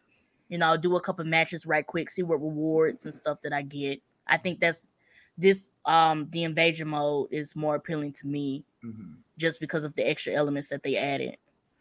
you 0.51 0.59
know, 0.59 0.77
do 0.77 0.97
a 0.97 1.01
couple 1.01 1.25
matches 1.25 1.65
right 1.65 1.87
quick, 1.87 2.11
see 2.11 2.23
what 2.23 2.43
rewards 2.43 3.07
and 3.07 3.15
stuff 3.15 3.39
that 3.43 3.55
I 3.55 3.63
get. 3.63 4.03
I 4.27 4.37
think 4.37 4.61
that's 4.61 4.91
this 5.39 5.73
um 5.87 6.29
the 6.31 6.43
invasion 6.45 6.89
mode 6.89 7.29
is 7.33 7.57
more 7.57 7.75
appealing 7.75 8.13
to 8.13 8.27
me 8.27 8.65
Mhm. 8.85 9.17
just 9.39 9.61
because 9.61 9.85
of 9.85 9.95
the 9.95 10.07
extra 10.07 10.33
elements 10.33 10.69
that 10.69 10.83
they 10.83 10.97
added. 10.97 11.37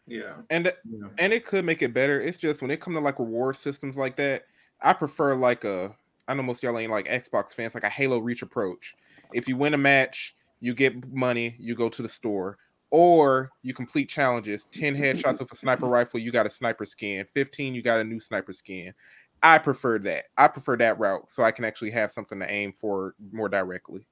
Yeah. 0.06 0.42
and 0.50 0.66
Yeah. 0.84 1.08
and 1.18 1.32
it 1.32 1.44
could 1.44 1.64
make 1.64 1.82
it 1.82 1.92
better. 1.94 2.20
It's 2.20 2.38
just 2.38 2.62
when 2.62 2.70
it 2.70 2.80
comes 2.80 2.96
to 2.96 3.00
like 3.00 3.18
reward 3.18 3.56
systems 3.56 3.96
like 3.96 4.16
that, 4.16 4.44
I 4.80 4.92
prefer 4.92 5.34
like 5.36 5.64
a. 5.64 5.96
I 6.28 6.34
know 6.34 6.42
most 6.42 6.58
of 6.58 6.68
y'all 6.68 6.78
ain't 6.78 6.90
like 6.90 7.06
Xbox 7.06 7.52
fans, 7.52 7.74
like 7.74 7.84
a 7.84 7.88
Halo 7.88 8.18
Reach 8.18 8.42
approach. 8.42 8.94
If 9.32 9.48
you 9.48 9.56
win 9.56 9.74
a 9.74 9.78
match, 9.78 10.36
you 10.60 10.74
get 10.74 11.12
money, 11.12 11.56
you 11.58 11.74
go 11.74 11.88
to 11.88 12.02
the 12.02 12.08
store, 12.08 12.58
or 12.90 13.50
you 13.62 13.74
complete 13.74 14.08
challenges. 14.08 14.64
Ten 14.70 14.94
headshots 14.96 15.38
with 15.40 15.52
a 15.52 15.56
sniper 15.56 15.86
rifle, 15.86 16.20
you 16.20 16.30
got 16.32 16.46
a 16.46 16.50
sniper 16.50 16.84
skin. 16.86 17.26
Fifteen, 17.26 17.74
you 17.74 17.82
got 17.82 18.00
a 18.00 18.04
new 18.04 18.20
sniper 18.20 18.52
skin. 18.52 18.94
I 19.42 19.58
prefer 19.58 19.98
that. 20.00 20.26
I 20.36 20.48
prefer 20.48 20.76
that 20.78 20.98
route, 20.98 21.30
so 21.30 21.42
I 21.42 21.50
can 21.52 21.64
actually 21.64 21.90
have 21.92 22.10
something 22.10 22.38
to 22.40 22.50
aim 22.50 22.72
for 22.72 23.14
more 23.32 23.48
directly. 23.48 24.06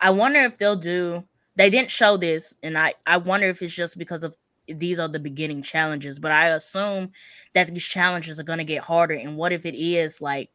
I 0.00 0.10
wonder 0.10 0.40
if 0.40 0.58
they'll 0.58 0.76
do 0.76 1.24
they 1.56 1.68
didn't 1.68 1.90
show 1.90 2.16
this 2.16 2.56
and 2.62 2.78
I 2.78 2.94
I 3.06 3.16
wonder 3.18 3.46
if 3.48 3.62
it's 3.62 3.74
just 3.74 3.98
because 3.98 4.22
of 4.24 4.36
these 4.68 4.98
are 5.00 5.08
the 5.08 5.18
beginning 5.18 5.62
challenges, 5.62 6.18
but 6.20 6.30
I 6.30 6.48
assume 6.48 7.10
that 7.54 7.66
these 7.68 7.84
challenges 7.84 8.38
are 8.38 8.44
going 8.44 8.58
to 8.58 8.64
get 8.64 8.84
harder 8.84 9.14
and 9.14 9.36
what 9.36 9.52
if 9.52 9.66
it 9.66 9.74
is 9.74 10.20
like 10.20 10.50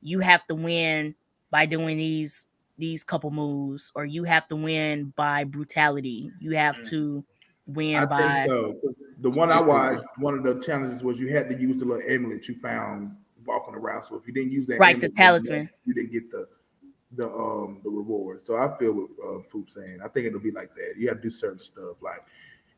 you 0.00 0.20
have 0.20 0.46
to 0.46 0.54
win 0.54 1.14
by 1.50 1.66
doing 1.66 1.96
these 1.96 2.46
these 2.78 3.04
couple 3.04 3.30
moves 3.30 3.90
or 3.94 4.04
you 4.04 4.24
have 4.24 4.46
to 4.48 4.56
win 4.56 5.12
by 5.16 5.44
brutality. 5.44 6.32
You 6.38 6.52
have 6.56 6.80
Mm. 6.80 6.88
to 6.90 7.24
win 7.66 8.02
I 8.02 8.06
by 8.06 8.16
think 8.16 8.48
so. 8.48 8.80
The 9.20 9.30
one 9.30 9.50
I 9.50 9.60
watched, 9.60 10.04
one 10.18 10.34
of 10.34 10.42
the 10.44 10.60
challenges 10.60 11.02
was 11.02 11.18
you 11.18 11.28
had 11.34 11.48
to 11.50 11.56
use 11.58 11.78
the 11.78 11.86
little 11.86 12.08
amulet 12.08 12.48
you 12.48 12.54
found 12.54 13.16
walking 13.46 13.74
around. 13.74 14.02
So 14.02 14.16
if 14.16 14.26
you 14.26 14.32
didn't 14.32 14.52
use 14.52 14.66
that, 14.68 14.78
Right, 14.78 15.00
the 15.00 15.06
amulet, 15.06 15.42
you- 15.42 15.48
talisman. 15.48 15.70
you 15.84 15.94
didn't 15.94 16.12
get 16.12 16.30
the 16.30 16.48
the 17.12 17.30
um 17.30 17.80
the 17.84 17.90
reward. 17.90 18.44
So 18.46 18.56
I 18.56 18.76
feel 18.78 18.92
what 18.92 19.08
uh, 19.24 19.38
Foop 19.52 19.70
saying. 19.70 20.00
I 20.04 20.08
think 20.08 20.26
it'll 20.26 20.40
be 20.40 20.50
like 20.50 20.74
that. 20.74 20.94
You 20.98 21.08
have 21.08 21.18
to 21.18 21.22
do 21.22 21.30
certain 21.30 21.58
stuff, 21.60 21.96
like 22.02 22.18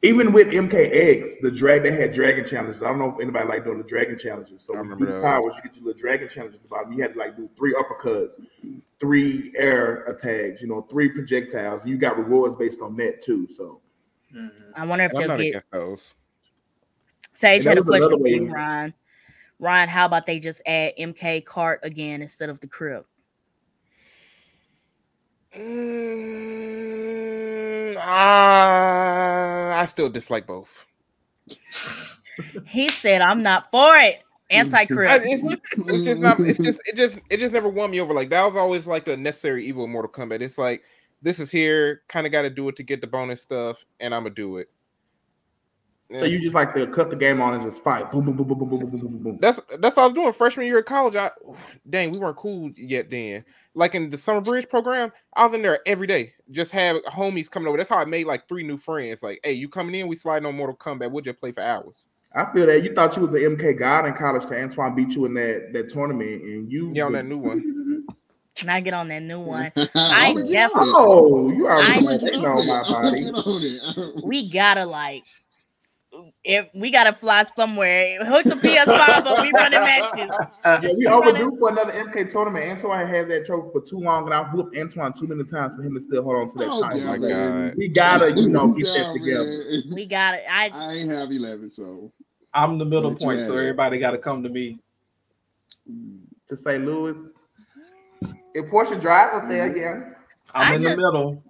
even 0.03 0.33
with 0.33 0.49
MKX, 0.49 1.41
the 1.41 1.51
drag 1.51 1.83
they 1.83 1.91
had 1.91 2.13
dragon 2.13 2.45
challenges. 2.45 2.83
I 2.83 2.89
don't 2.89 2.99
know 3.01 3.15
if 3.17 3.21
anybody 3.21 3.49
like 3.49 3.65
doing 3.65 3.79
the 3.79 3.85
dragon 3.85 4.17
challenges. 4.17 4.63
So 4.63 4.75
I 4.75 4.77
when 4.81 4.85
you 4.87 4.93
remember 4.95 5.07
do 5.17 5.17
the 5.17 5.23
towers, 5.23 5.55
you 5.57 5.63
get 5.63 5.75
your 5.77 5.87
little 5.87 6.01
dragon 6.01 6.29
challenge 6.29 6.55
at 6.55 6.63
the 6.63 6.69
bottom. 6.69 6.93
You 6.93 7.03
had 7.03 7.15
to 7.15 7.19
like 7.19 7.37
do 7.37 7.49
three 7.57 7.75
uppercuts, 7.75 8.35
three 9.01 9.53
air 9.57 10.05
attacks, 10.05 10.61
you 10.63 10.69
know, 10.69 10.83
three 10.83 11.09
projectiles. 11.09 11.85
You 11.87 11.97
got 11.97 12.17
rewards 12.19 12.55
based 12.55 12.81
on 12.81 12.97
that 12.99 13.23
too. 13.23 13.49
So. 13.51 13.81
I 14.77 14.85
wonder 14.87 15.07
if 15.07 15.13
I'm 15.17 15.27
they'll 15.27 15.37
get 15.37 15.65
those. 15.73 16.15
Sage 17.33 17.65
had 17.65 17.79
a 17.79 17.83
question 17.83 18.21
for 18.21 18.29
you, 18.29 18.45
way- 18.45 18.93
Ryan. 19.59 19.89
How 19.89 20.07
about 20.07 20.27
they 20.27 20.39
just 20.39 20.63
add 20.67 20.95
MK 20.99 21.45
cart 21.45 21.81
again 21.83 22.23
instead 22.23 22.49
of 22.51 22.61
the 22.61 22.67
crib? 22.67 23.05
Mm, 25.57 26.77
ah, 27.99 29.79
I 29.79 29.87
still 29.87 30.11
dislike 30.11 30.47
both. 30.47 30.87
He 32.67 32.89
said, 32.89 33.23
I'm 33.23 33.43
not 33.43 33.71
for 33.71 33.97
it. 33.97 34.23
Anti 34.51 34.85
crib. 34.87 35.23
it's, 35.25 35.43
it's 35.77 36.05
just 36.05 36.23
not. 36.23 36.41
It's 36.41 36.59
just. 36.59 36.81
It 36.87 36.97
just. 36.97 37.19
It 37.29 37.37
just 37.39 37.53
never 37.53 37.69
won 37.69 37.91
me 37.91 38.01
over. 38.01 38.15
Like 38.15 38.31
that 38.31 38.45
was 38.45 38.57
always 38.57 38.87
like 38.87 39.05
the 39.05 39.17
necessary 39.17 39.65
evil 39.65 39.85
of 39.85 39.91
Mortal 39.91 40.11
Kombat. 40.11 40.41
It's 40.41 40.57
like 40.57 40.83
this 41.21 41.39
is 41.39 41.51
here. 41.51 42.03
Kind 42.09 42.27
of 42.27 42.33
got 42.33 42.43
to 42.43 42.51
do 42.51 42.67
it 42.69 42.77
to 42.77 42.83
get 42.83 43.03
the 43.03 43.07
bonus 43.07 43.43
stuff, 43.43 43.85
and 44.01 44.15
I'm 44.15 44.23
gonna 44.23 44.35
do 44.35 44.57
it. 44.57 44.69
So 46.11 46.25
you 46.25 46.41
just 46.41 46.55
like 46.55 46.75
to 46.75 46.87
cut 46.87 47.11
the 47.11 47.17
game 47.17 47.39
on 47.43 47.53
and 47.53 47.63
just 47.63 47.85
fight. 47.85 48.11
Boom, 48.11 48.25
boom, 48.25 48.35
boom, 48.35 48.49
boom, 48.49 48.59
boom, 48.59 48.69
boom, 48.71 48.79
boom, 48.79 48.91
boom, 48.91 49.01
boom, 49.11 49.23
boom. 49.23 49.39
That's 49.43 49.61
that's 49.79 49.97
what 49.97 50.05
I 50.05 50.07
was 50.07 50.15
doing 50.15 50.33
freshman 50.33 50.65
year 50.67 50.79
of 50.79 50.87
college. 50.87 51.17
I 51.17 51.31
dang, 51.89 52.13
we 52.13 52.19
weren't 52.19 52.37
cool 52.39 52.71
yet 52.77 53.11
then. 53.11 53.45
Like 53.75 53.95
in 53.95 54.09
the 54.09 54.17
summer 54.17 54.41
bridge 54.41 54.69
program, 54.71 55.13
I 55.37 55.45
was 55.45 55.55
in 55.55 55.61
there 55.61 55.81
every 55.85 56.07
day. 56.07 56.33
Just 56.51 56.73
have 56.73 56.97
homies 57.05 57.51
coming 57.51 57.69
over. 57.69 57.77
That's 57.77 57.91
how 57.91 57.99
I 57.99 58.07
made 58.07 58.27
like 58.27 58.49
three 58.49 58.63
new 58.63 58.79
friends. 58.79 59.23
Like, 59.23 59.39
hey, 59.45 59.53
you 59.53 59.69
coming 59.69 59.95
in? 59.97 60.09
We 60.09 60.17
sliding 60.17 60.47
on 60.47 60.57
Mortal 60.57 60.77
Kombat. 60.77 61.11
We'll 61.11 61.23
just 61.23 61.41
play 61.41 61.53
for 61.53 61.61
hours. 61.61 62.07
I 62.35 62.51
feel 62.55 62.67
that 62.67 62.83
you 62.83 62.95
thought 62.95 63.15
you 63.15 63.23
was 63.23 63.35
an 63.35 63.41
MK 63.57 63.79
god 63.79 64.07
in 64.07 64.15
college 64.15 64.47
to 64.47 64.59
Antoine 64.59 64.95
beat 64.95 65.15
you 65.15 65.27
in 65.27 65.35
that 65.35 65.75
that 65.75 65.91
tournament, 65.91 66.41
and 66.43 66.73
you 66.73 66.91
Yeah, 66.95 67.05
on 67.05 67.13
that 67.13 67.27
new 67.27 67.37
one. 67.39 68.07
Can 68.55 68.71
I 68.71 68.81
get 68.81 68.93
on 68.95 69.09
that 69.09 69.23
new 69.23 69.41
one? 69.41 69.71
Oh, 69.77 69.89
I 69.95 70.31
I 70.31 70.33
would 70.33 70.43
def- 70.45 70.51
get 70.51 70.71
on 70.75 70.89
it. 70.89 70.95
Oh, 70.97 71.51
you 71.53 71.69
already 71.69 71.93
I- 71.93 71.95
I 71.95 71.99
would 71.99 72.05
went 72.07 72.23
get 72.23 72.35
on 72.35 72.45
on 72.47 72.67
my 72.67 72.81
it. 72.81 72.85
I 72.87 73.01
would 73.03 73.03
body. 73.03 73.25
get 73.25 73.35
on 73.35 74.15
it. 74.19 74.25
We 74.25 74.51
gotta 74.51 74.85
like 74.87 75.25
if 76.45 76.69
we 76.75 76.91
gotta 76.91 77.13
fly 77.13 77.43
somewhere, 77.43 78.25
hook 78.25 78.45
the 78.45 78.55
PS5 78.57 79.25
but 79.25 79.41
we 79.43 79.51
running 79.53 79.81
matches. 79.85 80.31
Yeah, 80.65 80.81
we 80.81 80.95
We 80.97 81.07
running- 81.07 81.13
overdue 81.43 81.57
for 81.59 81.71
another 81.71 81.93
MK 81.93 82.31
tournament. 82.31 82.67
Antoine 82.71 83.07
had 83.07 83.29
that 83.31 83.47
trophy 83.47 83.71
for 83.73 83.81
too 83.81 83.99
long, 83.99 84.25
and 84.25 84.35
I 84.35 84.43
whooped 84.53 84.77
Antoine 84.77 85.13
too 85.13 85.27
many 85.27 85.45
times 85.45 85.75
for 85.75 85.83
him 85.83 85.95
to 85.95 86.01
still 86.01 86.23
hold 86.23 86.37
on 86.37 86.51
to 86.53 86.59
that 86.59 86.69
Oh, 86.71 86.83
title. 86.83 86.99
yeah, 87.01 87.07
my. 87.07 87.19
God. 87.19 87.71
Oh, 87.71 87.75
we 87.77 87.89
gotta, 87.89 88.33
you 88.33 88.49
know, 88.49 88.61
oh, 88.63 88.73
get 88.73 88.87
Yeah, 88.87 88.93
that 89.05 89.13
together. 89.15 89.65
man. 89.71 89.83
We 89.95 90.07
gotta. 90.07 90.51
I 90.53 90.71
I 90.75 90.93
ain't 90.95 91.11
have 91.11 91.31
11, 91.31 91.71
so. 91.71 92.11
I'm 92.55 92.79
the 92.79 92.85
middle 92.85 93.11
What 93.11 93.21
you 93.21 93.27
point, 93.27 93.43
so 93.43 93.57
everybody 93.57 93.99
got 93.99 94.13
to 94.13 94.19
come 94.19 94.43
to 94.43 94.49
me. 94.49 94.79
Mm. 95.91 96.21
To 96.49 96.57
St. 96.57 96.85
Louis, 96.85 97.17
if 98.55 98.71
Portia 98.71 98.97
drives 98.99 99.35
up 99.43 99.49
there, 99.51 99.69
mm. 99.69 99.73
again, 99.73 100.15
I'm 100.55 100.73
I 100.73 100.75
in 100.77 100.83
just- 100.83 100.97
the 100.97 101.03
middle. 101.03 101.43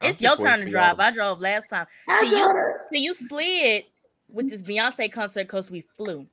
it's 0.00 0.20
I'm 0.20 0.24
your 0.24 0.36
turn 0.38 0.60
to 0.60 0.70
drive. 0.70 0.96
y'all. 0.96 1.06
I 1.06 1.10
drove 1.10 1.40
last 1.40 1.68
time. 1.68 1.86
I 2.08 2.20
See, 2.22 2.26
you- 2.30 2.32
got 2.46 2.56
it. 2.56 2.74
So 2.88 2.94
you 2.96 3.14
slid 3.14 3.84
with 4.32 4.50
this 4.50 4.62
Beyonce 4.62 5.12
concert 5.12 5.44
because 5.44 5.70
we 5.70 5.82
flew. 5.96 6.26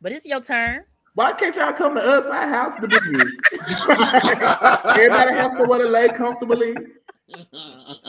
But 0.00 0.12
it's 0.12 0.26
your 0.26 0.40
turn. 0.40 0.84
Why 1.14 1.32
can't 1.32 1.54
y'all 1.54 1.72
come 1.72 1.94
to 1.94 2.00
us, 2.00 2.26
our 2.26 2.48
house 2.48 2.80
to 2.80 2.88
do 2.88 2.98
this? 2.98 3.32
Everybody 3.88 5.32
has 5.32 5.56
somewhere 5.56 5.78
to 5.78 5.88
lay 5.88 6.08
comfortably. 6.08 6.74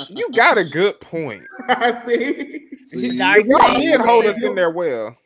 You 0.10 0.30
got 0.34 0.58
a 0.58 0.64
good 0.64 1.00
point. 1.00 1.42
See? 2.06 2.68
See, 2.88 3.18
Dark 3.18 3.46
Y'all 3.46 3.60
Side 3.60 3.78
did 3.78 4.02
hold 4.02 4.26
us 4.26 4.44
in 4.44 4.54
there 4.54 4.70
well. 4.70 5.18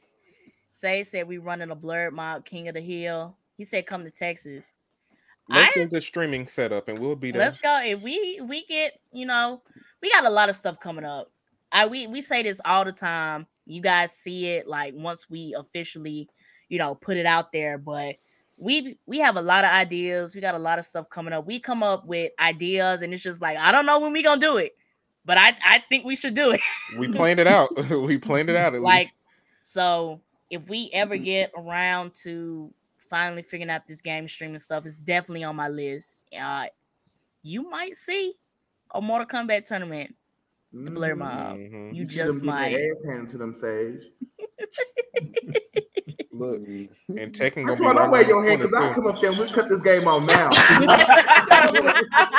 Say 0.71 1.03
said 1.03 1.27
we 1.27 1.37
running 1.37 1.71
a 1.71 1.75
Blerd 1.75 2.13
Mob, 2.13 2.45
King 2.45 2.69
of 2.69 2.75
the 2.75 2.81
Hill. 2.81 3.35
He 3.57 3.65
said 3.65 3.87
come 3.87 4.05
to 4.05 4.11
Texas. 4.11 4.71
Let's 5.49 5.75
I- 5.75 5.79
get 5.81 5.91
the 5.91 5.99
streaming 5.99 6.47
set 6.47 6.71
up 6.71 6.87
and 6.87 6.97
we'll 6.97 7.15
be 7.17 7.31
there. 7.31 7.41
Let's 7.41 7.59
go. 7.59 7.81
If 7.83 8.01
we 8.01 8.39
we 8.41 8.63
get, 8.67 8.99
you 9.11 9.25
know, 9.25 9.61
we 10.01 10.09
got 10.11 10.25
a 10.25 10.29
lot 10.29 10.47
of 10.47 10.55
stuff 10.55 10.79
coming 10.79 11.03
up. 11.03 11.31
I 11.71 11.87
we 11.87 12.07
we 12.07 12.21
say 12.21 12.43
this 12.43 12.61
all 12.63 12.85
the 12.85 12.93
time. 12.93 13.47
You 13.69 13.81
guys 13.81 14.11
see 14.11 14.47
it 14.47 14.67
like 14.67 14.93
once 14.95 15.29
we 15.29 15.55
officially, 15.57 16.29
you 16.69 16.77
know, 16.77 16.95
put 16.95 17.17
it 17.17 17.25
out 17.25 17.51
there, 17.51 17.77
but 17.77 18.15
we 18.57 18.97
we 19.05 19.19
have 19.19 19.37
a 19.37 19.41
lot 19.41 19.63
of 19.63 19.71
ideas. 19.71 20.35
We 20.35 20.41
got 20.41 20.55
a 20.55 20.59
lot 20.59 20.79
of 20.79 20.85
stuff 20.85 21.09
coming 21.09 21.33
up. 21.33 21.45
We 21.45 21.59
come 21.59 21.83
up 21.83 22.05
with 22.05 22.31
ideas 22.39 23.01
and 23.01 23.13
it's 23.13 23.23
just 23.23 23.41
like 23.41 23.57
I 23.57 23.71
don't 23.71 23.85
know 23.85 23.99
when 23.99 24.11
we 24.11 24.23
going 24.23 24.39
to 24.39 24.45
do 24.45 24.57
it. 24.57 24.75
But 25.25 25.37
I 25.37 25.55
I 25.63 25.83
think 25.89 26.05
we 26.05 26.15
should 26.15 26.33
do 26.33 26.51
it. 26.51 26.61
We 26.97 27.07
planned 27.13 27.39
it 27.39 27.47
out. 27.47 27.69
we 27.89 28.17
planned 28.17 28.49
it 28.49 28.55
out 28.55 28.75
at 28.75 28.81
like 28.81 29.07
least. 29.07 29.13
so 29.63 30.21
if 30.49 30.67
we 30.67 30.89
ever 30.93 31.17
get 31.17 31.51
around 31.55 32.13
to 32.23 32.73
finally 33.09 33.41
figuring 33.41 33.69
out 33.69 33.87
this 33.87 34.01
game 34.01 34.27
streaming 34.27 34.59
stuff 34.59 34.85
it's 34.85 34.97
definitely 34.97 35.43
on 35.43 35.55
my 35.55 35.67
list 35.67 36.25
uh 36.39 36.67
you 37.41 37.67
might 37.69 37.95
see 37.95 38.33
a 38.93 39.01
mortal 39.01 39.27
kombat 39.27 39.65
tournament 39.65 40.15
the 40.71 40.91
Blerd 40.91 41.17
Mob 41.17 41.57
Mhm. 41.57 41.93
you 41.95 42.05
see 42.05 42.15
just 42.15 42.27
them 42.27 42.39
get 42.39 42.45
might 42.45 42.73
their 42.73 42.91
ass 42.91 43.03
handed 43.07 43.29
to 43.29 43.37
them, 43.37 43.53
Sage. 43.53 44.03
Look, 46.31 46.61
and 46.61 47.33
Tekken 47.33 47.65
That's 47.67 47.79
gonna 47.79 47.93
why 47.93 47.93
don't 47.93 48.11
wear 48.11 48.25
your 48.27 48.45
hand 48.45 48.61
because 48.61 48.73
I'll 48.75 48.93
corner, 48.93 48.95
come 48.95 49.07
up 49.07 49.21
there 49.21 49.31
and 49.31 49.39
we'll 49.39 49.49
cut 49.49 49.67
this 49.67 49.81
game 49.81 50.07
on 50.07 50.25
now. 50.25 50.49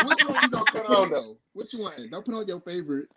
Which 0.07 0.25
one 0.27 0.43
you 0.43 0.51
gonna 0.51 0.65
put 0.71 0.87
on 0.87 1.11
though? 1.11 1.37
Which 1.53 1.73
one? 1.75 2.09
Don't 2.11 2.25
put 2.25 2.35
on 2.35 2.47
your 2.47 2.61
favorite. 2.61 3.09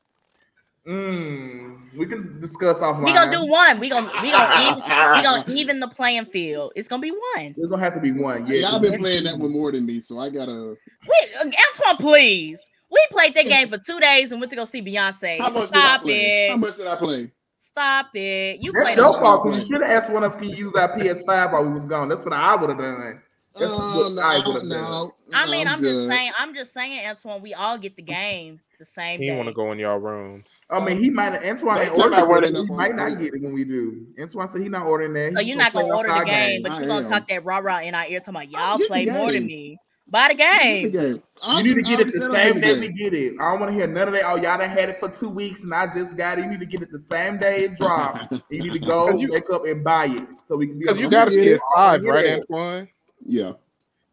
mm, 0.87 1.77
we 1.95 2.05
can 2.05 2.39
discuss 2.41 2.79
offline. 2.81 3.05
we 3.05 3.13
gonna 3.13 3.31
do 3.31 3.45
one 3.47 3.79
we 3.79 3.87
gonna 3.89 4.11
we 4.21 4.31
gonna 4.31 4.61
even 4.61 4.75
we 5.15 5.21
gonna 5.23 5.45
even 5.47 5.79
the 5.79 5.87
playing 5.87 6.25
field 6.25 6.73
it's 6.75 6.89
gonna 6.89 7.01
be 7.01 7.11
one 7.11 7.53
It's 7.57 7.67
gonna 7.67 7.81
have 7.81 7.93
to 7.93 8.01
be 8.01 8.11
one. 8.11 8.45
Yeah, 8.47 8.69
Y'all 8.71 8.81
been 8.81 8.99
playing 8.99 9.23
that 9.23 9.37
one 9.37 9.53
more 9.53 9.71
than 9.71 9.85
me, 9.85 10.01
so 10.01 10.19
I 10.19 10.29
gotta. 10.29 10.75
wait 11.07 11.29
uh, 11.39 11.45
antoine 11.45 11.97
please 11.97 12.59
we 12.93 13.05
played 13.11 13.33
that 13.35 13.45
game 13.45 13.69
for 13.69 13.77
two 13.77 13.99
days 13.99 14.31
and 14.31 14.39
went 14.39 14.51
to 14.51 14.55
go 14.55 14.65
see 14.65 14.81
beyonce 14.81 15.39
How 15.39 15.49
much 15.49 15.69
did 15.69 15.77
I 15.77 15.79
stop 15.81 16.01
play? 16.03 16.47
How 16.49 16.57
much 16.57 16.77
did 16.77 16.87
I 16.87 16.95
play? 16.95 17.31
stop 17.55 18.07
it 18.13 18.59
you 18.61 18.73
That's 18.73 18.85
played 18.85 18.97
your 18.97 19.17
a- 19.17 19.21
fault 19.21 19.43
because 19.45 19.69
you 19.69 19.75
should 19.75 19.81
have 19.81 20.03
asked 20.03 20.11
one 20.11 20.23
of 20.23 20.33
us 20.33 20.37
can 20.37 20.49
use 20.49 20.75
our 20.75 20.89
PS5 20.97 21.53
while 21.53 21.65
we 21.65 21.73
was 21.73 21.85
gone. 21.85 22.09
That's 22.09 22.23
what 22.23 22.33
I 22.33 22.55
would 22.55 22.69
have 22.69 22.79
done. 22.79 23.21
That's 23.57 23.71
Uh, 23.71 23.93
what 23.95 24.11
no, 24.13 24.21
I 24.21 24.47
would've 24.47 24.63
no, 24.65 25.13
I 25.33 25.45
no, 25.45 25.51
mean, 25.51 25.67
I'm, 25.67 25.79
just 25.79 26.07
saying. 26.07 26.31
I'm 26.39 26.53
just 26.55 26.73
saying, 26.73 27.07
Antoine. 27.07 27.41
We 27.41 27.53
all 27.53 27.77
get 27.77 27.95
the 27.95 28.01
game 28.01 28.59
the 28.79 28.85
same 28.85 29.21
He 29.21 29.31
want 29.31 29.47
to 29.47 29.53
go 29.53 29.71
in 29.71 29.79
y'all 29.79 29.97
rooms. 29.97 30.61
I 30.69 30.83
mean, 30.83 30.97
he 30.97 31.09
might 31.09 31.33
Antoine 31.43 31.75
They 31.75 31.85
ain't 31.85 31.95
talking 31.95 32.13
about 32.13 32.43
it. 32.43 32.53
running 32.53 32.67
He 32.67 32.73
might 32.73 32.95
not 32.95 33.19
get 33.19 33.33
it 33.33 33.41
when 33.41 33.53
we 33.53 33.63
do. 33.63 34.05
Antoine 34.19 34.47
said 34.47 34.61
he 34.61 34.69
not 34.69 34.85
ordering 34.87 35.13
that. 35.13 35.33
So 35.33 35.39
He's 35.39 35.49
you're 35.49 35.57
not 35.57 35.71
gonna 35.71 35.85
play 35.85 35.95
order 35.95 36.09
the 36.09 36.15
our 36.15 36.25
game, 36.25 36.63
but 36.63 36.71
I 36.73 36.79
you're 36.79 36.87
gonna 36.87 37.05
talk 37.07 37.27
that 37.29 37.45
rah 37.45 37.59
rah 37.59 37.79
in 37.79 37.95
our 37.95 38.05
ear, 38.07 38.19
talking 38.19 38.35
about 38.35 38.49
y'all 38.51 38.77
get 38.77 38.87
play 38.87 39.05
more 39.05 39.31
than 39.31 39.45
me. 39.45 39.77
Buy 40.13 40.27
the 40.29 40.35
Get 40.35 40.83
the 40.83 40.91
game. 40.91 40.91
game. 40.91 41.23
You 41.57 41.63
need 41.63 41.73
to 41.73 41.81
get 41.81 41.99
it 41.99 42.13
the 42.13 42.19
already 42.19 42.19
said 42.19 42.31
I 42.31 42.51
same 42.51 42.61
day 42.61 42.79
we 42.79 42.89
get 42.89 43.13
it. 43.15 43.33
I 43.41 43.49
don't 43.51 43.59
want 43.61 43.71
to 43.71 43.75
hear 43.75 43.87
none 43.87 44.07
of 44.09 44.13
that. 44.13 44.21
Oh, 44.25 44.35
y'all 44.35 44.59
done 44.59 44.69
had 44.69 44.89
it 44.89 44.99
for 44.99 45.09
two 45.09 45.27
weeks 45.27 45.63
and 45.63 45.73
I 45.73 45.87
just 45.87 46.15
got 46.15 46.37
it. 46.37 46.45
You 46.45 46.51
need 46.51 46.59
to 46.59 46.67
get 46.67 46.83
it 46.83 46.91
the 46.91 46.99
same 46.99 47.39
day 47.39 47.63
it 47.63 47.77
drop. 47.77 48.31
you 48.51 48.61
need 48.61 48.73
to 48.73 48.79
go 48.79 49.09
you- 49.17 49.29
wake 49.31 49.49
up 49.51 49.65
and 49.65 49.83
buy 49.83 50.05
it 50.05 50.21
so 50.45 50.55
we 50.55 50.67
can 50.67 50.77
be. 50.77 50.85
Because 50.85 51.01
you 51.01 51.09
got 51.09 51.29
a 51.29 51.31
the- 51.31 51.35
get 51.37 51.47
it. 51.53 51.61
PS5, 51.75 52.03
Yeah. 52.05 52.09
right, 52.11 52.29
Antoine? 52.33 52.87
Yeah, 53.25 53.53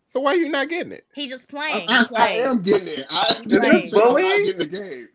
So 0.05 0.21
why 0.21 0.33
are 0.33 0.37
you 0.37 0.49
not 0.49 0.71
getting 0.71 0.93
it? 0.93 1.05
He 1.15 1.29
just 1.29 1.47
I, 1.49 1.51
playing. 1.51 1.89
I, 1.91 2.03
He 2.05 2.17
I 2.17 2.29
am 2.49 2.63
getting 2.63 2.89
it. 2.89 3.05
I, 3.11 3.43
Is 3.47 3.61
this 3.61 3.93
I'm 3.93 4.01
bullying? 4.01 4.45
getting 4.47 4.59
the 4.59 4.67
game. 4.79 5.09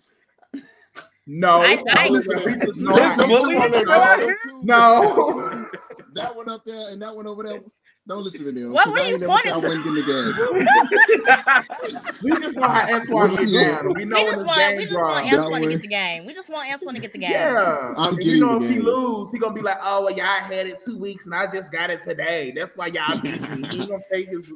No, 1.25 1.61
I- 1.63 1.81
I- 1.89 2.09
Listen, 2.09 2.43
we 2.45 2.55
just 2.63 2.81
know 2.83 2.95
Don't 2.95 3.01
how- 3.01 3.15
listen 3.15 3.27
bullying 3.29 3.71
to 3.71 3.79
them. 3.79 3.89
out 3.89 4.35
No. 4.61 5.65
that 6.13 6.35
one 6.35 6.47
up 6.47 6.63
there 6.63 6.89
and 6.91 7.01
that 7.01 7.15
one 7.15 7.25
over 7.25 7.41
there. 7.41 7.61
Don't 8.07 8.23
listen 8.23 8.45
to 8.45 8.51
them. 8.51 8.71
What- 8.71 8.83
'cause 8.83 8.93
what 8.93 9.01
I 9.01 9.05
are 9.05 9.07
ain't 9.07 9.21
you 9.21 9.27
never 9.27 9.37
said 9.39 9.49
I 9.49 9.53
pointing 9.53 9.69
wasn't 9.69 9.83
getting 9.83 10.05
the 10.05 11.25
game. 12.05 12.15
we 12.23 12.39
just 12.39 12.55
know 12.55 12.67
how 12.67 12.93
Antoine 12.93 13.29
What 13.31 13.39
get 13.39 13.53
down. 13.53 13.87
We 13.87 13.93
We 13.93 14.05
know 14.05 14.15
when 14.17 14.25
just 14.25 14.39
the 14.39 14.45
want. 14.45 14.59
game 14.59 14.77
We 14.77 14.83
just 14.85 14.93
want 14.95 15.33
Antoine 15.33 15.61
to 15.63 15.69
get 15.69 15.81
the 15.81 15.87
game. 15.87 16.25
We 16.25 16.33
just 16.35 16.49
want 16.49 16.71
Antoine 16.71 16.93
to 16.93 16.99
get 17.01 17.11
the 17.13 17.17
game. 17.17 17.31
Yeah, 17.31 17.93
I'm 17.97 18.15
getting 18.15 18.27
you 18.35 18.39
know 18.41 18.59
the 18.59 18.65
if 18.65 18.71
he 18.71 18.79
lose, 18.79 19.31
he 19.31 19.39
gonna 19.39 19.55
be 19.55 19.61
like, 19.61 19.79
"Oh, 19.81 20.03
well, 20.03 20.13
y'all 20.15 20.25
had 20.25 20.67
it 20.67 20.79
two 20.79 20.97
weeks, 20.99 21.25
and 21.25 21.33
I 21.33 21.47
just 21.51 21.71
got 21.71 21.89
it 21.89 22.01
today." 22.01 22.53
That's 22.55 22.75
why 22.77 22.87
y'all 22.87 23.19
beat 23.21 23.41
me. 23.41 23.67
He 23.69 23.85
gonna 23.87 24.03
take 24.11 24.29
his 24.29 24.51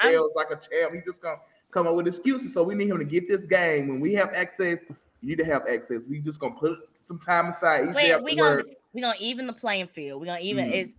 L's 0.00 0.32
like 0.36 0.50
a 0.52 0.56
champ. 0.56 0.94
He 0.94 1.00
just 1.04 1.20
gonna 1.20 1.40
come 1.72 1.88
up 1.88 1.96
with 1.96 2.06
excuses. 2.06 2.54
So 2.54 2.62
we 2.62 2.76
need 2.76 2.90
him 2.90 2.98
to 2.98 3.04
get 3.04 3.26
this 3.28 3.44
game. 3.46 3.88
When 3.88 3.98
we 3.98 4.12
have 4.14 4.30
access, 4.34 4.84
you 5.20 5.28
need 5.30 5.38
to 5.38 5.44
have 5.44 5.66
access. 5.68 6.02
We 6.08 6.20
just 6.20 6.38
gonna 6.38 6.54
put 6.54 6.78
some 6.94 7.18
time 7.18 7.46
aside 7.48 7.92
Wait, 7.92 8.22
we 8.22 8.36
gonna 8.36 8.62
we 8.92 9.00
gonna 9.00 9.14
even 9.18 9.48
the 9.48 9.52
playing 9.52 9.88
field. 9.88 10.20
We 10.20 10.26
gonna 10.28 10.38
even 10.40 10.66
Mm. 10.70 10.84
as 10.84 10.90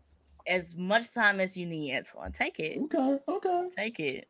as 0.48 0.76
much 0.76 1.14
time 1.14 1.40
as 1.40 1.58
you 1.58 1.66
need, 1.66 1.96
Antoine. 1.96 2.32
Take 2.32 2.60
it. 2.60 2.80
Okay, 2.84 3.20
okay. 3.28 3.70
Take 3.76 4.00
it. 4.00 4.28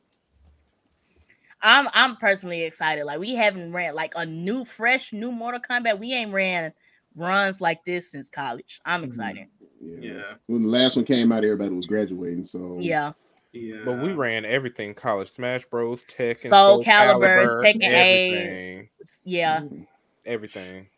I'm 1.62 1.88
I'm 1.94 2.16
personally 2.18 2.64
excited. 2.64 3.06
Like 3.06 3.20
we 3.20 3.34
haven't 3.34 3.72
ran 3.72 3.96
like 3.96 4.14
a 4.16 4.26
new, 4.26 4.66
fresh, 4.66 5.14
new 5.14 5.32
Mortal 5.32 5.62
Kombat. 5.62 6.00
We 6.00 6.14
ain't 6.14 6.34
ran 6.34 6.74
runs 7.16 7.62
like 7.62 7.84
this 7.86 8.12
since 8.12 8.30
college. 8.30 8.82
I'm 8.86 9.02
Mhm. 9.02 9.06
excited. 9.06 9.48
Yeah. 9.82 10.00
Yeah, 10.00 10.34
When 10.48 10.64
the 10.64 10.70
last 10.70 10.96
one 10.96 11.06
came 11.06 11.32
out, 11.32 11.44
everybody 11.44 11.74
was 11.74 11.88
graduating. 11.88 12.44
So 12.44 12.78
Yeah. 12.80 13.14
yeah. 13.54 13.82
But 13.86 13.94
we 14.00 14.12
ran 14.14 14.46
everything 14.46 14.94
college 14.94 15.30
Smash 15.30 15.66
Bros, 15.66 16.04
Tekken, 16.04 16.50
Soul 16.50 16.50
Soul 16.50 16.84
Calibur, 16.84 17.20
Calibur, 17.22 17.64
Tekken 17.64 17.84
eight. 17.84 18.32
everything, 18.32 18.90
Yeah. 19.24 19.62
Mm. 19.62 19.88
everything. 20.26 20.90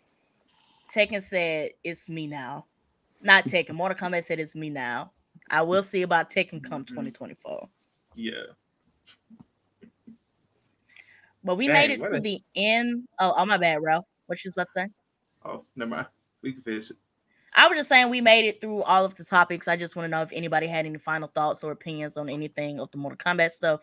Tekken 0.92 1.22
said 1.22 1.72
it's 1.84 2.10
me 2.10 2.28
now. 2.28 2.66
Not 3.22 3.46
Tekken. 3.46 3.74
Mortal 3.74 3.98
Kombat 3.98 4.24
said 4.24 4.40
it's 4.40 4.56
me 4.56 4.70
now. 4.70 5.12
I 5.50 5.62
will 5.62 5.84
see 5.84 6.02
about 6.02 6.30
Tekken 6.30 6.64
come 6.64 6.84
Mhm. 6.84 6.88
2024. 6.88 7.70
Yeah. 8.16 8.34
But 11.44 11.56
we 11.56 11.68
Dang, 11.68 11.74
made 11.74 11.90
it 11.92 11.98
to 12.00 12.14
a- 12.16 12.20
the 12.20 12.42
end. 12.56 13.08
Oh, 13.20 13.34
oh 13.38 13.46
my 13.46 13.58
bad, 13.58 13.82
Ralph. 13.82 14.06
What 14.26 14.44
you 14.44 14.50
was 14.50 14.56
about 14.56 14.68
to 14.68 14.72
say? 14.72 14.88
Oh, 15.46 15.66
never 15.76 15.90
mind. 15.90 16.08
We 16.42 16.54
can 16.54 16.62
finish 16.62 16.92
it. 16.92 16.98
I 17.54 17.68
was 17.68 17.78
just 17.78 17.90
saying 17.90 18.10
we 18.10 18.22
made 18.22 18.46
it 18.46 18.60
through 18.62 18.84
all 18.84 19.06
of 19.06 19.16
the 19.16 19.24
topics. 19.24 19.68
I 19.68 19.78
just 19.78 19.96
want 19.96 20.06
to 20.06 20.10
know 20.10 20.22
if 20.22 20.32
anybody 20.34 20.68
had 20.68 20.86
any 20.86 20.98
final 20.98 21.28
thoughts 21.30 21.64
or 21.64 21.72
opinions 21.72 22.18
on 22.18 22.30
anything 22.30 22.80
of 22.80 22.92
the 22.92 22.98
Mortal 22.98 23.18
Kombat 23.18 23.52
stuff 23.52 23.82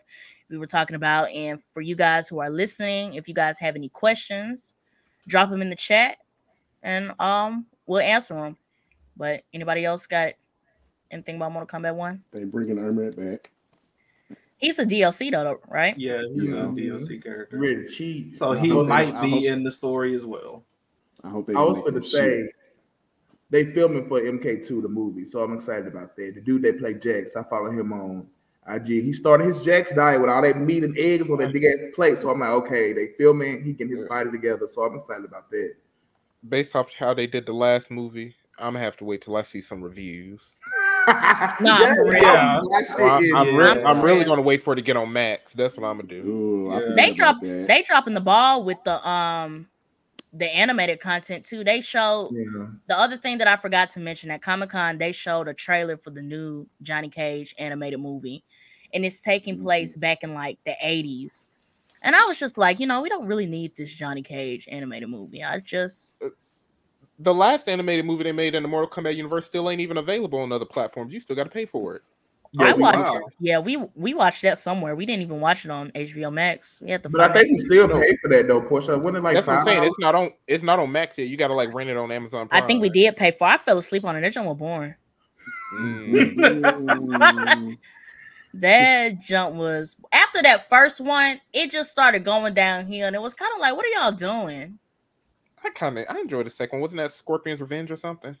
we 0.49 0.57
were 0.57 0.67
talking 0.67 0.95
about. 0.95 1.29
And 1.31 1.61
for 1.71 1.81
you 1.81 1.95
guys 1.95 2.29
who 2.29 2.39
are 2.39 2.49
listening, 2.49 3.15
if 3.15 3.27
you 3.27 3.33
guys 3.33 3.59
have 3.59 3.75
any 3.75 3.89
questions, 3.89 4.75
drop 5.27 5.49
them 5.49 5.61
in 5.61 5.69
the 5.69 5.75
chat 5.75 6.17
and 6.83 7.19
um 7.19 7.65
we'll 7.87 7.99
answer 8.01 8.35
them. 8.35 8.55
But 9.17 9.43
anybody 9.53 9.85
else 9.85 10.05
got 10.07 10.33
anything 11.11 11.37
about 11.37 11.51
Mortal 11.53 11.79
Kombat 11.79 11.95
1? 11.95 12.23
They 12.31 12.43
bringing 12.43 12.77
Ermac 12.77 13.15
back. 13.15 13.51
He's 14.57 14.79
a 14.79 14.85
DLC 14.85 15.31
though, 15.31 15.59
right? 15.67 15.97
Yeah, 15.97 16.21
he's 16.33 16.51
Yeah. 16.51 16.65
a 16.65 16.67
DLC 16.67 17.21
character. 17.21 17.57
Ready 17.57 17.75
to 17.75 17.87
cheat. 17.87 18.35
So 18.35 18.53
he 18.53 18.69
hope 18.69 18.85
they- 18.85 18.89
might 18.89 19.21
be 19.21 19.29
hope- 19.31 19.43
in 19.43 19.63
the 19.63 19.71
story 19.71 20.15
as 20.15 20.25
well. 20.25 20.65
I 21.23 21.29
hope 21.29 21.47
they. 21.47 21.53
I 21.53 21.61
was 21.63 21.79
going 21.79 21.95
to 21.95 22.01
say 22.01 22.43
shit. 22.43 22.51
they 23.49 23.65
filming 23.65 24.07
for 24.07 24.19
MK2 24.21 24.81
the 24.81 24.87
movie, 24.89 25.25
so 25.25 25.43
I'm 25.43 25.53
excited 25.53 25.87
about 25.87 26.15
that. 26.15 26.35
The 26.35 26.41
dude 26.41 26.61
they 26.61 26.71
play 26.73 26.93
Jax, 26.93 27.35
I 27.35 27.43
follow 27.43 27.69
him 27.71 27.91
on 27.93 28.27
IG. 28.67 29.01
He 29.03 29.13
started 29.13 29.45
his 29.45 29.61
Jax 29.61 29.93
diet 29.93 30.19
with 30.21 30.29
all 30.29 30.41
that 30.41 30.57
meat 30.59 30.83
and 30.83 30.97
eggs 30.97 31.29
on 31.29 31.37
that 31.39 31.53
big 31.53 31.63
ass 31.65 31.87
plate. 31.93 32.17
So 32.17 32.29
I'm 32.29 32.39
like, 32.39 32.49
okay, 32.49 32.93
they 32.93 33.09
filming, 33.17 33.63
he 33.63 33.73
getting 33.73 33.95
his 33.95 34.03
Yeah. 34.03 34.09
body 34.09 34.31
together. 34.31 34.67
So 34.67 34.81
I'm 34.83 34.95
excited 34.95 35.25
about 35.25 35.49
that. 35.51 35.75
Based 36.47 36.75
off 36.75 36.93
how 36.93 37.13
they 37.13 37.27
did 37.27 37.45
the 37.45 37.53
last 37.53 37.91
movie, 37.91 38.35
I'm 38.57 38.73
gonna 38.73 38.79
have 38.79 38.97
to 38.97 39.05
wait 39.05 39.21
till 39.21 39.35
I 39.35 39.41
see 39.41 39.61
some 39.61 39.81
reviews. 39.81 40.57
Nah, 41.07 41.77
for 41.93 42.09
real. 42.09 42.13
Yeah. 42.23 42.59
That 42.71 42.85
shit 42.87 42.97
So 42.97 43.07
I'm, 43.07 43.35
I'm, 43.35 43.55
re- 43.55 43.83
I'm 43.83 44.01
really 44.01 44.25
gonna 44.25 44.41
wait 44.41 44.63
for 44.63 44.73
it 44.73 44.77
to 44.77 44.81
get 44.81 44.97
on 44.97 45.13
Max. 45.13 45.53
That's 45.53 45.77
what 45.77 45.87
I'm 45.87 45.97
gonna 45.97 46.07
do. 46.07 46.23
Ooh, 46.25 46.71
Yeah. 46.71 46.95
They 46.95 47.05
about 47.11 47.15
drop 47.15 47.41
they 47.41 47.83
dropping 47.85 48.15
the 48.15 48.21
ball 48.21 48.63
with 48.63 48.83
the 48.85 49.07
um 49.07 49.67
the 50.33 50.47
animated 50.53 50.99
content 50.99 51.45
too. 51.45 51.63
They 51.63 51.79
showed 51.81 52.31
yeah. 52.33 52.67
the 52.87 52.97
other 52.97 53.17
thing 53.17 53.37
that 53.37 53.47
I 53.47 53.55
forgot 53.55 53.91
to 53.91 53.99
mention 53.99 54.31
at 54.31 54.41
Comic 54.41 54.71
Con, 54.71 54.97
they 54.97 55.11
showed 55.11 55.47
a 55.47 55.53
trailer 55.53 55.95
for 55.95 56.09
the 56.09 56.23
new 56.23 56.67
Johnny 56.81 57.09
Cage 57.09 57.53
animated 57.59 57.99
movie, 57.99 58.43
and 58.93 59.05
it's 59.05 59.21
taking 59.21 59.59
Mhm. 59.59 59.63
place 59.63 59.95
back 59.95 60.23
in 60.23 60.33
like 60.33 60.57
the 60.65 60.75
80s. 60.83 61.47
And 62.01 62.15
I 62.15 62.25
was 62.25 62.37
just 62.39 62.57
like, 62.57 62.79
you 62.79 62.87
know, 62.87 63.01
we 63.01 63.09
don't 63.09 63.27
really 63.27 63.45
need 63.47 63.75
this 63.75 63.93
Johnny 63.93 64.21
Cage 64.23 64.67
animated 64.71 65.09
movie. 65.09 65.43
I 65.43 65.59
just 65.59 66.17
The 67.19 67.33
last 67.33 67.69
animated 67.69 68.05
movie 68.05 68.23
they 68.23 68.31
made 68.31 68.55
in 68.55 68.63
the 68.63 68.69
Mortal 68.69 68.89
Kombat 68.89 69.15
universe 69.15 69.45
still 69.45 69.69
ain't 69.69 69.81
even 69.81 69.97
available 69.97 70.39
on 70.39 70.51
other 70.51 70.65
platforms. 70.65 71.13
You 71.13 71.19
still 71.19 71.35
got 71.35 71.45
to 71.45 71.49
pay 71.49 71.65
for 71.65 71.95
it. 71.95 72.01
I 72.59 72.73
we- 72.73 72.81
watched 72.81 72.99
wow. 72.99 73.21
Yeah, 73.39 73.59
we 73.59 73.77
we 73.95 74.13
watched 74.13 74.41
that 74.43 74.57
somewhere. 74.57 74.95
We 74.95 75.05
didn't 75.05 75.23
even 75.23 75.41
watch 75.41 75.65
it 75.65 75.71
on 75.71 75.91
HBO 75.91 76.31
Max. 76.31 76.81
We 76.81 76.91
had 76.91 77.03
to 77.03 77.09
But 77.09 77.31
I 77.31 77.33
think 77.33 77.49
it. 77.49 77.53
we 77.53 77.59
still 77.59 77.87
No. 77.87 77.99
pay 77.99 78.15
for 78.21 78.29
that 78.29 78.47
though, 78.47 78.61
Portia. 78.61 78.97
Wasn't 78.97 79.17
it 79.17 79.23
like 79.23 79.35
That's 79.35 79.47
what 79.47 79.57
I'm 79.57 79.65
saying. 79.65 79.77
dollars? 79.77 79.89
It's 79.89 79.99
not 79.99 80.15
on. 80.15 80.31
It's 80.47 80.63
not 80.63 80.79
on 80.79 80.91
Max 80.91 81.17
yet. 81.17 81.27
You 81.27 81.35
got 81.37 81.49
to 81.49 81.53
like 81.53 81.73
rent 81.73 81.89
it 81.89 81.97
on 81.97 82.11
Amazon. 82.11 82.47
I 82.51 82.61
think 82.61 82.81
we 82.81 82.89
did 82.89 83.15
pay 83.17 83.31
for. 83.31 83.45
I 83.47 83.57
fell 83.57 83.77
asleep 83.77 84.05
on 84.05 84.15
it. 84.15 84.21
That 84.21 84.33
joint 84.33 84.47
was 84.47 84.57
boring. 84.57 84.95
Mm. 85.73 87.77
That 88.57 89.19
jump 89.19 89.55
was 89.55 89.97
after 90.13 90.41
that 90.43 90.69
first 90.69 91.01
one, 91.01 91.41
it 91.51 91.71
just 91.71 91.91
started 91.91 92.23
going 92.23 92.53
downhill, 92.53 93.07
and 93.07 93.13
it 93.15 93.21
was 93.21 93.33
kind 93.33 93.51
of 93.53 93.59
like, 93.59 93.75
what 93.75 93.85
are 93.85 93.89
y'all 93.89 94.13
doing? 94.13 94.79
I 95.65 95.69
kind 95.71 95.97
of 95.97 96.05
I 96.09 96.19
enjoyed 96.19 96.45
the 96.45 96.49
second. 96.49 96.77
one. 96.77 96.81
Wasn't 96.83 96.97
that 96.99 97.11
Scorpion's 97.11 97.59
Revenge 97.61 97.91
or 97.91 97.97
something? 97.97 98.35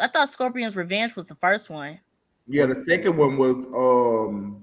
I 0.00 0.06
thought 0.08 0.28
Scorpion's 0.30 0.76
Revenge 0.76 1.16
was 1.16 1.26
the 1.28 1.34
first 1.34 1.70
one. 1.70 1.98
Yeah, 2.46 2.66
the 2.66 2.76
second 2.76 3.16
one 3.16 3.36
was 3.36 3.66
um 3.66 4.62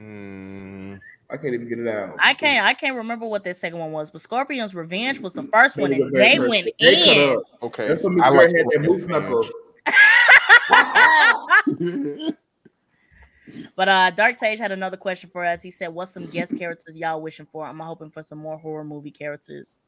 Mm, 0.00 0.98
I 1.30 1.36
can't 1.38 1.54
even 1.54 1.68
get 1.68 1.78
it 1.78 1.88
out. 1.88 2.16
I 2.18 2.34
can't 2.34 2.66
I 2.66 2.74
can't 2.74 2.96
remember 2.96 3.26
what 3.26 3.44
that 3.44 3.56
second 3.56 3.78
one 3.78 3.92
was, 3.92 4.10
but 4.10 4.20
Scorpion's 4.20 4.74
Revenge 4.74 5.20
was 5.20 5.32
the 5.32 5.44
first 5.44 5.76
one, 5.78 5.90
and 5.92 6.12
they 6.14 6.36
first- 6.36 6.48
went 6.50 6.68
they 6.78 7.30
in. 7.30 7.36
up. 7.38 7.42
okay, 7.62 7.88
That's 7.88 8.04
when 8.04 8.16
Miss 8.16 8.24
I 8.24 8.28
Girl 8.28 8.36
like 8.38 8.54
had 8.54 8.66
that 8.66 8.72
Scorpion's 8.72 8.88
moose 8.88 9.06
knuckle. 9.06 9.48
But 13.76 13.88
uh 13.88 14.10
Dark 14.10 14.34
Sage 14.34 14.58
had 14.58 14.72
another 14.72 14.96
question 14.96 15.30
for 15.30 15.44
us. 15.44 15.62
He 15.62 15.70
said, 15.70 15.88
"What's 15.88 16.10
some 16.10 16.26
guest 16.26 16.58
characters 16.58 16.96
y'all 16.96 17.22
wishing 17.22 17.46
for?" 17.46 17.64
I'm 17.64 17.78
hoping 17.78 18.10
for 18.10 18.22
some 18.22 18.38
more 18.38 18.58
horror 18.58 18.82
movie 18.84 19.12
characters. 19.12 19.78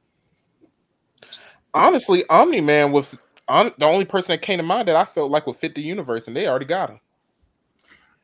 Honestly, 1.74 2.24
Omni 2.28 2.60
Man 2.60 2.92
was 2.92 3.16
on, 3.46 3.72
the 3.78 3.86
only 3.86 4.04
person 4.04 4.32
that 4.32 4.42
came 4.42 4.58
to 4.58 4.62
mind 4.62 4.88
that 4.88 4.96
I 4.96 5.04
felt 5.04 5.30
like 5.30 5.46
would 5.46 5.56
fit 5.56 5.74
the 5.74 5.82
universe, 5.82 6.26
and 6.26 6.36
they 6.36 6.46
already 6.46 6.66
got 6.66 6.90
him. 6.90 7.00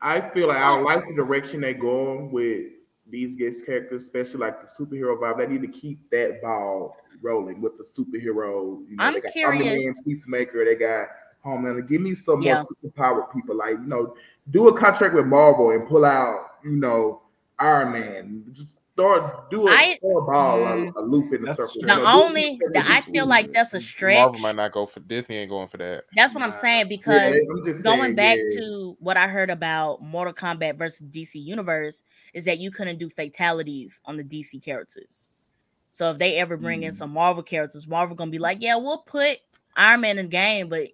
I 0.01 0.21
feel 0.21 0.47
like 0.47 0.57
I 0.57 0.77
like 0.79 1.07
the 1.07 1.15
direction 1.15 1.61
they're 1.61 1.73
going 1.73 2.31
with 2.31 2.71
these 3.07 3.35
guest 3.35 3.65
characters, 3.65 4.03
especially 4.03 4.39
like 4.39 4.61
the 4.61 4.67
superhero 4.67 5.19
vibe. 5.19 5.37
They 5.37 5.47
need 5.47 5.61
to 5.61 5.67
keep 5.67 6.09
that 6.11 6.41
ball 6.41 6.97
rolling 7.21 7.61
with 7.61 7.77
the 7.77 7.83
superhero. 7.83 8.87
You 8.89 8.97
know, 8.97 9.03
I'm 9.03 9.13
they 9.13 9.21
got 9.21 9.31
curious. 9.31 9.61
Omni-Man, 9.61 9.93
Peacemaker, 10.05 10.65
they 10.65 10.75
got 10.75 11.07
Homelander. 11.45 11.87
Give 11.87 12.01
me 12.01 12.15
some 12.15 12.41
Yeah. 12.41 12.55
more 12.55 12.65
superpowered 12.83 13.33
people. 13.33 13.55
Like, 13.55 13.73
you 13.73 13.87
know, 13.87 14.15
do 14.51 14.67
a 14.67 14.77
contract 14.77 15.13
with 15.13 15.27
Marvel 15.27 15.71
and 15.71 15.87
pull 15.87 16.05
out, 16.05 16.57
you 16.63 16.71
know, 16.75 17.21
Iron 17.59 17.91
Man. 17.91 18.45
Just 18.51 18.74
throw 18.97 19.43
do 19.51 19.67
a, 19.67 19.71
I- 19.71 19.97
throw 20.01 20.17
a 20.17 20.25
ball, 20.25 20.57
Mm. 20.59 20.95
a, 20.95 20.99
a 20.99 21.01
loop 21.01 21.33
in 21.33 21.41
the 21.41 21.47
That's 21.47 21.57
circle. 21.59 21.81
The 21.81 21.93
You 21.95 22.05
only 22.07 22.41
something 22.43 22.59
that 22.73 22.85
I 22.89 23.01
feel 23.01 23.25
like 23.25 23.51
that's 23.53 23.73
a 23.73 23.81
stretch. 23.81 24.15
Marvel 24.17 24.39
might 24.41 24.55
not 24.55 24.71
go 24.71 24.85
for 24.85 24.99
Disney. 25.01 25.37
Ain't 25.37 25.49
going 25.49 25.67
for 25.67 25.77
that. 25.77 26.03
That's 26.15 26.33
what 26.33 26.43
I'm 26.43 26.49
Nah. 26.49 26.55
saying 26.55 26.79
Yeah, 26.79 26.85
because 26.85 27.45
I'm 27.49 27.83
going 27.83 27.99
saying, 28.01 28.15
back 28.15 28.37
yeah. 28.37 28.59
to 28.61 28.97
what 28.99 29.17
I 29.17 29.27
heard 29.27 29.49
about 29.49 30.01
Mortal 30.01 30.33
Kombat 30.33 30.77
versus 30.77 31.07
DC 31.09 31.35
Universe 31.43 32.03
is 32.33 32.45
that 32.45 32.59
you 32.59 32.71
couldn't 32.71 32.97
do 32.99 33.09
fatalities 33.09 34.01
on 34.05 34.17
the 34.17 34.23
DC 34.23 34.63
characters. 34.63 35.29
So 35.91 36.11
if 36.11 36.17
they 36.17 36.35
ever 36.37 36.57
bring 36.57 36.83
in 36.83 36.91
Mm. 36.91 36.95
some 36.95 37.11
Marvel 37.13 37.43
characters, 37.43 37.87
Marvel 37.87 38.15
gonna 38.15 38.31
be 38.31 38.39
like, 38.39 38.57
yeah, 38.61 38.75
we'll 38.75 38.99
put 38.99 39.37
Iron 39.75 40.01
Man 40.01 40.17
in 40.17 40.25
the 40.25 40.31
game, 40.31 40.69
but 40.69 40.87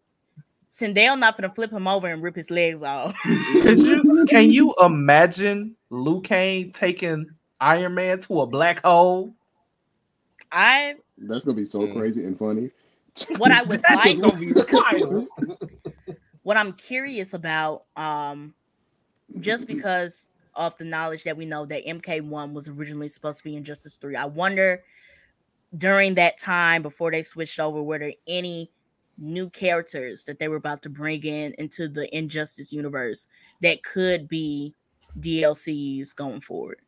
Sindel 0.70 1.20
not 1.20 1.36
gonna 1.38 1.54
flip 1.54 1.72
him 1.72 1.88
over 1.88 2.08
and 2.08 2.24
rip 2.24 2.36
his 2.36 2.50
legs 2.50 2.82
off. 2.82 3.16
Could 3.62 3.80
you 3.80 4.26
can 4.28 4.52
you 4.52 4.74
imagine 4.82 5.76
Liu 5.90 6.22
Kang 6.22 6.72
taking 6.72 7.26
Iron 7.62 7.94
Man 7.94 8.20
to 8.22 8.42
a 8.42 8.48
black 8.48 8.84
hole? 8.84 9.36
I 10.52 10.96
That's 11.18 11.46
gonna 11.46 11.56
be 11.56 11.66
so 11.66 11.92
crazy 11.94 12.26
and 12.26 12.38
funny. 12.38 12.72
what 13.38 13.52
I 13.52 13.62
would 13.64 13.84
like 13.94 14.20
gonna 14.20 14.38
be 14.38 14.54
wild. 14.54 15.28
what 16.44 16.58
I'm 16.58 16.74
curious 16.74 17.34
about, 17.34 17.86
um, 17.96 18.54
just 19.40 19.68
because 19.68 20.28
of 20.56 20.78
the 20.78 20.84
knowledge 20.84 21.24
that 21.24 21.38
we 21.38 21.46
know 21.46 21.66
that 21.66 21.86
MK1 21.86 22.52
was 22.52 22.68
originally 22.68 23.08
supposed 23.08 23.38
to 23.38 23.44
be 23.46 23.56
Injustice 23.56 23.96
3, 23.96 24.18
I 24.18 24.26
wonder 24.26 24.84
during 25.78 26.16
that 26.16 26.38
time 26.38 26.82
before 26.82 27.12
they 27.12 27.24
switched 27.24 27.60
over, 27.60 27.82
were 27.82 28.00
there 28.00 28.14
any 28.28 28.72
new 29.18 29.50
characters 29.50 30.26
that 30.26 30.40
they 30.40 30.48
were 30.48 30.58
about 30.58 30.82
to 30.82 30.90
bring 30.90 31.24
in 31.24 31.54
into 31.58 31.88
the 31.88 32.14
Injustice 32.16 32.74
universe 32.74 33.28
that 33.62 33.84
could 33.84 34.28
be 34.28 34.74
DLCs 35.20 36.16
going 36.16 36.42
forward? 36.42 36.80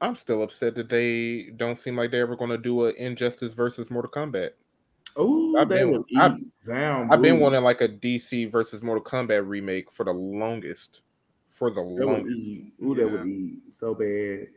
I'm 0.00 0.14
still 0.14 0.42
upset 0.42 0.74
that 0.74 0.88
they 0.88 1.50
don't 1.56 1.78
seem 1.78 1.96
like 1.96 2.10
they're 2.10 2.22
ever 2.22 2.36
going 2.36 2.50
to 2.50 2.58
do 2.58 2.86
a 2.86 2.90
Injustice 2.92 3.54
versus 3.54 3.90
Mortal 3.90 4.10
Kombat. 4.10 4.50
Oh, 5.16 5.56
I've 5.56 5.68
been- 5.68 6.04
I've- 6.18 6.44
down. 6.66 7.10
I've 7.10 7.22
been 7.22 7.40
wanting 7.40 7.62
like 7.62 7.80
a 7.80 7.88
DC 7.88 8.50
versus 8.50 8.82
Mortal 8.82 9.02
Kombat 9.02 9.48
remake 9.48 9.90
for 9.90 10.04
the 10.04 10.12
longest. 10.12 11.00
For 11.48 11.70
the 11.70 11.76
That 11.76 12.06
longest. 12.06 12.36
eat. 12.50 12.72
Ooh, 12.84 12.94
that 12.94 13.10
would 13.10 13.20
Yeah. 13.26 13.32
eat 13.32 13.58
so 13.70 13.94
bad. 13.94 14.48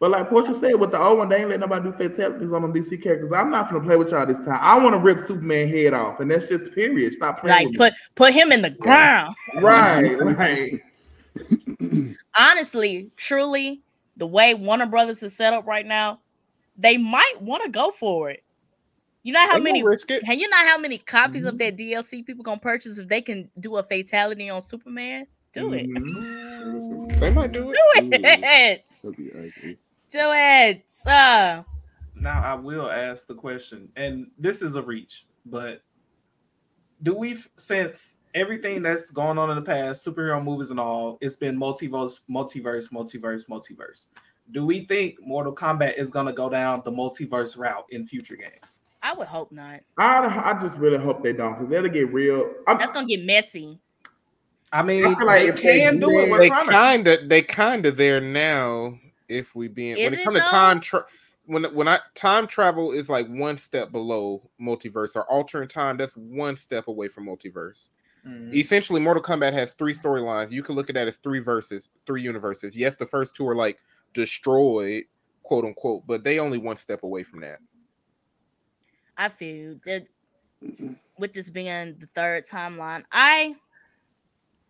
But 0.00 0.12
like 0.12 0.28
Portia 0.30 0.54
said, 0.54 0.76
with 0.76 0.92
the 0.92 0.98
old 0.98 1.18
one, 1.18 1.28
they 1.28 1.40
ain't 1.40 1.50
let 1.50 1.60
nobody 1.60 1.90
do 1.90 1.92
fatalities 1.92 2.52
on 2.52 2.62
them 2.62 2.72
DC 2.72 2.96
characters. 2.96 3.32
I'm 3.32 3.50
not 3.50 3.68
gonna 3.68 3.84
play 3.84 3.96
with 3.96 4.12
y'all 4.12 4.24
this 4.24 4.38
time. 4.38 4.58
I 4.60 4.78
want 4.82 4.94
to 4.94 5.00
rip 5.00 5.18
Superman 5.18 5.68
head 5.68 5.92
off, 5.92 6.20
and 6.20 6.30
that's 6.30 6.48
just 6.48 6.72
period. 6.72 7.12
Stop 7.14 7.40
playing. 7.40 7.66
Like 7.66 7.76
put 7.76 7.92
put 8.14 8.32
him 8.32 8.52
in 8.52 8.62
the 8.62 8.70
ground. 8.70 9.34
with 9.54 9.64
right, 9.64 10.14
right. 10.38 10.80
honestly, 12.38 13.10
truly, 13.16 13.80
the 14.18 14.26
way 14.26 14.52
Warner 14.54 14.86
Brothers 14.86 15.22
is 15.22 15.34
set 15.34 15.52
up 15.54 15.66
right 15.66 15.86
now, 15.86 16.20
they 16.76 16.96
might 16.98 17.34
want 17.40 17.62
to 17.64 17.70
go 17.70 17.90
for 17.90 18.30
it. 18.30 18.42
You 19.22 19.32
know 19.32 19.40
how 19.40 19.54
They 19.54 19.60
many 19.64 19.80
gonna 19.80 19.90
risk 19.90 20.10
it. 20.10 20.22
and 20.28 20.40
you 20.40 20.48
know 20.48 20.56
how 20.56 20.78
many 20.78 20.98
copies 20.98 21.44
Mhm. 21.44 21.48
of 21.48 21.58
that 21.58 21.76
DLC 21.76 22.22
people 22.22 22.44
gonna 22.44 22.60
purchase 22.60 22.98
if 22.98 23.08
they 23.08 23.20
can 23.22 23.50
do 23.60 23.76
a 23.76 23.82
fatality 23.82 24.48
on 24.50 24.60
Superman? 24.60 25.26
Do 25.54 25.72
it. 25.72 25.88
Mhm. 25.88 27.18
They 27.20 27.30
might 27.30 27.52
do 27.52 27.70
it. 27.70 27.74
Do 27.74 28.14
it. 28.16 28.22
That'd. 28.22 28.82
Do 30.10 30.30
it. 30.32 30.90
Uh, 31.06 31.62
Now 32.14 32.42
I 32.42 32.54
will 32.54 32.90
ask 32.90 33.26
the 33.26 33.34
question, 33.34 33.90
and 33.96 34.30
this 34.38 34.62
is 34.62 34.76
a 34.76 34.82
reach, 34.82 35.26
but 35.46 35.82
do 37.02 37.14
we 37.14 37.32
f- 37.32 37.48
since 37.56 38.16
everything 38.34 38.82
that's 38.82 39.10
going 39.10 39.38
on 39.38 39.50
in 39.50 39.56
the 39.56 39.62
past, 39.62 40.06
superhero 40.06 40.42
movies 40.42 40.70
and 40.70 40.80
all, 40.80 41.18
it's 41.20 41.36
been 41.36 41.58
multiverse, 41.58 42.20
multiverse, 42.30 42.90
multiverse, 42.90 43.48
multiverse. 43.48 44.06
Do 44.50 44.64
we 44.64 44.86
think 44.86 45.16
Mortal 45.20 45.54
Kombat 45.54 45.96
is 45.98 46.10
gonna 46.10 46.32
go 46.32 46.48
down 46.48 46.82
the 46.84 46.92
multiverse 46.92 47.56
route 47.58 47.84
in 47.90 48.06
future 48.06 48.36
games? 48.36 48.80
I 49.02 49.14
would 49.14 49.28
hope 49.28 49.52
not. 49.52 49.80
I, 49.98 50.52
I 50.52 50.58
just 50.60 50.78
really 50.78 50.98
hope 50.98 51.22
they 51.22 51.32
don't, 51.32 51.54
because 51.54 51.68
that'll 51.68 51.90
get 51.90 52.12
real. 52.12 52.52
I'm, 52.66 52.78
That's 52.78 52.92
gonna 52.92 53.06
get 53.06 53.24
messy. 53.24 53.78
I 54.72 54.82
mean, 54.82 55.04
I 55.04 55.22
like 55.22 55.42
they 55.42 55.48
if 55.48 55.62
they 55.62 55.80
can 55.80 55.94
do 56.00 56.08
do 56.08 56.18
it. 56.18 56.24
it- 56.24 56.30
We're 56.30 56.38
They 56.38 56.50
kind 56.50 57.08
of, 57.08 57.28
they 57.28 57.42
kind 57.42 57.86
of 57.86 57.96
there 57.96 58.20
now. 58.20 58.98
If 59.28 59.54
we 59.54 59.68
being 59.68 59.96
when 59.96 60.14
it 60.14 60.20
it 60.20 60.24
comes 60.24 60.40
to 60.40 60.48
time, 60.48 60.80
tra- 60.80 61.04
when 61.44 61.64
when 61.74 61.86
I 61.86 62.00
time 62.14 62.46
travel 62.46 62.92
is 62.92 63.10
like 63.10 63.26
one 63.28 63.56
step 63.58 63.92
below 63.92 64.48
multiverse 64.60 65.16
or 65.16 65.24
altering 65.30 65.68
time. 65.68 65.98
That's 65.98 66.16
one 66.16 66.56
step 66.56 66.88
away 66.88 67.08
from 67.08 67.26
multiverse. 67.26 67.90
Mhm. 68.26 68.54
Essentially, 68.54 69.00
Mortal 69.00 69.22
Kombat 69.22 69.52
has 69.52 69.74
three 69.74 69.94
storylines. 69.94 70.50
You 70.50 70.62
can 70.62 70.74
look 70.74 70.88
at 70.90 70.94
that 70.94 71.08
as 71.08 71.16
three 71.18 71.38
verses, 71.38 71.90
three 72.06 72.22
universes. 72.22 72.76
Yes, 72.76 72.96
the 72.96 73.06
first 73.06 73.34
two 73.34 73.46
are 73.46 73.54
like 73.54 73.78
destroyed, 74.12 75.04
quote 75.42 75.64
unquote, 75.64 76.06
but 76.06 76.24
they 76.24 76.38
only 76.38 76.58
one 76.58 76.76
step 76.76 77.02
away 77.02 77.22
from 77.22 77.40
that. 77.40 77.58
I 79.16 79.28
feel 79.28 79.76
that 79.86 80.06
with 81.18 81.32
this 81.32 81.50
being 81.50 81.96
the 81.98 82.08
third 82.14 82.46
timeline, 82.46 83.04
I 83.12 83.56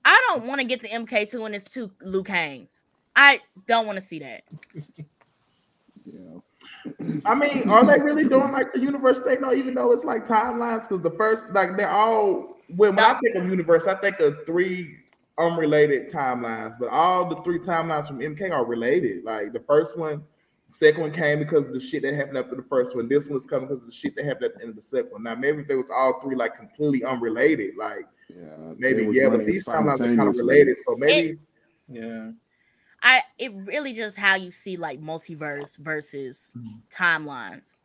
I 0.04 0.24
don't 0.28 0.46
want 0.46 0.60
to 0.60 0.66
get 0.66 0.80
to 0.82 0.88
MK2 0.88 1.44
and 1.44 1.54
it's 1.54 1.64
two 1.64 1.90
Liu 2.00 2.22
Kangs. 2.22 2.84
I 3.16 3.40
don't 3.66 3.86
want 3.86 3.96
to 3.96 4.00
see 4.00 4.20
that. 4.20 4.44
Yeah. 6.06 6.40
I 7.26 7.34
mean, 7.34 7.68
are 7.68 7.84
they 7.84 8.00
really 8.02 8.24
doing 8.28 8.52
like 8.52 8.72
the 8.72 8.80
universe 8.80 9.18
thing? 9.20 9.40
No, 9.40 9.52
even 9.52 9.74
though 9.74 9.92
it's 9.92 10.04
like 10.04 10.24
timelines, 10.24 10.88
because 10.88 11.02
the 11.02 11.10
first, 11.10 11.46
like, 11.50 11.76
they're 11.76 11.90
all. 11.90 12.57
When, 12.68 12.96
when 12.96 13.04
I 13.04 13.18
think 13.20 13.34
of 13.36 13.48
universe, 13.48 13.86
I 13.86 13.94
think 13.94 14.20
of 14.20 14.44
three 14.46 14.98
unrelated 15.38 16.10
timelines, 16.10 16.78
but 16.78 16.88
all 16.88 17.24
the 17.28 17.42
three 17.42 17.58
timelines 17.58 18.06
from 18.06 18.18
MK 18.18 18.50
are 18.52 18.64
related. 18.64 19.24
Like 19.24 19.52
the 19.52 19.60
first 19.60 19.96
one, 19.98 20.24
second 20.68 21.00
one 21.00 21.12
came 21.12 21.38
because 21.38 21.64
of 21.64 21.72
the 21.72 21.80
shit 21.80 22.02
that 22.02 22.14
happened 22.14 22.36
after 22.38 22.56
the 22.56 22.62
first 22.62 22.94
one. 22.94 23.08
This 23.08 23.28
one's 23.28 23.46
coming 23.46 23.68
because 23.68 23.80
of 23.80 23.86
the 23.86 23.92
shit 23.94 24.14
that 24.16 24.24
happened 24.24 24.46
at 24.46 24.54
the 24.56 24.60
end 24.62 24.70
of 24.70 24.76
the 24.76 24.82
second 24.82 25.12
one. 25.12 25.22
Now, 25.22 25.34
maybe 25.34 25.62
if 25.62 25.68
they 25.68 25.76
was 25.76 25.90
all 25.90 26.20
three 26.20 26.36
like 26.36 26.54
completely 26.56 27.04
unrelated, 27.04 27.76
like 27.76 28.06
Yeah. 28.28 28.74
maybe 28.76 29.08
yeah, 29.10 29.30
but 29.30 29.46
these 29.46 29.66
timelines 29.66 30.00
are 30.00 30.14
kind 30.14 30.28
of 30.28 30.36
related. 30.36 30.78
So 30.86 30.96
maybe 30.96 31.38
Yeah. 31.88 32.32
I 33.02 33.22
it 33.38 33.52
really 33.54 33.92
just 33.92 34.16
how 34.18 34.34
you 34.34 34.50
see 34.50 34.76
like 34.76 35.00
multiverse 35.00 35.78
versus 35.78 36.54
Mhm. 36.58 36.82
timelines. 36.90 37.76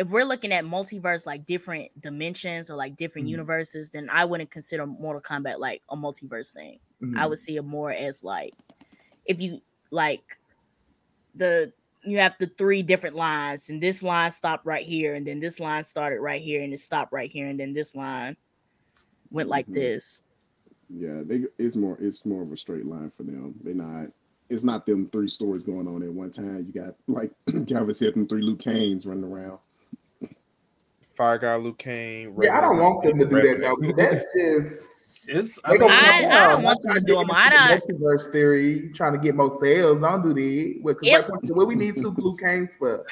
If 0.00 0.08
we're 0.08 0.24
looking 0.24 0.50
at 0.50 0.64
multiverse 0.64 1.26
like 1.26 1.44
different 1.44 1.88
dimensions 2.00 2.70
or 2.70 2.74
like 2.74 2.96
different 2.96 3.28
Mhm. 3.28 3.32
universes, 3.32 3.90
then 3.90 4.08
I 4.10 4.24
wouldn't 4.24 4.50
consider 4.50 4.86
Mortal 4.86 5.20
Kombat 5.20 5.58
like 5.58 5.82
a 5.90 5.96
multiverse 5.96 6.54
thing. 6.54 6.80
I 7.02 7.04
mhm. 7.04 7.28
would 7.28 7.38
see 7.38 7.56
it 7.56 7.62
more 7.62 7.92
as 7.92 8.24
like 8.24 8.54
if 9.26 9.42
you 9.42 9.60
like 9.90 10.38
the 11.34 11.70
you 12.02 12.16
have 12.16 12.34
the 12.40 12.46
three 12.46 12.82
different 12.82 13.14
lines, 13.14 13.68
and 13.68 13.82
this 13.82 14.02
line 14.02 14.32
stopped 14.32 14.64
right 14.64 14.86
here, 14.86 15.16
and 15.16 15.26
then 15.26 15.38
this 15.38 15.60
line 15.60 15.84
started 15.84 16.20
right 16.20 16.40
here, 16.40 16.62
and 16.62 16.72
it 16.72 16.80
stopped 16.80 17.12
right 17.12 17.30
here, 17.30 17.46
and 17.48 17.60
then 17.60 17.74
this 17.74 17.94
line 17.94 18.38
went 19.30 19.50
like 19.50 19.66
Mhm. 19.66 19.74
this. 19.74 20.22
Yeah, 20.88 21.20
they 21.22 21.44
it's 21.58 21.76
more 21.76 21.98
it's 22.00 22.24
more 22.24 22.40
of 22.40 22.50
a 22.52 22.56
straight 22.56 22.86
line 22.86 23.12
for 23.18 23.24
them. 23.24 23.54
They're 23.62 23.74
not 23.74 24.10
it's 24.48 24.64
not 24.64 24.86
them 24.86 25.10
three 25.10 25.28
stories 25.28 25.62
going 25.62 25.86
on 25.86 26.02
at 26.02 26.10
one 26.10 26.32
time. 26.32 26.64
You 26.66 26.72
got 26.82 26.96
like 27.06 27.32
Galvin 27.66 27.92
said, 27.92 28.14
them 28.14 28.26
three 28.26 28.40
Liu 28.40 28.56
Kangs 28.56 29.06
running 29.06 29.24
around. 29.24 29.58
Fire 31.20 31.36
Guy 31.36 31.54
Liu 31.56 31.74
Kang. 31.74 32.34
Yeah, 32.40 32.56
I 32.56 32.60
don't 32.62 32.78
regular- 32.78 32.94
want 32.94 33.04
them 33.04 33.18
to 33.18 33.24
do 33.26 33.30
that 33.30 33.42
regular. 33.44 33.60
though. 33.60 33.76
'cause 33.76 33.94
That's 33.96 34.32
just 34.34 34.86
It's 35.28 35.60
they 35.68 35.76
gonna 35.76 35.92
I- 35.92 36.26
I 36.30 36.48
don't 36.48 36.62
want 36.62 36.78
I'm 36.88 36.94
them 36.94 37.04
to 37.04 37.06
do 37.06 37.12
get 37.16 37.26
them. 37.28 37.36
into 37.36 37.36
I 37.36 37.76
the 37.86 37.92
multiverse 37.92 38.32
theory, 38.32 38.90
trying 38.94 39.12
to 39.12 39.18
get 39.18 39.34
more 39.34 39.50
sales. 39.60 40.00
Don't 40.00 40.22
do 40.22 40.32
that. 40.32 40.78
What, 40.80 40.94
'cause 40.98 41.08
If- 41.08 41.28
right 41.28 41.40
what 41.54 41.68
we 41.68 41.74
need 41.74 41.96
two 41.96 42.14
Liu 42.16 42.36
Kangs 42.38 42.78
for? 42.78 43.04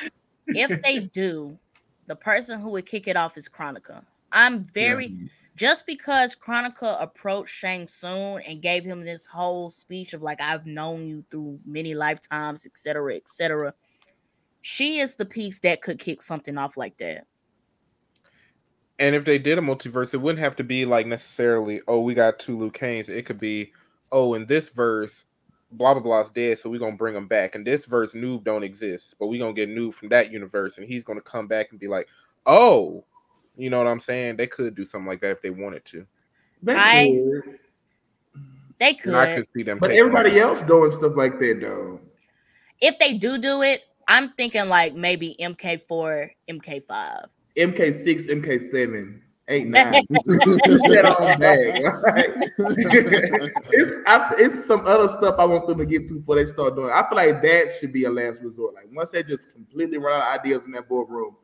if 0.47 0.83
they 0.83 1.01
do, 1.13 1.59
the 2.07 2.17
person 2.17 2.59
who 2.59 2.71
would 2.71 2.87
kick 2.87 3.09
it 3.09 3.17
off 3.19 3.37
is 3.37 3.47
Kronika. 3.47 4.03
I'm 4.33 4.65
very 4.73 5.29
just 5.55 5.85
because 5.85 6.35
Kronika 6.35 6.97
approached 7.03 7.55
Shang 7.55 7.87
Tsung 7.87 8.41
and 8.47 8.63
gave 8.63 8.85
him 8.85 9.05
this 9.05 9.27
whole 9.27 9.69
speech 9.69 10.15
of 10.15 10.23
like 10.23 10.41
I've 10.41 10.65
known 10.65 11.07
you 11.07 11.25
through 11.31 11.61
many 11.67 11.95
lifetimes, 11.95 12.65
etc., 12.65 13.17
etc. 13.17 13.75
She 14.63 14.99
is 15.01 15.17
the 15.17 15.27
piece 15.27 15.59
that 15.59 15.83
could 15.83 15.99
kick 15.99 16.23
something 16.23 16.57
off 16.57 16.79
like 16.79 16.97
that. 16.99 17.27
And 18.99 19.15
if 19.15 19.25
they 19.25 19.39
did 19.39 19.59
a 19.59 19.63
multiverse, 19.63 20.13
it 20.13 20.17
wouldn't 20.19 20.41
have 20.41 20.57
to 20.57 20.65
be 20.65 20.85
like 20.85 21.07
necessarily, 21.07 21.81
oh, 21.87 22.01
we 22.01 22.15
got 22.15 22.39
two 22.39 22.59
Liu 22.59 22.71
Kangs. 22.71 23.09
It 23.09 23.23
could 23.27 23.39
be, 23.39 23.73
oh, 24.11 24.35
in 24.35 24.45
this 24.47 24.71
verse, 24.71 25.25
blah 25.73 25.95
blah 25.95 26.03
blah's 26.03 26.31
dead, 26.31 26.59
so 26.59 26.69
we're 26.71 26.81
gonna 26.81 26.97
bring 26.97 27.15
him 27.15 27.29
back. 27.29 27.55
And 27.55 27.65
this 27.67 27.85
verse, 27.85 28.13
Noob 28.15 28.43
don't 28.45 28.65
exist, 28.65 29.15
but 29.21 29.29
we're 29.29 29.39
gonna 29.39 29.53
get 29.53 29.69
Noob 29.69 29.95
from 29.95 30.09
that 30.09 30.33
universe, 30.33 30.79
and 30.79 30.87
he's 30.87 31.05
gonna 31.05 31.21
come 31.21 31.47
back 31.47 31.69
and 31.71 31.79
be 31.79 31.87
like, 31.89 32.09
oh, 32.47 33.05
you 33.57 33.71
know 33.71 33.79
what 33.79 33.87
I'm 33.87 34.01
saying? 34.01 34.37
They 34.37 34.47
could 34.47 34.75
do 34.75 34.85
something 34.85 35.07
like 35.09 35.21
that 35.21 35.31
if 35.33 35.43
they 35.43 35.51
wanted 35.51 35.85
to. 35.87 36.07
They 36.63 36.75
I- 36.75 37.21
could. 37.45 37.59
They 38.79 38.97
And 39.05 39.17
I 39.17 39.27
could. 39.35 39.37
could 39.45 39.47
see 39.57 39.63
them. 39.65 39.79
But 39.79 39.91
everybody 39.91 40.31
that. 40.31 40.41
else 40.41 40.63
doing 40.63 40.93
stuff 40.93 41.17
like 41.17 41.39
that 41.41 41.59
though. 41.61 42.01
If 42.81 42.97
they 43.01 43.15
do 43.15 43.37
do 43.37 43.63
it, 43.63 43.83
I'm 44.07 44.31
thinking 44.35 44.69
like 44.69 44.95
maybe 44.95 45.37
MK4, 45.41 46.31
MK5. 46.49 47.25
MK6, 47.59 48.29
MK7, 48.29 49.21
8, 49.49 49.67
9. 49.69 50.07
Push 50.09 50.21
that 50.91 51.05
on 51.19 51.41
right? 51.41 52.31
it's 53.73 53.93
I, 54.07 54.35
it's 54.39 54.67
some 54.67 54.87
other 54.87 55.09
stuff 55.09 55.37
I 55.39 55.45
want 55.47 55.67
them 55.67 55.79
to 55.79 55.87
get 55.87 56.07
to 56.09 56.15
before 56.21 56.37
they 56.37 56.47
start 56.47 56.77
doing. 56.77 56.89
it. 56.89 56.93
I 56.93 57.09
feel 57.09 57.17
like 57.17 57.43
that 57.43 57.73
should 57.81 57.93
be 57.93 58.05
a 58.05 58.11
last 58.11 58.41
resort. 58.43 58.75
Like 58.75 58.87
once 58.93 59.11
they 59.11 59.23
just 59.23 59.53
completely 59.53 59.99
run 59.99 60.21
out 60.21 60.29
of 60.35 60.41
ideas 60.41 60.63
in 60.67 60.73
that 60.73 60.89
boardroom, 60.89 61.35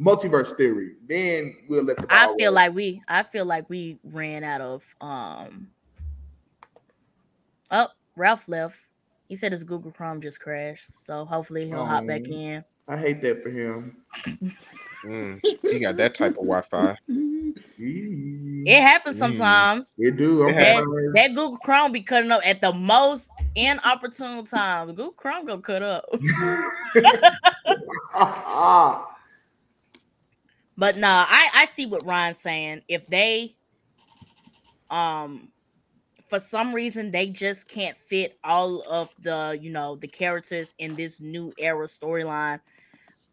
multiverse 0.00 0.56
theory, 0.56 0.94
then 1.08 1.54
we'll 1.68 1.84
let 1.84 1.96
the 1.98 2.06
I 2.10 2.26
feel 2.36 2.46
roll. 2.46 2.54
like 2.54 2.74
we 2.74 3.00
I 3.08 3.22
feel 3.22 3.44
like 3.44 3.68
we 3.70 3.98
ran 4.04 4.42
out 4.44 4.60
of 4.60 4.84
um 5.00 5.68
Oh, 7.70 7.86
Ralph 8.16 8.48
left. 8.48 8.76
He 9.28 9.34
said 9.36 9.52
his 9.52 9.64
Google 9.64 9.92
Chrome 9.92 10.20
just 10.20 10.40
crashed. 10.40 10.90
So 11.06 11.24
hopefully 11.24 11.66
he'll 11.68 11.86
hop 11.86 12.06
back 12.06 12.22
Oh. 12.28 12.32
in. 12.32 12.64
I 12.88 12.96
hate 12.98 13.22
that 13.22 13.42
for 13.42 13.48
him. 13.50 13.96
Mm, 15.04 15.40
he 15.70 15.80
got 15.80 15.96
that 15.96 16.14
type 16.14 16.32
of 16.32 16.46
Wi-Fi. 16.46 16.96
It 18.64 18.80
happens 18.80 19.16
Mm. 19.16 19.18
sometimes. 19.18 19.94
It 19.98 20.16
do. 20.16 20.42
I'm 20.44 20.54
That, 20.54 21.10
that 21.14 21.28
Google 21.34 21.58
Chrome 21.58 21.92
be 21.92 22.02
cutting 22.02 22.30
up 22.30 22.42
at 22.44 22.60
the 22.60 22.72
most 22.72 23.30
inopportune 23.54 24.44
time. 24.44 24.88
Google 24.88 25.12
Chrome 25.12 25.46
gonna 25.46 25.62
cut 25.62 25.82
up. 25.82 26.04
But 30.76 30.96
nah, 30.96 31.26
I 31.28 31.50
I 31.54 31.64
see 31.66 31.86
what 31.86 32.06
Ryan's 32.06 32.40
saying. 32.40 32.82
If 32.88 33.06
they, 33.06 33.54
um, 34.90 35.48
for 36.28 36.40
some 36.40 36.74
reason 36.74 37.10
they 37.10 37.26
just 37.26 37.68
can't 37.68 37.96
fit 37.96 38.38
all 38.42 38.82
of 38.90 39.10
the 39.20 39.58
you 39.60 39.70
know 39.70 39.96
the 39.96 40.08
characters 40.08 40.74
in 40.78 40.96
this 40.96 41.20
new 41.20 41.52
era 41.58 41.86
storyline. 41.86 42.60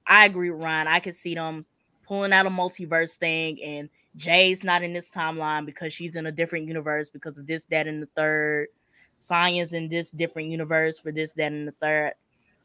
I 0.09 0.25
agree 0.25 0.49
Ryan. 0.49 0.87
I 0.87 0.99
could 0.99 1.15
see 1.15 1.35
them 1.35 1.65
pulling 2.05 2.33
out 2.33 2.47
a 2.47 2.49
multiverse 2.49 3.17
thing, 3.17 3.61
and 3.63 3.89
Jade's 4.15 4.63
not 4.63 4.83
in 4.83 4.91
this 4.91 5.13
timeline 5.13 5.65
because 5.65 5.93
she's 5.93 6.15
in 6.15 6.25
a 6.25 6.31
different 6.31 6.67
universe 6.67 7.09
because 7.09 7.37
of 7.37 7.47
this, 7.47 7.65
that, 7.65 7.87
and 7.87 8.01
the 8.01 8.09
third. 8.17 8.67
Science 9.15 9.73
in 9.73 9.89
this 9.89 10.11
different 10.11 10.49
universe 10.49 10.97
for 10.97 11.11
this, 11.11 11.33
that, 11.33 11.51
and 11.51 11.67
the 11.67 11.73
third. 11.73 12.13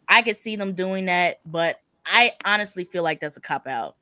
I 0.09 0.23
could 0.23 0.37
see 0.37 0.57
them 0.57 0.73
doing 0.73 1.05
that, 1.07 1.41
but 1.45 1.81
I 2.07 2.33
honestly 2.45 2.85
feel 2.85 3.03
like 3.03 3.21
that's 3.21 3.37
a 3.37 3.41
cop 3.41 3.67
out. 3.67 3.97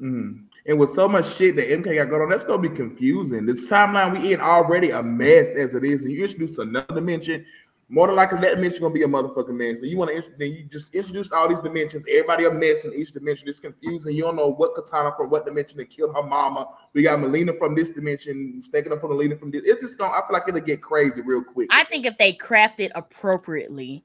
Mm. 0.00 0.44
And 0.66 0.78
with 0.78 0.90
so 0.90 1.08
much 1.08 1.34
shit 1.34 1.56
that 1.56 1.68
MK 1.68 1.96
got 1.96 2.10
going 2.10 2.22
on, 2.22 2.30
that's 2.30 2.44
gonna 2.44 2.62
be 2.62 2.68
confusing. 2.68 3.46
This 3.46 3.68
timeline 3.68 4.20
we 4.20 4.32
in 4.32 4.40
already 4.40 4.90
a 4.90 5.02
mess 5.02 5.50
as 5.54 5.74
it 5.74 5.84
is, 5.84 6.02
and 6.02 6.12
you 6.12 6.22
introduce 6.22 6.58
another 6.58 6.94
dimension. 6.94 7.44
More 7.90 8.06
than 8.06 8.16
likely, 8.16 8.38
that 8.40 8.56
dimension 8.56 8.82
gonna 8.82 8.92
be 8.92 9.02
a 9.02 9.06
motherfucking 9.06 9.56
man. 9.56 9.78
So 9.78 9.86
you 9.86 9.96
want 9.96 10.10
to 10.10 10.22
then 10.38 10.52
you 10.52 10.64
just 10.64 10.94
introduce 10.94 11.32
all 11.32 11.48
these 11.48 11.60
dimensions. 11.60 12.04
Everybody 12.06 12.44
a 12.44 12.50
mess 12.50 12.84
in 12.84 12.92
each 12.92 13.12
dimension. 13.12 13.48
It's 13.48 13.60
confusing. 13.60 14.14
You 14.14 14.24
don't 14.24 14.36
know 14.36 14.48
what 14.52 14.74
Kitana 14.74 15.16
from 15.16 15.30
what 15.30 15.46
dimension 15.46 15.78
that 15.78 15.88
killed 15.88 16.14
her 16.14 16.22
mama. 16.22 16.68
We 16.92 17.02
got 17.02 17.18
Mileena 17.18 17.56
from 17.56 17.74
this 17.74 17.88
dimension, 17.88 18.60
sticking 18.62 18.92
up 18.92 19.00
for 19.00 19.08
Mileena 19.08 19.38
from 19.38 19.50
this. 19.50 19.62
It's 19.64 19.82
just 19.82 19.96
gonna. 19.96 20.12
I 20.12 20.18
feel 20.18 20.34
like 20.34 20.42
it'll 20.46 20.60
get 20.60 20.82
crazy 20.82 21.22
real 21.22 21.42
quick. 21.42 21.68
I 21.72 21.84
think 21.84 22.04
if 22.04 22.18
they 22.18 22.34
craft 22.34 22.80
it 22.80 22.92
appropriately, 22.94 24.04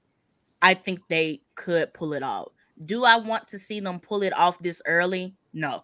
I 0.62 0.76
think 0.76 1.02
they 1.10 1.42
could 1.56 1.94
pull 1.94 2.14
it 2.14 2.24
off. 2.24 2.54
Do 2.86 3.04
I 3.04 3.18
want 3.18 3.50
to 3.50 3.60
see 3.60 3.82
them 3.82 4.00
pull 4.00 4.24
it 4.24 4.32
off 4.34 4.60
this 4.60 4.82
early? 4.86 5.36
No. 5.54 5.84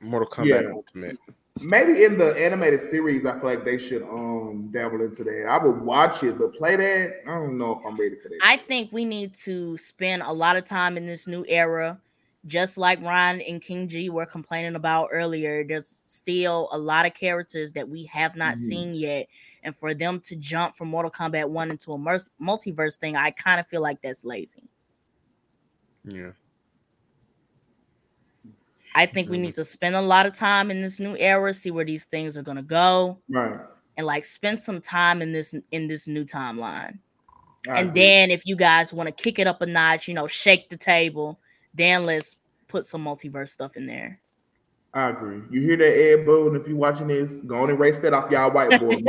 Mortal 0.00 0.28
Kombat 0.28 0.62
Yeah. 0.62 0.70
Ultimate. 0.72 1.18
Maybe 1.60 2.04
in 2.04 2.18
the 2.18 2.34
animated 2.36 2.80
series, 2.80 3.24
I 3.24 3.34
feel 3.38 3.44
like 3.44 3.64
they 3.64 3.78
should 3.78 4.02
um 4.02 4.70
dabble 4.72 5.02
into 5.02 5.22
that. 5.24 5.46
I 5.48 5.64
would 5.64 5.80
watch 5.80 6.22
it, 6.24 6.36
but 6.36 6.54
play 6.54 6.76
that. 6.76 7.20
I 7.26 7.34
don't 7.38 7.56
know 7.56 7.78
if 7.78 7.86
I'm 7.86 7.96
ready 7.96 8.16
for 8.16 8.28
that. 8.28 8.40
I 8.42 8.56
think 8.56 8.92
we 8.92 9.04
need 9.04 9.34
to 9.34 9.76
spend 9.76 10.22
a 10.22 10.32
lot 10.32 10.56
of 10.56 10.64
time 10.64 10.96
in 10.96 11.06
this 11.06 11.26
new 11.26 11.44
era. 11.48 12.00
Just 12.46 12.76
like 12.76 13.00
Ryan 13.00 13.40
and 13.40 13.62
King 13.62 13.88
G 13.88 14.10
were 14.10 14.26
complaining 14.26 14.74
about 14.74 15.08
earlier, 15.12 15.64
there's 15.64 16.02
still 16.06 16.68
a 16.72 16.78
lot 16.78 17.06
of 17.06 17.14
characters 17.14 17.72
that 17.72 17.88
we 17.88 18.04
have 18.06 18.36
not 18.36 18.56
Mhm. 18.56 18.58
seen 18.58 18.94
yet. 18.94 19.28
And 19.62 19.74
for 19.74 19.94
them 19.94 20.20
to 20.20 20.36
jump 20.36 20.76
from 20.76 20.88
Mortal 20.88 21.10
Kombat 21.10 21.48
1 21.48 21.70
into 21.70 21.92
a 21.92 21.98
mers- 21.98 22.30
multiverse 22.40 22.98
thing, 22.98 23.16
I 23.16 23.30
kind 23.30 23.60
of 23.60 23.66
feel 23.66 23.80
like 23.80 24.02
that's 24.02 24.24
lazy. 24.26 24.68
Yeah. 26.04 26.32
I 28.94 29.06
think 29.06 29.28
we 29.28 29.38
Mhm. 29.38 29.42
need 29.42 29.54
to 29.56 29.64
spend 29.64 29.96
a 29.96 30.00
lot 30.00 30.26
of 30.26 30.34
time 30.34 30.70
in 30.70 30.80
this 30.80 31.00
new 31.00 31.16
era, 31.16 31.52
see 31.52 31.70
where 31.70 31.84
these 31.84 32.04
things 32.04 32.36
are 32.36 32.42
gonna 32.42 32.62
go, 32.62 33.18
right. 33.28 33.58
and 33.96 34.06
like 34.06 34.24
spend 34.24 34.60
some 34.60 34.80
time 34.80 35.20
in 35.22 35.32
this 35.32 35.54
in 35.72 35.88
this 35.88 36.06
new 36.06 36.24
timeline. 36.24 36.98
I 37.68 37.80
and 37.80 37.90
agree. 37.90 38.00
then 38.02 38.30
if 38.30 38.46
you 38.46 38.56
guys 38.56 38.92
want 38.92 39.06
to 39.08 39.12
kick 39.12 39.38
it 39.38 39.46
up 39.46 39.62
a 39.62 39.66
notch, 39.66 40.06
you 40.06 40.14
know, 40.14 40.26
shake 40.26 40.68
the 40.68 40.76
table, 40.76 41.38
then 41.72 42.04
let's 42.04 42.36
put 42.68 42.84
some 42.84 43.04
multiverse 43.04 43.48
stuff 43.48 43.76
in 43.76 43.86
there. 43.86 44.20
I 44.92 45.08
agree. 45.10 45.40
You 45.50 45.60
hear 45.60 45.76
that, 45.78 45.96
Ed 46.20 46.24
Boon? 46.24 46.54
If 46.54 46.68
you're 46.68 46.76
watching 46.76 47.08
this, 47.08 47.40
go 47.40 47.56
on 47.56 47.70
and 47.70 47.78
erase 47.78 47.98
that 47.98 48.12
off 48.14 48.30
y'all 48.30 48.50
whiteboard. 48.52 49.02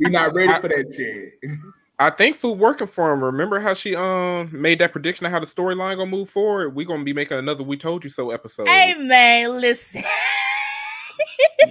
We're 0.00 0.10
not 0.10 0.34
ready 0.34 0.52
for 0.60 0.68
that 0.68 0.92
shit. 0.92 1.34
I 2.00 2.08
think 2.08 2.34
food 2.36 2.58
working 2.58 2.86
for 2.86 3.12
him. 3.12 3.22
Remember 3.22 3.60
how 3.60 3.74
she 3.74 3.94
um 3.94 4.48
made 4.52 4.78
that 4.78 4.90
prediction 4.90 5.26
of 5.26 5.32
how 5.32 5.38
the 5.38 5.46
storyline 5.46 5.96
gonna 5.96 6.06
move 6.06 6.30
forward? 6.30 6.74
We're 6.74 6.86
gonna 6.86 7.04
be 7.04 7.12
making 7.12 7.36
another 7.36 7.62
"We 7.62 7.76
Told 7.76 8.04
You 8.04 8.10
So" 8.10 8.30
episode. 8.30 8.68
Hey 8.68 8.94
man, 8.94 9.60
listen. 9.60 10.02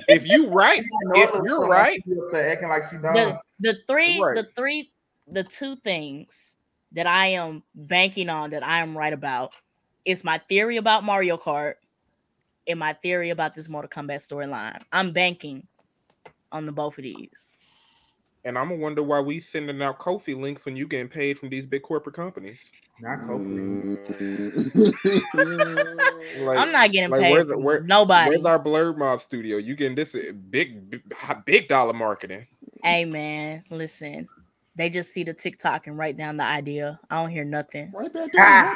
if 0.08 0.28
you 0.28 0.48
right, 0.50 0.84
if 1.16 1.32
you're 1.44 1.68
right, 1.68 2.00
acting 2.36 2.70
like 2.70 2.84
she 2.84 2.98
the, 2.98 3.02
done. 3.12 3.40
the 3.60 3.78
three, 3.88 4.20
Right. 4.22 4.36
the 4.36 4.48
three, 4.56 4.92
the 5.32 5.44
two 5.44 5.76
things 5.78 6.56
that 6.92 7.08
I 7.08 7.28
am 7.28 7.64
banking 7.74 8.30
on 8.30 8.52
that 8.52 8.64
I 8.64 8.82
am 8.82 8.96
right 8.96 9.14
about 9.14 9.52
is 10.06 10.24
my 10.24 10.38
theory 10.48 10.78
about 10.78 11.04
Mario 11.04 11.38
Kart 11.38 11.74
and 12.68 12.78
my 12.78 12.94
theory 12.94 13.32
about 13.32 13.56
this 13.56 13.68
Mortal 13.68 13.90
Kombat 13.90 14.18
storyline. 14.18 14.82
I'm 14.92 15.12
banking 15.12 15.66
on 16.52 16.68
the 16.68 16.72
both 16.72 17.00
of 17.00 17.04
these. 17.04 17.58
And 18.46 18.58
I'm 18.58 18.70
gonna 18.70 18.80
wonder 18.82 19.04
why 19.04 19.20
we 19.20 19.40
sending 19.40 19.82
out 19.82 20.00
Kofi 20.00 20.40
links 20.40 20.66
when 20.66 20.76
you 20.78 20.88
getting 20.88 21.10
paid 21.10 21.38
from 21.38 21.50
these 21.50 21.66
big 21.66 21.82
corporate 21.82 22.16
companies. 22.16 22.72
Not 23.02 23.20
Kofi. 23.22 23.98
Like, 26.42 26.58
I'm 26.60 26.72
not 26.72 26.92
getting 26.92 27.10
like, 27.10 27.22
paid 27.22 27.32
where's 27.32 27.48
the- 27.48 27.54
from 27.56 27.64
where- 27.64 27.82
nobody. 27.82 28.30
Where's 28.30 28.46
our 28.46 28.60
Blerd 28.64 28.98
Mob 28.98 29.20
studio? 29.20 29.58
You 29.58 29.76
getting 29.76 29.96
this 29.96 30.14
uh, 30.16 30.32
big, 30.50 30.90
big, 30.90 31.02
big 31.46 31.68
dollar 31.68 31.94
marketing? 31.94 32.46
Hey 32.84 33.04
man, 33.06 33.64
listen. 33.70 34.28
They 34.76 34.90
just 34.90 35.12
see 35.12 35.24
the 35.24 35.34
TikTok 35.34 35.88
and 35.88 35.98
write 35.98 36.16
down 36.18 36.38
the 36.38 36.44
idea. 36.44 37.00
I 37.10 37.22
don't 37.22 37.32
hear 37.32 37.44
nothing. 37.44 37.92
Write 37.94 38.14
that 38.14 38.32
down. 38.32 38.76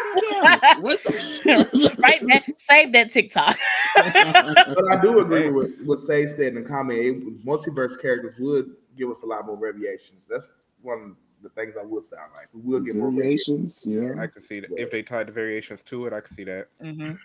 Write 0.83 0.99
that 1.05 1.43
down. 1.45 1.95
Write 1.99 2.27
that 2.27 2.43
save 2.59 2.91
that 2.93 3.09
TikTok. 3.11 3.57
But 3.95 4.91
I 4.91 4.99
do 5.01 5.19
agree 5.21 5.49
with 5.49 5.79
what 5.85 5.99
Say 5.99 6.25
said 6.25 6.47
in 6.47 6.55
the 6.55 6.61
comment. 6.63 6.99
It, 6.99 7.45
multiverse 7.45 8.01
characters 8.01 8.33
would 8.39 8.71
give 8.97 9.09
us 9.09 9.23
a 9.23 9.25
lot 9.25 9.45
more 9.45 9.57
variations. 9.57 10.25
That's 10.29 10.49
one 10.81 11.01
of 11.01 11.11
the 11.41 11.49
things 11.49 11.75
I 11.79 11.83
would 11.83 12.03
sound 12.03 12.31
like. 12.35 12.47
We 12.53 12.61
will 12.61 12.79
get 12.79 12.95
more 12.95 13.11
variations. 13.11 13.83
Variations, 13.85 14.15
yeah. 14.17 14.23
I 14.23 14.27
can 14.27 14.41
see 14.41 14.59
that 14.61 14.69
if 14.77 14.91
they 14.91 15.01
tied 15.03 15.27
the 15.27 15.31
variations 15.31 15.83
to 15.83 16.05
it. 16.07 16.13
I 16.13 16.21
can 16.21 16.33
see 16.33 16.43
that. 16.45 16.67
Mhm. 16.81 17.17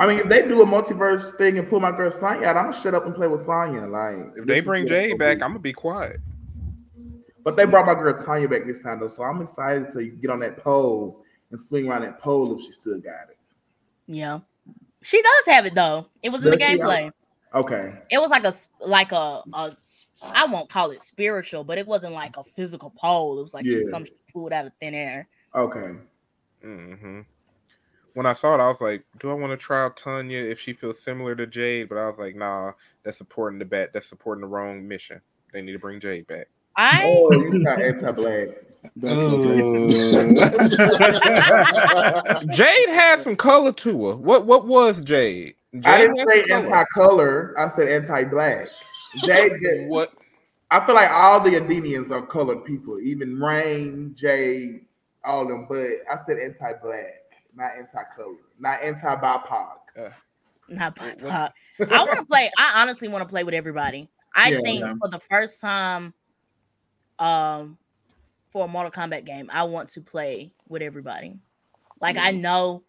I 0.00 0.06
mean, 0.06 0.20
if 0.20 0.28
they 0.28 0.46
do 0.46 0.62
a 0.62 0.66
multiverse 0.66 1.36
thing 1.38 1.58
and 1.58 1.68
pull 1.68 1.80
my 1.80 1.90
girl 1.90 2.10
Sonya 2.10 2.46
out, 2.46 2.56
I'm 2.56 2.66
gonna 2.70 2.80
shut 2.80 2.94
up 2.94 3.06
and 3.06 3.14
play 3.14 3.26
with 3.26 3.44
Sonya. 3.44 3.86
Like, 3.86 4.16
If 4.36 4.44
they 4.46 4.60
bring 4.60 4.86
Jade 4.86 5.18
back, 5.18 5.38
gonna 5.38 5.46
I'm 5.46 5.50
gonna 5.52 5.58
be 5.60 5.72
quiet. 5.72 6.20
but 7.42 7.56
they 7.56 7.64
brought 7.64 7.86
my 7.86 7.94
girl 7.94 8.12
Tanya 8.22 8.48
back 8.48 8.64
this 8.66 8.82
time 8.82 9.00
though, 9.00 9.08
so 9.08 9.24
I'm 9.24 9.40
excited 9.42 9.90
to 9.92 10.04
get 10.06 10.30
on 10.30 10.38
that 10.40 10.58
pole 10.58 11.24
and 11.50 11.60
swing 11.60 11.88
around 11.88 12.02
that 12.02 12.20
pole 12.20 12.54
if 12.56 12.64
she 12.64 12.72
still 12.72 13.00
got 13.00 13.30
it. 13.30 13.38
Yeah, 14.06 14.40
she 15.02 15.20
does 15.20 15.46
have 15.46 15.66
it 15.66 15.74
though. 15.74 16.06
It 16.22 16.28
was 16.28 16.44
in 16.44 16.50
the 16.52 16.56
Does 16.58 16.68
she? 16.68 16.76
gameplay. 16.78 17.10
Okay. 17.54 17.98
It 18.10 18.18
was 18.20 18.30
like 18.30 18.44
a 18.44 18.52
like 18.86 19.10
a 19.12 19.42
a 19.54 19.74
s- 19.80 20.07
I 20.22 20.46
won't 20.46 20.68
call 20.68 20.90
it 20.90 21.00
spiritual, 21.00 21.62
but 21.64 21.78
it 21.78 21.86
wasn't 21.86 22.12
like 22.14 22.36
a 22.36 22.44
physical 22.44 22.90
pole. 22.90 23.38
It 23.38 23.42
was 23.42 23.54
like 23.54 23.64
just 23.64 23.86
Yeah. 23.86 23.90
some 23.92 24.04
shit 24.04 24.18
pulled 24.32 24.52
out 24.52 24.66
of 24.66 24.72
thin 24.80 24.94
air. 24.94 25.28
Okay. 25.54 25.92
hmm 26.62 27.20
When 28.14 28.26
I 28.26 28.32
saw 28.32 28.54
it, 28.54 28.60
I 28.60 28.66
was 28.66 28.80
like, 28.80 29.04
"Do 29.20 29.30
I 29.30 29.34
want 29.34 29.52
to 29.52 29.56
try 29.56 29.84
out 29.84 29.96
Tanya 29.96 30.38
if 30.38 30.58
she 30.58 30.72
feels 30.72 31.00
similar 31.00 31.36
to 31.36 31.46
Jade?" 31.46 31.88
But 31.88 31.98
I 31.98 32.06
was 32.06 32.18
like, 32.18 32.34
"Nah, 32.34 32.72
that's 33.04 33.16
supporting 33.18 33.60
the 33.60 33.64
bat. 33.64 33.92
That's 33.92 34.08
supporting 34.08 34.40
the 34.42 34.48
wrong 34.48 34.88
mission. 34.88 35.20
They 35.52 35.62
need 35.62 35.74
to 35.74 35.78
bring 35.78 36.00
Jade 36.00 36.26
back." 36.26 36.48
I 36.74 37.02
Oh, 37.04 37.30
you 37.32 37.64
got 37.64 37.80
anti-black. 37.80 38.48
That's 38.96 39.28
Jade 42.56 42.88
had 42.88 43.20
some 43.20 43.36
color 43.36 43.72
to 43.72 44.08
her. 44.08 44.16
What 44.16 44.46
what 44.46 44.66
was 44.66 45.00
Jade? 45.00 45.54
Jade 45.74 45.86
I 45.86 45.98
didn't 45.98 46.16
say 46.26 46.42
color. 46.48 46.60
anti-color. 46.60 47.54
I 47.58 47.68
said 47.68 47.88
anti-black. 47.88 48.68
Jade, 49.24 49.52
get- 49.62 49.88
What? 49.88 50.12
I 50.70 50.84
feel 50.84 50.94
like 50.94 51.10
all 51.10 51.40
the 51.40 51.50
Edenians 51.52 52.10
are 52.10 52.24
colored 52.26 52.62
people, 52.64 53.00
even 53.00 53.40
Rain, 53.40 54.12
Jade, 54.14 54.84
all 55.24 55.42
of 55.42 55.48
them. 55.48 55.66
But 55.68 55.86
I 56.12 56.22
said 56.26 56.38
anti-black, 56.38 57.22
not 57.56 57.70
anti-color, 57.78 58.34
not 58.58 58.82
anti-BIPOC. 58.82 60.12
not 60.68 60.94
BIPOC. 60.94 61.52
I 61.90 62.04
want 62.04 62.18
to 62.18 62.24
play. 62.26 62.50
I 62.58 62.82
honestly 62.82 63.08
want 63.08 63.22
to 63.26 63.28
play 63.32 63.44
with 63.44 63.54
everybody. 63.54 64.10
I 64.34 64.50
Yeah, 64.50 64.60
think 64.60 64.80
yeah. 64.80 64.94
for 65.00 65.08
the 65.08 65.18
first 65.20 65.58
time, 65.60 66.12
um, 67.18 67.78
for 68.48 68.66
a 68.66 68.68
Mortal 68.68 68.92
Kombat 68.92 69.24
game, 69.24 69.48
I 69.52 69.62
want 69.64 69.88
to 69.90 70.02
play 70.02 70.52
with 70.68 70.82
everybody. 70.82 71.38
Like 72.00 72.16
I 72.18 72.30
know 72.32 72.82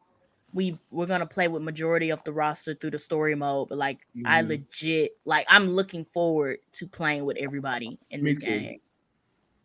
we 0.53 0.77
we're 0.91 1.05
gonna 1.05 1.25
play 1.25 1.47
with 1.47 1.61
majority 1.61 2.09
of 2.09 2.23
the 2.23 2.31
roster 2.33 2.73
through 2.73 2.91
the 2.91 2.99
story 2.99 3.35
mode, 3.35 3.69
but 3.69 3.77
like 3.77 3.99
I 4.25 4.41
Mhm. 4.41 4.47
legit 4.49 5.17
like 5.25 5.45
I'm 5.49 5.69
looking 5.69 6.05
forward 6.05 6.59
to 6.73 6.87
playing 6.87 7.25
with 7.25 7.37
everybody 7.37 7.99
in 8.09 8.23
Me 8.23 8.31
this 8.31 8.39
too. 8.43 8.45
game. 8.45 8.81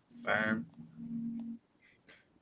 Same. 0.09 0.67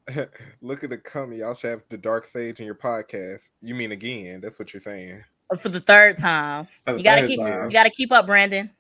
Look 0.60 0.82
at 0.85 0.90
the 0.90 0.98
coming. 0.98 1.39
Y'all 1.39 1.55
should 1.55 1.70
have 1.70 1.82
the 1.89 1.97
Dark 1.97 2.27
Sage 2.27 2.59
in 2.60 2.66
your 2.66 2.74
podcast. 2.74 3.51
You 3.60 3.74
mean 3.74 3.93
again? 3.93 4.40
That's 4.40 4.59
what 4.59 4.73
you're 4.74 4.81
saying. 4.81 5.23
For 5.59 5.69
the 5.69 5.81
third 5.81 6.19
time, 6.19 6.66
That's 6.86 6.98
you 6.98 7.05
gotta 7.05 7.27
keep 7.27 7.39
third 7.40 7.66
you 7.66 7.73
gotta 7.73 7.90
keep 7.90 8.10
up, 8.10 8.27
Brandon. 8.27 8.70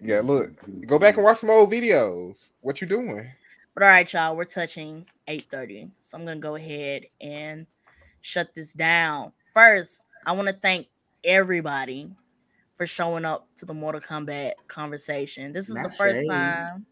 Yeah, 0.00 0.20
look. 0.20 0.52
Go 0.86 0.98
back 0.98 1.16
and 1.16 1.24
watch 1.24 1.38
some 1.38 1.50
old 1.50 1.70
videos. 1.70 2.52
What 2.60 2.80
you 2.80 2.86
doing? 2.86 3.28
But 3.74 3.82
all 3.82 3.88
right, 3.90 4.10
y'all, 4.10 4.36
we're 4.36 4.44
touching 4.44 5.04
8:30. 5.28 5.90
So 6.00 6.16
I'm 6.16 6.24
gonna 6.24 6.40
go 6.40 6.54
ahead 6.54 7.06
and 7.20 7.66
shut 8.26 8.54
this 8.54 8.72
down. 8.72 9.32
First, 9.54 10.04
I 10.26 10.32
want 10.32 10.48
to 10.48 10.54
thank 10.54 10.88
everybody 11.22 12.10
for 12.74 12.86
showing 12.86 13.24
up 13.24 13.46
to 13.56 13.64
the 13.64 13.72
Mortal 13.72 14.00
Kombat 14.00 14.52
conversation. 14.66 15.52
This 15.52 15.68
is 15.68 15.80
the 15.80 15.90
first 15.90 16.20
shade. 16.20 16.28
time. 16.28 16.84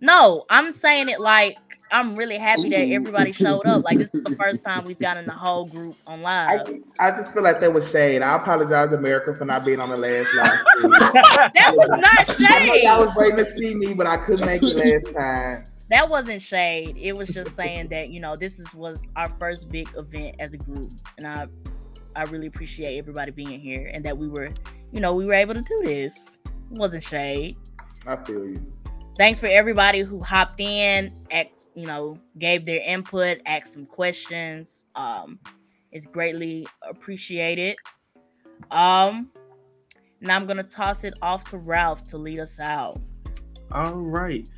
No, 0.00 0.44
I'm 0.50 0.72
saying 0.72 1.08
it 1.10 1.20
like 1.20 1.56
I'm 1.92 2.16
really 2.16 2.38
happy 2.38 2.68
that 2.70 2.88
everybody 2.88 3.30
showed 3.32 3.66
up. 3.66 3.84
Like 3.84 3.98
this 3.98 4.12
is 4.14 4.24
the 4.24 4.36
first 4.36 4.64
time 4.64 4.84
we've 4.84 4.98
gotten 4.98 5.26
the 5.26 5.32
whole 5.32 5.66
group 5.66 5.96
on 6.06 6.24
I 6.24 6.58
just, 6.58 6.82
I 6.98 7.10
just 7.10 7.34
feel 7.34 7.42
like 7.42 7.60
that 7.60 7.72
was 7.72 7.88
shade. 7.90 8.22
I 8.22 8.36
apologize, 8.36 8.92
America, 8.92 9.34
for 9.34 9.44
not 9.44 9.64
being 9.64 9.80
on 9.80 9.90
the 9.90 9.96
last 9.96 10.34
live. 10.34 11.12
That 11.54 11.72
was 11.74 11.90
not 11.90 12.50
I 12.50 12.64
shade. 12.64 12.84
y'all 12.84 13.06
was 13.06 13.14
waiting 13.16 13.36
to 13.36 13.54
see 13.54 13.74
me, 13.74 13.94
but 13.94 14.06
I 14.06 14.16
couldn't 14.16 14.46
make 14.46 14.62
it 14.62 14.74
last 14.74 15.14
time. 15.14 15.64
That 15.90 16.08
wasn't 16.08 16.40
shade. 16.40 16.96
It 16.98 17.16
was 17.16 17.28
just 17.28 17.54
saying 17.54 17.88
that 17.88 18.10
you 18.10 18.20
know 18.20 18.34
this 18.36 18.58
is 18.58 18.74
was 18.74 19.08
our 19.16 19.28
first 19.38 19.70
big 19.70 19.88
event 19.96 20.36
as 20.38 20.54
a 20.54 20.58
group, 20.58 20.90
and 21.18 21.26
I 21.26 21.46
I 22.16 22.24
really 22.24 22.46
appreciate 22.46 22.96
everybody 22.98 23.30
being 23.30 23.60
here 23.60 23.90
and 23.92 24.04
that 24.04 24.16
we 24.16 24.28
were 24.28 24.50
you 24.92 25.00
know 25.00 25.14
we 25.14 25.24
were 25.24 25.34
able 25.34 25.54
to 25.54 25.62
do 25.62 25.78
this. 25.84 26.38
It 26.70 26.78
wasn't 26.78 27.04
shade. 27.04 27.56
I 28.06 28.16
feel 28.16 28.46
you. 28.46 28.72
Thanks 29.16 29.38
for 29.38 29.46
everybody 29.46 30.00
who 30.00 30.18
hopped 30.18 30.58
in, 30.58 31.12
asked, 31.30 31.70
you 31.76 31.86
know, 31.86 32.18
gave 32.38 32.64
their 32.64 32.80
input, 32.80 33.38
asked 33.46 33.72
some 33.72 33.86
questions. 33.86 34.86
Um, 34.96 35.38
it's 35.92 36.06
greatly 36.06 36.66
appreciated. 36.82 37.76
Um, 38.72 39.30
now 40.20 40.34
I'm 40.34 40.46
gonna 40.46 40.64
toss 40.64 41.04
it 41.04 41.14
off 41.22 41.44
to 41.50 41.58
Ralph 41.58 42.02
to 42.04 42.18
lead 42.18 42.40
us 42.40 42.58
out. 42.58 42.98
All 43.70 43.94
right. 43.94 44.48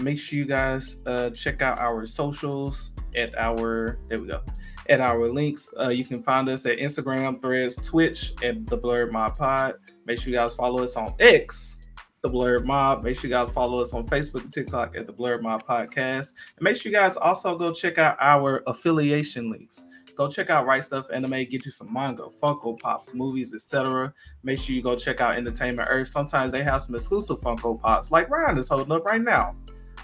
Make 0.00 0.18
sure 0.18 0.38
you 0.38 0.46
guys 0.46 1.00
uh, 1.06 1.30
check 1.30 1.62
out 1.62 1.80
our 1.80 2.06
socials 2.06 2.92
at 3.14 3.36
our 3.38 3.98
there 4.08 4.18
we 4.18 4.28
go 4.28 4.42
at 4.88 5.00
our 5.00 5.28
links. 5.28 5.72
Uh, 5.78 5.88
you 5.88 6.04
can 6.04 6.22
find 6.22 6.48
us 6.48 6.66
at 6.66 6.78
Instagram, 6.78 7.40
Threads, 7.40 7.76
Twitch 7.76 8.32
at 8.42 8.66
the 8.66 8.78
Blerd 8.78 9.12
Mob 9.12 9.36
Pod. 9.36 9.74
Make 10.04 10.18
sure 10.18 10.32
you 10.32 10.38
guys 10.38 10.54
follow 10.54 10.82
us 10.82 10.96
on 10.96 11.14
X, 11.18 11.88
the 12.22 12.28
Blerd 12.28 12.64
Mob. 12.64 13.02
Make 13.02 13.16
sure 13.18 13.28
you 13.28 13.34
guys 13.34 13.50
follow 13.50 13.80
us 13.82 13.92
on 13.92 14.06
Facebook 14.06 14.42
and 14.42 14.52
TikTok 14.52 14.96
at 14.96 15.06
the 15.06 15.12
Blerd 15.12 15.42
Mob 15.42 15.66
Podcast. 15.66 16.32
And 16.56 16.62
make 16.62 16.76
sure 16.76 16.90
you 16.90 16.96
guys 16.96 17.16
also 17.16 17.56
go 17.56 17.72
check 17.72 17.98
out 17.98 18.16
our 18.20 18.62
affiliation 18.66 19.50
links. 19.50 19.86
Go 20.16 20.28
check 20.28 20.48
out 20.48 20.64
Right 20.64 20.80
Stuf 20.80 21.12
Anime, 21.12 21.44
get 21.44 21.66
you 21.66 21.70
some 21.70 21.92
manga, 21.92 22.22
Funko 22.42 22.78
Pops, 22.78 23.12
movies, 23.12 23.52
etc. 23.52 24.14
Make 24.44 24.58
sure 24.58 24.74
you 24.74 24.82
go 24.82 24.96
check 24.96 25.20
out 25.20 25.36
Entertainment 25.36 25.88
Earth. 25.90 26.08
Sometimes 26.08 26.52
they 26.52 26.62
have 26.62 26.80
some 26.80 26.94
exclusive 26.94 27.38
Funko 27.40 27.78
Pops, 27.78 28.10
like 28.10 28.30
Ryan 28.30 28.56
is 28.56 28.68
holding 28.68 28.92
up 28.92 29.04
right 29.04 29.20
now. 29.20 29.54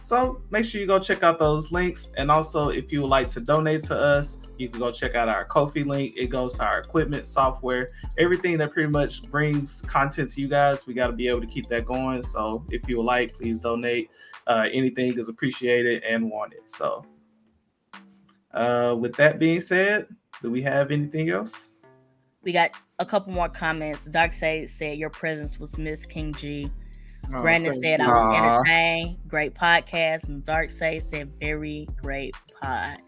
So 0.02 0.42
make 0.50 0.64
sure 0.64 0.80
you 0.80 0.86
go 0.88 0.98
check 0.98 1.22
out 1.22 1.38
those 1.38 1.70
links. 1.70 2.08
And 2.16 2.28
also, 2.28 2.70
if 2.70 2.90
you 2.90 3.02
would 3.02 3.10
like 3.10 3.28
to 3.28 3.40
donate 3.40 3.82
to 3.82 3.96
us, 3.96 4.38
you 4.58 4.68
can 4.68 4.80
go 4.80 4.90
check 4.90 5.14
out 5.14 5.28
our 5.28 5.46
Kofi 5.46 5.86
link. 5.86 6.14
It 6.16 6.26
goes 6.26 6.58
to 6.58 6.64
our 6.64 6.80
equipment, 6.80 7.28
software, 7.28 7.88
everything 8.18 8.58
that 8.58 8.72
pretty 8.72 8.90
much 8.90 9.22
brings 9.30 9.80
content 9.82 10.30
to 10.30 10.40
you 10.40 10.48
guys. 10.48 10.88
We 10.88 10.94
got 10.94 11.06
to 11.06 11.12
be 11.12 11.28
able 11.28 11.40
to 11.40 11.46
keep 11.46 11.68
that 11.68 11.86
going. 11.86 12.24
So 12.24 12.66
if 12.70 12.88
you 12.88 12.96
would 12.96 13.06
like, 13.06 13.32
please 13.32 13.60
donate. 13.60 14.10
Uh, 14.48 14.68
anything 14.72 15.16
is 15.16 15.28
appreciated 15.28 16.02
and 16.02 16.28
wanted. 16.28 16.68
So 16.68 17.06
uh, 18.52 18.96
with 18.98 19.14
that 19.14 19.38
being 19.38 19.60
said, 19.60 20.08
do 20.42 20.50
we 20.50 20.62
have 20.62 20.90
anything 20.90 21.30
else? 21.30 21.74
We 22.42 22.50
got 22.50 22.72
a 22.98 23.06
couple 23.06 23.32
more 23.32 23.48
comments. 23.48 24.06
Dark 24.06 24.32
Side 24.32 24.68
said 24.68 24.98
your 24.98 25.10
presence 25.10 25.60
was 25.60 25.78
Miss 25.78 26.06
King 26.06 26.32
G. 26.32 26.68
Oh, 27.34 27.40
Brandon 27.42 27.72
said 27.72 28.00
you. 28.00 28.06
I 28.06 28.08
was 28.08 28.28
Aw. 28.28 28.60
entertained. 28.62 29.16
Great 29.28 29.54
podcast. 29.54 30.28
And 30.28 30.44
Dark 30.44 30.70
Side 30.70 31.02
said 31.02 31.30
very 31.40 31.86
great 32.02 32.34
pod. 32.60 32.98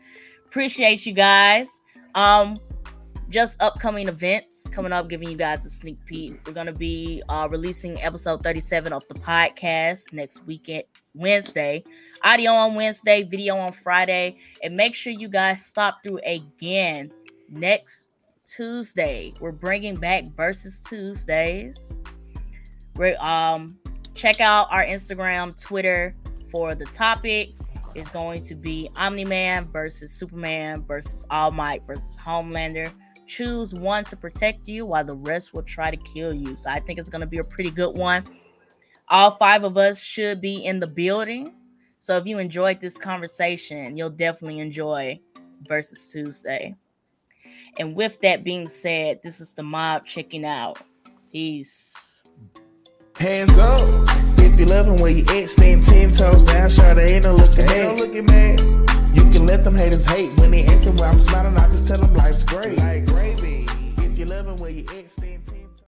Appreciate 0.47 1.05
you 1.05 1.12
guys. 1.12 1.82
Um, 2.15 2.57
just 3.28 3.61
upcoming 3.61 4.09
events 4.09 4.69
coming 4.69 4.93
up, 4.93 5.09
giving 5.09 5.28
you 5.28 5.36
guys 5.36 5.66
a 5.66 5.70
sneak 5.70 6.05
peek. 6.05 6.39
We're 6.47 6.53
gonna 6.53 6.73
be 6.73 7.23
uh 7.28 7.49
releasing 7.51 8.01
episode 8.01 8.43
37 8.43 8.93
of 8.93 9.07
the 9.09 9.15
podcast 9.15 10.12
next 10.12 10.45
weekend, 10.47 10.85
Wednesday. 11.15 11.82
Audio 12.23 12.53
on 12.53 12.74
Wednesday, 12.74 13.23
video 13.24 13.57
on 13.57 13.73
Friday, 13.73 14.36
and 14.62 14.77
make 14.77 14.95
sure 14.95 15.12
you 15.12 15.28
guys 15.28 15.65
stop 15.65 15.99
through 16.03 16.20
again 16.24 17.11
next 17.49 18.11
Tuesday. 18.45 19.32
We're 19.41 19.53
bringing 19.53 19.97
back 19.97 20.28
versus 20.36 20.82
Tuesdays. 20.85 21.97
We're 22.97 23.16
um 23.20 23.78
check 24.15 24.41
out 24.41 24.69
our 24.70 24.85
Instagram, 24.85 25.61
Twitter 25.61 26.15
for 26.51 26.74
the 26.74 26.86
topic. 26.86 27.51
Is 27.95 28.09
going 28.09 28.43
to 28.47 28.57
be 28.57 28.91
Omni 28.97 29.24
Man 29.24 29.69
versus 29.70 30.11
Superman 30.11 30.85
versus 30.85 31.24
All 31.31 31.53
Might 31.53 31.86
versus 31.86 32.16
Homelander. 32.20 32.91
Choose 33.28 33.73
one 33.73 34.03
to 34.05 34.16
protect 34.16 34.66
you 34.66 34.85
while 34.85 35.05
the 35.05 35.15
rest 35.15 35.55
will 35.55 35.62
try 35.62 35.93
to 35.93 35.97
kill 35.97 36.35
you. 36.35 36.57
So 36.57 36.70
I 36.70 36.81
think 36.81 36.99
it's 36.99 37.09
going 37.09 37.20
to 37.20 37.27
be 37.27 37.39
a 37.39 37.45
pretty 37.45 37.70
good 37.70 37.97
one. 37.97 38.24
All 39.09 39.31
five 39.31 39.62
of 39.62 39.77
us 39.77 40.03
should 40.03 40.41
be 40.41 40.65
in 40.65 40.81
the 40.81 40.89
building. 40.89 41.55
So 42.01 42.16
if 42.16 42.27
you 42.27 42.39
enjoyed 42.39 42.81
this 42.81 42.99
conversation, 42.99 43.97
you'll 43.97 44.11
definitely 44.11 44.59
enjoy 44.59 45.20
versus 45.69 46.11
Tuesday. 46.11 46.74
And 47.78 47.95
with 47.95 48.20
that 48.23 48.43
being 48.43 48.66
said, 48.66 49.20
this 49.23 49.41
is 49.41 49.55
the 49.55 49.62
mob 49.62 50.05
checking 50.05 50.45
out. 50.45 50.81
Peace. 51.32 52.14
Hands 53.16 53.59
up. 53.59 53.81
If 54.39 54.59
you 54.59 54.66
love 54.66 54.86
him 54.86 54.97
where 54.97 55.12
you 55.12 55.24
at, 55.28 55.51
stand 55.51 55.86
ten 55.86 56.12
toes 56.12 56.45
down. 56.45 56.69
Sure, 56.69 56.95
they 56.95 57.15
ain't 57.15 57.24
no 57.24 57.35
looking 57.35 57.66
mad. 57.66 58.01
looking 58.01 58.27
mad. 58.27 58.61
You 59.16 59.23
can 59.31 59.47
let 59.47 59.65
them 59.65 59.77
haters 59.77 60.05
hate 60.05 60.39
when 60.41 60.51
they 60.51 60.65
enter 60.65 60.91
where 60.93 61.11
I'm 61.11 61.23
smiling. 61.23 61.57
I 61.57 61.70
just 61.70 61.86
tell 61.89 62.01
them 62.01 62.12
life's 62.15 62.45
great. 62.45 62.78
Like 62.78 63.07
gravy. 63.07 63.66
If 63.99 64.19
you 64.19 64.24
love 64.27 64.49
him 64.49 64.57
where 64.57 64.70
you 64.70 64.85
at, 64.85 65.11
stand 65.11 65.47